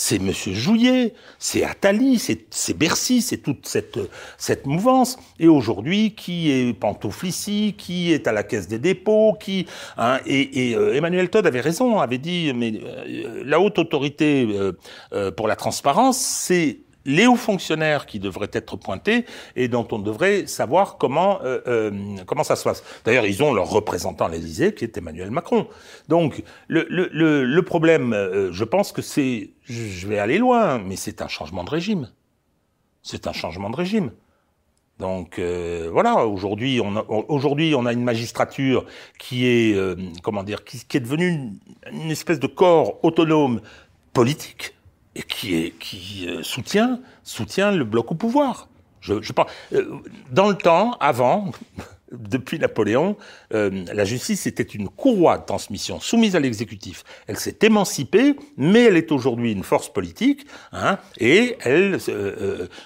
c'est 0.01 0.21
Monsieur 0.21 0.55
Jouillet, 0.55 1.13
c'est 1.41 1.65
Attali, 1.65 2.21
c'est 2.21 2.79
Bercy, 2.79 3.21
c'est 3.21 3.39
toute 3.39 3.67
cette, 3.67 3.99
cette 4.37 4.65
mouvance. 4.65 5.19
Et 5.41 5.49
aujourd'hui, 5.49 6.15
qui 6.15 6.53
est 6.53 6.73
Pantouflissi, 6.73 7.75
qui 7.77 8.13
est 8.13 8.29
à 8.29 8.33
la 8.33 8.45
Caisse 8.45 8.69
des 8.69 8.79
dépôts, 8.79 9.37
qui 9.41 9.67
hein, 9.97 10.21
et, 10.25 10.77
euh, 10.77 10.95
Emmanuel 10.95 11.31
Todd 11.31 11.45
avait 11.49 11.61
raison, 11.61 11.99
avait 11.99 12.19
dit 12.19 12.53
mais 12.55 12.75
euh, 12.81 13.43
la 13.45 13.59
haute 13.59 13.81
autorité 13.81 14.47
euh, 15.13 15.33
pour 15.33 15.49
la 15.49 15.57
transparence, 15.57 16.19
c'est 16.19 16.79
les 17.05 17.27
hauts 17.27 17.35
fonctionnaires 17.35 18.07
qui 18.07 18.21
devraient 18.21 18.51
être 18.53 18.77
pointés 18.77 19.25
et 19.57 19.67
dont 19.67 19.89
on 19.91 19.99
devrait 19.99 20.47
savoir 20.47 20.97
comment 20.99 21.41
comment 22.27 22.45
ça 22.45 22.55
se 22.55 22.65
passe. 22.65 22.85
D'ailleurs, 23.05 23.25
ils 23.25 23.43
ont 23.43 23.55
leur 23.55 23.71
représentant 23.71 24.27
à 24.27 24.29
l'Élysée 24.29 24.75
qui 24.75 24.85
est 24.85 24.99
Emmanuel 24.99 25.31
Macron. 25.31 25.69
Donc 26.09 26.43
le, 26.67 26.87
le, 26.91 27.63
problème, 27.63 28.15
je 28.51 28.65
pense 28.65 28.93
que 28.93 29.01
c'est, 29.01 29.53
je 29.69 30.07
vais 30.09 30.19
aller 30.19 30.39
loin, 30.39 30.79
mais 30.79 30.97
c'est 30.97 31.23
un 31.23 31.29
changement 31.29 31.65
de 31.65 31.71
régime. 31.71 32.11
C'est 33.03 33.27
un 33.27 33.33
changement 33.33 33.71
de 33.71 33.77
régime. 33.77 34.13
Donc 34.99 35.39
voilà, 35.39 36.27
aujourd'hui 36.27 36.81
on 36.83 36.97
a 36.97 37.05
aujourd'hui 37.09 37.73
on 37.77 37.87
a 37.87 37.93
une 37.93 38.03
magistrature 38.03 38.85
qui 39.17 39.47
est 39.47 39.79
comment 40.25 40.43
dire 40.43 40.65
qui, 40.65 40.85
est 40.93 41.01
devenue 41.01 41.53
une, 41.93 42.11
espèce 42.11 42.41
de 42.41 42.49
corps 42.49 42.99
autonome 43.05 43.61
politique 44.13 44.75
et 45.19 45.71
qui, 45.79 46.27
euh, 46.29 46.43
soutient, 46.43 47.01
soutient 47.25 47.73
le 47.73 47.85
bloc 47.85 48.13
au 48.13 48.15
pouvoir. 48.15 48.69
Je, 49.01 49.21
je 49.23 49.33
euh, 49.73 50.01
dans 50.31 50.49
le 50.49 50.57
temps, 50.57 50.97
avant, 51.01 51.53
depuis 52.13 52.59
Napoléon, 52.59 53.17
euh, 53.55 53.85
la 53.93 54.05
justice 54.05 54.47
était 54.47 54.63
une 54.63 54.89
courroie 54.89 55.39
de 55.39 55.45
transmission 55.45 56.01
soumise 56.01 56.37
à 56.37 56.41
l'exécutif. 56.41 57.05
Elle 57.27 57.39
s'est 57.39 57.59
émancipée, 57.63 58.37
mais 58.57 58.85
elle 58.85 58.97
est 58.97 59.13
aujourd'hui 59.13 59.53
une 59.53 59.65
force 59.65 59.93
politique, 59.93 60.47
hein, 60.73 60.99
et 61.19 61.57
elle 61.61 61.99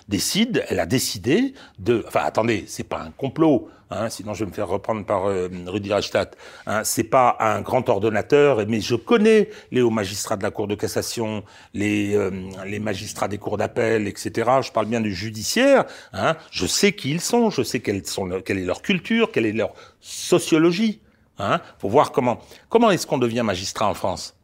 décide, 0.08 0.64
elle 0.68 0.80
a 0.80 0.86
décidé 0.86 1.54
de. 1.78 2.04
Enfin, 2.06 2.22
attendez, 2.24 2.64
c'est 2.66 2.88
pas 2.88 3.00
un 3.00 3.10
complot. 3.10 3.68
Hein, 3.92 4.08
sinon 4.08 4.32
je 4.32 4.44
vais 4.44 4.50
me 4.50 4.54
faire 4.54 4.68
reprendre 4.68 5.04
par 5.04 5.26
euh, 5.26 5.48
Rudi 5.66 5.92
Reichstadt. 5.92 6.36
Hein, 6.66 6.82
c'est 6.84 7.04
pas 7.04 7.36
un 7.40 7.60
grand 7.60 7.88
ordonnateur, 7.88 8.64
mais 8.66 8.80
je 8.80 8.94
connais 8.94 9.50
les 9.70 9.82
hauts 9.82 9.90
magistrats 9.90 10.36
de 10.36 10.42
la 10.42 10.50
Cour 10.50 10.66
de 10.66 10.74
cassation, 10.74 11.44
les, 11.74 12.14
euh, 12.14 12.30
les 12.66 12.78
magistrats 12.78 13.28
des 13.28 13.38
cours 13.38 13.58
d'appel, 13.58 14.08
etc. 14.08 14.50
Je 14.62 14.72
parle 14.72 14.86
bien 14.86 15.00
du 15.00 15.14
judiciaire. 15.14 15.84
Hein, 16.12 16.36
je 16.50 16.66
sais 16.66 16.92
qui 16.92 17.10
ils 17.10 17.20
sont, 17.20 17.50
je 17.50 17.62
sais 17.62 17.80
quelle, 17.80 18.06
sont, 18.06 18.40
quelle 18.44 18.58
est 18.58 18.64
leur 18.64 18.82
culture, 18.82 19.30
quelle 19.30 19.46
est 19.46 19.52
leur 19.52 19.74
sociologie. 20.00 21.00
Hein, 21.38 21.60
pour 21.78 21.90
voir 21.90 22.12
comment 22.12 22.40
comment 22.68 22.90
est-ce 22.90 23.06
qu'on 23.06 23.18
devient 23.18 23.42
magistrat 23.42 23.88
en 23.88 23.94
France. 23.94 24.36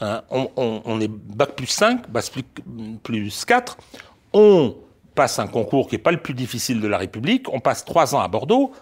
Hein, 0.00 0.22
on, 0.30 1.00
est 1.00 1.08
bac 1.08 1.54
plus 1.54 1.66
5, 1.66 2.10
bac 2.10 2.30
plus, 2.32 2.42
plus 3.02 3.44
4. 3.44 3.76
On 4.32 4.74
passe 5.14 5.38
un 5.38 5.46
concours 5.46 5.88
qui 5.88 5.96
n'est 5.96 6.02
pas 6.02 6.12
le 6.12 6.20
plus 6.20 6.32
difficile 6.32 6.80
de 6.80 6.88
la 6.88 6.96
République. 6.96 7.52
On 7.52 7.60
passe 7.60 7.84
trois 7.84 8.14
ans 8.14 8.20
à 8.20 8.28
Bordeaux 8.28 8.72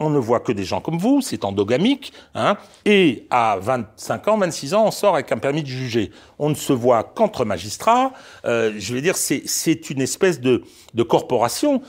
on 0.00 0.10
ne 0.10 0.18
voit 0.18 0.40
que 0.40 0.52
des 0.52 0.64
gens 0.64 0.80
comme 0.80 0.98
vous, 0.98 1.20
c'est 1.20 1.44
endogamique, 1.44 2.12
hein, 2.34 2.56
et 2.84 3.26
à 3.30 3.58
25 3.60 4.28
ans, 4.28 4.38
26 4.38 4.74
ans, 4.74 4.86
on 4.86 4.90
sort 4.90 5.14
avec 5.14 5.32
un 5.32 5.38
permis 5.38 5.62
de 5.62 5.68
juger. 5.68 6.10
On 6.38 6.50
ne 6.50 6.54
se 6.54 6.72
voit 6.72 7.02
qu'entre 7.02 7.44
magistrats, 7.44 8.12
euh, 8.44 8.72
je 8.78 8.94
vais 8.94 9.00
dire, 9.00 9.16
c'est 9.16 9.90
une 9.90 10.00
espèce 10.00 10.40
de, 10.40 10.62
de 10.94 11.02
corporation. 11.02 11.82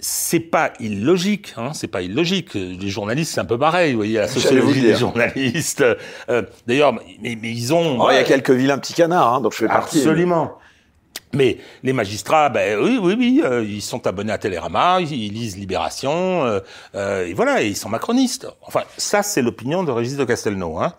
C'est 0.00 0.40
pas 0.40 0.72
illogique, 0.78 1.54
hein, 1.56 1.72
c'est 1.74 1.88
pas 1.88 2.02
illogique. 2.02 2.54
Les 2.54 2.88
journalistes, 2.88 3.34
c'est 3.34 3.40
un 3.40 3.44
peu 3.44 3.58
pareil, 3.58 3.92
vous 3.92 3.98
voyez, 3.98 4.18
la 4.18 4.28
sociologie 4.28 4.80
des 4.80 4.94
journalistes. 4.94 5.84
Euh, 6.28 6.42
D'ailleurs, 6.68 6.92
mais, 6.92 7.36
mais, 7.40 7.50
ils 7.50 7.74
ont... 7.74 7.98
Oh, 8.00 8.08
il 8.10 8.14
y 8.14 8.18
a 8.18 8.24
quelques 8.24 8.52
vilains 8.52 8.78
petits 8.78 8.94
canards, 8.94 9.34
hein, 9.34 9.40
donc 9.40 9.52
je 9.52 9.58
fais 9.58 9.66
partie. 9.66 9.98
Absolument. 9.98 10.52
Mais 11.34 11.58
les 11.82 11.92
magistrats, 11.92 12.48
ben 12.48 12.78
oui, 12.80 12.98
oui, 13.00 13.14
oui, 13.18 13.42
euh, 13.44 13.62
ils 13.62 13.82
sont 13.82 14.06
abonnés 14.06 14.32
à 14.32 14.38
Télérama, 14.38 15.00
ils, 15.00 15.32
lisent 15.32 15.56
Libération, 15.58 16.44
euh, 16.44 16.60
euh, 16.94 17.26
et 17.26 17.34
voilà, 17.34 17.62
et 17.62 17.68
ils 17.68 17.76
sont 17.76 17.90
macronistes. 17.90 18.48
Enfin, 18.62 18.82
ça, 18.96 19.22
c'est 19.22 19.42
l'opinion 19.42 19.84
de 19.84 19.90
Régis 19.90 20.16
de 20.16 20.24
Castelnau, 20.24 20.78
hein, 20.78 20.94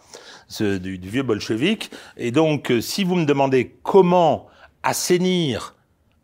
ce, 0.48 0.78
du, 0.78 0.98
vieux 0.98 1.24
bolchevique. 1.24 1.92
Et 2.18 2.32
donc, 2.32 2.72
si 2.82 3.04
vous 3.04 3.16
me 3.16 3.26
demandez 3.26 3.76
comment 3.82 4.48
assainir 4.84 5.76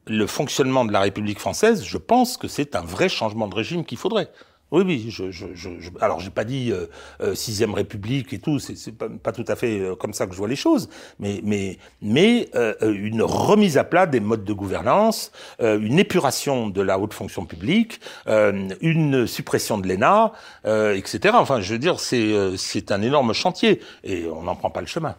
le 0.07 0.27
fonctionnement 0.27 0.85
de 0.85 0.93
la 0.93 0.99
République 0.99 1.39
française, 1.39 1.83
je 1.83 1.97
pense 1.97 2.37
que 2.37 2.47
c'est 2.47 2.75
un 2.75 2.81
vrai 2.81 3.09
changement 3.09 3.47
de 3.47 3.55
régime 3.55 3.83
qu'il 3.83 3.97
faudrait. 3.97 4.29
Oui, 4.71 4.83
oui. 4.85 5.07
Je, 5.09 5.31
je, 5.31 5.45
je, 5.53 5.69
alors, 6.01 6.19
j'ai 6.19 6.31
pas 6.31 6.43
dit 6.43 6.71
euh, 6.71 6.87
euh, 7.21 7.35
sixième 7.35 7.73
République 7.73 8.33
et 8.33 8.39
tout. 8.39 8.59
C'est 8.59 8.91
pas, 8.91 9.07
pas 9.09 9.31
tout 9.31 9.45
à 9.47 9.55
fait 9.55 9.79
euh, 9.79 9.95
comme 9.95 10.13
ça 10.13 10.25
que 10.25 10.33
je 10.33 10.37
vois 10.37 10.47
les 10.47 10.55
choses. 10.55 10.89
Mais, 11.19 11.39
mais, 11.43 11.77
mais 12.01 12.49
une 12.81 13.21
remise 13.21 13.77
à 13.77 13.83
plat 13.83 14.07
des 14.07 14.19
modes 14.19 14.43
de 14.43 14.53
gouvernance, 14.53 15.31
une 15.59 15.99
épuration 15.99 16.67
de 16.67 16.81
la 16.81 16.99
haute 16.99 17.13
fonction 17.13 17.45
publique, 17.45 17.99
une 18.27 19.27
suppression 19.27 19.77
de 19.77 19.87
l'ENA, 19.87 20.31
etc. 20.65 21.35
Enfin, 21.37 21.61
je 21.61 21.73
veux 21.73 21.79
dire, 21.79 21.99
c'est 21.99 22.33
c'est 22.57 22.91
un 22.91 23.01
énorme 23.01 23.33
chantier 23.33 23.81
et 24.03 24.25
on 24.27 24.43
n'en 24.43 24.55
prend 24.55 24.69
pas 24.69 24.81
le 24.81 24.87
chemin. 24.87 25.15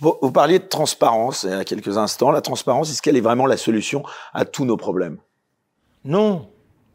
Vous, 0.00 0.14
vous 0.20 0.32
parliez 0.32 0.58
de 0.58 0.66
transparence 0.66 1.44
il 1.44 1.50
y 1.50 1.54
a 1.54 1.64
quelques 1.64 1.98
instants. 1.98 2.30
La 2.30 2.40
transparence, 2.40 2.90
est-ce 2.90 3.02
qu'elle 3.02 3.16
est 3.16 3.22
vraiment 3.22 3.46
la 3.46 3.56
solution 3.56 4.02
à 4.32 4.44
tous 4.44 4.64
nos 4.64 4.76
problèmes? 4.76 5.18
Non, 6.04 6.48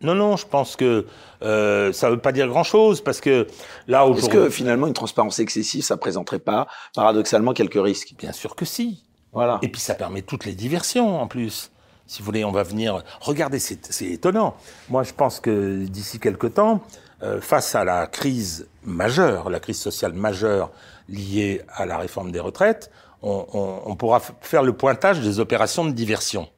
non, 0.03 0.15
non, 0.15 0.35
je 0.37 0.45
pense 0.45 0.75
que 0.75 1.05
euh, 1.41 1.93
ça 1.93 2.07
ne 2.07 2.13
veut 2.13 2.19
pas 2.19 2.31
dire 2.31 2.47
grand-chose 2.47 3.01
parce 3.01 3.21
que 3.21 3.47
là 3.87 4.05
aujourd'hui. 4.05 4.37
Est-ce 4.37 4.45
que 4.45 4.49
finalement 4.49 4.87
une 4.87 4.93
transparence 4.93 5.39
excessive, 5.39 5.83
ça 5.83 5.97
présenterait 5.97 6.39
pas 6.39 6.67
paradoxalement 6.95 7.53
quelques 7.53 7.81
risques? 7.81 8.13
Bien 8.17 8.31
sûr 8.31 8.55
que 8.55 8.65
si. 8.65 9.03
Voilà. 9.31 9.59
Et 9.61 9.69
puis 9.69 9.81
ça 9.81 9.95
permet 9.95 10.21
toutes 10.21 10.45
les 10.45 10.53
diversions 10.53 11.19
en 11.21 11.27
plus. 11.27 11.71
Si 12.05 12.19
vous 12.19 12.25
voulez, 12.25 12.43
on 12.43 12.51
va 12.51 12.63
venir. 12.63 13.01
Regardez, 13.21 13.59
c'est 13.59 14.05
étonnant. 14.05 14.55
Moi, 14.89 15.03
je 15.03 15.13
pense 15.13 15.39
que 15.39 15.85
d'ici 15.85 16.19
quelques 16.19 16.55
temps, 16.55 16.81
euh, 17.23 17.39
face 17.39 17.75
à 17.75 17.85
la 17.85 18.07
crise 18.07 18.67
majeure, 18.83 19.49
la 19.49 19.61
crise 19.61 19.79
sociale 19.79 20.13
majeure 20.13 20.69
liée 21.07 21.61
à 21.73 21.85
la 21.85 21.97
réforme 21.97 22.31
des 22.31 22.41
retraites, 22.41 22.91
on, 23.21 23.45
on, 23.53 23.81
on 23.85 23.95
pourra 23.95 24.21
faire 24.41 24.63
le 24.63 24.73
pointage 24.73 25.21
des 25.21 25.39
opérations 25.39 25.85
de 25.85 25.91
diversion. 25.91 26.49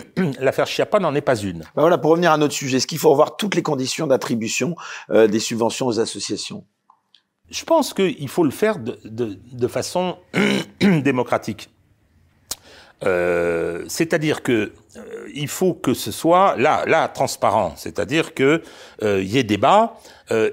L'affaire 0.40 0.66
Chiappa 0.66 0.98
n'en 0.98 1.14
est 1.14 1.20
pas 1.20 1.36
une. 1.36 1.60
Ben 1.60 1.82
voilà, 1.82 1.98
pour 1.98 2.10
revenir 2.10 2.32
à 2.32 2.36
notre 2.36 2.54
sujet, 2.54 2.78
est-ce 2.78 2.86
qu'il 2.86 2.98
faut 2.98 3.10
revoir 3.10 3.36
toutes 3.36 3.54
les 3.54 3.62
conditions 3.62 4.06
d'attribution 4.06 4.74
euh, 5.10 5.26
des 5.26 5.40
subventions 5.40 5.86
aux 5.86 6.00
associations? 6.00 6.64
Je 7.50 7.64
pense 7.64 7.92
qu'il 7.92 8.28
faut 8.28 8.44
le 8.44 8.50
faire 8.50 8.78
de, 8.78 8.98
de, 9.04 9.38
de 9.52 9.68
façon 9.68 10.16
démocratique. 10.80 11.70
Euh, 13.04 13.84
c'est-à-dire 13.88 14.42
que 14.42 14.72
euh, 14.96 15.28
il 15.34 15.48
faut 15.48 15.74
que 15.74 15.92
ce 15.92 16.12
soit 16.12 16.56
là, 16.56 16.84
là 16.86 17.08
transparent. 17.08 17.74
C'est-à-dire 17.76 18.34
que 18.34 18.62
euh, 19.02 19.22
y 19.22 19.38
ait 19.38 19.44
débat. 19.44 19.94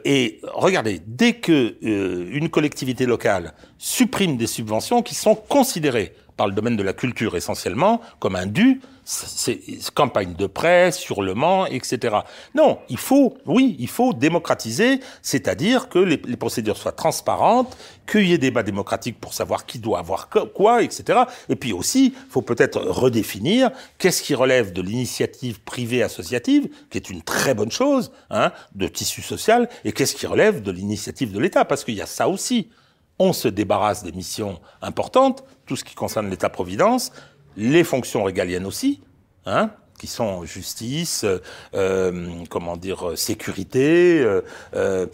Et 0.03 0.41
regardez, 0.43 1.01
dès 1.07 1.35
que 1.35 1.77
une 1.81 2.49
collectivité 2.49 3.05
locale 3.05 3.53
supprime 3.77 4.35
des 4.35 4.45
subventions 4.45 5.01
qui 5.01 5.15
sont 5.15 5.35
considérées 5.35 6.13
par 6.39 6.47
le 6.47 6.53
domaine 6.53 6.77
de 6.77 6.83
la 6.83 6.93
culture 6.93 7.35
essentiellement 7.35 7.99
comme 8.19 8.37
un 8.37 8.45
dû, 8.45 8.79
c'est 9.03 9.59
campagne 9.93 10.35
de 10.35 10.47
presse, 10.47 11.09
hurlement, 11.09 11.65
etc. 11.65 12.19
Non, 12.55 12.79
il 12.87 12.97
faut, 12.97 13.37
oui, 13.45 13.75
il 13.77 13.89
faut 13.89 14.13
démocratiser, 14.13 15.01
c'est-à-dire 15.21 15.89
que 15.89 15.99
les, 15.99 16.21
les, 16.25 16.37
procédures 16.37 16.77
soient 16.77 16.93
transparentes, 16.93 17.75
qu'il 18.09 18.25
y 18.25 18.33
ait 18.33 18.37
débat 18.37 18.63
démocratique 18.63 19.19
pour 19.19 19.33
savoir 19.33 19.65
qui 19.65 19.79
doit 19.79 19.99
avoir 19.99 20.29
quoi, 20.29 20.81
etc. 20.81 21.23
Et 21.49 21.57
puis 21.57 21.73
aussi, 21.73 22.13
il 22.15 22.31
faut 22.31 22.41
peut-être 22.41 22.79
redéfinir 22.79 23.71
qu'est-ce 23.97 24.21
qui 24.21 24.33
relève 24.33 24.71
de 24.71 24.81
l'initiative 24.81 25.59
privée 25.59 26.03
associative, 26.03 26.69
qui 26.89 26.99
est 26.99 27.09
une 27.09 27.21
très 27.21 27.53
bonne 27.53 27.71
chose, 27.71 28.13
hein, 28.29 28.53
de 28.75 28.87
tissu 28.87 29.21
social, 29.21 29.67
et 29.83 29.91
qu'est-ce 29.91 30.15
qui 30.15 30.25
relève 30.25 30.61
de 30.61 30.71
l'initiative 30.71 31.33
de 31.33 31.39
l'État, 31.39 31.65
parce 31.65 31.83
qu'il 31.83 31.95
y 31.95 32.01
a 32.01 32.05
ça 32.05 32.29
aussi. 32.29 32.69
On 33.19 33.33
se 33.33 33.49
débarrasse 33.49 34.03
des 34.03 34.13
missions 34.13 34.59
importantes, 34.81 35.43
tout 35.65 35.75
ce 35.75 35.83
qui 35.83 35.93
concerne 35.93 36.29
l'État-providence, 36.29 37.11
les 37.57 37.83
fonctions 37.83 38.23
régaliennes 38.23 38.65
aussi, 38.65 39.01
hein, 39.45 39.71
qui 39.99 40.07
sont 40.07 40.45
justice, 40.45 41.25
euh, 41.73 42.29
comment 42.49 42.77
dire, 42.77 43.17
sécurité, 43.17 44.21
euh, 44.21 44.41
euh, 44.73 45.05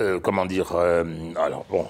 euh 0.00 0.18
comment 0.18 0.44
dire, 0.44 0.72
euh, 0.74 1.04
alors 1.36 1.64
bon, 1.70 1.86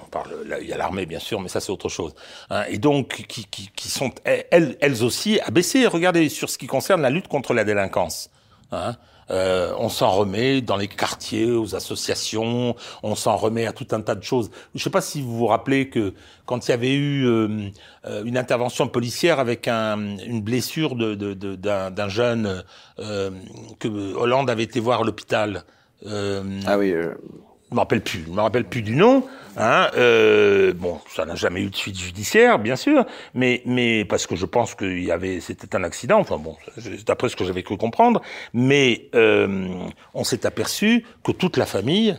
il 0.61 0.67
y 0.67 0.73
a 0.73 0.77
l'armée 0.77 1.07
bien 1.07 1.19
sûr, 1.19 1.41
mais 1.41 1.49
ça 1.49 1.59
c'est 1.59 1.71
autre 1.71 1.89
chose. 1.89 2.13
Hein, 2.51 2.63
et 2.69 2.77
donc 2.77 3.25
qui, 3.27 3.45
qui, 3.45 3.71
qui, 3.75 3.89
sont 3.89 4.11
elles, 4.23 4.77
elles 4.79 5.03
aussi 5.03 5.39
abaissées. 5.41 5.87
Regardez 5.87 6.29
sur 6.29 6.49
ce 6.49 6.57
qui 6.57 6.67
concerne 6.67 7.01
la 7.01 7.09
lutte 7.09 7.27
contre 7.27 7.53
la 7.53 7.63
délinquance. 7.63 8.29
Hein, 8.71 8.95
Euh, 9.33 9.73
on 9.79 9.89
s'en 9.89 10.11
remet 10.11 10.61
dans 10.61 10.77
les 10.77 10.87
quartiers, 10.87 11.51
aux 11.51 11.75
associations, 11.75 12.75
on 13.01 13.15
s'en 13.15 13.35
remet 13.35 13.65
à 13.65 13.73
tout 13.73 13.87
un 13.91 14.01
tas 14.01 14.15
de 14.15 14.23
choses. 14.23 14.51
Je 14.73 14.79
ne 14.79 14.83
sais 14.83 14.89
pas 14.91 15.01
si 15.01 15.21
vous 15.21 15.35
vous 15.35 15.47
rappelez 15.47 15.89
que 15.89 16.13
quand 16.45 16.67
il 16.67 16.71
y 16.71 16.73
avait 16.73 16.93
eu 16.93 17.25
euh, 17.25 17.69
euh, 18.05 18.23
une 18.25 18.37
intervention 18.37 18.87
policière 18.87 19.39
avec 19.39 19.67
un, 19.67 20.17
une 20.19 20.41
blessure 20.41 20.95
d'un 20.95 22.09
jeune 22.09 22.63
euh, 22.99 23.31
que 23.79 23.87
Hollande 24.15 24.49
avait 24.49 24.63
été 24.63 24.79
voir 24.79 25.01
à 25.01 25.03
l'hôpital. 25.03 25.63
ah 26.05 26.77
oui 26.77 26.93
je 27.73 27.75
me 27.75 27.79
rappelle 27.79 28.01
plus, 28.01 28.23
je 28.27 28.31
me 28.31 28.39
rappelle 28.39 28.65
plus 28.65 28.83
du 28.83 28.95
nom. 28.95 29.25
Hein, 29.57 29.89
euh, 29.97 30.73
bon, 30.73 30.99
ça 31.09 31.25
n'a 31.25 31.33
jamais 31.33 31.61
eu 31.63 31.71
de 31.71 31.75
suite 31.75 31.99
judiciaire, 31.99 32.59
bien 32.59 32.75
sûr, 32.75 33.03
mais 33.33 33.63
mais 33.65 34.05
parce 34.05 34.27
que 34.27 34.35
je 34.35 34.45
pense 34.45 34.75
qu'il 34.75 35.03
y 35.03 35.11
avait, 35.11 35.39
c'était 35.39 35.75
un 35.75 35.83
accident. 35.83 36.19
Enfin 36.19 36.37
bon, 36.37 36.55
d'après 37.07 37.29
ce 37.29 37.35
que 37.35 37.43
j'avais 37.43 37.63
cru 37.63 37.77
comprendre, 37.77 38.21
mais 38.53 39.09
euh, 39.15 39.67
on 40.13 40.23
s'est 40.23 40.45
aperçu 40.45 41.03
que 41.23 41.31
toute 41.31 41.57
la 41.57 41.65
famille 41.65 42.15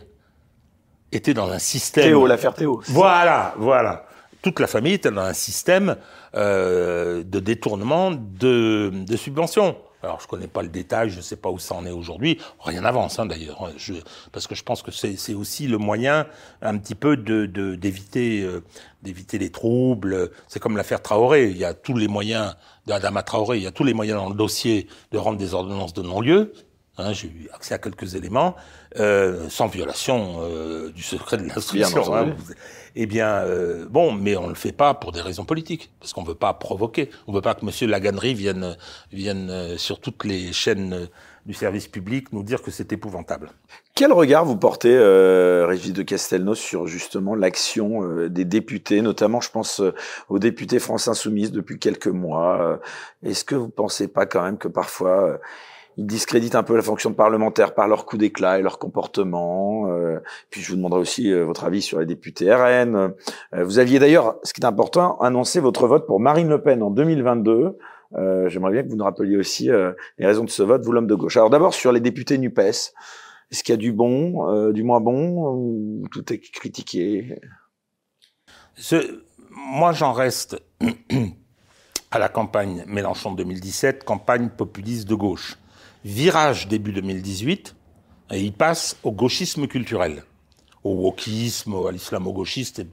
était 1.13 1.33
dans 1.33 1.49
un 1.49 1.59
système. 1.59 2.03
Théo, 2.03 2.27
l'affaire 2.27 2.53
Théo. 2.53 2.81
Voilà, 2.87 3.53
voilà. 3.57 4.07
Toute 4.41 4.59
la 4.59 4.67
famille 4.67 4.93
était 4.93 5.11
dans 5.11 5.21
un 5.21 5.33
système 5.33 5.95
euh, 6.35 7.23
de 7.23 7.39
détournement 7.39 8.11
de, 8.11 8.91
de 8.93 9.15
subventions. 9.15 9.77
Alors, 10.05 10.21
je 10.21 10.27
connais 10.27 10.47
pas 10.47 10.61
le 10.61 10.69
détail, 10.69 11.09
je 11.09 11.19
sais 11.19 11.35
pas 11.35 11.49
où 11.49 11.57
ça 11.57 11.73
en 11.73 11.85
est 11.85 11.91
aujourd'hui. 11.91 12.39
Rien 12.59 12.81
n'avance, 12.81 13.17
hein, 13.17 13.25
d'ailleurs, 13.25 13.71
parce 14.31 14.45
que 14.45 14.53
je 14.53 14.63
pense 14.63 14.83
que 14.83 14.91
c'est 14.91 15.33
aussi 15.33 15.67
le 15.67 15.79
moyen 15.79 16.27
un 16.61 16.77
petit 16.77 16.93
peu 16.93 17.17
de 17.17 17.49
euh, 17.55 18.61
d'éviter 19.01 19.37
les 19.39 19.49
troubles. 19.49 20.31
C'est 20.47 20.59
comme 20.59 20.77
l'affaire 20.77 21.01
Traoré. 21.01 21.49
Il 21.49 21.57
y 21.57 21.65
a 21.65 21.73
tous 21.73 21.97
les 21.97 22.07
moyens 22.07 22.55
d'Adama 22.85 23.23
Traoré. 23.23 23.57
Il 23.57 23.63
y 23.63 23.67
a 23.67 23.71
tous 23.71 23.83
les 23.83 23.95
moyens 23.95 24.19
dans 24.19 24.29
le 24.29 24.35
dossier 24.35 24.87
de 25.11 25.17
rendre 25.17 25.39
des 25.39 25.55
ordonnances 25.55 25.93
de 25.93 26.03
non-lieu. 26.03 26.53
Hein, 26.97 27.11
J'ai 27.11 27.27
eu 27.27 27.49
accès 27.53 27.73
à 27.73 27.77
quelques 27.77 28.15
éléments 28.15 28.55
euh, 28.99 29.49
sans 29.49 29.67
violation 29.67 30.37
euh, 30.39 30.91
du 30.91 31.03
secret 31.03 31.37
de 31.37 31.43
l'instruction. 31.43 32.15
Hein, 32.15 32.35
eh 32.95 33.05
bien, 33.05 33.27
euh, 33.27 33.85
bon, 33.89 34.13
mais 34.13 34.37
on 34.37 34.47
le 34.47 34.55
fait 34.55 34.71
pas 34.71 34.93
pour 34.93 35.11
des 35.11 35.21
raisons 35.21 35.43
politiques, 35.43 35.91
parce 35.99 36.13
qu'on 36.13 36.23
veut 36.23 36.35
pas 36.35 36.53
provoquer. 36.53 37.09
On 37.27 37.33
veut 37.33 37.41
pas 37.41 37.53
que 37.53 37.65
Monsieur 37.65 37.87
Laganerie 37.87 38.33
vienne, 38.33 38.77
vienne 39.11 39.49
euh, 39.49 39.77
sur 39.77 39.99
toutes 39.99 40.23
les 40.23 40.53
chaînes 40.53 40.93
euh, 40.93 41.05
du 41.45 41.53
service 41.53 41.87
public 41.87 42.31
nous 42.31 42.41
dire 42.41 42.61
que 42.61 42.71
c'est 42.71 42.93
épouvantable. 42.93 43.51
Quel 43.93 44.11
regard 44.13 44.45
vous 44.45 44.55
portez, 44.55 44.95
euh, 44.95 45.65
Régis 45.67 45.93
de 45.93 46.03
Castelnau, 46.03 46.55
sur 46.55 46.87
justement 46.87 47.35
l'action 47.35 48.27
des 48.29 48.45
députés, 48.45 49.01
notamment, 49.01 49.41
je 49.41 49.51
pense 49.51 49.81
aux 50.29 50.39
députés 50.39 50.79
France 50.79 51.07
Insoumise 51.07 51.51
depuis 51.51 51.77
quelques 51.77 52.07
mois. 52.07 52.79
Est-ce 53.23 53.45
que 53.45 53.55
vous 53.55 53.69
pensez 53.69 54.07
pas 54.07 54.25
quand 54.25 54.41
même 54.41 54.57
que 54.57 54.67
parfois 54.67 55.39
ils 55.97 56.05
discréditent 56.05 56.55
un 56.55 56.63
peu 56.63 56.75
la 56.75 56.81
fonction 56.81 57.13
parlementaire 57.13 57.73
par 57.73 57.87
leur 57.87 58.05
coup 58.05 58.17
d'éclat 58.17 58.59
et 58.59 58.61
leur 58.61 58.79
comportement. 58.79 59.89
Euh, 59.89 60.19
puis 60.49 60.61
je 60.61 60.69
vous 60.69 60.75
demanderai 60.75 60.99
aussi 60.99 61.31
euh, 61.31 61.45
votre 61.45 61.63
avis 61.63 61.81
sur 61.81 61.99
les 61.99 62.05
députés 62.05 62.53
RN. 62.53 62.95
Euh, 62.95 63.63
vous 63.63 63.79
aviez 63.79 63.99
d'ailleurs, 63.99 64.37
ce 64.43 64.53
qui 64.53 64.61
est 64.61 64.65
important, 64.65 65.17
annoncé 65.19 65.59
votre 65.59 65.87
vote 65.87 66.05
pour 66.05 66.19
Marine 66.19 66.49
Le 66.49 66.61
Pen 66.61 66.83
en 66.83 66.91
2022. 66.91 67.77
J'aimerais 68.47 68.71
bien 68.71 68.83
que 68.83 68.87
vous 68.87 68.95
nous 68.95 69.03
rappeliez 69.03 69.35
aussi 69.35 69.67
les 69.67 70.25
raisons 70.25 70.45
de 70.45 70.49
ce 70.49 70.63
vote, 70.63 70.85
vous 70.85 70.93
l'homme 70.93 71.07
de 71.07 71.15
gauche. 71.15 71.35
Alors 71.35 71.49
d'abord 71.49 71.73
sur 71.73 71.91
les 71.91 71.99
députés 71.99 72.37
Nupes, 72.37 72.59
est-ce 72.59 72.93
qu'il 73.61 73.73
y 73.73 73.77
a 73.77 73.77
du 73.77 73.91
bon, 73.91 74.71
du 74.71 74.83
moins 74.83 75.01
bon, 75.01 75.53
ou 75.53 76.07
tout 76.13 76.31
est 76.31 76.39
critiqué? 76.39 77.37
Moi, 79.49 79.91
j'en 79.91 80.13
reste 80.13 80.61
à 82.11 82.19
la 82.19 82.29
campagne 82.29 82.85
Mélenchon 82.87 83.33
2017, 83.33 84.05
campagne 84.05 84.47
populiste 84.47 85.09
de 85.09 85.15
gauche 85.15 85.57
virage 86.05 86.67
début 86.67 86.93
2018, 86.93 87.75
et 88.31 88.39
il 88.39 88.53
passe 88.53 88.95
au 89.03 89.11
gauchisme 89.11 89.67
culturel, 89.67 90.23
au 90.83 90.93
wokisme, 90.93 91.75
à 91.87 91.91
l'islamo-gauchiste, 91.91 92.85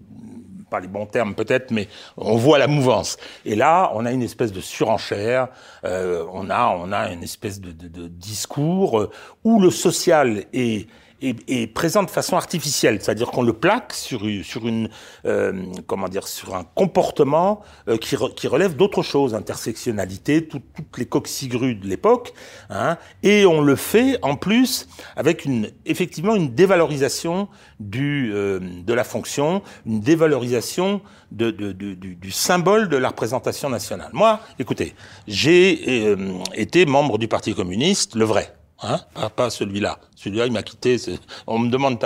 pas 0.70 0.80
les 0.80 0.88
bons 0.88 1.04
termes 1.04 1.34
peut-être, 1.34 1.70
mais 1.70 1.88
on 2.16 2.36
voit 2.36 2.58
la 2.58 2.66
mouvance. 2.66 3.18
Et 3.44 3.54
là, 3.54 3.92
on 3.94 4.06
a 4.06 4.12
une 4.12 4.22
espèce 4.22 4.52
de 4.52 4.62
surenchère, 4.62 5.48
euh, 5.84 6.24
on 6.32 6.48
a 6.48 6.74
on 6.74 6.90
a 6.92 7.12
une 7.12 7.22
espèce 7.22 7.60
de, 7.60 7.70
discours 8.08 8.98
euh, 8.98 9.10
où 9.44 9.60
le 9.60 9.70
social 9.70 10.46
est 10.54 10.88
est, 11.22 11.66
présent 11.66 12.02
de 12.02 12.10
façon 12.10 12.36
artificielle, 12.36 12.98
c'est-à-dire 13.00 13.30
qu'on 13.30 13.42
le 13.42 13.52
plaque 13.52 13.92
sur, 13.92 14.22
sur 14.42 14.66
une 14.66 14.88
euh, 15.26 15.64
comment 15.86 16.08
dire 16.08 16.26
sur 16.26 16.54
un 16.54 16.64
comportement 16.64 17.62
euh, 17.88 17.96
qui, 17.96 18.16
qui 18.36 18.48
relève 18.48 18.76
d'autre 18.76 19.02
chose, 19.02 19.34
intersectionnalité, 19.34 20.46
toutes 20.46 20.62
les 20.98 21.06
coxigrues 21.06 21.74
de 21.74 21.86
l'époque, 21.86 22.32
hein, 22.70 22.96
et 23.22 23.46
on 23.46 23.60
le 23.60 23.76
fait 23.76 24.18
en 24.22 24.36
plus 24.36 24.88
avec 25.16 25.44
une 25.44 25.70
effectivement 25.86 26.34
une 26.34 26.54
dévalorisation 26.54 27.48
du 27.80 28.32
euh, 28.34 28.60
de 28.60 28.92
la 28.92 29.04
fonction, 29.04 29.62
une 29.86 30.00
dévalorisation 30.00 31.00
de, 31.30 31.50
de, 31.50 31.72
du, 31.72 31.96
du, 31.96 32.30
symbole 32.30 32.88
de 32.88 32.96
la 32.96 33.08
représentation 33.08 33.70
nationale. 33.70 34.10
Moi, 34.12 34.40
écoutez, 34.58 34.94
j'ai 35.26 36.14
été 36.54 36.84
membre 36.84 37.16
du 37.16 37.26
Parti 37.26 37.54
communiste, 37.54 38.14
le 38.16 38.24
vrai. 38.24 38.54
Hein? 38.82 39.00
Pas, 39.36 39.50
celui-là. 39.50 39.98
Celui-là, 40.16 40.46
il 40.46 40.52
m'a 40.52 40.62
quitté. 40.62 40.96
On 41.46 41.58
me 41.58 41.70
demande, 41.70 41.98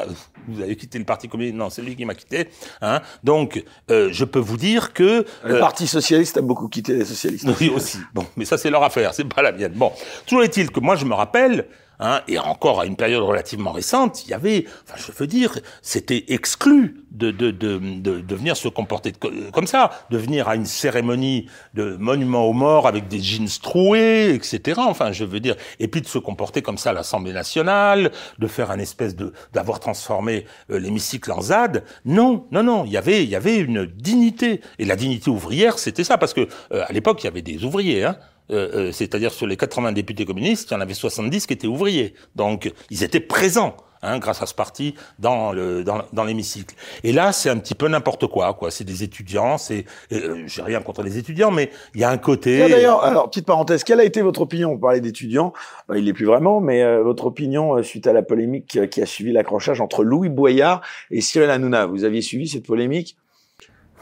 vous 0.49 0.61
avez 0.61 0.77
quitté 0.77 0.99
le 0.99 1.05
Parti 1.05 1.29
communiste 1.29 1.57
Non, 1.57 1.71
c'est 1.71 1.83
lui 1.83 1.97
qui 1.97 2.05
m'a 2.05 2.15
quitté. 2.15 2.49
Hein 2.83 3.01
Donc, 3.25 3.65
euh, 3.91 4.09
je 4.13 4.25
peux 4.25 4.39
vous 4.39 4.57
dire 4.57 4.93
que 4.93 5.25
le 5.45 5.55
euh, 5.55 5.61
Parti 5.61 5.87
socialiste 5.87 6.37
a 6.37 6.43
beaucoup 6.43 6.69
quitté 6.69 6.95
les 6.95 7.05
socialistes. 7.05 7.47
Oui 7.61 7.69
aussi. 7.69 7.99
Bon, 8.15 8.27
mais 8.37 8.45
ça 8.45 8.59
c'est 8.59 8.71
leur 8.71 8.83
affaire, 8.83 9.15
c'est 9.15 9.25
pas 9.25 9.43
la 9.43 9.53
mienne. 9.53 9.73
Bon, 9.75 9.93
toujours 10.27 10.45
est-il 10.45 10.71
que 10.71 10.81
moi 10.81 10.97
je 10.97 11.05
me 11.05 11.15
rappelle 11.15 11.67
Hein, 11.99 12.21
et 12.29 12.39
encore 12.39 12.81
à 12.81 12.87
une 12.87 12.97
période 12.97 13.23
relativement 13.23 13.73
récente, 13.73 14.27
il 14.27 14.31
y 14.31 14.35
avait, 14.35 14.67
enfin, 14.87 14.97
je 14.99 15.13
veux 15.13 15.27
dire, 15.27 15.59
c'était 15.81 16.27
exclu 16.29 17.05
de, 17.11 17.31
de, 17.31 17.51
de, 17.51 17.79
de, 17.79 18.21
de 18.21 18.35
venir 18.35 18.55
se 18.57 18.69
comporter 18.69 19.13
comme 19.53 19.67
ça, 19.67 19.91
de 20.11 20.19
venir 20.19 20.47
à 20.49 20.57
une 20.57 20.67
cérémonie 20.67 21.47
de 21.73 21.97
monument 21.97 22.45
aux 22.45 22.53
morts 22.53 22.87
avec 22.87 23.09
des 23.09 23.21
jeans 23.21 23.49
troués, 23.63 24.35
etc. 24.35 24.79
Enfin, 24.85 25.13
je 25.13 25.25
veux 25.25 25.41
dire, 25.41 25.57
et 25.81 25.89
puis 25.89 26.03
de 26.03 26.07
se 26.07 26.19
comporter 26.19 26.61
comme 26.61 26.77
ça 26.77 26.91
à 26.91 26.93
l'Assemblée 26.93 27.33
nationale, 27.33 28.13
de 28.39 28.47
faire 28.47 28.71
un 28.71 28.79
espèce 28.79 29.17
de, 29.17 29.33
d'avoir 29.55 29.81
transformé 29.81 30.36
euh, 30.71 30.79
l'hémicycle 30.79 31.31
en 31.33 31.41
ZAD. 31.41 31.85
Non, 32.05 32.47
non, 32.51 32.63
non, 32.63 32.85
il 32.85 32.93
y 32.93 32.97
avait, 32.97 33.23
il 33.23 33.31
y 33.31 33.37
avait 33.37 33.57
une 33.57 33.87
dignité, 33.87 34.61
et 34.79 34.85
la 34.85 34.97
dignité 34.97 35.31
ouvrière, 35.31 35.79
c'était 35.79 36.05
ça, 36.05 36.19
parce 36.19 36.35
que 36.35 36.49
euh, 36.73 36.85
à 36.87 36.93
l'époque, 36.93 37.23
il 37.23 37.27
y 37.27 37.29
avait 37.29 37.43
des 37.43 37.65
ouvriers, 37.65 38.05
hein. 38.05 38.17
Euh, 38.53 38.93
c'est-à-dire 38.93 39.33
sur 39.33 39.49
les 39.49 39.57
80 39.57 39.91
députés 39.91 40.25
communistes, 40.25 40.71
il 40.71 40.75
y 40.75 40.77
en 40.77 40.81
avait 40.81 40.95
70 40.95 41.47
qui 41.49 41.53
étaient 41.53 41.67
ouvriers. 41.67 42.15
Donc 42.37 42.73
ils 42.91 43.03
étaient 43.03 43.19
présents. 43.19 43.77
Hein, 44.07 44.19
grâce 44.21 44.41
à 44.41 44.47
ce 44.47 44.55
parti 44.55 44.95
dans 45.19 45.53
le 45.53 45.83
dans, 45.83 46.25
l'hémicycle. 46.25 46.77
Et 47.03 47.13
là, 47.13 47.33
c'est 47.33 47.51
un 47.51 47.59
petit 47.59 47.75
peu 47.75 47.89
n'importe 47.89 48.29
quoi, 48.29 48.55
quoi. 48.55 48.71
C'est 48.71 48.85
des 48.85 49.03
étudiants, 49.03 49.59
c'est 49.59 49.85
euh, 50.13 50.45
j'ai 50.47 50.63
rien 50.63 50.81
contre 50.81 51.03
les 51.03 51.19
étudiants, 51.19 51.51
mais 51.51 51.71
il 51.95 52.01
y 52.01 52.05
a 52.05 52.11
un 52.11 52.19
côté. 52.19 52.69
D'ailleurs, 52.69 53.03
alors 53.03 53.29
petite 53.29 53.47
parenthèse, 53.47 53.83
quelle 53.83 53.99
a 53.99 54.05
été 54.05 54.23
votre 54.23 54.43
opinion? 54.43 54.71
Vous 54.71 54.79
parlez 54.79 55.01
d'étudiants, 55.01 55.53
il 55.93 56.05
n'est 56.05 56.13
plus 56.13 56.25
vraiment, 56.25 56.61
mais 56.61 57.01
votre 57.03 57.27
opinion 57.27 57.83
suite 57.83 58.07
à 58.07 58.13
la 58.13 58.23
polémique 58.23 58.79
qui 58.91 59.03
a 59.03 59.07
suivi 59.07 59.33
l'accrochage 59.33 59.81
entre 59.81 60.05
Louis 60.05 60.29
Boyard 60.29 60.83
et 61.11 61.21
Cyril 61.21 61.51
Hanouna? 61.51 61.87
Vous 61.87 62.05
aviez 62.05 62.23
suivi 62.23 62.47
cette 62.47 62.67
polémique? 62.67 63.17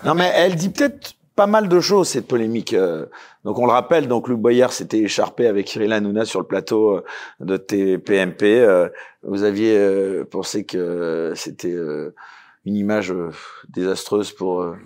Non, 0.05 0.15
mais 0.15 0.31
elle 0.35 0.55
dit 0.55 0.69
peut-être 0.69 1.15
pas 1.37 1.47
mal 1.47 1.69
de 1.69 1.81
choses 1.81 2.09
cette 2.09 2.27
polémique. 2.27 2.75
Euh. 2.75 3.07
Donc 3.45 3.59
on 3.59 3.67
le 3.67 3.73
rappelle, 3.73 4.09
donc 4.09 4.29
Luc 4.29 4.39
Boyard 4.39 4.73
s'était 4.73 4.99
écharpé 4.99 5.47
avec 5.47 5.69
Cyril 5.69 5.93
Hanouna 5.93 6.25
sur 6.25 6.41
le 6.41 6.47
plateau 6.47 6.97
euh, 6.97 7.05
de 7.41 7.57
TPMP. 7.57 8.43
Euh. 8.43 8.89
Vous 9.23 9.43
aviez 9.43 10.23
pensé 10.31 10.65
que 10.65 11.33
c'était 11.35 11.75
une 12.67 12.77
image 12.77 13.11
désastreuse 13.71 14.33
pour 14.33 14.77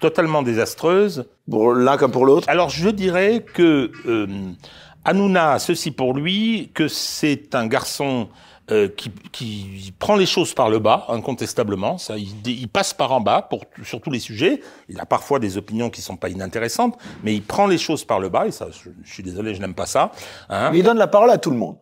totalement 0.00 0.40
désastreuse 0.40 1.26
pour 1.50 1.74
l'un 1.74 1.98
comme 1.98 2.10
pour 2.10 2.24
l'autre. 2.24 2.48
Alors 2.48 2.70
je 2.70 2.88
dirais 2.88 3.44
que 3.44 3.92
Hanouna 5.04 5.52
a 5.52 5.58
ceci 5.58 5.90
pour 5.90 6.14
lui 6.14 6.70
que 6.72 6.88
c'est 6.88 7.54
un 7.54 7.66
garçon 7.66 8.30
euh, 8.70 8.88
qui, 8.88 9.10
qui, 9.30 9.92
prend 9.98 10.16
les 10.16 10.24
choses 10.24 10.54
par 10.54 10.70
le 10.70 10.78
bas, 10.78 11.04
incontestablement. 11.08 11.98
Ça, 11.98 12.16
il, 12.16 12.34
il, 12.46 12.68
passe 12.68 12.94
par 12.94 13.12
en 13.12 13.20
bas 13.20 13.42
pour, 13.42 13.64
sur 13.82 14.00
tous 14.00 14.10
les 14.10 14.18
sujets. 14.18 14.62
Il 14.88 14.98
a 14.98 15.04
parfois 15.04 15.38
des 15.38 15.58
opinions 15.58 15.90
qui 15.90 16.00
sont 16.00 16.16
pas 16.16 16.30
inintéressantes, 16.30 16.96
mais 17.22 17.34
il 17.34 17.42
prend 17.42 17.66
les 17.66 17.76
choses 17.76 18.04
par 18.04 18.20
le 18.20 18.30
bas. 18.30 18.46
Et 18.46 18.52
ça, 18.52 18.68
je, 18.70 18.88
suis 19.04 19.22
désolé, 19.22 19.54
je 19.54 19.60
n'aime 19.60 19.74
pas 19.74 19.84
ça. 19.84 20.12
Hein. 20.48 20.70
il 20.72 20.82
donne 20.82 20.96
la 20.96 21.08
parole 21.08 21.30
à 21.30 21.36
tout 21.36 21.50
le 21.50 21.58
monde. 21.58 21.76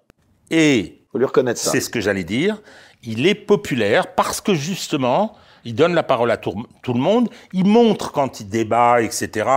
Et 0.50 1.04
faut 1.12 1.18
lui 1.18 1.26
reconnaître 1.26 1.60
ça. 1.60 1.70
C'est 1.70 1.80
ce 1.80 1.88
que 1.88 2.00
j'allais 2.00 2.24
dire. 2.24 2.60
Il 3.04 3.26
est 3.26 3.36
populaire 3.36 4.14
parce 4.14 4.40
que 4.40 4.54
justement, 4.54 5.36
Il 5.64 5.76
donne 5.76 5.94
la 5.94 6.02
parole 6.02 6.32
à 6.32 6.36
tout, 6.36 6.54
le 6.88 7.00
monde. 7.00 7.28
Il 7.52 7.66
montre 7.66 8.10
quand 8.10 8.40
il 8.40 8.48
débat, 8.48 9.00
etc. 9.02 9.48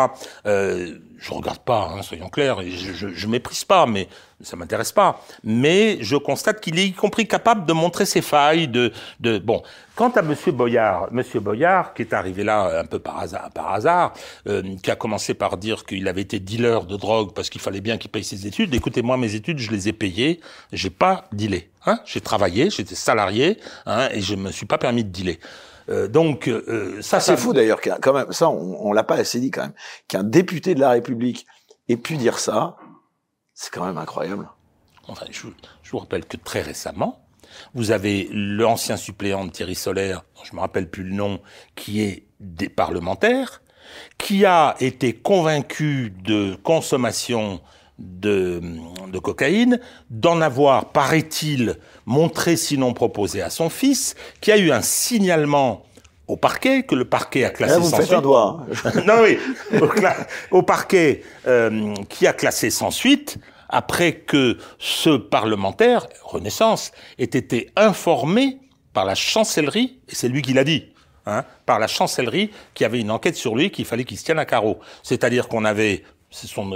Euh, 0.46 1.00
je 1.26 1.34
regarde 1.34 1.60
pas, 1.60 1.92
hein, 1.92 2.04
soyons 2.04 2.30
clairs, 2.30 2.62
je, 2.62 2.94
je, 2.94 3.08
je, 3.08 3.28
méprise 3.28 3.66
pas, 3.66 3.88
mais 3.88 4.08
ça 4.42 4.56
m'intéresse 4.56 4.92
pas. 4.92 5.22
Mais 5.44 5.98
je 6.02 6.18
constate 6.18 6.62
qu'il 6.62 6.78
est 6.78 6.86
y 6.86 6.94
compris 6.94 7.28
capable 7.28 7.66
de 7.66 7.74
montrer 7.74 8.06
ses 8.06 8.22
failles. 8.22 8.68
De, 8.68 8.94
de 9.22 9.40
bon, 9.40 9.64
quant 9.96 10.10
à 10.10 10.22
Monsieur 10.22 10.52
Boyard, 10.52 11.08
Monsieur 11.12 11.40
Boyard, 11.40 11.96
qui 11.96 12.04
est 12.04 12.14
arrivé 12.14 12.44
là 12.44 12.80
un 12.80 12.86
peu 12.86 13.00
par 13.00 13.18
hasard, 13.18 13.50
par 13.52 13.74
hasard, 13.74 14.14
euh, 14.48 14.62
qui 14.84 14.92
a 14.92 14.96
commencé 14.96 15.34
par 15.34 15.58
dire 15.58 15.86
qu'il 15.86 16.08
avait 16.08 16.22
été 16.22 16.40
dealer 16.40 16.86
de 16.86 16.96
drogue 16.96 17.34
parce 17.34 17.50
qu'il 17.50 17.62
fallait 17.62 17.82
bien 17.82 17.98
qu'il 17.98 18.12
paye 18.12 18.24
ses 18.24 18.46
études. 18.46 18.76
Écoutez, 18.76 19.02
moi, 19.02 19.18
mes 19.18 19.34
études, 19.34 19.58
je 19.58 19.72
les 19.72 19.88
ai 19.88 19.94
payées. 19.94 20.42
J'ai 20.74 20.92
pas 20.92 21.26
dealé. 21.32 21.70
Hein 21.88 22.00
j'ai 22.06 22.22
travaillé, 22.22 22.70
j'étais 22.70 22.96
salarié, 22.96 23.60
hein, 23.88 24.10
et 24.12 24.22
je 24.22 24.36
me 24.36 24.52
suis 24.52 24.68
pas 24.68 24.78
permis 24.78 25.04
de 25.04 25.10
dealer. 25.10 25.38
Euh, 25.90 26.08
donc 26.08 26.48
euh, 26.48 27.02
ça, 27.02 27.20
c'est 27.20 27.38
fou 27.38 27.54
d'ailleurs 27.54 27.80
quand 27.80 28.14
même 28.14 28.32
ça 28.32 28.50
on, 28.50 28.88
on 28.88 28.92
l'a 28.92 29.04
pas 29.04 29.16
assez 29.16 29.40
dit 29.40 29.52
quand 29.52 29.62
même 29.62 29.74
qu'un 30.08 30.24
député 30.24 30.74
de 30.74 30.80
la 30.80 30.90
République 30.90 31.46
ait 31.90 31.98
pu 31.98 32.18
dire 32.18 32.40
ça, 32.40 32.78
c'est 33.54 33.72
quand 33.72 33.86
même 33.86 33.98
incroyable. 33.98 34.50
Enfin, 35.08 35.26
je, 35.30 35.48
je, 35.84 35.92
vous 35.92 36.00
rappelle 36.00 36.26
que 36.26 36.38
très 36.38 36.62
récemment, 36.62 37.28
vous 37.76 37.92
avez 37.92 38.28
l'ancien 38.32 38.98
suppléant 38.98 39.46
de 39.46 39.52
Thierry 39.52 39.76
Solaire, 39.76 40.24
dont 40.36 40.44
je 40.44 40.56
me 40.56 40.62
rappelle 40.62 40.90
plus 40.90 41.04
le 41.04 41.14
nom, 41.14 41.40
qui 41.76 42.02
est 42.02 42.26
des 42.40 42.70
parlementaires, 42.70 43.62
qui 44.18 44.46
a 44.46 44.76
été 44.80 45.14
convaincu 45.14 46.12
de 46.24 46.56
consommation 46.64 47.62
de, 48.00 48.62
de 49.12 49.20
cocaïne, 49.20 49.80
d'en 50.10 50.42
avoir, 50.42 50.92
paraît-il, 50.92 51.76
montré 52.06 52.58
sinon 52.58 52.94
proposé 52.94 53.42
à 53.42 53.50
son 53.50 53.70
fils, 53.70 54.16
qui 54.42 54.52
a 54.52 54.58
eu 54.58 54.72
un 54.72 54.82
signalement 54.82 55.84
au 56.28 56.38
parquet, 56.38 56.84
que 56.84 56.96
le 56.96 57.06
parquet 57.06 57.44
a 57.44 57.50
classé 57.50 57.74
Là, 57.74 57.80
vous 57.80 57.90
sans 57.90 58.02
suite. 58.02 58.14
un 58.14 58.22
doigt. 58.22 58.66
non, 59.06 59.22
oui, 59.22 59.38
au, 59.80 60.58
au 60.58 60.62
parquet 60.64 61.24
euh, 61.48 61.94
qui 62.10 62.28
a 62.28 62.34
classé 62.34 62.70
sans 62.70 62.92
suite, 62.92 63.38
après 63.70 64.14
que 64.14 64.58
ce 64.80 65.18
parlementaire, 65.18 66.08
Renaissance, 66.24 66.92
ait 67.18 67.24
été 67.24 67.70
informé 67.76 68.60
par 68.94 69.06
la 69.06 69.16
chancellerie, 69.16 70.00
et 70.10 70.16
c'est 70.16 70.30
lui 70.30 70.42
qui 70.42 70.54
l'a 70.54 70.64
dit, 70.64 70.94
hein, 71.26 71.44
par 71.66 71.80
la 71.80 71.88
chancellerie 71.88 72.52
qui 72.74 72.86
avait 72.86 73.00
une 73.00 73.12
enquête 73.12 73.36
sur 73.36 73.56
lui 73.56 73.72
qu'il 73.72 73.86
fallait 73.86 74.04
qu'il 74.04 74.18
se 74.18 74.24
tienne 74.24 74.40
à 74.40 74.46
carreau. 74.46 74.80
C'est-à-dire 75.04 75.48
qu'on 75.48 75.66
avait 75.66 76.04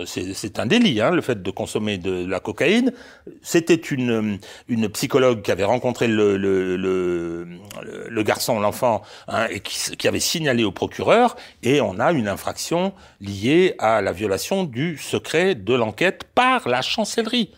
c'est 0.05 0.59
un 0.59 0.65
délit, 0.65 1.01
hein, 1.01 1.11
le 1.11 1.21
fait 1.21 1.41
de 1.41 1.51
consommer 1.51 1.97
de 1.97 2.25
la 2.25 2.39
cocaïne. 2.39 2.93
C'était 3.41 3.75
une, 3.75 4.39
une 4.67 4.89
psychologue 4.89 5.41
qui 5.41 5.51
avait 5.51 5.65
rencontré 5.65 6.07
le, 6.07 6.37
le, 6.37 8.23
garçon, 8.23 8.59
l'enfant, 8.59 9.01
hein, 9.27 9.47
et 9.49 9.59
qui, 9.59 10.07
avait 10.07 10.19
signalé 10.19 10.63
au 10.63 10.71
procureur, 10.71 11.35
et 11.63 11.81
on 11.81 11.99
a 11.99 12.11
une 12.11 12.27
infraction 12.27 12.93
liée 13.21 13.75
à 13.79 14.01
la 14.01 14.11
violation 14.11 14.63
du 14.63 14.97
secret 14.97 15.55
de 15.55 15.73
l'enquête 15.73 16.23
par 16.35 16.67
la 16.67 16.81
chancellerie. 16.81 17.51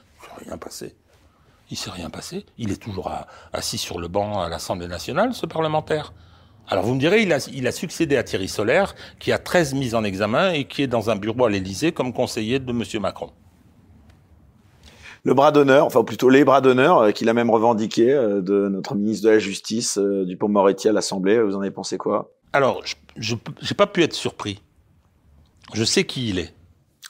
Rien 0.45 0.57
passé. 0.57 0.95
Il 1.69 1.78
s'est 1.78 1.91
rien 1.91 2.10
passé. 2.10 2.45
Il 2.57 2.72
est 2.72 2.82
toujours 2.82 3.11
assis 3.53 3.78
sur 3.78 3.99
le 3.99 4.07
banc 4.07 4.41
à 4.41 4.49
l'Assemblée 4.49 4.88
nationale, 4.88 5.34
ce 5.34 5.45
parlementaire. 5.45 6.14
Alors 6.72 6.85
vous 6.85 6.95
me 6.95 6.99
direz, 7.02 7.22
il 7.22 7.34
a, 7.34 7.49
il 7.53 7.68
a 7.68 7.72
succédé 7.73 8.15
à 8.15 8.23
Thierry 8.23 8.48
Solaire, 8.48 8.95
qui 9.19 9.34
a 9.34 9.38
13 9.38 9.73
mises 9.73 9.93
en 9.93 10.06
examen 10.06 10.53
et 10.53 10.64
qui 10.64 10.81
est 10.81 10.88
dans 10.88 11.10
un 11.10 11.18
bureau 11.18 11.43
à 11.43 11.49
l'Élysée 11.49 11.91
comme 11.91 12.14
conseiller 12.14 12.60
de 12.60 12.72
M. 12.72 12.81
Macron. 13.02 13.30
Le 15.23 15.34
bras 15.34 15.52
d'honneur, 15.52 15.85
enfin 15.85 16.06
plutôt 16.06 16.30
les 16.30 16.45
bras 16.45 16.61
d'honneur, 16.61 16.99
euh, 16.99 17.11
qu'il 17.11 17.27
a 17.27 17.34
même 17.34 17.49
revendiqué 17.49 18.14
euh, 18.14 18.41
de 18.41 18.69
notre 18.69 18.95
ministre 18.95 19.26
de 19.26 19.31
la 19.31 19.39
Justice, 19.39 19.98
euh, 19.98 20.23
Dupont-Moretti 20.23 20.88
à 20.88 20.93
l'Assemblée, 20.93 21.41
vous 21.41 21.57
en 21.57 21.60
avez 21.60 21.72
pensé 21.72 21.98
quoi? 21.98 22.31
Alors, 22.53 22.81
je 23.18 23.35
n'ai 23.35 23.76
pas 23.76 23.85
pu 23.85 24.02
être 24.02 24.14
surpris. 24.14 24.61
Je 25.73 25.84
sais 25.84 26.06
qui 26.06 26.30
il 26.30 26.39
est. 26.39 26.53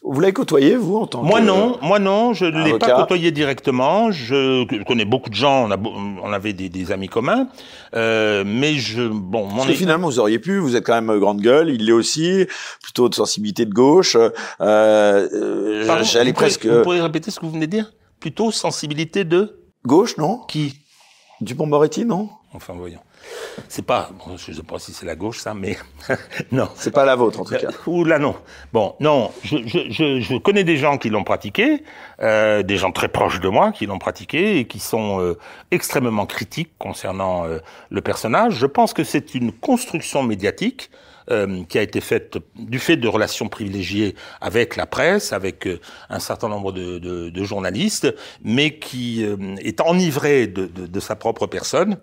Vous 0.04 0.20
l'avez 0.20 0.34
côtoyé, 0.34 0.76
vous, 0.76 0.98
en 0.98 1.06
tant 1.06 1.22
moi 1.22 1.40
que... 1.40 1.46
non, 1.46 1.78
moi 1.84 2.00
non, 2.00 2.34
je 2.34 2.46
ne 2.46 2.64
l'ai 2.64 2.80
pas 2.80 2.96
côtoyé 2.96 3.32
directement. 3.32 4.12
Je 4.12 4.84
connais 4.84 5.06
beaucoup 5.06 5.30
de 5.30 5.36
gens, 5.36 5.68
on, 5.68 5.72
a, 5.72 5.78
on 5.78 6.34
avait 6.34 6.54
des, 6.54 6.70
des 6.70 6.92
amis 6.92 7.08
communs, 7.08 7.48
euh, 7.96 8.44
mais 8.46 8.74
je 8.74 9.04
bon. 9.04 9.46
Mon 9.48 9.68
est... 9.68 9.74
finalement, 9.74 10.08
vous 10.08 10.20
auriez 10.20 10.40
pu. 10.40 10.58
Vous 10.58 10.76
êtes 10.76 10.86
quand 10.86 11.00
même 11.00 11.20
grande 11.20 11.40
gueule. 11.40 11.70
Il 11.70 11.86
l'est 11.86 11.92
aussi, 11.92 12.48
plutôt 12.82 13.10
de 13.10 13.16
sensibilité 13.16 13.66
de 13.66 13.74
gauche. 13.74 14.18
Euh, 14.60 16.02
J'allais 16.02 16.34
presque. 16.34 16.66
Vous 16.66 16.82
pourriez 16.82 17.02
répéter 17.02 17.30
ce 17.30 17.40
que 17.40 17.46
vous 17.46 17.52
venez 17.52 17.68
de 17.68 17.72
dire? 17.72 17.94
Plutôt 18.20 18.52
sensibilité 18.52 19.24
de? 19.24 19.60
Gauche, 19.86 20.18
non? 20.18 20.42
Qui? 20.48 20.74
Dupont-Moretti, 21.42 22.06
non? 22.06 22.30
Enfin, 22.54 22.74
voyons. 22.78 23.00
C'est 23.68 23.86
pas, 23.86 24.10
bon, 24.14 24.38
je 24.38 24.52
sais 24.52 24.64
pas 24.64 24.80
si 24.80 24.94
c'est 24.94 25.06
la 25.06 25.16
gauche 25.16 25.40
ça, 25.40 25.54
mais 25.54 25.78
non. 26.52 26.70
C'est 26.76 26.92
pas 26.92 27.06
la 27.06 27.16
vôtre 27.16 27.42
en 27.42 27.46
tout 27.46 27.56
cas. 27.56 27.70
Ou 27.88 28.04
là 28.04 28.20
non. 28.20 28.36
Bon, 28.74 28.96
non, 29.00 29.32
je, 29.44 29.58
je, 29.66 29.90
je, 29.90 30.20
je 30.20 30.38
connais 30.38 30.64
des 30.64 30.78
gens 30.78 30.98
qui 30.98 31.10
l'ont 31.10 31.24
pratiqué, 31.24 31.84
euh, 32.22 32.64
des 32.64 32.78
gens 32.78 32.92
très 32.92 33.08
proches 33.08 33.40
de 33.40 33.50
moi 33.50 33.72
qui 33.72 33.86
l'ont 33.86 34.00
pratiqué 34.00 34.58
et 34.60 34.66
qui 34.66 34.80
sont 34.80 35.22
euh, 35.22 35.38
extrêmement 35.72 36.26
critiques 36.26 36.72
concernant 36.78 37.46
euh, 37.46 37.60
le 37.90 38.02
personnage. 38.02 38.56
Je 38.56 38.66
pense 38.66 38.94
que 38.94 39.04
c'est 39.04 39.36
une 39.36 39.52
construction 39.52 40.24
médiatique. 40.24 40.90
Euh, 41.30 41.64
qui 41.70 41.78
a 41.78 41.84
été 41.84 42.02
faite 42.02 42.40
du 42.56 42.80
fait 42.80 42.98
de 42.98 43.08
relations 43.08 43.48
privilégiées 43.48 44.16
avec 44.42 44.76
la 44.76 44.88
presse, 44.88 45.34
avec 45.34 45.68
euh, 45.68 45.80
un 46.10 46.20
certain 46.20 46.50
nombre 46.50 46.72
de, 46.72 46.98
de, 46.98 47.30
de, 47.30 47.44
journalistes, 47.44 48.14
mais 48.44 48.80
qui 48.80 49.24
euh, 49.24 49.56
est 49.60 49.82
enivré 49.82 50.48
de, 50.48 50.66
de, 50.66 51.00
sa 51.00 51.16
propre 51.16 51.46
personne 51.46 52.00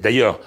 D'ailleurs, 0.00 0.40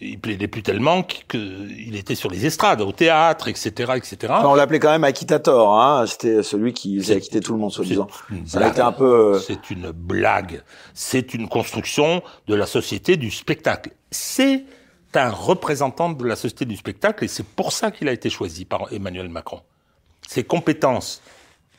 il 0.00 0.18
plaidait 0.18 0.48
plus 0.48 0.62
tellement 0.62 1.02
qu'il 1.02 1.96
était 1.96 2.14
sur 2.14 2.30
les 2.30 2.46
estrades, 2.46 2.80
au 2.80 2.92
théâtre, 2.92 3.48
etc., 3.48 3.92
etc. 3.96 4.16
Enfin, 4.28 4.48
on 4.48 4.54
l'appelait 4.54 4.78
quand 4.78 4.90
même 4.90 5.04
Akitator, 5.04 5.80
hein. 5.80 6.06
C'était 6.06 6.42
celui 6.42 6.72
qui 6.72 6.98
faisait 7.00 7.16
acquitter 7.16 7.40
tout 7.40 7.52
le 7.52 7.58
monde, 7.58 7.72
soi-disant. 7.72 8.06
Ça 8.46 8.60
a 8.60 8.68
été 8.68 8.80
un 8.80 8.92
peu. 8.92 9.40
C'est 9.44 9.70
une 9.70 9.90
blague. 9.90 10.62
C'est 10.94 11.34
une 11.34 11.48
construction 11.48 12.22
de 12.46 12.54
la 12.54 12.66
société 12.66 13.16
du 13.16 13.30
spectacle. 13.30 13.90
C'est 14.10 14.64
un 15.14 15.30
représentant 15.30 16.10
de 16.10 16.24
la 16.26 16.36
société 16.36 16.64
du 16.64 16.76
spectacle 16.76 17.24
et 17.24 17.28
c'est 17.28 17.46
pour 17.46 17.72
ça 17.72 17.90
qu'il 17.90 18.08
a 18.08 18.12
été 18.12 18.30
choisi 18.30 18.64
par 18.64 18.92
Emmanuel 18.92 19.28
Macron. 19.28 19.60
Ses 20.26 20.44
compétences 20.44 21.20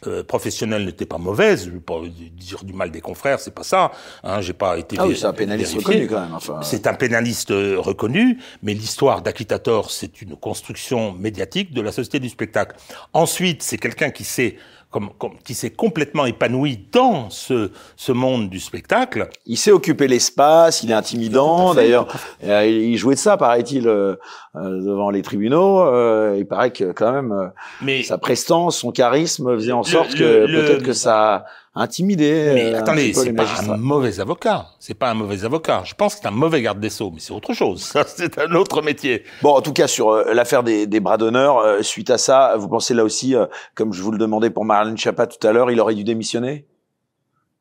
euh, 0.08 0.24
professionnelle 0.24 0.86
n'était 0.86 1.06
pas 1.06 1.18
mauvaise. 1.18 1.66
Je 1.66 1.70
ne 1.70 1.76
veux 1.76 1.80
pas 1.80 2.00
dire 2.38 2.64
du 2.64 2.74
mal 2.74 2.92
des 2.92 3.02
confrères, 3.02 3.40
c'est 3.40 3.54
pas 3.54 3.64
ça. 3.64 3.92
Hein, 4.24 4.42
j'ai 4.42 4.54
pas 4.54 4.78
été. 4.78 4.96
Ah 5.00 5.08
oui, 5.08 5.18
c'est 5.18 5.26
un 5.26 5.34
pénaliste 5.34 5.76
reconnu 5.76 6.08
quand 6.08 6.22
même. 6.22 6.34
Enfin... 6.34 6.60
C'est 6.62 6.88
un 6.88 6.94
pénaliste 6.94 7.52
euh, 7.52 7.80
reconnu, 7.80 8.40
mais 8.62 8.74
l'histoire 8.74 9.22
d'Akitator, 9.22 9.92
c'est 9.92 10.22
une 10.22 10.36
construction 10.36 11.14
médiatique 11.14 11.74
de 11.74 11.82
la 11.82 11.92
société 11.92 12.20
du 12.20 12.30
spectacle. 12.30 12.76
Ensuite, 13.14 13.64
c'est 13.64 13.78
quelqu'un 13.78 14.12
qui 14.12 14.24
sait 14.24 14.58
comme, 14.94 15.10
comme, 15.18 15.34
qui 15.44 15.56
s'est 15.56 15.72
complètement 15.72 16.26
épanoui 16.26 16.80
dans 16.92 17.30
ce, 17.32 17.72
ce 17.98 18.12
monde 18.12 18.50
du 18.50 18.60
spectacle. 18.60 19.28
Il 19.46 19.58
sait 19.58 19.72
occuper 19.72 20.08
l'espace, 20.08 20.84
il 20.84 20.92
est 20.92 20.94
intimidant. 20.94 21.74
D'ailleurs, 21.74 22.08
euh, 22.44 22.66
il 22.66 22.96
jouait 22.96 23.16
de 23.16 23.20
ça, 23.20 23.36
paraît-il, 23.36 23.88
euh, 23.88 24.16
euh, 24.56 24.82
devant 24.86 25.10
les 25.10 25.24
tribunaux. 25.24 25.82
Euh, 25.82 26.36
il 26.38 26.46
paraît 26.46 26.72
que 26.72 26.92
quand 26.92 27.12
même, 27.12 27.32
euh, 27.32 27.48
Mais 27.82 28.04
sa 28.04 28.20
prestance, 28.20 28.78
son 28.78 28.92
charisme 28.92 29.56
faisait 29.56 29.72
en 29.72 29.84
sorte 29.84 30.14
que 30.14 30.46
peut-être 30.46 30.84
que 30.84 30.94
ça 30.94 31.46
intimidé. 31.76 32.52
Mais 32.54 32.74
attendez, 32.76 33.14
c'est 33.14 33.34
pas 33.34 33.46
un 33.70 33.78
mauvais 33.78 34.20
avocat. 34.20 34.68
C'est 34.80 34.94
pas 34.94 35.10
un 35.10 35.14
mauvais 35.14 35.44
avocat. 35.44 35.84
Je 35.86 35.94
pense 35.94 36.16
que 36.16 36.22
c'est 36.22 36.28
un 36.28 36.32
mauvais 36.32 36.62
garde 36.62 36.80
des 36.80 36.90
sceaux, 36.90 37.12
mais 37.12 37.20
c'est 37.20 37.34
autre 37.34 37.54
chose. 37.54 37.82
Ça, 37.82 38.04
c'est 38.08 38.38
un 38.40 38.52
autre 38.54 38.82
métier. 38.82 39.24
Bon, 39.42 39.56
en 39.56 39.62
tout 39.62 39.74
cas, 39.74 39.88
sur 39.88 40.14
l'affaire 40.34 40.64
des, 40.64 40.88
des, 40.88 41.00
bras 41.00 41.18
d'honneur, 41.18 41.84
suite 41.84 42.10
à 42.10 42.18
ça, 42.18 42.56
vous 42.58 42.68
pensez 42.68 42.94
là 42.94 43.04
aussi, 43.04 43.36
comme 43.76 43.94
je 43.94 44.02
vous 44.02 44.12
le 44.12 44.18
demandais 44.18 44.50
pour 44.50 44.66
Marlène 44.66 44.98
Schiappa 44.98 45.28
tout 45.28 45.46
à 45.48 45.52
l'heure, 45.52 45.72
il 45.72 45.80
aurait 45.80 45.96
dû 45.96 46.04
démissionner? 46.04 46.68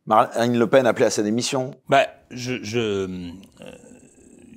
Marine 0.07 0.59
Le 0.59 0.67
Pen 0.67 0.87
appelait 0.87 1.07
à 1.07 1.11
sa 1.11 1.23
démission 1.23 1.73
Ben, 1.89 2.05
je, 2.31 2.63
je 2.63 3.31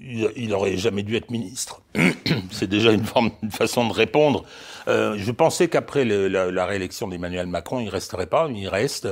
il, 0.05 0.31
il 0.35 0.53
aurait 0.53 0.77
jamais 0.77 1.03
dû 1.03 1.15
être 1.15 1.29
ministre. 1.31 1.81
c'est 2.51 2.67
déjà 2.67 2.91
une 2.91 3.03
forme, 3.03 3.31
une 3.43 3.51
façon 3.51 3.87
de 3.87 3.93
répondre. 3.93 4.43
Euh, 4.87 5.15
je 5.17 5.31
pensais 5.31 5.67
qu'après 5.67 6.05
la, 6.05 6.65
réélection 6.65 7.07
d'Emmanuel 7.07 7.47
Macron, 7.47 7.79
il 7.79 7.89
resterait 7.89 8.27
pas, 8.27 8.47
il 8.53 8.67
reste. 8.67 9.07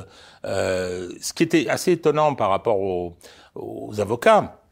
Euh, 0.46 1.10
ce 1.22 1.34
qui 1.34 1.44
était 1.44 1.68
assez 1.70 1.94
étonnant 1.94 2.36
par 2.36 2.50
rapport 2.50 2.80
aux 2.80 4.00
avocats, 4.00 4.63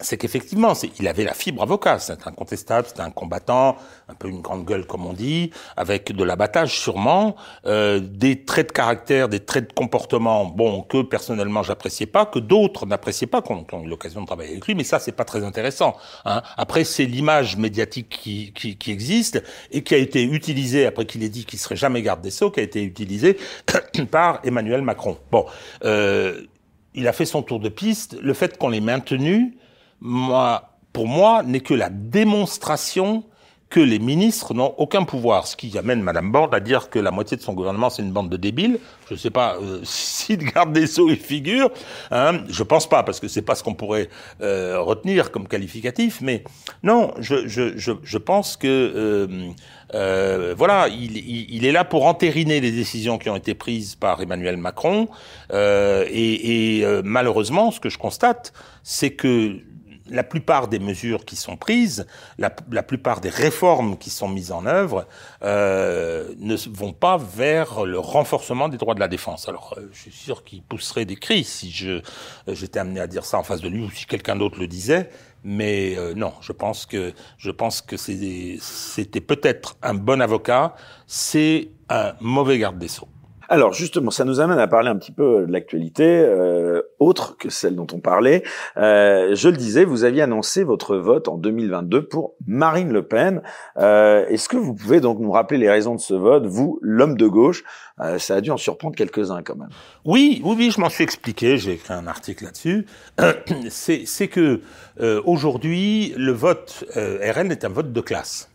c'est 0.00 0.16
qu'effectivement, 0.16 0.72
il 0.98 1.06
avait 1.06 1.24
la 1.24 1.34
fibre 1.34 1.62
avocat, 1.62 1.98
c'est 2.00 2.26
incontestable, 2.26 2.88
c'est 2.88 3.00
un 3.00 3.10
combattant, 3.10 3.76
un 4.08 4.14
peu 4.14 4.28
une 4.28 4.40
grande 4.40 4.64
gueule 4.64 4.86
comme 4.86 5.06
on 5.06 5.12
dit, 5.12 5.50
avec 5.76 6.12
de 6.12 6.24
l'abattage 6.24 6.78
sûrement, 6.78 7.36
euh, 7.66 8.00
des 8.00 8.44
traits 8.44 8.68
de 8.68 8.72
caractère, 8.72 9.28
des 9.28 9.40
traits 9.40 9.68
de 9.68 9.72
comportement, 9.72 10.46
bon, 10.46 10.82
que 10.82 11.02
personnellement 11.02 11.62
j'appréciais 11.62 12.06
pas, 12.06 12.26
que 12.26 12.40
d'autres 12.40 12.86
n'appréciaient 12.86 13.28
pas, 13.28 13.40
qu'on 13.40 13.64
ont 13.72 13.82
eu 13.84 13.86
l'occasion 13.86 14.20
de 14.20 14.26
travailler 14.26 14.50
avec 14.50 14.66
lui, 14.66 14.74
mais 14.74 14.84
ça 14.84 14.98
c'est 14.98 15.12
pas 15.12 15.24
très 15.24 15.44
intéressant. 15.44 15.96
Hein. 16.24 16.42
Après, 16.56 16.82
c'est 16.82 17.06
l'image 17.06 17.56
médiatique 17.56 18.08
qui, 18.08 18.52
qui, 18.52 18.76
qui, 18.76 18.90
existe 18.90 19.42
et 19.70 19.82
qui 19.84 19.94
a 19.94 19.98
été 19.98 20.24
utilisée, 20.24 20.86
après 20.86 21.06
qu'il 21.06 21.22
ait 21.22 21.28
dit 21.28 21.44
qu'il 21.44 21.58
serait 21.58 21.76
jamais 21.76 22.02
garde 22.02 22.20
des 22.20 22.30
Sceaux, 22.30 22.50
qui 22.50 22.60
a 22.60 22.64
été 22.64 22.82
utilisée 22.82 23.38
par 24.10 24.40
Emmanuel 24.44 24.82
Macron. 24.82 25.18
Bon, 25.30 25.46
euh, 25.84 26.42
il 26.94 27.06
a 27.08 27.12
fait 27.12 27.26
son 27.26 27.42
tour 27.42 27.60
de 27.60 27.68
piste, 27.68 28.16
le 28.20 28.34
fait 28.34 28.58
qu'on 28.58 28.68
l'ait 28.68 28.80
maintenu, 28.80 29.56
moi, 30.04 30.76
pour 30.92 31.08
moi, 31.08 31.42
n'est 31.42 31.60
que 31.60 31.74
la 31.74 31.88
démonstration 31.88 33.24
que 33.70 33.80
les 33.80 33.98
ministres 33.98 34.54
n'ont 34.54 34.72
aucun 34.78 35.02
pouvoir, 35.02 35.48
ce 35.48 35.56
qui 35.56 35.76
amène 35.76 36.00
Madame 36.00 36.30
Borne 36.30 36.54
à 36.54 36.60
dire 36.60 36.90
que 36.90 37.00
la 37.00 37.10
moitié 37.10 37.36
de 37.36 37.42
son 37.42 37.54
gouvernement 37.54 37.90
c'est 37.90 38.02
une 38.02 38.12
bande 38.12 38.28
de 38.28 38.36
débiles. 38.36 38.78
Je 39.08 39.14
ne 39.14 39.18
sais 39.18 39.30
pas 39.30 39.56
euh, 39.56 39.80
si 39.82 40.36
garde 40.36 40.72
des 40.72 40.86
sceaux 40.86 41.10
y 41.10 41.16
figure. 41.16 41.70
Hein, 42.12 42.44
je 42.48 42.62
pense 42.62 42.88
pas 42.88 43.02
parce 43.02 43.18
que 43.18 43.26
c'est 43.26 43.42
pas 43.42 43.56
ce 43.56 43.64
qu'on 43.64 43.74
pourrait 43.74 44.10
euh, 44.42 44.78
retenir 44.80 45.32
comme 45.32 45.48
qualificatif. 45.48 46.20
Mais 46.20 46.44
non, 46.84 47.14
je, 47.18 47.48
je, 47.48 47.76
je, 47.76 47.92
je 48.00 48.18
pense 48.18 48.56
que 48.56 48.68
euh, 48.68 49.26
euh 49.94 50.54
voilà, 50.56 50.86
il, 50.86 51.16
il, 51.16 51.64
est 51.66 51.72
là 51.72 51.84
pour 51.84 52.06
entériner 52.06 52.60
les 52.60 52.70
décisions 52.70 53.18
qui 53.18 53.28
ont 53.28 53.36
été 53.36 53.54
prises 53.54 53.96
par 53.96 54.22
Emmanuel 54.22 54.56
Macron. 54.56 55.08
Euh, 55.52 56.04
et, 56.08 56.78
et 56.78 56.86
malheureusement, 57.02 57.72
ce 57.72 57.80
que 57.80 57.88
je 57.88 57.98
constate, 57.98 58.52
c'est 58.84 59.10
que 59.10 59.58
la 60.08 60.22
plupart 60.22 60.68
des 60.68 60.78
mesures 60.78 61.24
qui 61.24 61.36
sont 61.36 61.56
prises, 61.56 62.06
la, 62.38 62.50
plupart 62.50 63.20
des 63.20 63.30
réformes 63.30 63.96
qui 63.96 64.10
sont 64.10 64.28
mises 64.28 64.52
en 64.52 64.66
œuvre 64.66 65.06
euh, 65.42 66.34
ne 66.38 66.56
vont 66.70 66.92
pas 66.92 67.16
vers 67.16 67.84
le 67.84 67.98
renforcement 67.98 68.68
des 68.68 68.76
droits 68.76 68.94
de 68.94 69.00
la 69.00 69.08
défense. 69.08 69.48
Alors, 69.48 69.74
euh, 69.78 69.88
je 69.92 70.02
suis 70.02 70.12
sûr 70.12 70.44
qu'il 70.44 70.62
pousserait 70.62 71.06
des 71.06 71.16
cris 71.16 71.44
si 71.44 71.70
je 71.70 71.90
euh, 71.90 72.00
j'étais 72.48 72.78
amené 72.78 73.00
à 73.00 73.06
dire 73.06 73.24
ça 73.24 73.38
en 73.38 73.42
face 73.42 73.60
de 73.60 73.68
lui 73.68 73.82
ou 73.82 73.90
si 73.90 74.06
quelqu'un 74.06 74.36
d'autre 74.36 74.58
le 74.58 74.66
disait. 74.66 75.10
Mais 75.46 75.98
non, 76.16 76.32
je 76.40 76.52
pense 76.52 76.86
que 76.86 77.12
je 77.36 77.50
pense 77.50 77.82
que 77.82 77.98
c'était 77.98 79.20
peut-être 79.20 79.76
un 79.82 79.92
bon 79.92 80.22
avocat, 80.22 80.74
c'est 81.06 81.68
un 81.90 82.14
mauvais 82.20 82.58
garde 82.58 82.78
des 82.78 82.88
sceaux. 82.88 83.08
Alors 83.48 83.72
justement, 83.72 84.10
ça 84.10 84.24
nous 84.24 84.40
amène 84.40 84.58
à 84.58 84.66
parler 84.66 84.88
un 84.88 84.96
petit 84.96 85.12
peu 85.12 85.46
de 85.46 85.52
l'actualité 85.52 86.04
euh, 86.04 86.82
autre 86.98 87.36
que 87.36 87.50
celle 87.50 87.76
dont 87.76 87.86
on 87.92 88.00
parlait. 88.00 88.42
Euh, 88.76 89.34
je 89.34 89.48
le 89.48 89.56
disais, 89.56 89.84
vous 89.84 90.04
aviez 90.04 90.22
annoncé 90.22 90.64
votre 90.64 90.96
vote 90.96 91.28
en 91.28 91.36
2022 91.36 92.06
pour 92.06 92.34
Marine 92.46 92.92
Le 92.92 93.02
Pen. 93.06 93.42
Euh, 93.76 94.26
Est-ce 94.28 94.48
que 94.48 94.56
vous 94.56 94.74
pouvez 94.74 95.00
donc 95.00 95.18
nous 95.20 95.30
rappeler 95.30 95.58
les 95.58 95.70
raisons 95.70 95.94
de 95.94 96.00
ce 96.00 96.14
vote, 96.14 96.46
vous, 96.46 96.78
l'homme 96.82 97.16
de 97.16 97.26
gauche? 97.26 97.64
Euh, 98.00 98.18
Ça 98.18 98.36
a 98.36 98.40
dû 98.40 98.50
en 98.50 98.56
surprendre 98.56 98.96
quelques-uns 98.96 99.42
quand 99.42 99.56
même. 99.56 99.68
Oui, 100.04 100.40
oui, 100.44 100.54
oui, 100.58 100.70
je 100.70 100.80
m'en 100.80 100.88
suis 100.88 101.04
expliqué. 101.04 101.58
J'ai 101.58 101.72
écrit 101.72 101.92
un 101.92 102.06
article 102.06 102.44
là-dessus. 102.44 102.86
C'est 103.68 104.28
que 104.28 104.60
euh, 105.00 105.20
aujourd'hui, 105.24 106.14
le 106.16 106.32
vote 106.32 106.84
RN 106.96 107.50
est 107.50 107.64
un 107.64 107.68
vote 107.68 107.92
de 107.92 108.00
classe 108.00 108.48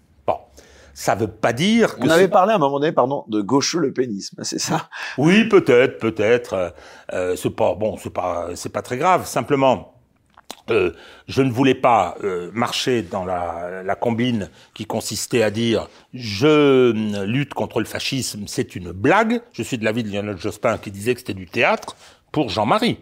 ça 0.93 1.15
veut 1.15 1.27
pas 1.27 1.53
dire 1.53 1.97
que... 1.97 2.07
On 2.07 2.09
avait 2.09 2.27
parlé 2.27 2.53
à 2.53 2.55
un 2.55 2.59
moment 2.59 2.79
donné, 2.79 2.91
pardon, 2.91 3.25
de 3.27 3.41
gaucho-le 3.41 3.93
pénisme, 3.93 4.37
c'est 4.43 4.59
ça? 4.59 4.89
Oui, 5.17 5.45
peut-être, 5.45 5.99
peut-être. 5.99 6.53
Euh, 6.53 6.69
euh, 7.13 7.35
c'est 7.35 7.49
pas 7.49 7.75
bon, 7.75 7.97
c'est 7.97 8.13
pas, 8.13 8.49
c'est 8.55 8.71
pas 8.71 8.81
très 8.81 8.97
grave. 8.97 9.25
Simplement, 9.25 9.93
euh, 10.69 10.91
je 11.27 11.41
ne 11.41 11.51
voulais 11.51 11.75
pas 11.75 12.15
euh, 12.23 12.49
marcher 12.53 13.01
dans 13.01 13.25
la, 13.25 13.83
la, 13.83 13.95
combine 13.95 14.49
qui 14.73 14.85
consistait 14.85 15.41
à 15.43 15.51
dire 15.51 15.87
je 16.13 16.91
lutte 17.25 17.53
contre 17.53 17.79
le 17.79 17.85
fascisme, 17.85 18.43
c'est 18.47 18.75
une 18.75 18.91
blague. 18.91 19.41
Je 19.51 19.63
suis 19.63 19.77
de 19.77 19.85
l'avis 19.85 20.03
de 20.03 20.11
Lionel 20.11 20.37
Jospin 20.37 20.77
qui 20.77 20.91
disait 20.91 21.13
que 21.13 21.21
c'était 21.21 21.33
du 21.33 21.47
théâtre 21.47 21.95
pour 22.31 22.49
Jean-Marie. 22.49 22.99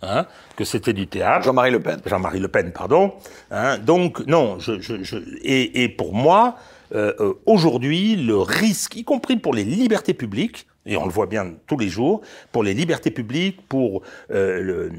Hein, 0.00 0.26
que 0.54 0.64
c'était 0.64 0.92
du 0.92 1.08
théâtre. 1.08 1.44
Jean-Marie 1.44 1.72
Le 1.72 1.80
Pen. 1.80 2.00
Jean-Marie 2.06 2.38
Le 2.38 2.46
Pen, 2.46 2.72
pardon. 2.72 3.14
Hein, 3.50 3.78
donc 3.78 4.24
non, 4.26 4.60
je, 4.60 4.80
je, 4.80 5.02
je 5.02 5.16
et, 5.42 5.82
et, 5.82 5.88
pour 5.88 6.14
moi, 6.14 6.56
euh, 6.94 7.12
euh, 7.20 7.34
aujourd'hui, 7.46 8.16
le 8.16 8.38
risque, 8.38 8.96
y 8.96 9.04
compris 9.04 9.36
pour 9.36 9.54
les 9.54 9.64
libertés 9.64 10.14
publiques, 10.14 10.66
et 10.88 10.96
on 10.96 11.04
le 11.04 11.12
voit 11.12 11.26
bien 11.26 11.54
tous 11.66 11.78
les 11.78 11.88
jours, 11.88 12.22
pour 12.50 12.64
les 12.64 12.74
libertés 12.74 13.10
publiques, 13.10 13.60
pour 13.68 14.02
euh, 14.30 14.60
le, 14.60 14.90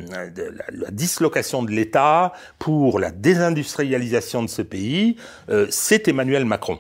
la, 0.72 0.92
dislocation 0.92 1.64
de 1.64 1.72
l'État, 1.72 2.32
pour 2.60 3.00
la 3.00 3.12
désindustrialisation 3.12 4.44
de 4.44 4.48
ce 4.48 4.62
pays, 4.62 5.18
euh, 5.50 5.66
c'est 5.70 6.08
Emmanuel 6.08 6.46
Macron. 6.46 6.80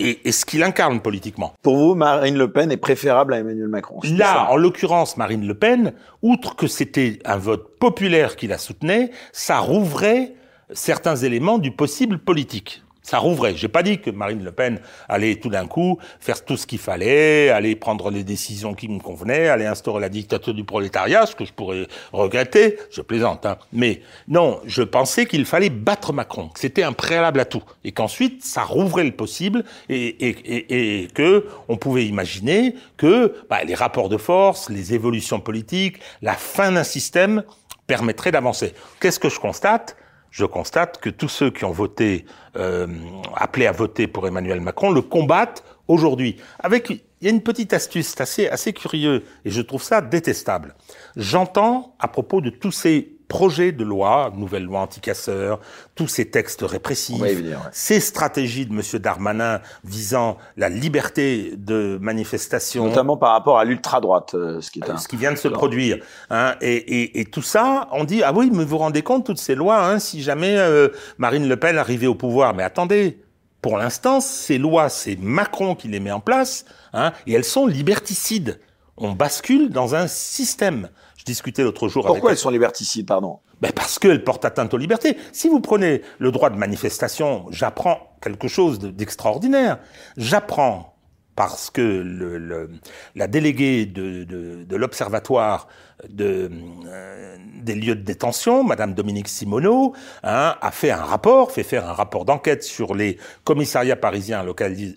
Et, 0.00 0.28
et 0.28 0.32
ce 0.32 0.44
qu'il 0.44 0.64
incarne 0.64 1.00
politiquement. 1.00 1.54
Pour 1.62 1.76
vous, 1.76 1.94
Marine 1.94 2.36
Le 2.36 2.50
Pen 2.50 2.72
est 2.72 2.76
préférable 2.76 3.34
à 3.34 3.38
Emmanuel 3.38 3.68
Macron 3.68 4.00
Là, 4.02 4.50
en 4.50 4.56
l'occurrence, 4.56 5.16
Marine 5.16 5.46
Le 5.46 5.54
Pen, 5.54 5.92
outre 6.22 6.56
que 6.56 6.66
c'était 6.66 7.20
un 7.24 7.36
vote 7.36 7.78
populaire 7.78 8.34
qui 8.34 8.48
la 8.48 8.58
soutenait, 8.58 9.12
ça 9.30 9.58
rouvrait 9.60 10.34
certains 10.72 11.14
éléments 11.14 11.58
du 11.58 11.70
possible 11.70 12.18
politique 12.18 12.82
ça 13.02 13.18
rouvrait. 13.18 13.54
J'ai 13.56 13.68
pas 13.68 13.82
dit 13.82 14.00
que 14.00 14.10
Marine 14.10 14.44
Le 14.44 14.52
Pen 14.52 14.80
allait 15.08 15.36
tout 15.36 15.48
d'un 15.48 15.66
coup 15.66 15.98
faire 16.20 16.44
tout 16.44 16.56
ce 16.56 16.66
qu'il 16.66 16.78
fallait, 16.78 17.50
aller 17.50 17.76
prendre 17.76 18.10
les 18.10 18.24
décisions 18.24 18.74
qui 18.74 18.88
me 18.88 19.00
convenaient, 19.00 19.48
aller 19.48 19.66
instaurer 19.66 20.00
la 20.00 20.08
dictature 20.08 20.54
du 20.54 20.64
prolétariat, 20.64 21.26
ce 21.26 21.34
que 21.34 21.44
je 21.44 21.52
pourrais 21.52 21.86
regretter. 22.12 22.78
Je 22.90 23.00
plaisante, 23.00 23.44
hein. 23.46 23.58
Mais 23.72 24.02
non, 24.28 24.60
je 24.66 24.82
pensais 24.82 25.26
qu'il 25.26 25.44
fallait 25.44 25.70
battre 25.70 26.12
Macron, 26.12 26.48
que 26.48 26.60
c'était 26.60 26.82
un 26.84 26.92
préalable 26.92 27.40
à 27.40 27.44
tout, 27.44 27.62
et 27.84 27.92
qu'ensuite 27.92 28.44
ça 28.44 28.62
rouvrait 28.62 29.04
le 29.04 29.12
possible 29.12 29.64
et, 29.88 30.28
et, 30.28 30.28
et, 30.28 31.02
et 31.02 31.08
que 31.08 31.46
on 31.68 31.76
pouvait 31.76 32.06
imaginer 32.06 32.74
que 32.96 33.34
bah, 33.50 33.64
les 33.64 33.74
rapports 33.74 34.08
de 34.08 34.16
force, 34.16 34.70
les 34.70 34.94
évolutions 34.94 35.40
politiques, 35.40 35.98
la 36.22 36.34
fin 36.34 36.72
d'un 36.72 36.84
système 36.84 37.42
permettraient 37.86 38.30
d'avancer. 38.30 38.74
Qu'est-ce 39.00 39.18
que 39.18 39.28
je 39.28 39.40
constate? 39.40 39.96
Je 40.32 40.46
constate 40.46 40.98
que 40.98 41.10
tous 41.10 41.28
ceux 41.28 41.50
qui 41.50 41.64
ont 41.64 41.70
voté, 41.70 42.24
euh, 42.56 42.88
appelé 43.36 43.66
à 43.66 43.72
voter 43.72 44.08
pour 44.08 44.26
Emmanuel 44.26 44.60
Macron, 44.60 44.90
le 44.90 45.02
combattent 45.02 45.62
aujourd'hui. 45.86 46.38
Avec, 46.58 46.88
il 46.88 47.00
y 47.20 47.26
a 47.26 47.30
une 47.30 47.42
petite 47.42 47.74
astuce, 47.74 48.18
assez, 48.18 48.48
assez 48.48 48.72
curieux, 48.72 49.24
et 49.44 49.50
je 49.50 49.60
trouve 49.60 49.82
ça 49.82 50.00
détestable. 50.00 50.74
J'entends, 51.16 51.94
à 52.00 52.08
propos 52.08 52.40
de 52.40 52.48
tous 52.48 52.72
ces 52.72 53.18
projets 53.32 53.72
de 53.72 53.82
loi, 53.82 54.30
nouvelle 54.36 54.64
loi 54.64 54.80
anticasseur, 54.80 55.58
tous 55.94 56.06
ces 56.06 56.26
textes 56.26 56.60
répressifs, 56.60 57.24
ces 57.72 57.98
stratégies 57.98 58.66
de 58.66 58.74
M. 58.74 58.82
Darmanin 59.00 59.62
visant 59.84 60.36
la 60.58 60.68
liberté 60.68 61.54
de 61.56 61.96
manifestation, 61.98 62.84
notamment 62.88 63.16
par 63.16 63.32
rapport 63.32 63.58
à 63.58 63.64
l'ultra 63.64 64.02
droite, 64.02 64.34
euh, 64.34 64.60
ce 64.60 64.70
qui 64.70 64.80
est 64.80 64.90
un... 64.90 64.98
ce 64.98 65.08
qui 65.08 65.16
vient 65.16 65.32
de 65.32 65.38
se 65.38 65.48
produire, 65.48 65.96
hein, 66.28 66.56
et, 66.60 66.76
et, 66.76 67.20
et, 67.20 67.24
tout 67.24 67.40
ça, 67.40 67.88
on 67.92 68.04
dit 68.04 68.22
ah 68.22 68.34
oui, 68.34 68.50
mais 68.52 68.64
vous 68.64 68.70
vous 68.72 68.78
rendez 68.78 69.00
compte 69.00 69.24
toutes 69.24 69.40
ces 69.40 69.54
lois, 69.54 69.82
hein, 69.82 69.98
si 69.98 70.20
jamais 70.20 70.58
euh, 70.58 70.88
Marine 71.16 71.48
Le 71.48 71.56
Pen 71.56 71.78
arrivait 71.78 72.06
au 72.06 72.14
pouvoir, 72.14 72.52
mais 72.52 72.62
attendez. 72.62 73.18
Pour 73.62 73.78
l'instant, 73.78 74.20
ces 74.20 74.58
lois, 74.58 74.90
c'est 74.90 75.16
Macron 75.16 75.74
qui 75.74 75.88
les 75.88 76.00
met 76.00 76.12
en 76.12 76.20
place, 76.20 76.66
hein, 76.92 77.12
et 77.26 77.32
elles 77.32 77.44
sont 77.44 77.66
liberticides. 77.66 78.60
On 78.98 79.12
bascule 79.12 79.70
dans 79.70 79.94
un 79.94 80.06
système. 80.06 80.90
Je 81.22 81.26
discutais 81.26 81.62
l'autre 81.62 81.86
jour 81.86 82.04
Pourquoi 82.04 82.32
elles 82.32 82.36
sont 82.36 82.50
liberticides, 82.50 83.06
pardon? 83.06 83.38
Ben 83.60 83.70
Parce 83.70 84.00
qu'elles 84.00 84.24
portent 84.24 84.44
atteinte 84.44 84.74
aux 84.74 84.76
libertés. 84.76 85.16
Si 85.30 85.48
vous 85.48 85.60
prenez 85.60 86.02
le 86.18 86.32
droit 86.32 86.50
de 86.50 86.56
manifestation, 86.56 87.46
j'apprends 87.50 88.16
quelque 88.20 88.48
chose 88.48 88.80
d'extraordinaire. 88.80 89.78
J'apprends 90.16 90.96
parce 91.36 91.70
que 91.70 91.80
le, 91.80 92.38
le, 92.38 92.70
la 93.14 93.28
déléguée 93.28 93.86
de, 93.86 94.24
de, 94.24 94.64
de 94.64 94.76
l'observatoire 94.76 95.68
de, 96.08 96.50
euh, 96.86 97.36
des 97.62 97.76
lieux 97.76 97.94
de 97.94 98.02
détention, 98.02 98.64
Madame 98.64 98.92
Dominique 98.92 99.28
Simoneau, 99.28 99.94
hein, 100.24 100.56
a 100.60 100.70
fait 100.72 100.90
un 100.90 101.04
rapport, 101.04 101.52
fait 101.52 101.62
faire 101.62 101.88
un 101.88 101.92
rapport 101.92 102.24
d'enquête 102.24 102.64
sur 102.64 102.96
les 102.96 103.18
commissariats 103.44 103.94
parisiens 103.94 104.44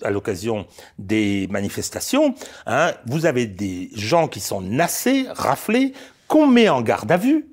à 0.01 0.09
l'occasion 0.09 0.65
des 0.97 1.47
manifestations. 1.51 2.33
Hein. 2.65 2.93
Vous 3.05 3.27
avez 3.27 3.45
des 3.45 3.91
gens 3.93 4.27
qui 4.27 4.39
sont 4.39 4.61
nassés, 4.61 5.27
raflés, 5.29 5.93
qu'on 6.27 6.47
met 6.47 6.69
en 6.69 6.81
garde 6.81 7.11
à 7.11 7.17
vue 7.17 7.47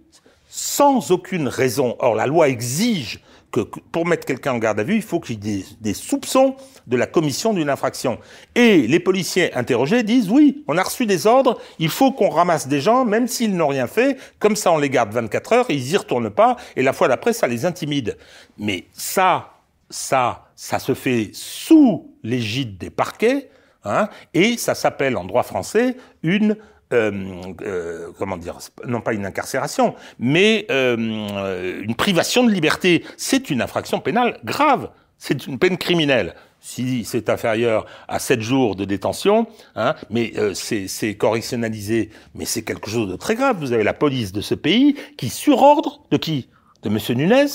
sans 0.48 1.10
aucune 1.10 1.48
raison. 1.48 1.96
Or, 1.98 2.14
la 2.14 2.26
loi 2.26 2.48
exige 2.48 3.20
que 3.52 3.60
pour 3.60 4.06
mettre 4.06 4.26
quelqu'un 4.26 4.54
en 4.54 4.58
garde 4.58 4.80
à 4.80 4.82
vue, 4.82 4.96
il 4.96 5.02
faut 5.02 5.20
qu'il 5.20 5.44
y 5.44 5.60
ait 5.60 5.64
des, 5.80 5.94
soupçons 5.94 6.56
de 6.86 6.96
la 6.96 7.06
commission 7.06 7.52
d'une 7.52 7.68
infraction. 7.68 8.18
Et 8.54 8.86
les 8.86 8.98
policiers 8.98 9.54
interrogés 9.54 10.02
disent 10.02 10.30
oui, 10.30 10.64
on 10.68 10.78
a 10.78 10.82
reçu 10.82 11.06
des 11.06 11.26
ordres, 11.26 11.60
il 11.78 11.90
faut 11.90 12.12
qu'on 12.12 12.30
ramasse 12.30 12.66
des 12.66 12.80
gens, 12.80 13.04
même 13.04 13.28
s'ils 13.28 13.54
n'ont 13.54 13.68
rien 13.68 13.86
fait, 13.86 14.16
comme 14.38 14.56
ça 14.56 14.72
on 14.72 14.78
les 14.78 14.90
garde 14.90 15.12
24 15.12 15.52
heures, 15.52 15.66
ils 15.68 15.92
y 15.92 15.96
retournent 15.96 16.30
pas, 16.30 16.56
et 16.76 16.82
la 16.82 16.92
fois 16.92 17.08
d'après, 17.08 17.34
ça 17.34 17.46
les 17.46 17.66
intimide. 17.66 18.16
Mais 18.58 18.86
ça, 18.94 19.50
ça, 19.90 20.46
ça 20.56 20.78
se 20.78 20.94
fait 20.94 21.30
sous 21.34 22.10
l'égide 22.22 22.78
des 22.78 22.90
parquets, 22.90 23.50
hein, 23.84 24.08
et 24.32 24.56
ça 24.56 24.74
s'appelle 24.74 25.16
en 25.16 25.24
droit 25.24 25.42
français 25.42 25.96
une 26.22 26.56
euh, 26.92 27.52
euh, 27.62 28.08
comment 28.18 28.36
dire, 28.36 28.58
non 28.86 29.00
pas 29.00 29.12
une 29.12 29.26
incarcération, 29.26 29.94
mais 30.18 30.66
euh, 30.70 31.82
une 31.82 31.94
privation 31.94 32.44
de 32.44 32.50
liberté. 32.50 33.04
C'est 33.16 33.50
une 33.50 33.62
infraction 33.62 34.00
pénale 34.00 34.38
grave. 34.44 34.90
C'est 35.18 35.46
une 35.46 35.58
peine 35.58 35.78
criminelle. 35.78 36.34
Si 36.60 37.04
c'est 37.04 37.28
inférieur 37.28 37.86
à 38.06 38.18
7 38.18 38.40
jours 38.40 38.76
de 38.76 38.84
détention, 38.84 39.46
hein, 39.74 39.94
mais 40.10 40.32
c'est 40.54 41.16
correctionnalisé, 41.16 42.10
mais 42.34 42.44
c'est 42.44 42.62
quelque 42.62 42.88
chose 42.88 43.10
de 43.10 43.16
très 43.16 43.34
grave. 43.34 43.56
Vous 43.58 43.72
avez 43.72 43.82
la 43.82 43.94
police 43.94 44.32
de 44.32 44.40
ce 44.40 44.54
pays 44.54 44.96
qui, 45.16 45.28
sur 45.28 45.60
ordre 45.62 46.02
de 46.12 46.16
qui? 46.16 46.48
De 46.82 46.88
Monsieur 46.88 47.14
Nunez, 47.14 47.46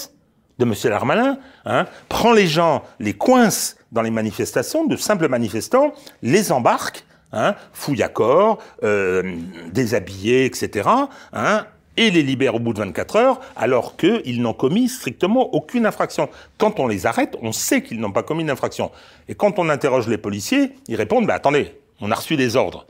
de 0.60 0.66
Monsieur 0.66 0.90
Darmanin, 0.90 1.38
hein, 1.66 1.86
prend 2.10 2.34
les 2.34 2.48
gens, 2.48 2.84
les 3.00 3.14
coince 3.14 3.78
dans 3.92 4.02
les 4.02 4.12
manifestations, 4.12 4.86
de 4.86 4.98
simples 4.98 5.30
manifestants, 5.30 5.94
les 6.22 6.52
embarque 6.52 7.06
hein, 7.34 7.56
fouille 7.74 8.04
à 8.04 8.10
corps, 8.10 8.60
euh, 8.84 9.36
déshabillé, 9.72 10.46
etc. 10.46 10.90
Hein, 11.34 11.66
et 11.98 12.12
les 12.12 12.22
libère 12.22 12.56
au 12.56 12.60
bout 12.60 12.74
de 12.74 12.80
24 12.80 13.16
heures, 13.16 13.40
alors 13.56 13.98
qu'ils 13.98 14.42
n'ont 14.42 14.54
commis 14.54 14.88
strictement 14.88 15.54
aucune 15.54 15.86
infraction. 15.86 16.30
Quand 16.58 16.80
on 16.80 16.88
les 16.88 17.06
arrête, 17.06 17.36
on 17.42 17.52
sait 17.52 17.82
qu'ils 17.82 18.00
n'ont 18.00 18.12
pas 18.12 18.24
commis 18.24 18.46
d'infraction. 18.46 18.92
Et 19.28 19.36
quand 19.36 19.58
on 19.60 19.68
interroge 19.70 20.08
les 20.08 20.18
policiers, 20.18 20.74
ils 20.88 20.96
répondent, 20.96 21.26
bah 21.26 21.34
attendez, 21.34 21.74
on 22.00 22.12
a 22.12 22.16
reçu 22.16 22.36
des 22.36 22.56
ordres. 22.56 22.86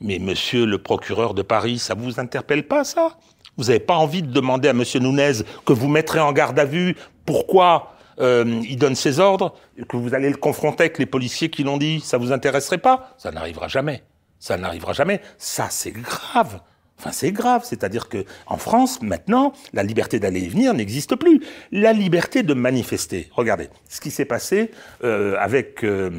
Mais 0.00 0.18
monsieur 0.18 0.66
le 0.66 0.78
procureur 0.78 1.34
de 1.34 1.42
Paris, 1.42 1.78
ça 1.78 1.94
vous 1.94 2.20
interpelle 2.20 2.66
pas, 2.66 2.84
ça? 2.84 3.16
Vous 3.56 3.64
n'avez 3.64 3.80
pas 3.80 3.96
envie 3.96 4.22
de 4.22 4.32
demander 4.32 4.68
à 4.68 4.72
monsieur 4.72 5.00
Nunez 5.00 5.44
que 5.64 5.72
vous 5.72 5.88
mettrez 5.88 6.20
en 6.20 6.32
garde 6.32 6.58
à 6.58 6.64
vue 6.64 6.96
pourquoi 7.26 7.94
euh, 8.20 8.60
il 8.68 8.76
donne 8.76 8.94
ses 8.94 9.20
ordres, 9.20 9.54
que 9.88 9.96
vous 9.96 10.14
allez 10.14 10.30
le 10.30 10.36
confronter 10.36 10.84
avec 10.84 10.98
les 10.98 11.06
policiers 11.06 11.50
qui 11.50 11.62
l'ont 11.62 11.78
dit, 11.78 12.00
ça 12.00 12.18
vous 12.18 12.32
intéresserait 12.32 12.78
pas? 12.78 13.14
Ça 13.18 13.30
n'arrivera 13.30 13.68
jamais. 13.68 14.02
Ça 14.38 14.56
n'arrivera 14.56 14.92
jamais. 14.92 15.20
Ça, 15.36 15.68
c'est 15.70 15.90
grave. 15.90 16.60
Enfin, 16.98 17.12
c'est 17.12 17.32
grave. 17.32 17.62
C'est-à-dire 17.64 18.08
que 18.08 18.24
en 18.46 18.56
France, 18.56 19.02
maintenant, 19.02 19.52
la 19.72 19.82
liberté 19.82 20.18
d'aller 20.18 20.44
et 20.44 20.48
venir 20.48 20.74
n'existe 20.74 21.16
plus. 21.16 21.40
La 21.70 21.92
liberté 21.92 22.42
de 22.42 22.54
manifester. 22.54 23.28
Regardez 23.32 23.68
ce 23.88 24.00
qui 24.00 24.10
s'est 24.10 24.24
passé 24.24 24.72
euh, 25.04 25.36
avec 25.38 25.84
euh, 25.84 26.10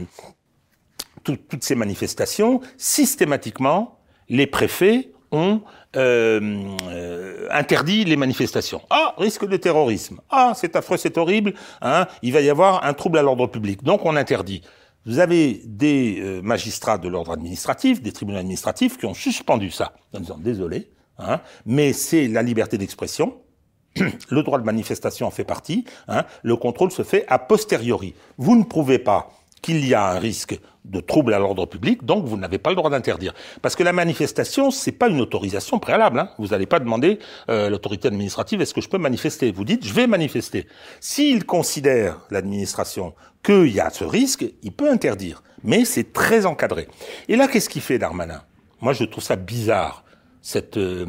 toutes 1.24 1.64
ces 1.64 1.76
manifestations. 1.76 2.62
Systématiquement, 2.78 4.00
les 4.30 4.48
préfets 4.48 5.12
ont 5.32 5.62
euh, 5.96 6.76
euh, 6.92 7.48
interdit 7.50 8.06
les 8.06 8.16
manifestations. 8.16 8.82
Ah, 8.92 9.16
risque 9.18 9.48
de 9.48 9.58
terrorisme. 9.58 10.22
Ah, 10.30 10.54
c'est 10.56 10.76
affreux, 10.76 10.98
c'est 10.98 11.18
horrible. 11.18 11.54
Hein, 11.82 12.06
il 12.22 12.32
va 12.32 12.42
y 12.42 12.50
avoir 12.50 12.86
un 12.86 12.94
trouble 12.94 13.18
à 13.18 13.24
l'ordre 13.24 13.48
public. 13.48 13.84
Donc 13.84 14.06
on 14.06 14.16
interdit. 14.16 14.62
Vous 15.08 15.18
avez 15.18 15.62
des 15.66 16.20
euh, 16.20 16.42
magistrats 16.44 17.00
de 17.00 17.08
l'ordre 17.08 17.32
administratif, 17.32 18.04
des 18.04 18.12
tribunaux 18.12 18.38
administratifs 18.38 18.98
qui 18.98 19.08
ont 19.08 19.16
suspendu 19.16 19.72
ça 19.72 19.94
en 20.14 20.20
disant 20.20 20.38
désolé, 20.38 20.92
hein, 21.18 21.42
mais 21.66 21.94
c'est 21.94 22.28
la 22.28 22.44
liberté 22.44 22.78
d'expression. 22.78 23.38
Le 24.30 24.44
droit 24.44 24.60
de 24.60 24.66
manifestation 24.66 25.26
en 25.26 25.32
fait 25.32 25.46
partie. 25.46 25.86
Hein, 26.08 26.26
le 26.44 26.56
contrôle 26.56 26.92
se 26.92 27.02
fait 27.02 27.26
a 27.30 27.40
posteriori. 27.40 28.14
Vous 28.38 28.56
ne 28.56 28.64
prouvez 28.64 29.00
pas 29.00 29.32
qu'il 29.64 29.86
y 29.86 29.96
a 29.96 30.12
un 30.12 30.20
risque 30.20 30.60
de 30.90 31.00
trouble 31.00 31.34
à 31.34 31.40
l'ordre 31.40 31.66
public, 31.66 32.04
donc 32.04 32.26
vous 32.26 32.38
n'avez 32.38 32.58
pas 32.58 32.70
le 32.70 32.76
droit 32.76 32.90
d'interdire. 32.90 33.34
Parce 33.62 33.76
que 33.76 33.84
la 33.84 33.94
manifestation, 33.94 34.72
c'est 34.72 34.92
pas 34.92 35.08
une 35.08 35.22
autorisation 35.22 35.80
préalable. 35.80 36.20
Hein. 36.20 36.30
Vous 36.38 36.48
n'allez 36.48 36.66
pas 36.66 36.80
demander 36.80 37.20
euh, 37.50 37.70
l'autorité 37.70 38.08
administrative 38.08 38.62
est-ce 38.62 38.74
que 38.74 38.82
je 38.82 38.90
peux 38.90 38.98
manifester? 38.98 39.52
Vous 39.52 39.66
dites 39.66 39.86
je 39.86 39.94
vais 39.94 40.08
manifester. 40.08 40.68
S'il 41.00 41.46
considère 41.46 42.20
l'administration 42.32 43.14
qu'il 43.44 43.68
y 43.68 43.80
a 43.80 43.90
ce 43.90 44.04
risque, 44.04 44.46
il 44.64 44.72
peut 44.72 44.90
interdire, 44.90 45.44
mais 45.64 45.86
c'est 45.86 46.12
très 46.12 46.46
encadré. 46.46 46.88
Et 47.28 47.36
là, 47.36 47.48
qu'est-ce 47.48 47.70
qu'il 47.70 47.82
fait 47.82 47.98
Darmanin? 47.98 48.42
Moi, 48.82 48.94
je 48.94 49.04
trouve 49.04 49.24
ça 49.24 49.36
bizarre. 49.36 50.04
Cette 50.42 50.78
euh, 50.78 51.06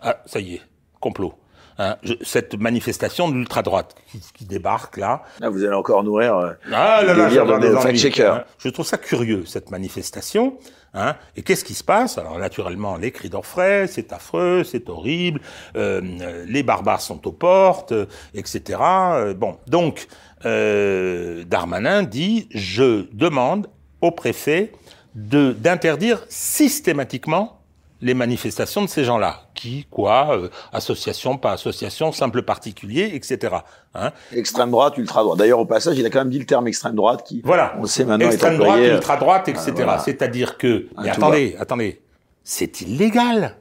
ah, 0.00 0.22
ça 0.26 0.40
y 0.40 0.54
est, 0.54 0.62
complot. 1.00 1.34
Hein, 1.80 1.96
cette 2.22 2.58
manifestation 2.58 3.28
de 3.28 3.34
l'ultra-droite 3.34 3.94
qui, 4.10 4.20
qui, 4.34 4.44
débarque 4.44 4.96
là. 4.96 5.22
Ah, 5.40 5.48
vous 5.48 5.62
allez 5.62 5.74
encore 5.74 6.02
nourrir 6.02 6.36
euh, 6.36 6.52
ah, 6.72 7.04
là, 7.04 7.14
là, 7.14 7.58
des 7.60 8.20
hein. 8.20 8.44
Je 8.58 8.68
trouve 8.68 8.84
ça 8.84 8.98
curieux, 8.98 9.44
cette 9.46 9.70
manifestation. 9.70 10.58
Hein. 10.94 11.14
Et 11.36 11.42
qu'est-ce 11.42 11.64
qui 11.64 11.74
se 11.74 11.84
passe? 11.84 12.18
Alors 12.18 12.38
naturellement, 12.38 12.96
les 12.96 13.12
cris 13.12 13.28
d'orfraie, 13.28 13.86
c'est 13.86 14.12
affreux, 14.12 14.64
c'est 14.64 14.88
horrible, 14.88 15.40
euh, 15.76 16.44
les 16.46 16.62
barbares 16.62 17.00
sont 17.00 17.26
aux 17.26 17.32
portes, 17.32 17.94
etc. 18.34 18.80
Euh, 18.80 19.34
bon, 19.34 19.58
donc, 19.66 20.08
euh, 20.46 21.44
Darmanin 21.44 22.02
dit, 22.02 22.48
je 22.50 23.06
demande 23.12 23.68
au 24.00 24.10
préfet 24.10 24.72
de 25.14 25.52
d'interdire 25.52 26.24
systématiquement 26.28 27.57
les 28.00 28.14
manifestations 28.14 28.82
de 28.82 28.86
ces 28.88 29.04
gens-là. 29.04 29.42
Qui, 29.54 29.86
quoi, 29.90 30.36
euh, 30.36 30.48
association, 30.72 31.36
pas 31.36 31.52
association, 31.52 32.12
simple 32.12 32.42
particulier, 32.42 33.10
etc. 33.14 33.56
Hein 33.94 34.12
extrême 34.32 34.70
droite, 34.70 34.96
ultra 34.98 35.22
droite. 35.22 35.38
D'ailleurs, 35.38 35.58
au 35.58 35.66
passage, 35.66 35.98
il 35.98 36.06
a 36.06 36.10
quand 36.10 36.20
même 36.20 36.30
dit 36.30 36.38
le 36.38 36.46
terme 36.46 36.68
extrême 36.68 36.94
droite 36.94 37.24
qui, 37.26 37.42
voilà, 37.44 37.74
on 37.78 37.86
sait 37.86 38.04
maintenant, 38.04 38.26
extrême 38.26 38.58
droite, 38.58 38.80
ultra 38.80 39.16
droite, 39.16 39.48
etc. 39.48 39.72
C'est-à-dire 40.04 40.58
que, 40.58 40.88
mais 41.02 41.10
attendez, 41.10 41.56
attendez, 41.58 42.02
c'est 42.44 42.80
illégal. 42.80 43.56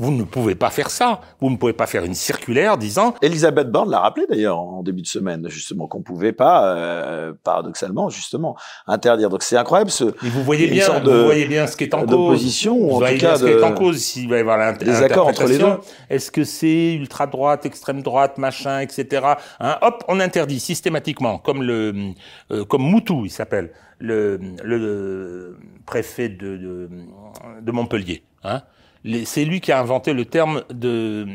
Vous 0.00 0.10
ne 0.10 0.24
pouvez 0.24 0.54
pas 0.54 0.70
faire 0.70 0.88
ça. 0.88 1.20
Vous 1.42 1.50
ne 1.50 1.56
pouvez 1.56 1.74
pas 1.74 1.86
faire 1.86 2.04
une 2.06 2.14
circulaire 2.14 2.78
disant. 2.78 3.14
Elisabeth 3.20 3.70
Borne 3.70 3.90
l'a 3.90 4.00
rappelé 4.00 4.24
d'ailleurs 4.26 4.58
en 4.58 4.82
début 4.82 5.02
de 5.02 5.06
semaine, 5.06 5.46
justement, 5.50 5.88
qu'on 5.88 6.00
pouvait 6.00 6.32
pas, 6.32 6.74
euh, 6.74 7.34
paradoxalement, 7.44 8.08
justement, 8.08 8.56
interdire. 8.86 9.28
Donc 9.28 9.42
c'est 9.42 9.58
incroyable 9.58 9.90
ce. 9.90 10.04
Et 10.04 10.30
vous 10.30 10.42
voyez 10.42 10.68
bien, 10.68 11.00
de, 11.00 11.10
vous 11.10 11.24
voyez 11.26 11.44
bien 11.44 11.66
ce 11.66 11.76
qui 11.76 11.84
est 11.84 11.92
en 11.92 12.06
cause. 12.06 12.14
Opposition, 12.14 12.78
ou 12.78 12.94
en 12.94 13.00
tout 13.00 13.18
cas, 13.18 13.36
ce 13.36 13.44
qui 13.44 13.50
est 13.50 13.62
en 13.62 13.74
cause 13.74 13.98
s'il 13.98 14.30
va 14.30 14.38
y 14.38 14.40
avoir 14.40 14.74
des 14.78 15.02
accords 15.02 15.28
entre 15.28 15.44
les 15.44 15.58
deux. 15.58 15.74
Est-ce 16.08 16.30
que 16.30 16.44
c'est 16.44 16.94
ultra 16.94 17.26
droite, 17.26 17.66
extrême 17.66 18.00
droite, 18.00 18.38
machin, 18.38 18.80
etc. 18.80 19.34
Hein, 19.60 19.76
hop, 19.82 20.02
on 20.08 20.18
interdit 20.18 20.60
systématiquement, 20.60 21.36
comme 21.36 21.62
le, 21.62 22.14
euh, 22.52 22.64
comme 22.64 22.82
Moutou, 22.82 23.26
il 23.26 23.30
s'appelle, 23.30 23.70
le, 23.98 24.40
le 24.64 25.58
préfet 25.84 26.30
de, 26.30 26.56
de, 26.56 26.88
de 27.60 27.70
Montpellier. 27.70 28.22
Hein? 28.44 28.62
C'est 29.24 29.44
lui 29.44 29.60
qui 29.60 29.72
a 29.72 29.80
inventé 29.80 30.12
le 30.12 30.24
terme 30.24 30.62
de 30.70 31.26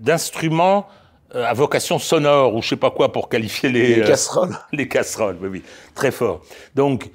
d'instrument 0.00 0.86
euh, 1.34 1.44
à 1.44 1.52
vocation 1.52 1.98
sonore 1.98 2.54
ou 2.54 2.62
je 2.62 2.68
sais 2.70 2.76
pas 2.76 2.90
quoi 2.90 3.12
pour 3.12 3.28
qualifier 3.28 3.68
les, 3.68 3.96
les 3.96 4.02
euh, 4.02 4.06
casseroles. 4.06 4.56
les 4.72 4.88
casseroles, 4.88 5.38
oui, 5.40 5.48
oui, 5.48 5.62
très 5.94 6.10
fort. 6.10 6.42
Donc, 6.74 7.10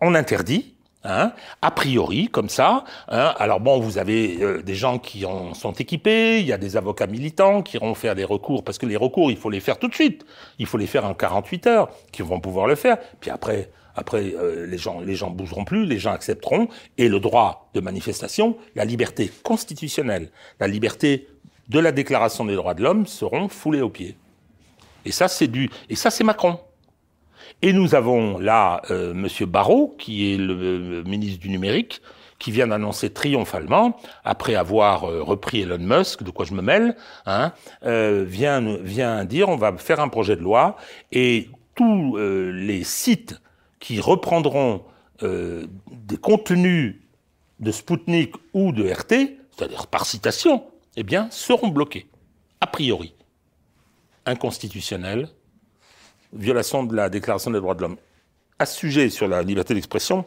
on 0.00 0.14
interdit. 0.14 0.74
Hein, 1.02 1.32
a 1.62 1.70
priori, 1.70 2.28
comme 2.28 2.50
ça. 2.50 2.84
Hein. 3.08 3.32
Alors 3.38 3.58
bon, 3.58 3.80
vous 3.80 3.96
avez 3.96 4.42
euh, 4.42 4.62
des 4.62 4.74
gens 4.74 4.98
qui 4.98 5.24
en 5.24 5.54
sont 5.54 5.72
équipés, 5.72 6.40
il 6.40 6.46
y 6.46 6.52
a 6.52 6.58
des 6.58 6.76
avocats 6.76 7.06
militants 7.06 7.62
qui 7.62 7.78
iront 7.78 7.94
faire 7.94 8.14
des 8.14 8.24
recours, 8.24 8.62
parce 8.64 8.76
que 8.76 8.84
les 8.84 8.96
recours, 8.96 9.30
il 9.30 9.38
faut 9.38 9.48
les 9.48 9.60
faire 9.60 9.78
tout 9.78 9.88
de 9.88 9.94
suite. 9.94 10.26
Il 10.58 10.66
faut 10.66 10.76
les 10.76 10.86
faire 10.86 11.06
en 11.06 11.14
48 11.14 11.66
heures, 11.68 11.88
qui 12.12 12.20
vont 12.20 12.38
pouvoir 12.38 12.66
le 12.66 12.74
faire. 12.74 12.98
Puis 13.18 13.30
après, 13.30 13.70
après, 14.00 14.34
euh, 14.34 14.66
les 14.66 14.78
gens, 14.78 15.00
les 15.00 15.14
gens 15.14 15.28
bougeront 15.28 15.66
plus, 15.66 15.84
les 15.84 15.98
gens 15.98 16.12
accepteront, 16.12 16.68
et 16.96 17.08
le 17.10 17.20
droit 17.20 17.70
de 17.74 17.80
manifestation, 17.80 18.56
la 18.74 18.86
liberté 18.86 19.30
constitutionnelle, 19.42 20.30
la 20.58 20.68
liberté 20.68 21.28
de 21.68 21.78
la 21.78 21.92
Déclaration 21.92 22.46
des 22.46 22.56
droits 22.56 22.72
de 22.72 22.82
l'homme 22.82 23.06
seront 23.06 23.48
foulés 23.48 23.82
aux 23.82 23.90
pieds. 23.90 24.16
Et 25.04 25.12
ça, 25.12 25.28
c'est 25.28 25.48
du, 25.48 25.68
et 25.90 25.96
ça, 25.96 26.10
c'est 26.10 26.24
Macron. 26.24 26.58
Et 27.60 27.74
nous 27.74 27.94
avons 27.94 28.38
là 28.38 28.80
euh, 28.90 29.12
Monsieur 29.12 29.46
qui 29.98 30.32
est 30.32 30.38
le, 30.38 31.02
ministre 31.02 31.40
du 31.40 31.50
numérique, 31.50 32.00
qui 32.38 32.52
vient 32.52 32.68
d'annoncer 32.68 33.10
triomphalement, 33.10 34.00
après 34.24 34.54
avoir 34.54 35.04
euh, 35.04 35.22
repris 35.22 35.60
Elon 35.60 35.76
Musk, 35.78 36.22
de 36.22 36.30
quoi 36.30 36.46
je 36.46 36.54
me 36.54 36.62
mêle, 36.62 36.96
hein, 37.26 37.52
euh, 37.84 38.24
vient, 38.26 38.62
vient 38.80 39.26
dire 39.26 39.50
on 39.50 39.56
va 39.56 39.76
faire 39.76 40.00
un 40.00 40.08
projet 40.08 40.36
de 40.36 40.40
loi 40.40 40.76
et 41.12 41.50
tous 41.74 42.16
les 42.16 42.84
sites 42.84 43.40
qui 43.80 44.00
reprendront 44.00 44.84
euh, 45.22 45.66
des 45.90 46.16
contenus 46.16 46.96
de 47.58 47.72
Spoutnik 47.72 48.34
ou 48.54 48.72
de 48.72 48.88
RT, 48.88 49.36
c'est-à-dire 49.56 49.86
par 49.88 50.06
citation, 50.06 50.64
eh 50.96 51.02
bien, 51.02 51.28
seront 51.30 51.68
bloqués, 51.68 52.06
a 52.60 52.66
priori. 52.66 53.14
Inconstitutionnel, 54.26 55.28
violation 56.32 56.84
de 56.84 56.94
la 56.94 57.08
Déclaration 57.08 57.50
des 57.50 57.58
droits 57.58 57.74
de 57.74 57.82
l'homme. 57.82 57.96
À 58.58 58.66
ce 58.66 58.78
sujet, 58.78 59.10
sur 59.10 59.28
la 59.28 59.42
liberté 59.42 59.74
d'expression, 59.74 60.24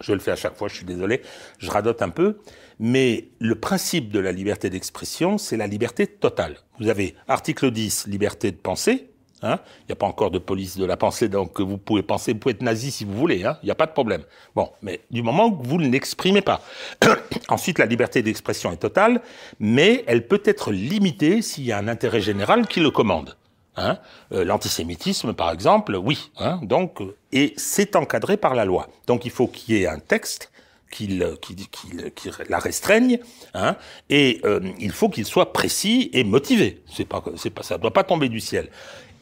je 0.00 0.12
le 0.12 0.18
fais 0.20 0.30
à 0.30 0.36
chaque 0.36 0.56
fois, 0.56 0.68
je 0.68 0.76
suis 0.76 0.86
désolé, 0.86 1.22
je 1.58 1.70
radote 1.70 2.02
un 2.02 2.08
peu, 2.08 2.38
mais 2.78 3.28
le 3.38 3.54
principe 3.54 4.10
de 4.10 4.18
la 4.18 4.32
liberté 4.32 4.70
d'expression, 4.70 5.38
c'est 5.38 5.56
la 5.56 5.66
liberté 5.66 6.06
totale. 6.06 6.56
Vous 6.78 6.88
avez 6.88 7.14
article 7.28 7.70
10, 7.70 8.06
liberté 8.06 8.50
de 8.50 8.56
Hein? 9.42 9.58
Il 9.80 9.86
n'y 9.88 9.92
a 9.92 9.96
pas 9.96 10.06
encore 10.06 10.30
de 10.30 10.38
police 10.38 10.76
de 10.76 10.84
la 10.84 10.96
pensée, 10.96 11.28
donc 11.28 11.60
vous 11.60 11.78
pouvez 11.78 12.02
penser, 12.02 12.32
vous 12.32 12.38
pouvez 12.38 12.54
être 12.54 12.62
nazi 12.62 12.90
si 12.90 13.04
vous 13.04 13.14
voulez, 13.14 13.44
hein? 13.44 13.58
Il 13.62 13.66
n'y 13.66 13.72
a 13.72 13.74
pas 13.74 13.86
de 13.86 13.92
problème. 13.92 14.22
Bon, 14.54 14.70
mais 14.82 15.00
du 15.10 15.22
moment 15.22 15.46
où 15.46 15.62
vous 15.62 15.78
ne 15.78 15.88
l'exprimez 15.88 16.42
pas. 16.42 16.60
Ensuite, 17.48 17.78
la 17.78 17.86
liberté 17.86 18.22
d'expression 18.22 18.72
est 18.72 18.76
totale, 18.76 19.22
mais 19.58 20.04
elle 20.06 20.26
peut 20.26 20.42
être 20.44 20.72
limitée 20.72 21.42
s'il 21.42 21.64
y 21.64 21.72
a 21.72 21.78
un 21.78 21.88
intérêt 21.88 22.20
général 22.20 22.66
qui 22.66 22.80
le 22.80 22.90
commande. 22.90 23.36
Hein? 23.76 23.98
Euh, 24.32 24.44
L'antisémitisme, 24.44 25.32
par 25.32 25.50
exemple, 25.50 25.96
oui. 25.96 26.30
Hein? 26.38 26.60
Donc, 26.62 27.00
euh, 27.00 27.16
et 27.32 27.54
c'est 27.56 27.96
encadré 27.96 28.36
par 28.36 28.54
la 28.54 28.64
loi. 28.64 28.88
Donc, 29.06 29.24
il 29.24 29.30
faut 29.30 29.46
qu'il 29.46 29.74
y 29.74 29.82
ait 29.82 29.86
un 29.86 30.00
texte 30.00 30.50
qui, 30.90 31.22
qui, 31.40 31.54
qui, 32.14 32.30
la 32.48 32.58
restreigne, 32.58 33.20
hein, 33.54 33.76
et 34.08 34.40
euh, 34.44 34.60
il 34.80 34.90
faut 34.90 35.08
qu'il 35.08 35.24
soit 35.24 35.52
précis 35.52 36.10
et 36.12 36.24
motivé. 36.24 36.82
C'est 36.92 37.04
pas, 37.04 37.20
pas, 37.20 37.62
ça 37.62 37.78
doit 37.78 37.92
pas 37.92 38.02
tomber 38.02 38.28
du 38.28 38.40
ciel. 38.40 38.68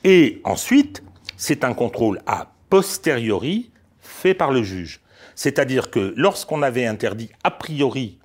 Et 0.05 0.41
ensuite, 0.45 1.03
c'est 1.37 1.65
un 1.65 1.75
contrôle 1.75 2.20
a 2.27 2.53
posteriori 2.70 3.70
fait 4.01 4.35
par 4.35 4.51
le 4.51 4.62
juge. 4.62 5.01
C'est-à-dire 5.35 5.91
que 5.91 6.12
lorsqu'on 6.16 6.62
avait 6.62 6.87
interdit 6.87 7.31
a 7.45 7.51
priori 7.51 8.19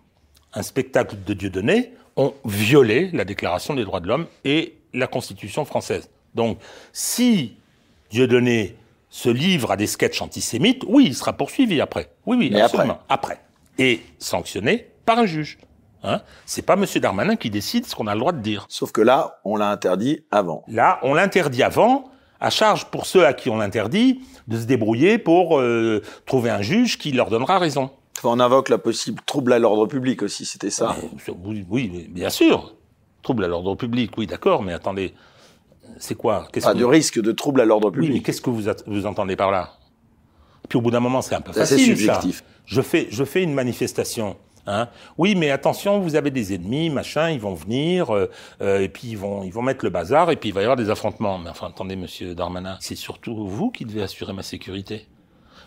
un 0.53 0.63
spectacle 0.63 1.15
de 1.25 1.33
Dieudonné, 1.33 1.93
on 2.15 2.33
violait 2.45 3.09
la 3.13 3.25
Déclaration 3.25 3.73
des 3.73 3.85
droits 3.85 3.99
de 3.99 4.07
l'homme 4.07 4.27
et 4.43 4.75
la 4.93 5.07
Constitution 5.07 5.65
française. 5.65 6.09
Donc, 6.35 6.59
si 6.91 7.55
Dieudonné 8.09 8.75
se 9.09 9.29
livre 9.29 9.71
à 9.71 9.77
des 9.77 9.87
sketchs 9.87 10.21
antisémites, 10.21 10.83
oui, 10.87 11.05
il 11.07 11.15
sera 11.15 11.33
poursuivi 11.33 11.81
après. 11.81 12.09
Oui, 12.25 12.37
oui, 12.39 12.59
absolument. 12.59 12.99
Après. 13.09 13.33
après. 13.33 13.39
Et 13.77 14.01
sanctionné 14.19 14.87
par 15.05 15.19
un 15.19 15.25
juge. 15.25 15.57
Hein? 16.03 16.21
C'est 16.45 16.61
pas 16.61 16.75
Monsieur 16.75 16.99
Darmanin 16.99 17.35
qui 17.35 17.49
décide 17.49 17.85
ce 17.85 17.95
qu'on 17.95 18.07
a 18.07 18.13
le 18.13 18.19
droit 18.19 18.31
de 18.33 18.41
dire. 18.41 18.65
Sauf 18.69 18.91
que 18.91 19.01
là, 19.01 19.39
on 19.45 19.55
l'a 19.55 19.69
interdit 19.69 20.25
avant. 20.31 20.63
Là, 20.67 20.99
on 21.03 21.13
l'interdit 21.13 21.63
avant, 21.63 22.05
à 22.39 22.49
charge 22.49 22.85
pour 22.85 23.05
ceux 23.05 23.25
à 23.25 23.33
qui 23.33 23.49
on 23.49 23.57
l'interdit 23.57 24.21
de 24.47 24.59
se 24.59 24.65
débrouiller 24.65 25.17
pour 25.17 25.59
euh, 25.59 26.01
trouver 26.25 26.49
un 26.49 26.61
juge 26.61 26.97
qui 26.97 27.11
leur 27.13 27.29
donnera 27.29 27.57
raison. 27.57 27.89
on 28.23 28.39
invoque 28.39 28.69
la 28.69 28.77
possible 28.77 29.21
trouble 29.25 29.53
à 29.53 29.59
l'ordre 29.59 29.85
public 29.87 30.21
aussi, 30.23 30.45
c'était 30.45 30.69
ça. 30.69 30.95
oui, 31.43 31.65
oui, 31.69 32.07
bien 32.09 32.29
sûr. 32.29 32.75
Trouble 33.21 33.45
à 33.45 33.47
l'ordre 33.47 33.75
public, 33.75 34.11
oui, 34.17 34.27
d'accord, 34.27 34.61
mais 34.61 34.73
attendez, 34.73 35.13
c'est 35.97 36.15
quoi? 36.15 36.47
Pas 36.61 36.73
de 36.73 36.83
risque 36.83 37.21
de 37.21 37.31
trouble 37.31 37.61
à 37.61 37.65
l'ordre 37.65 37.89
public. 37.91 38.09
Oui, 38.09 38.15
mais 38.17 38.21
qu'est-ce 38.21 38.41
que 38.41 38.49
vous, 38.49 38.63
vous 38.87 39.05
entendez 39.05 39.37
par 39.37 39.51
là? 39.51 39.77
Puis 40.67 40.77
au 40.77 40.81
bout 40.81 40.91
d'un 40.91 40.99
moment, 40.99 41.21
c'est 41.21 41.35
un 41.35 41.41
peu 41.41 41.53
facile. 41.53 41.77
C'est 41.77 41.85
subjectif. 41.85 42.43
Je 42.65 42.81
fais, 42.81 43.07
je 43.09 43.23
fais 43.23 43.43
une 43.43 43.53
manifestation. 43.53 44.35
Hein 44.65 44.87
oui, 45.17 45.35
mais 45.35 45.51
attention, 45.51 45.99
vous 45.99 46.15
avez 46.15 46.31
des 46.31 46.53
ennemis, 46.53 46.89
machin, 46.89 47.29
ils 47.29 47.39
vont 47.39 47.53
venir, 47.53 48.15
euh, 48.15 48.29
euh, 48.61 48.81
et 48.81 48.87
puis 48.87 49.09
ils 49.09 49.17
vont, 49.17 49.43
ils 49.43 49.51
vont 49.51 49.61
mettre 49.61 49.83
le 49.83 49.91
bazar, 49.91 50.31
et 50.31 50.37
puis 50.37 50.49
il 50.49 50.53
va 50.53 50.61
y 50.61 50.63
avoir 50.63 50.77
des 50.77 50.89
affrontements. 50.89 51.37
Mais 51.37 51.49
enfin, 51.49 51.67
attendez, 51.67 51.95
Monsieur 51.95 52.33
Darmanin, 52.33 52.77
c'est 52.79 52.95
surtout 52.95 53.47
vous 53.47 53.71
qui 53.71 53.83
devez 53.83 54.01
assurer 54.01 54.31
ma 54.31 54.43
sécurité. 54.43 55.07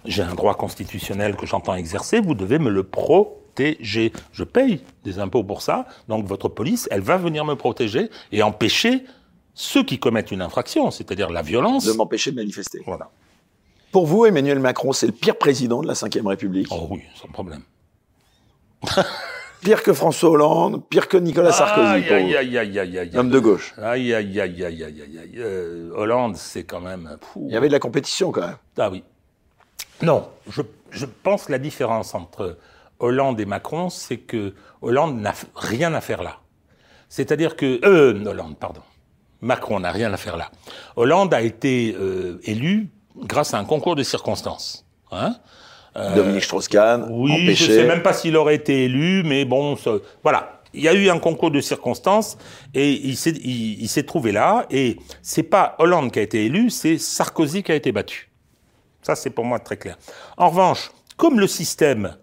J'ai 0.06 0.22
un 0.22 0.34
droit 0.34 0.54
constitutionnel 0.54 1.36
que 1.36 1.46
j'entends 1.46 1.74
exercer, 1.74 2.20
vous 2.20 2.34
devez 2.34 2.58
me 2.58 2.70
le 2.70 2.84
protéger. 2.84 4.12
Je 4.32 4.44
paye 4.44 4.80
des 5.04 5.18
impôts 5.18 5.44
pour 5.44 5.60
ça, 5.60 5.86
donc 6.08 6.24
votre 6.26 6.48
police, 6.48 6.88
elle 6.90 7.02
va 7.02 7.18
venir 7.18 7.44
me 7.44 7.54
protéger 7.54 8.08
et 8.32 8.42
empêcher 8.42 9.04
ceux 9.52 9.82
qui 9.82 9.98
commettent 9.98 10.30
une 10.30 10.42
infraction, 10.42 10.90
c'est-à-dire 10.90 11.30
la 11.30 11.42
violence. 11.42 11.84
De 11.84 11.92
m'empêcher 11.92 12.30
de 12.30 12.36
manifester. 12.36 12.80
Voilà. 12.86 13.10
Pour 13.90 14.06
vous, 14.06 14.26
Emmanuel 14.26 14.58
Macron, 14.58 14.92
c'est 14.92 15.06
le 15.06 15.12
pire 15.12 15.36
président 15.36 15.80
de 15.80 15.86
la 15.86 15.94
Ve 15.94 16.26
République 16.26 16.68
Oh 16.70 16.86
oui, 16.90 17.02
sans 17.14 17.28
problème. 17.28 17.62
pire 19.60 19.82
que 19.82 19.92
François 19.92 20.30
Hollande, 20.30 20.82
pire 20.88 21.08
que 21.08 21.16
Nicolas 21.16 21.52
Sarkozy. 21.52 22.12
Aïe, 22.12 22.36
aïe, 22.36 22.58
aïe, 22.58 22.78
aïe, 22.78 22.98
aïe, 22.98 23.10
Homme 23.16 23.30
de 23.30 23.38
gauche. 23.38 23.74
Aïe, 23.82 24.14
aïe, 24.14 24.40
aïe, 24.40 24.64
aïe, 24.64 24.84
aïe, 24.84 25.18
aïe. 25.18 25.32
Euh, 25.38 25.90
Hollande, 25.94 26.36
c'est 26.36 26.64
quand 26.64 26.80
même... 26.80 27.16
Il 27.36 27.52
y 27.52 27.56
avait 27.56 27.68
de 27.68 27.72
la 27.72 27.78
compétition, 27.78 28.32
quand 28.32 28.42
même. 28.42 28.56
Ah 28.78 28.90
oui. 28.90 29.02
Non, 30.02 30.28
je, 30.48 30.62
je 30.90 31.06
pense 31.06 31.46
que 31.46 31.52
la 31.52 31.58
différence 31.58 32.14
entre 32.14 32.58
Hollande 32.98 33.40
et 33.40 33.46
Macron, 33.46 33.90
c'est 33.90 34.18
que 34.18 34.54
Hollande 34.82 35.20
n'a 35.20 35.34
rien 35.54 35.94
à 35.94 36.00
faire 36.00 36.22
là. 36.22 36.38
C'est-à-dire 37.08 37.56
que... 37.56 37.80
Euh, 37.84 38.24
Hollande, 38.24 38.56
pardon. 38.58 38.82
Macron 39.40 39.80
n'a 39.80 39.92
rien 39.92 40.12
à 40.12 40.16
faire 40.16 40.36
là. 40.36 40.50
Hollande 40.96 41.32
a 41.34 41.40
été 41.40 41.94
euh, 41.98 42.40
élu 42.44 42.90
grâce 43.16 43.54
à 43.54 43.58
un 43.58 43.64
concours 43.64 43.96
de 43.96 44.02
circonstances. 44.02 44.86
Hein 45.12 45.36
Dominique 46.14 46.44
Strauss-Kahn, 46.44 47.08
oui, 47.10 47.54
je 47.54 47.70
ne 47.70 47.76
sais 47.76 47.86
même 47.86 48.02
pas 48.02 48.12
s'il 48.12 48.36
aurait 48.36 48.54
été 48.54 48.84
élu, 48.84 49.22
mais 49.24 49.44
bon, 49.44 49.76
voilà. 50.22 50.62
Il 50.74 50.82
y 50.82 50.88
a 50.88 50.94
eu 50.94 51.08
un 51.08 51.18
concours 51.18 51.50
de 51.50 51.60
circonstances 51.60 52.36
et 52.74 52.92
il 52.92 53.16
s'est 53.16 53.30
il, 53.30 53.88
s'est 53.88 54.02
trouvé 54.02 54.30
là. 54.30 54.66
Et 54.70 54.98
c'est 55.22 55.42
pas 55.42 55.74
Hollande 55.78 56.12
qui 56.12 56.18
a 56.18 56.22
été 56.22 56.44
élu, 56.44 56.68
c'est 56.68 56.98
Sarkozy 56.98 57.62
qui 57.62 57.72
a 57.72 57.74
été 57.74 57.92
battu. 57.92 58.28
Ça, 59.00 59.14
c'est 59.14 59.30
pour 59.30 59.46
moi 59.46 59.58
très 59.58 59.78
clair. 59.78 59.96
En 60.36 60.50
revanche, 60.50 60.90
comme 61.16 61.40
le 61.40 61.46
système 61.46 62.16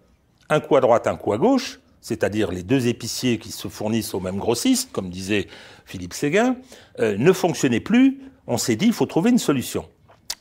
un 0.48 0.60
coup 0.60 0.76
à 0.76 0.80
droite, 0.80 1.06
un 1.06 1.16
coup 1.16 1.32
à 1.32 1.38
gauche, 1.38 1.80
c'est-à-dire 2.00 2.52
les 2.52 2.62
deux 2.62 2.86
épiciers 2.86 3.38
qui 3.38 3.50
se 3.50 3.68
fournissent 3.68 4.14
au 4.14 4.20
même 4.20 4.36
grossiste, 4.36 4.92
comme 4.92 5.08
disait 5.08 5.48
Philippe 5.86 6.12
Séguin, 6.12 6.56
euh, 7.00 7.16
ne 7.16 7.32
fonctionnait 7.32 7.80
plus. 7.80 8.20
On 8.46 8.58
s'est 8.58 8.76
dit, 8.76 8.86
il 8.86 8.92
faut 8.92 9.06
trouver 9.06 9.30
une 9.30 9.38
solution. 9.38 9.88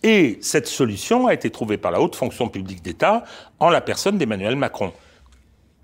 Et 0.03 0.38
cette 0.41 0.67
solution 0.67 1.27
a 1.27 1.34
été 1.34 1.49
trouvée 1.49 1.77
par 1.77 1.91
la 1.91 2.01
haute 2.01 2.15
fonction 2.15 2.49
publique 2.49 2.81
d'État 2.81 3.23
en 3.59 3.69
la 3.69 3.81
personne 3.81 4.17
d'Emmanuel 4.17 4.57
Macron, 4.57 4.91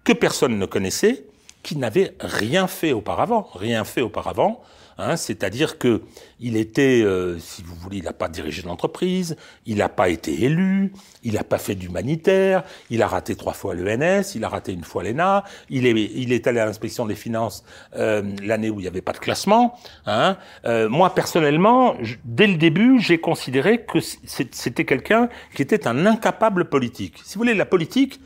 que 0.04 0.12
personne 0.12 0.60
ne 0.60 0.66
connaissait, 0.66 1.26
qui 1.64 1.78
n'avait 1.78 2.14
rien 2.20 2.68
fait 2.68 2.92
auparavant, 2.92 3.50
rien 3.56 3.84
fait 3.86 4.02
auparavant, 4.02 4.62
Hein, 5.00 5.16
c'est-à-dire 5.16 5.78
que 5.78 6.02
il 6.42 6.58
était, 6.58 7.02
euh, 7.04 7.40
si 7.40 7.64
vous 7.64 7.74
voulez, 7.74 8.00
il 8.00 8.04
n'a 8.04 8.12
pas 8.12 8.28
dirigé 8.28 8.62
l'entreprise, 8.64 9.38
il 9.66 9.78
n'a 9.78 9.88
pas 9.88 10.10
été 10.10 10.44
élu, 10.44 10.92
il 11.24 11.36
n'a 11.36 11.46
pas 11.46 11.58
fait 11.58 11.76
d'humanitaire, 11.76 12.64
il 12.90 13.02
a 13.02 13.08
raté 13.08 13.38
trois 13.38 13.54
fois 13.54 13.76
l'ENS, 13.76 14.36
il 14.36 14.44
a 14.44 14.50
raté 14.50 14.74
une 14.74 14.84
fois 14.84 15.04
l'ENA, 15.04 15.46
il 15.70 15.86
est, 15.88 16.48
allé 16.48 16.60
à 16.60 16.66
l'inspection 16.66 17.06
des 17.06 17.16
finances 17.16 17.64
euh, 17.96 18.24
l'année 18.44 18.70
où 18.70 18.80
il 18.80 18.84
n'y 18.84 18.90
avait 18.90 19.02
pas 19.02 19.14
de 19.14 19.20
classement. 19.20 19.80
Hein. 20.06 20.36
Euh, 20.66 20.90
moi, 20.90 21.16
personnellement, 21.16 21.96
dès 22.26 22.48
le 22.48 22.56
début, 22.56 23.00
j'ai 23.00 23.20
considéré 23.20 23.86
que 23.86 24.00
c'était 24.02 24.84
quelqu'un 24.84 25.30
qui 25.56 25.62
était 25.62 25.88
un 25.88 26.06
incapable 26.06 26.66
politique. 26.66 27.20
Si 27.24 27.36
vous 27.36 27.40
voulez, 27.40 27.54
la 27.54 27.66
politique, 27.66 28.20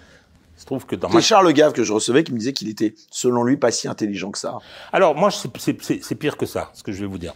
que 0.87 0.95
dans 0.95 1.09
C'est 1.09 1.21
Charles 1.21 1.51
Gave 1.53 1.73
que 1.73 1.83
je 1.83 1.93
recevais 1.93 2.23
qui 2.23 2.33
me 2.33 2.39
disait 2.39 2.53
qu'il 2.53 2.69
était, 2.69 2.95
selon 3.11 3.43
lui, 3.43 3.57
pas 3.57 3.71
si 3.71 3.87
intelligent 3.87 4.31
que 4.31 4.39
ça. 4.39 4.57
Alors 4.91 5.15
moi, 5.15 5.29
c'est 5.31 6.15
pire 6.15 6.37
que 6.37 6.45
ça, 6.45 6.71
ce 6.73 6.83
que 6.83 6.91
je 6.91 7.01
vais 7.01 7.07
vous 7.07 7.17
dire. 7.17 7.33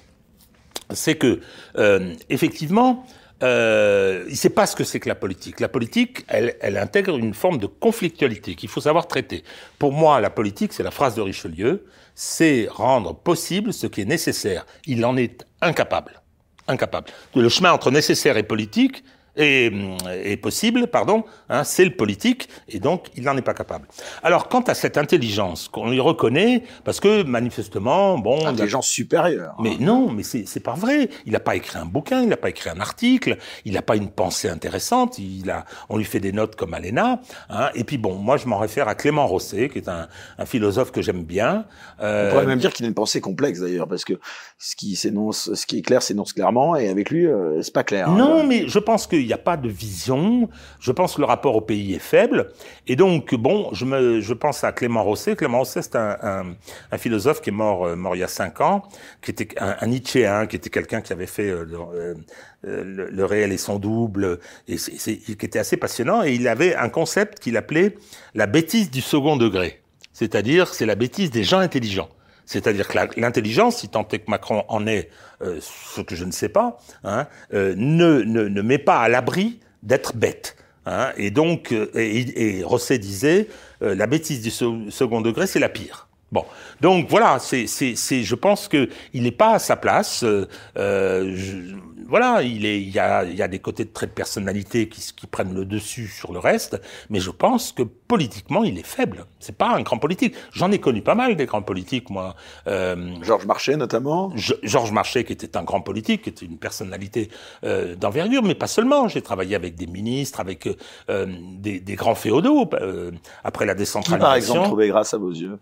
C'est 0.94 1.16
que, 1.16 1.42
euh, 1.78 2.14
effectivement, 2.30 3.06
euh, 3.44 4.24
il 4.28 4.32
ne 4.32 4.38
sait 4.38 4.50
pas 4.50 4.66
ce 4.66 4.76
que 4.76 4.84
c'est 4.84 5.00
que 5.00 5.10
la 5.10 5.16
politique. 5.16 5.60
La 5.60 5.68
politique, 5.68 6.24
elle, 6.28 6.56
elle 6.62 6.78
intègre 6.78 7.18
une 7.18 7.34
forme 7.34 7.58
de 7.58 7.68
conflictualité 7.68 8.56
qu'il 8.56 8.70
faut 8.70 8.82
savoir 8.82 9.08
traiter. 9.08 9.44
Pour 9.78 9.92
moi, 9.92 10.22
la 10.22 10.30
politique, 10.30 10.74
c'est 10.74 10.84
la 10.84 10.92
phrase 10.92 11.16
de 11.16 11.22
Richelieu, 11.22 11.86
c'est 12.16 12.68
rendre 12.72 13.14
possible 13.14 13.74
ce 13.74 13.86
qui 13.88 14.02
est 14.02 14.06
nécessaire. 14.06 14.66
Il 14.86 15.06
en 15.06 15.18
est 15.18 15.46
incapable. 15.62 16.22
Incapable. 16.68 17.08
Le 17.36 17.50
chemin 17.50 17.72
entre 17.72 17.92
nécessaire 17.92 18.38
et 18.38 18.44
politique, 18.44 19.04
est, 19.38 20.42
possible, 20.42 20.88
pardon, 20.88 21.24
hein, 21.50 21.64
c'est 21.64 21.86
le 21.86 21.92
politique, 21.92 22.50
et 22.68 22.80
donc 22.80 23.08
il 23.16 23.24
n'en 23.24 23.38
est 23.38 23.42
pas 23.42 23.54
capable. 23.54 23.88
Alors, 24.24 24.50
quant 24.50 24.62
à 24.62 24.74
cette 24.74 24.98
intelligence 24.98 25.68
qu'on 25.68 25.90
lui 25.90 26.00
reconnaît, 26.00 26.64
parce 26.84 27.00
que 27.00 27.24
manifestement, 27.24 28.18
bon... 28.18 28.46
Intelligence 28.46 28.88
supérieure. 28.88 29.56
Mais 29.60 29.72
hein. 29.72 29.78
non, 29.80 30.12
mais 30.12 30.24
c'est 30.24 30.60
pas 30.60 30.74
vrai. 30.74 31.10
Il 31.26 31.34
n'a 31.34 31.40
pas 31.40 31.56
écrit 31.56 31.78
un 31.78 31.86
bouquin, 31.86 32.22
il 32.22 32.30
n'a 32.30 32.38
pas 32.38 32.50
écrit 32.50 32.70
un 32.70 32.80
article, 32.80 33.38
il 33.66 33.74
n'a 33.74 33.82
pas 33.82 33.96
une 33.96 34.10
pensée 34.10 34.50
intéressante, 34.50 35.20
il 35.20 35.50
a, 35.50 35.66
on 35.90 35.98
lui 35.98 36.06
fait 36.06 36.20
des 36.20 36.32
notes 36.32 36.56
comme 36.56 36.74
Alena, 36.74 37.22
hein, 37.50 37.70
et 37.76 37.84
puis 37.84 37.98
bon, 37.98 38.16
moi 38.16 38.38
je 38.38 38.48
m'en 38.48 38.58
réfère 38.58 38.88
à 38.88 38.96
Clément 38.96 39.28
Rosset, 39.28 39.70
qui 39.70 39.78
est 39.80 39.90
un, 39.90 40.08
un 40.38 40.46
philosophe 40.46 40.92
que 40.92 41.02
j'aime 41.02 41.24
bien. 41.24 41.66
Euh... 42.02 42.28
On 42.28 42.32
pourrait 42.32 42.46
même 42.46 42.60
dire 42.60 42.74
qu'il 42.74 42.86
a 42.86 42.88
une 42.88 42.94
pensée 42.94 43.22
complexe 43.22 43.60
d'ailleurs, 43.60 43.88
parce 43.88 44.06
que 44.06 44.14
ce 44.58 44.76
qui 44.76 44.96
s'énonce, 44.96 45.54
ce 45.54 45.66
qui 45.66 45.80
est 45.80 45.82
clair 45.82 46.02
s'énonce 46.02 46.34
clairement, 46.34 46.76
et 46.76 46.90
avec 46.90 47.10
lui, 47.10 47.28
euh, 47.28 47.62
c'est 47.62 47.74
pas 47.74 47.84
clair. 47.84 48.10
Non, 48.12 48.44
mais 48.44 48.68
je 48.68 48.80
pense 48.80 49.08
que 49.08 49.16
il 49.16 49.27
n'y 49.28 49.34
a 49.34 49.38
pas 49.38 49.58
de 49.58 49.70
vision. 49.70 50.50
Je 50.80 50.92
pense 50.92 51.16
que 51.16 51.22
le 51.22 51.26
rapport 51.26 51.56
au 51.56 51.62
pays 51.62 51.94
est 51.94 52.00
faible. 52.00 52.50
Et 52.88 52.96
donc, 52.96 53.36
bon, 53.36 53.70
je, 53.74 53.86
me, 53.86 54.22
je 54.22 54.34
pense 54.34 54.64
à 54.64 54.72
Clément 54.72 55.04
Rosset. 55.04 55.36
Clément 55.36 55.60
Rosset, 55.60 55.82
c'est 55.84 55.96
un, 55.96 56.18
un, 56.22 56.44
un, 56.92 56.98
philosophe 56.98 57.42
qui 57.42 57.50
est 57.50 57.54
mort, 57.54 57.86
euh, 57.86 57.96
mort 57.96 58.16
il 58.16 58.20
y 58.20 58.24
a 58.24 58.28
cinq 58.28 58.62
ans, 58.62 58.84
qui 59.22 59.32
était 59.32 59.48
un, 59.60 59.76
un 59.82 60.46
qui 60.48 60.56
était 60.56 60.70
quelqu'un 60.70 61.02
qui 61.02 61.14
avait 61.14 61.28
fait 61.28 61.50
euh, 61.50 61.66
euh, 61.74 62.16
le, 62.64 63.10
le, 63.10 63.26
réel 63.26 63.52
et 63.52 63.58
son 63.58 63.80
double, 63.80 64.40
et 64.68 64.78
qui 64.78 65.46
était 65.46 65.60
assez 65.60 65.78
passionnant. 65.78 66.24
Et 66.24 66.34
il 66.34 66.48
avait 66.48 66.76
un 66.76 66.90
concept 66.90 67.40
qu'il 67.40 67.58
appelait 67.58 67.96
la 68.34 68.48
bêtise 68.48 68.90
du 68.90 69.02
second 69.02 69.38
degré. 69.38 69.82
C'est-à-dire, 70.14 70.74
c'est 70.74 70.86
la 70.86 70.96
bêtise 70.96 71.30
des 71.30 71.44
gens 71.44 71.60
intelligents. 71.60 72.10
C'est-à-dire 72.48 72.88
que 72.88 72.98
l'intelligence, 73.20 73.78
si 73.78 73.90
tant 73.90 74.08
est 74.08 74.20
que 74.20 74.32
Macron 74.32 74.64
en 74.70 74.88
est, 74.88 75.10
euh, 75.44 75.60
ce 75.62 76.02
que 76.02 76.16
je 76.16 76.24
ne 76.24 76.32
sais 76.32 76.50
pas, 76.50 76.78
hein, 77.04 77.28
euh, 77.54 77.76
ne, 77.78 78.22
ne, 78.22 78.48
ne 78.48 78.62
met 78.62 78.78
pas 78.78 79.00
à 79.00 79.10
l'abri 79.10 79.60
d'être 79.84 80.16
bête. 80.16 80.56
Hein, 80.86 81.12
et 81.18 81.30
donc, 81.30 81.74
euh, 81.74 81.92
et, 81.94 82.60
et 82.60 82.64
Rosset 82.64 82.98
disait, 82.98 83.50
la 83.82 84.08
bêtise 84.08 84.42
du 84.42 84.50
second 84.50 85.22
degré, 85.22 85.46
c'est 85.46 85.60
la 85.60 85.70
pire. 85.70 86.07
Bon, 86.32 86.44
donc 86.82 87.08
voilà, 87.10 87.40
c'est, 87.40 87.68
c'est, 87.68 87.96
je 88.24 88.36
pense 88.36 88.68
que 88.68 88.90
il 89.14 89.24
n'est 89.24 89.32
pas 89.32 89.54
à 89.54 89.60
sa 89.60 89.78
place. 89.78 90.24
Euh, 90.26 91.34
je, 91.36 91.76
voilà, 92.08 92.42
il, 92.42 92.66
est, 92.66 92.82
il, 92.82 92.90
y 92.90 93.00
a, 93.00 93.24
il 93.24 93.36
y 93.36 93.42
a 93.42 93.48
des 93.48 93.60
côtés 93.60 93.86
de 93.86 93.90
traits 93.90 94.10
de 94.10 94.16
personnalité 94.16 94.88
qui, 94.88 95.02
qui 95.16 95.28
prennent 95.28 95.54
le 95.54 95.66
dessus 95.66 96.08
sur 96.08 96.32
le 96.32 96.40
reste, 96.40 96.82
mais 97.10 97.20
je 97.20 97.32
pense 97.32 97.72
que 97.72 97.84
politiquement, 97.84 98.64
il 98.64 98.78
est 98.78 98.86
faible. 98.86 99.26
C'est 99.40 99.58
pas 99.58 99.76
un 99.76 99.82
grand 99.82 99.98
politique. 99.98 100.36
J'en 100.54 100.72
ai 100.72 100.80
connu 100.80 101.02
pas 101.02 101.16
mal 101.16 101.36
des 101.36 101.46
grands 101.46 101.62
politiques, 101.62 102.10
moi. 102.10 102.36
Euh, 102.68 103.14
Georges 103.22 103.46
Marchais, 103.46 103.76
notamment. 103.76 104.32
Georges 104.36 104.92
Marchais, 104.92 105.24
qui 105.24 105.34
était 105.34 105.58
un 105.58 105.64
grand 105.64 105.82
politique, 105.82 106.24
qui 106.24 106.30
était 106.30 106.46
une 106.46 106.58
personnalité 106.58 107.30
euh, 107.64 107.96
d'envergure, 107.96 108.44
mais 108.44 108.56
pas 108.56 108.68
seulement. 108.68 109.08
J'ai 109.08 109.22
travaillé 109.22 109.56
avec 109.56 109.76
des 109.76 109.88
ministres, 109.88 110.40
avec 110.40 110.68
euh, 111.10 111.26
des, 111.54 111.80
des, 111.80 111.96
grands 111.96 112.16
féodaux 112.16 112.70
euh, 112.74 113.12
après 113.44 113.66
la 113.66 113.76
décentralisation. 113.76 114.18
Qui, 114.18 114.22
par 114.22 114.36
exemple, 114.36 114.68
trouvait 114.68 114.88
grâce 114.88 115.14
à 115.14 115.18
vos 115.18 115.32
yeux? 115.32 115.60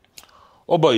Oh 0.68 0.80
bah, 0.80 0.90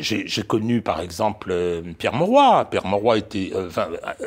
j'ai 0.00 0.42
connu 0.44 0.80
par 0.80 1.00
exemple 1.00 1.48
euh, 1.50 1.82
Pierre 1.98 2.14
Mauroy. 2.14 2.64
Pierre 2.70 2.86
Mauroy 2.86 3.18
était, 3.18 3.50
euh, 3.52 3.66
enfin, 3.66 3.88
euh, 4.20 4.26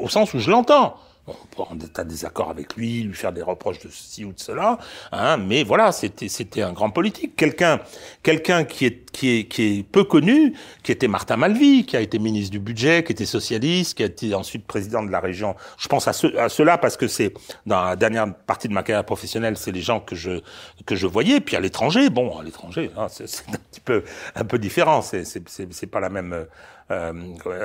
au 0.00 0.08
sens 0.08 0.34
où 0.34 0.40
je 0.40 0.50
l'entends. 0.50 0.96
On 1.26 1.32
peut 1.32 1.62
en 1.62 1.78
état 1.78 2.04
désaccord 2.04 2.50
avec 2.50 2.76
lui, 2.76 3.02
lui 3.02 3.14
faire 3.14 3.32
des 3.32 3.42
reproches 3.42 3.80
de 3.80 3.88
ceci 3.88 4.24
ou 4.24 4.32
de 4.32 4.38
cela, 4.38 4.78
hein, 5.12 5.36
mais 5.38 5.64
voilà, 5.64 5.92
c'était 5.92 6.28
c'était 6.28 6.62
un 6.62 6.72
grand 6.72 6.90
politique, 6.90 7.36
quelqu'un 7.36 7.80
quelqu'un 8.22 8.64
qui 8.64 8.86
est 8.86 9.10
qui 9.10 9.38
est 9.38 9.44
qui 9.44 9.62
est 9.62 9.82
peu 9.82 10.04
connu, 10.04 10.54
qui 10.82 10.92
était 10.92 11.08
Martin 11.08 11.36
Malvy, 11.36 11.86
qui 11.86 11.96
a 11.96 12.00
été 12.00 12.18
ministre 12.18 12.50
du 12.50 12.58
budget, 12.58 13.04
qui 13.04 13.12
était 13.12 13.26
socialiste, 13.26 13.96
qui 13.96 14.02
a 14.02 14.06
été 14.06 14.34
ensuite 14.34 14.66
président 14.66 15.02
de 15.02 15.10
la 15.10 15.20
région. 15.20 15.54
Je 15.78 15.88
pense 15.88 16.08
à, 16.08 16.12
ce, 16.12 16.36
à 16.36 16.48
cela 16.48 16.78
parce 16.78 16.96
que 16.96 17.08
c'est 17.08 17.32
dans 17.64 17.82
la 17.84 17.96
dernière 17.96 18.34
partie 18.34 18.68
de 18.68 18.74
ma 18.74 18.82
carrière 18.82 19.04
professionnelle, 19.04 19.56
c'est 19.56 19.72
les 19.72 19.80
gens 19.80 20.00
que 20.00 20.14
je 20.14 20.40
que 20.84 20.96
je 20.96 21.06
voyais. 21.06 21.40
Puis 21.40 21.56
à 21.56 21.60
l'étranger, 21.60 22.10
bon, 22.10 22.38
à 22.38 22.42
l'étranger, 22.42 22.90
hein, 22.96 23.06
c'est 23.08 23.24
un 23.48 23.58
petit 23.70 23.80
peu 23.80 24.04
un 24.34 24.44
peu 24.44 24.58
différent. 24.58 25.00
C'est 25.00 25.24
c'est 25.24 25.42
c'est 25.48 25.86
pas 25.86 26.00
la 26.00 26.10
même 26.10 26.46
euh, 26.90 27.12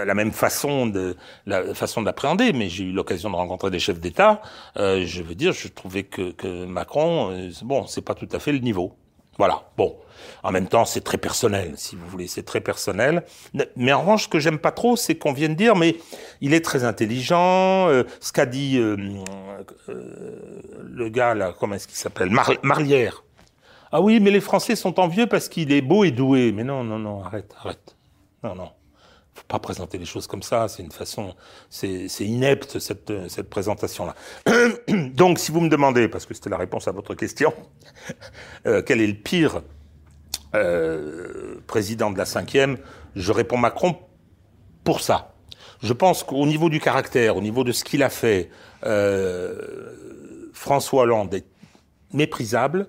la 0.06 0.14
même 0.14 0.32
façon 0.32 0.88
de 0.88 1.16
la 1.46 1.74
façon 1.74 2.02
d'appréhender, 2.02 2.54
mais 2.54 2.70
j'ai 2.70 2.86
eu 2.86 2.92
l'occasion 2.92 3.30
de 3.30 3.36
rencontrer 3.36 3.70
des 3.72 3.80
chefs 3.80 4.00
d'État. 4.00 4.42
Euh, 4.78 5.06
je 5.06 5.22
veux 5.22 5.36
dire, 5.36 5.52
je 5.52 5.68
trouvais 5.68 6.04
que, 6.04 6.32
que 6.32 6.66
Macron, 6.66 7.32
euh, 7.32 7.52
bon, 7.64 7.86
c'est 7.88 8.02
pas 8.02 8.16
tout 8.16 8.30
à 8.32 8.40
fait 8.40 8.52
le 8.52 8.60
niveau. 8.60 8.96
Voilà. 9.40 9.64
Bon. 9.78 9.96
En 10.44 10.52
même 10.52 10.68
temps, 10.68 10.84
c'est 10.84 11.02
très 11.02 11.18
personnel, 11.18 11.74
si 11.78 11.96
vous 11.96 12.06
voulez, 12.08 12.28
c'est 12.28 12.44
très 12.44 12.60
personnel. 12.60 13.24
Mais 13.78 13.94
en 13.94 14.02
revanche, 14.02 14.24
ce 14.24 14.28
que 14.28 14.40
j'aime 14.40 14.60
pas 14.60 14.72
trop, 14.72 14.98
c'est 14.98 15.16
qu'on 15.16 15.32
vienne 15.32 15.56
dire, 15.56 15.78
mais 15.78 15.96
il 16.42 16.54
est 16.54 16.64
très 16.64 16.84
intelligent. 16.84 17.88
Euh, 17.88 18.04
ce 18.20 18.34
qu'a 18.34 18.46
dit 18.46 18.78
euh, 18.78 18.98
le 20.84 21.10
gars 21.10 21.36
là, 21.36 21.54
comment 21.58 21.76
est-ce 21.76 21.88
qu'il 21.88 21.98
s'appelle 21.98 22.30
Marlière. 22.64 23.24
Ah 23.92 24.02
oui, 24.02 24.20
mais 24.20 24.30
les 24.30 24.42
Français 24.42 24.76
sont 24.76 25.00
envieux 25.00 25.26
parce 25.26 25.48
qu'il 25.50 25.72
est 25.72 25.82
beau 25.82 26.04
et 26.04 26.12
doué. 26.12 26.52
Mais 26.52 26.66
non, 26.66 26.84
non, 26.84 27.00
non, 27.00 27.24
arrête, 27.24 27.56
arrête. 27.58 27.96
Non, 28.44 28.56
non 28.56 28.70
faut 29.40 29.48
pas 29.48 29.60
présenter 29.60 29.98
les 29.98 30.06
choses 30.06 30.28
comme 30.28 30.44
ça. 30.44 30.68
C'est 30.68 30.84
une 30.84 30.92
façon, 30.92 31.34
c'est 31.70 32.08
inepte 32.20 32.80
cette, 32.80 33.12
cette 33.30 33.50
présentation-là. 33.50 34.16
Donc, 35.14 35.40
si 35.40 35.52
vous 35.52 35.62
me 35.62 35.70
demandez, 35.70 36.08
parce 36.08 36.26
que 36.26 36.34
c'était 36.34 36.50
la 36.50 36.58
réponse 36.58 36.88
à 36.88 36.92
votre 36.92 37.16
question, 37.16 37.54
euh, 38.66 38.82
quel 38.86 39.02
est 39.02 39.08
le 39.08 39.16
pire 39.16 39.62
euh, 40.56 41.56
président 41.68 42.12
de 42.12 42.18
la 42.18 42.26
cinquième, 42.26 42.78
je 43.16 43.32
réponds 43.32 43.58
Macron 43.58 43.98
pour 44.84 45.02
ça. 45.02 45.34
Je 45.82 45.94
pense 45.94 46.24
qu'au 46.24 46.46
niveau 46.46 46.70
du 46.70 46.82
caractère, 46.82 47.38
au 47.38 47.42
niveau 47.42 47.64
de 47.64 47.72
ce 47.72 47.84
qu'il 47.84 48.04
a 48.04 48.10
fait, 48.10 48.50
euh, 48.86 50.50
François 50.54 51.04
Hollande 51.04 51.34
est 51.34 51.46
méprisable. 52.14 52.88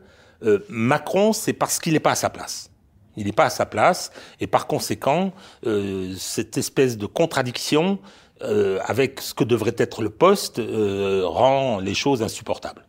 Macron, 0.70 1.34
c'est 1.34 1.52
parce 1.52 1.78
qu'il 1.78 1.92
n'est 1.92 2.00
pas 2.00 2.12
à 2.12 2.14
sa 2.14 2.30
place. 2.30 2.69
Il 3.16 3.26
n'est 3.26 3.32
pas 3.32 3.46
à 3.46 3.50
sa 3.50 3.66
place, 3.66 4.12
et 4.40 4.46
par 4.46 4.66
conséquent, 4.66 5.32
euh, 5.66 6.14
cette 6.16 6.56
espèce 6.56 6.96
de 6.96 7.06
contradiction 7.06 7.98
euh, 8.42 8.78
avec 8.84 9.20
ce 9.20 9.34
que 9.34 9.44
devrait 9.44 9.74
être 9.76 10.02
le 10.02 10.10
poste 10.10 10.58
euh, 10.58 11.22
rend 11.24 11.80
les 11.80 11.94
choses 11.94 12.22
insupportables. 12.22 12.86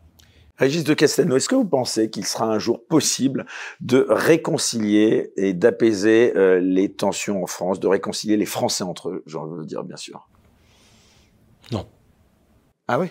Régis 0.58 0.84
de 0.84 0.94
Castelnau, 0.94 1.38
est-ce 1.38 1.50
que 1.50 1.56
vous 1.56 1.66
pensez 1.66 2.12
qu'il 2.12 2.26
sera 2.26 2.46
un 2.46 2.60
jour 2.60 2.86
possible 2.86 3.48
de 3.80 4.06
réconcilier 4.08 5.32
et 5.36 5.54
d'apaiser 5.54 6.34
les 6.62 6.94
tensions 6.94 7.42
en 7.42 7.48
France, 7.48 7.80
de 7.80 7.88
réconcilier 7.88 8.38
les 8.38 8.46
Français 8.46 8.84
entre 8.84 9.10
eux, 9.10 9.24
j'en 9.26 9.48
veux 9.48 9.66
dire 9.66 9.84
bien 9.84 9.98
sûr? 9.98 10.30
Non. 11.72 11.88
Ah 12.88 13.00
oui? 13.00 13.08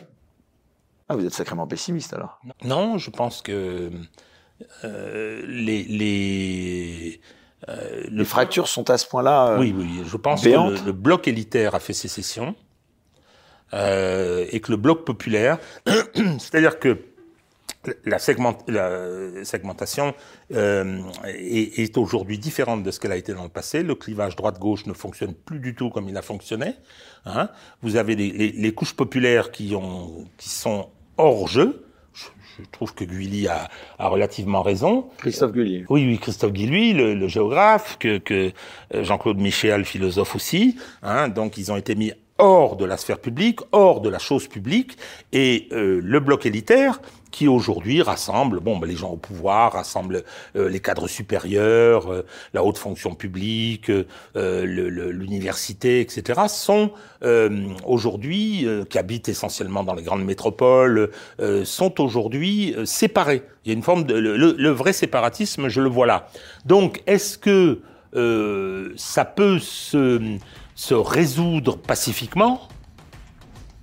Ah, 1.08 1.16
vous 1.16 1.26
êtes 1.26 1.34
sacrément 1.34 1.66
pessimiste 1.66 2.14
alors 2.14 2.38
Non, 2.62 2.96
je 2.96 3.10
pense 3.10 3.42
que 3.42 3.90
euh, 4.84 5.42
les, 5.46 5.82
les, 5.84 7.20
euh, 7.68 8.04
les 8.10 8.24
fractures 8.24 8.68
sont 8.68 8.90
à 8.90 8.98
ce 8.98 9.06
point-là. 9.06 9.48
Euh, 9.48 9.58
oui, 9.58 9.74
oui, 9.76 10.02
je 10.06 10.16
pense 10.16 10.42
que 10.42 10.84
le, 10.84 10.92
bloc 10.92 11.28
élitaire 11.28 11.74
a 11.74 11.80
fait 11.80 11.92
sécession 11.92 12.54
et 13.72 14.60
que 14.60 14.70
le 14.70 14.76
bloc 14.76 15.04
populaire, 15.04 15.58
c'est-à-dire 16.14 16.78
que 16.80 16.98
la, 18.04 18.18
segment, 18.18 18.58
la 18.66 19.44
segmentation 19.44 20.12
est, 20.50 21.78
est 21.78 21.96
aujourd'hui 21.96 22.38
différente 22.38 22.82
de 22.82 22.90
ce 22.90 22.98
qu'elle 22.98 23.12
a 23.12 23.16
été 23.16 23.32
dans 23.32 23.44
le 23.44 23.48
passé. 23.48 23.82
Le 23.82 23.94
clivage 23.94 24.34
droite-gauche 24.34 24.86
ne 24.86 24.92
fonctionne 24.92 25.34
plus 25.34 25.60
du 25.60 25.74
tout 25.74 25.88
comme 25.88 26.08
il 26.08 26.16
a 26.16 26.22
fonctionné. 26.22 26.74
Hein. 27.26 27.48
Vous 27.80 27.96
avez 27.96 28.16
les, 28.16 28.30
les, 28.32 28.50
les 28.50 28.74
couches 28.74 28.94
populaires 28.94 29.52
qui, 29.52 29.74
ont, 29.76 30.26
qui 30.36 30.48
sont 30.48 30.90
hors 31.16 31.46
jeu, 31.46 31.84
je 32.60 32.70
trouve 32.70 32.94
que 32.94 33.04
Guilly 33.04 33.48
a, 33.48 33.68
a 33.98 34.08
relativement 34.08 34.62
raison. 34.62 35.08
Christophe 35.18 35.52
Guilly. 35.52 35.84
Oui, 35.88 36.06
oui, 36.06 36.18
Christophe 36.18 36.52
Guilly, 36.52 36.92
le, 36.92 37.14
le 37.14 37.28
géographe, 37.28 37.96
que, 37.98 38.18
que 38.18 38.52
euh, 38.94 39.04
Jean-Claude 39.04 39.38
Michel, 39.38 39.84
philosophe 39.84 40.36
aussi. 40.36 40.76
Hein, 41.02 41.28
donc, 41.28 41.58
ils 41.58 41.72
ont 41.72 41.76
été 41.76 41.94
mis 41.94 42.12
hors 42.38 42.76
de 42.76 42.84
la 42.84 42.96
sphère 42.96 43.18
publique, 43.18 43.60
hors 43.72 44.00
de 44.00 44.08
la 44.08 44.18
chose 44.18 44.48
publique, 44.48 44.96
et 45.32 45.68
euh, 45.72 46.00
le 46.02 46.20
bloc 46.20 46.46
élitaire 46.46 47.00
qui 47.30 47.48
aujourd'hui 47.48 48.02
rassemble 48.02 48.60
bon 48.60 48.78
ben, 48.78 48.86
les 48.86 48.96
gens 48.96 49.10
au 49.10 49.16
pouvoir, 49.16 49.72
rassemble 49.72 50.24
euh, 50.56 50.68
les 50.68 50.80
cadres 50.80 51.08
supérieurs, 51.08 52.12
euh, 52.12 52.26
la 52.54 52.64
haute 52.64 52.78
fonction 52.78 53.14
publique, 53.14 53.90
l'université, 54.34 56.00
etc. 56.00 56.42
sont 56.48 56.92
aujourd'hui 57.84 58.66
qui 58.88 58.98
habitent 58.98 59.28
essentiellement 59.28 59.84
dans 59.84 59.94
les 59.94 60.02
grandes 60.02 60.24
métropoles, 60.24 61.10
sont 61.64 62.00
aujourd'hui 62.00 62.74
séparés. 62.84 63.42
Il 63.64 63.68
y 63.68 63.74
a 63.74 63.76
une 63.76 63.82
forme 63.82 64.04
de 64.04 64.14
le, 64.14 64.36
le, 64.36 64.70
vrai 64.70 64.92
séparatisme, 64.92 65.68
je 65.68 65.80
le 65.80 65.88
vois 65.88 66.06
là. 66.06 66.28
Donc 66.64 67.02
est-ce 67.06 67.38
que 67.38 67.80
ça 68.96 69.24
peut 69.24 69.58
se 69.58 70.38
se 70.80 70.94
résoudre 70.94 71.76
pacifiquement, 71.76 72.66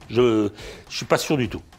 je 0.10 0.46
ne 0.46 0.50
suis 0.90 1.06
pas 1.06 1.20
sûr 1.20 1.38
du 1.38 1.48
tout. 1.48 1.62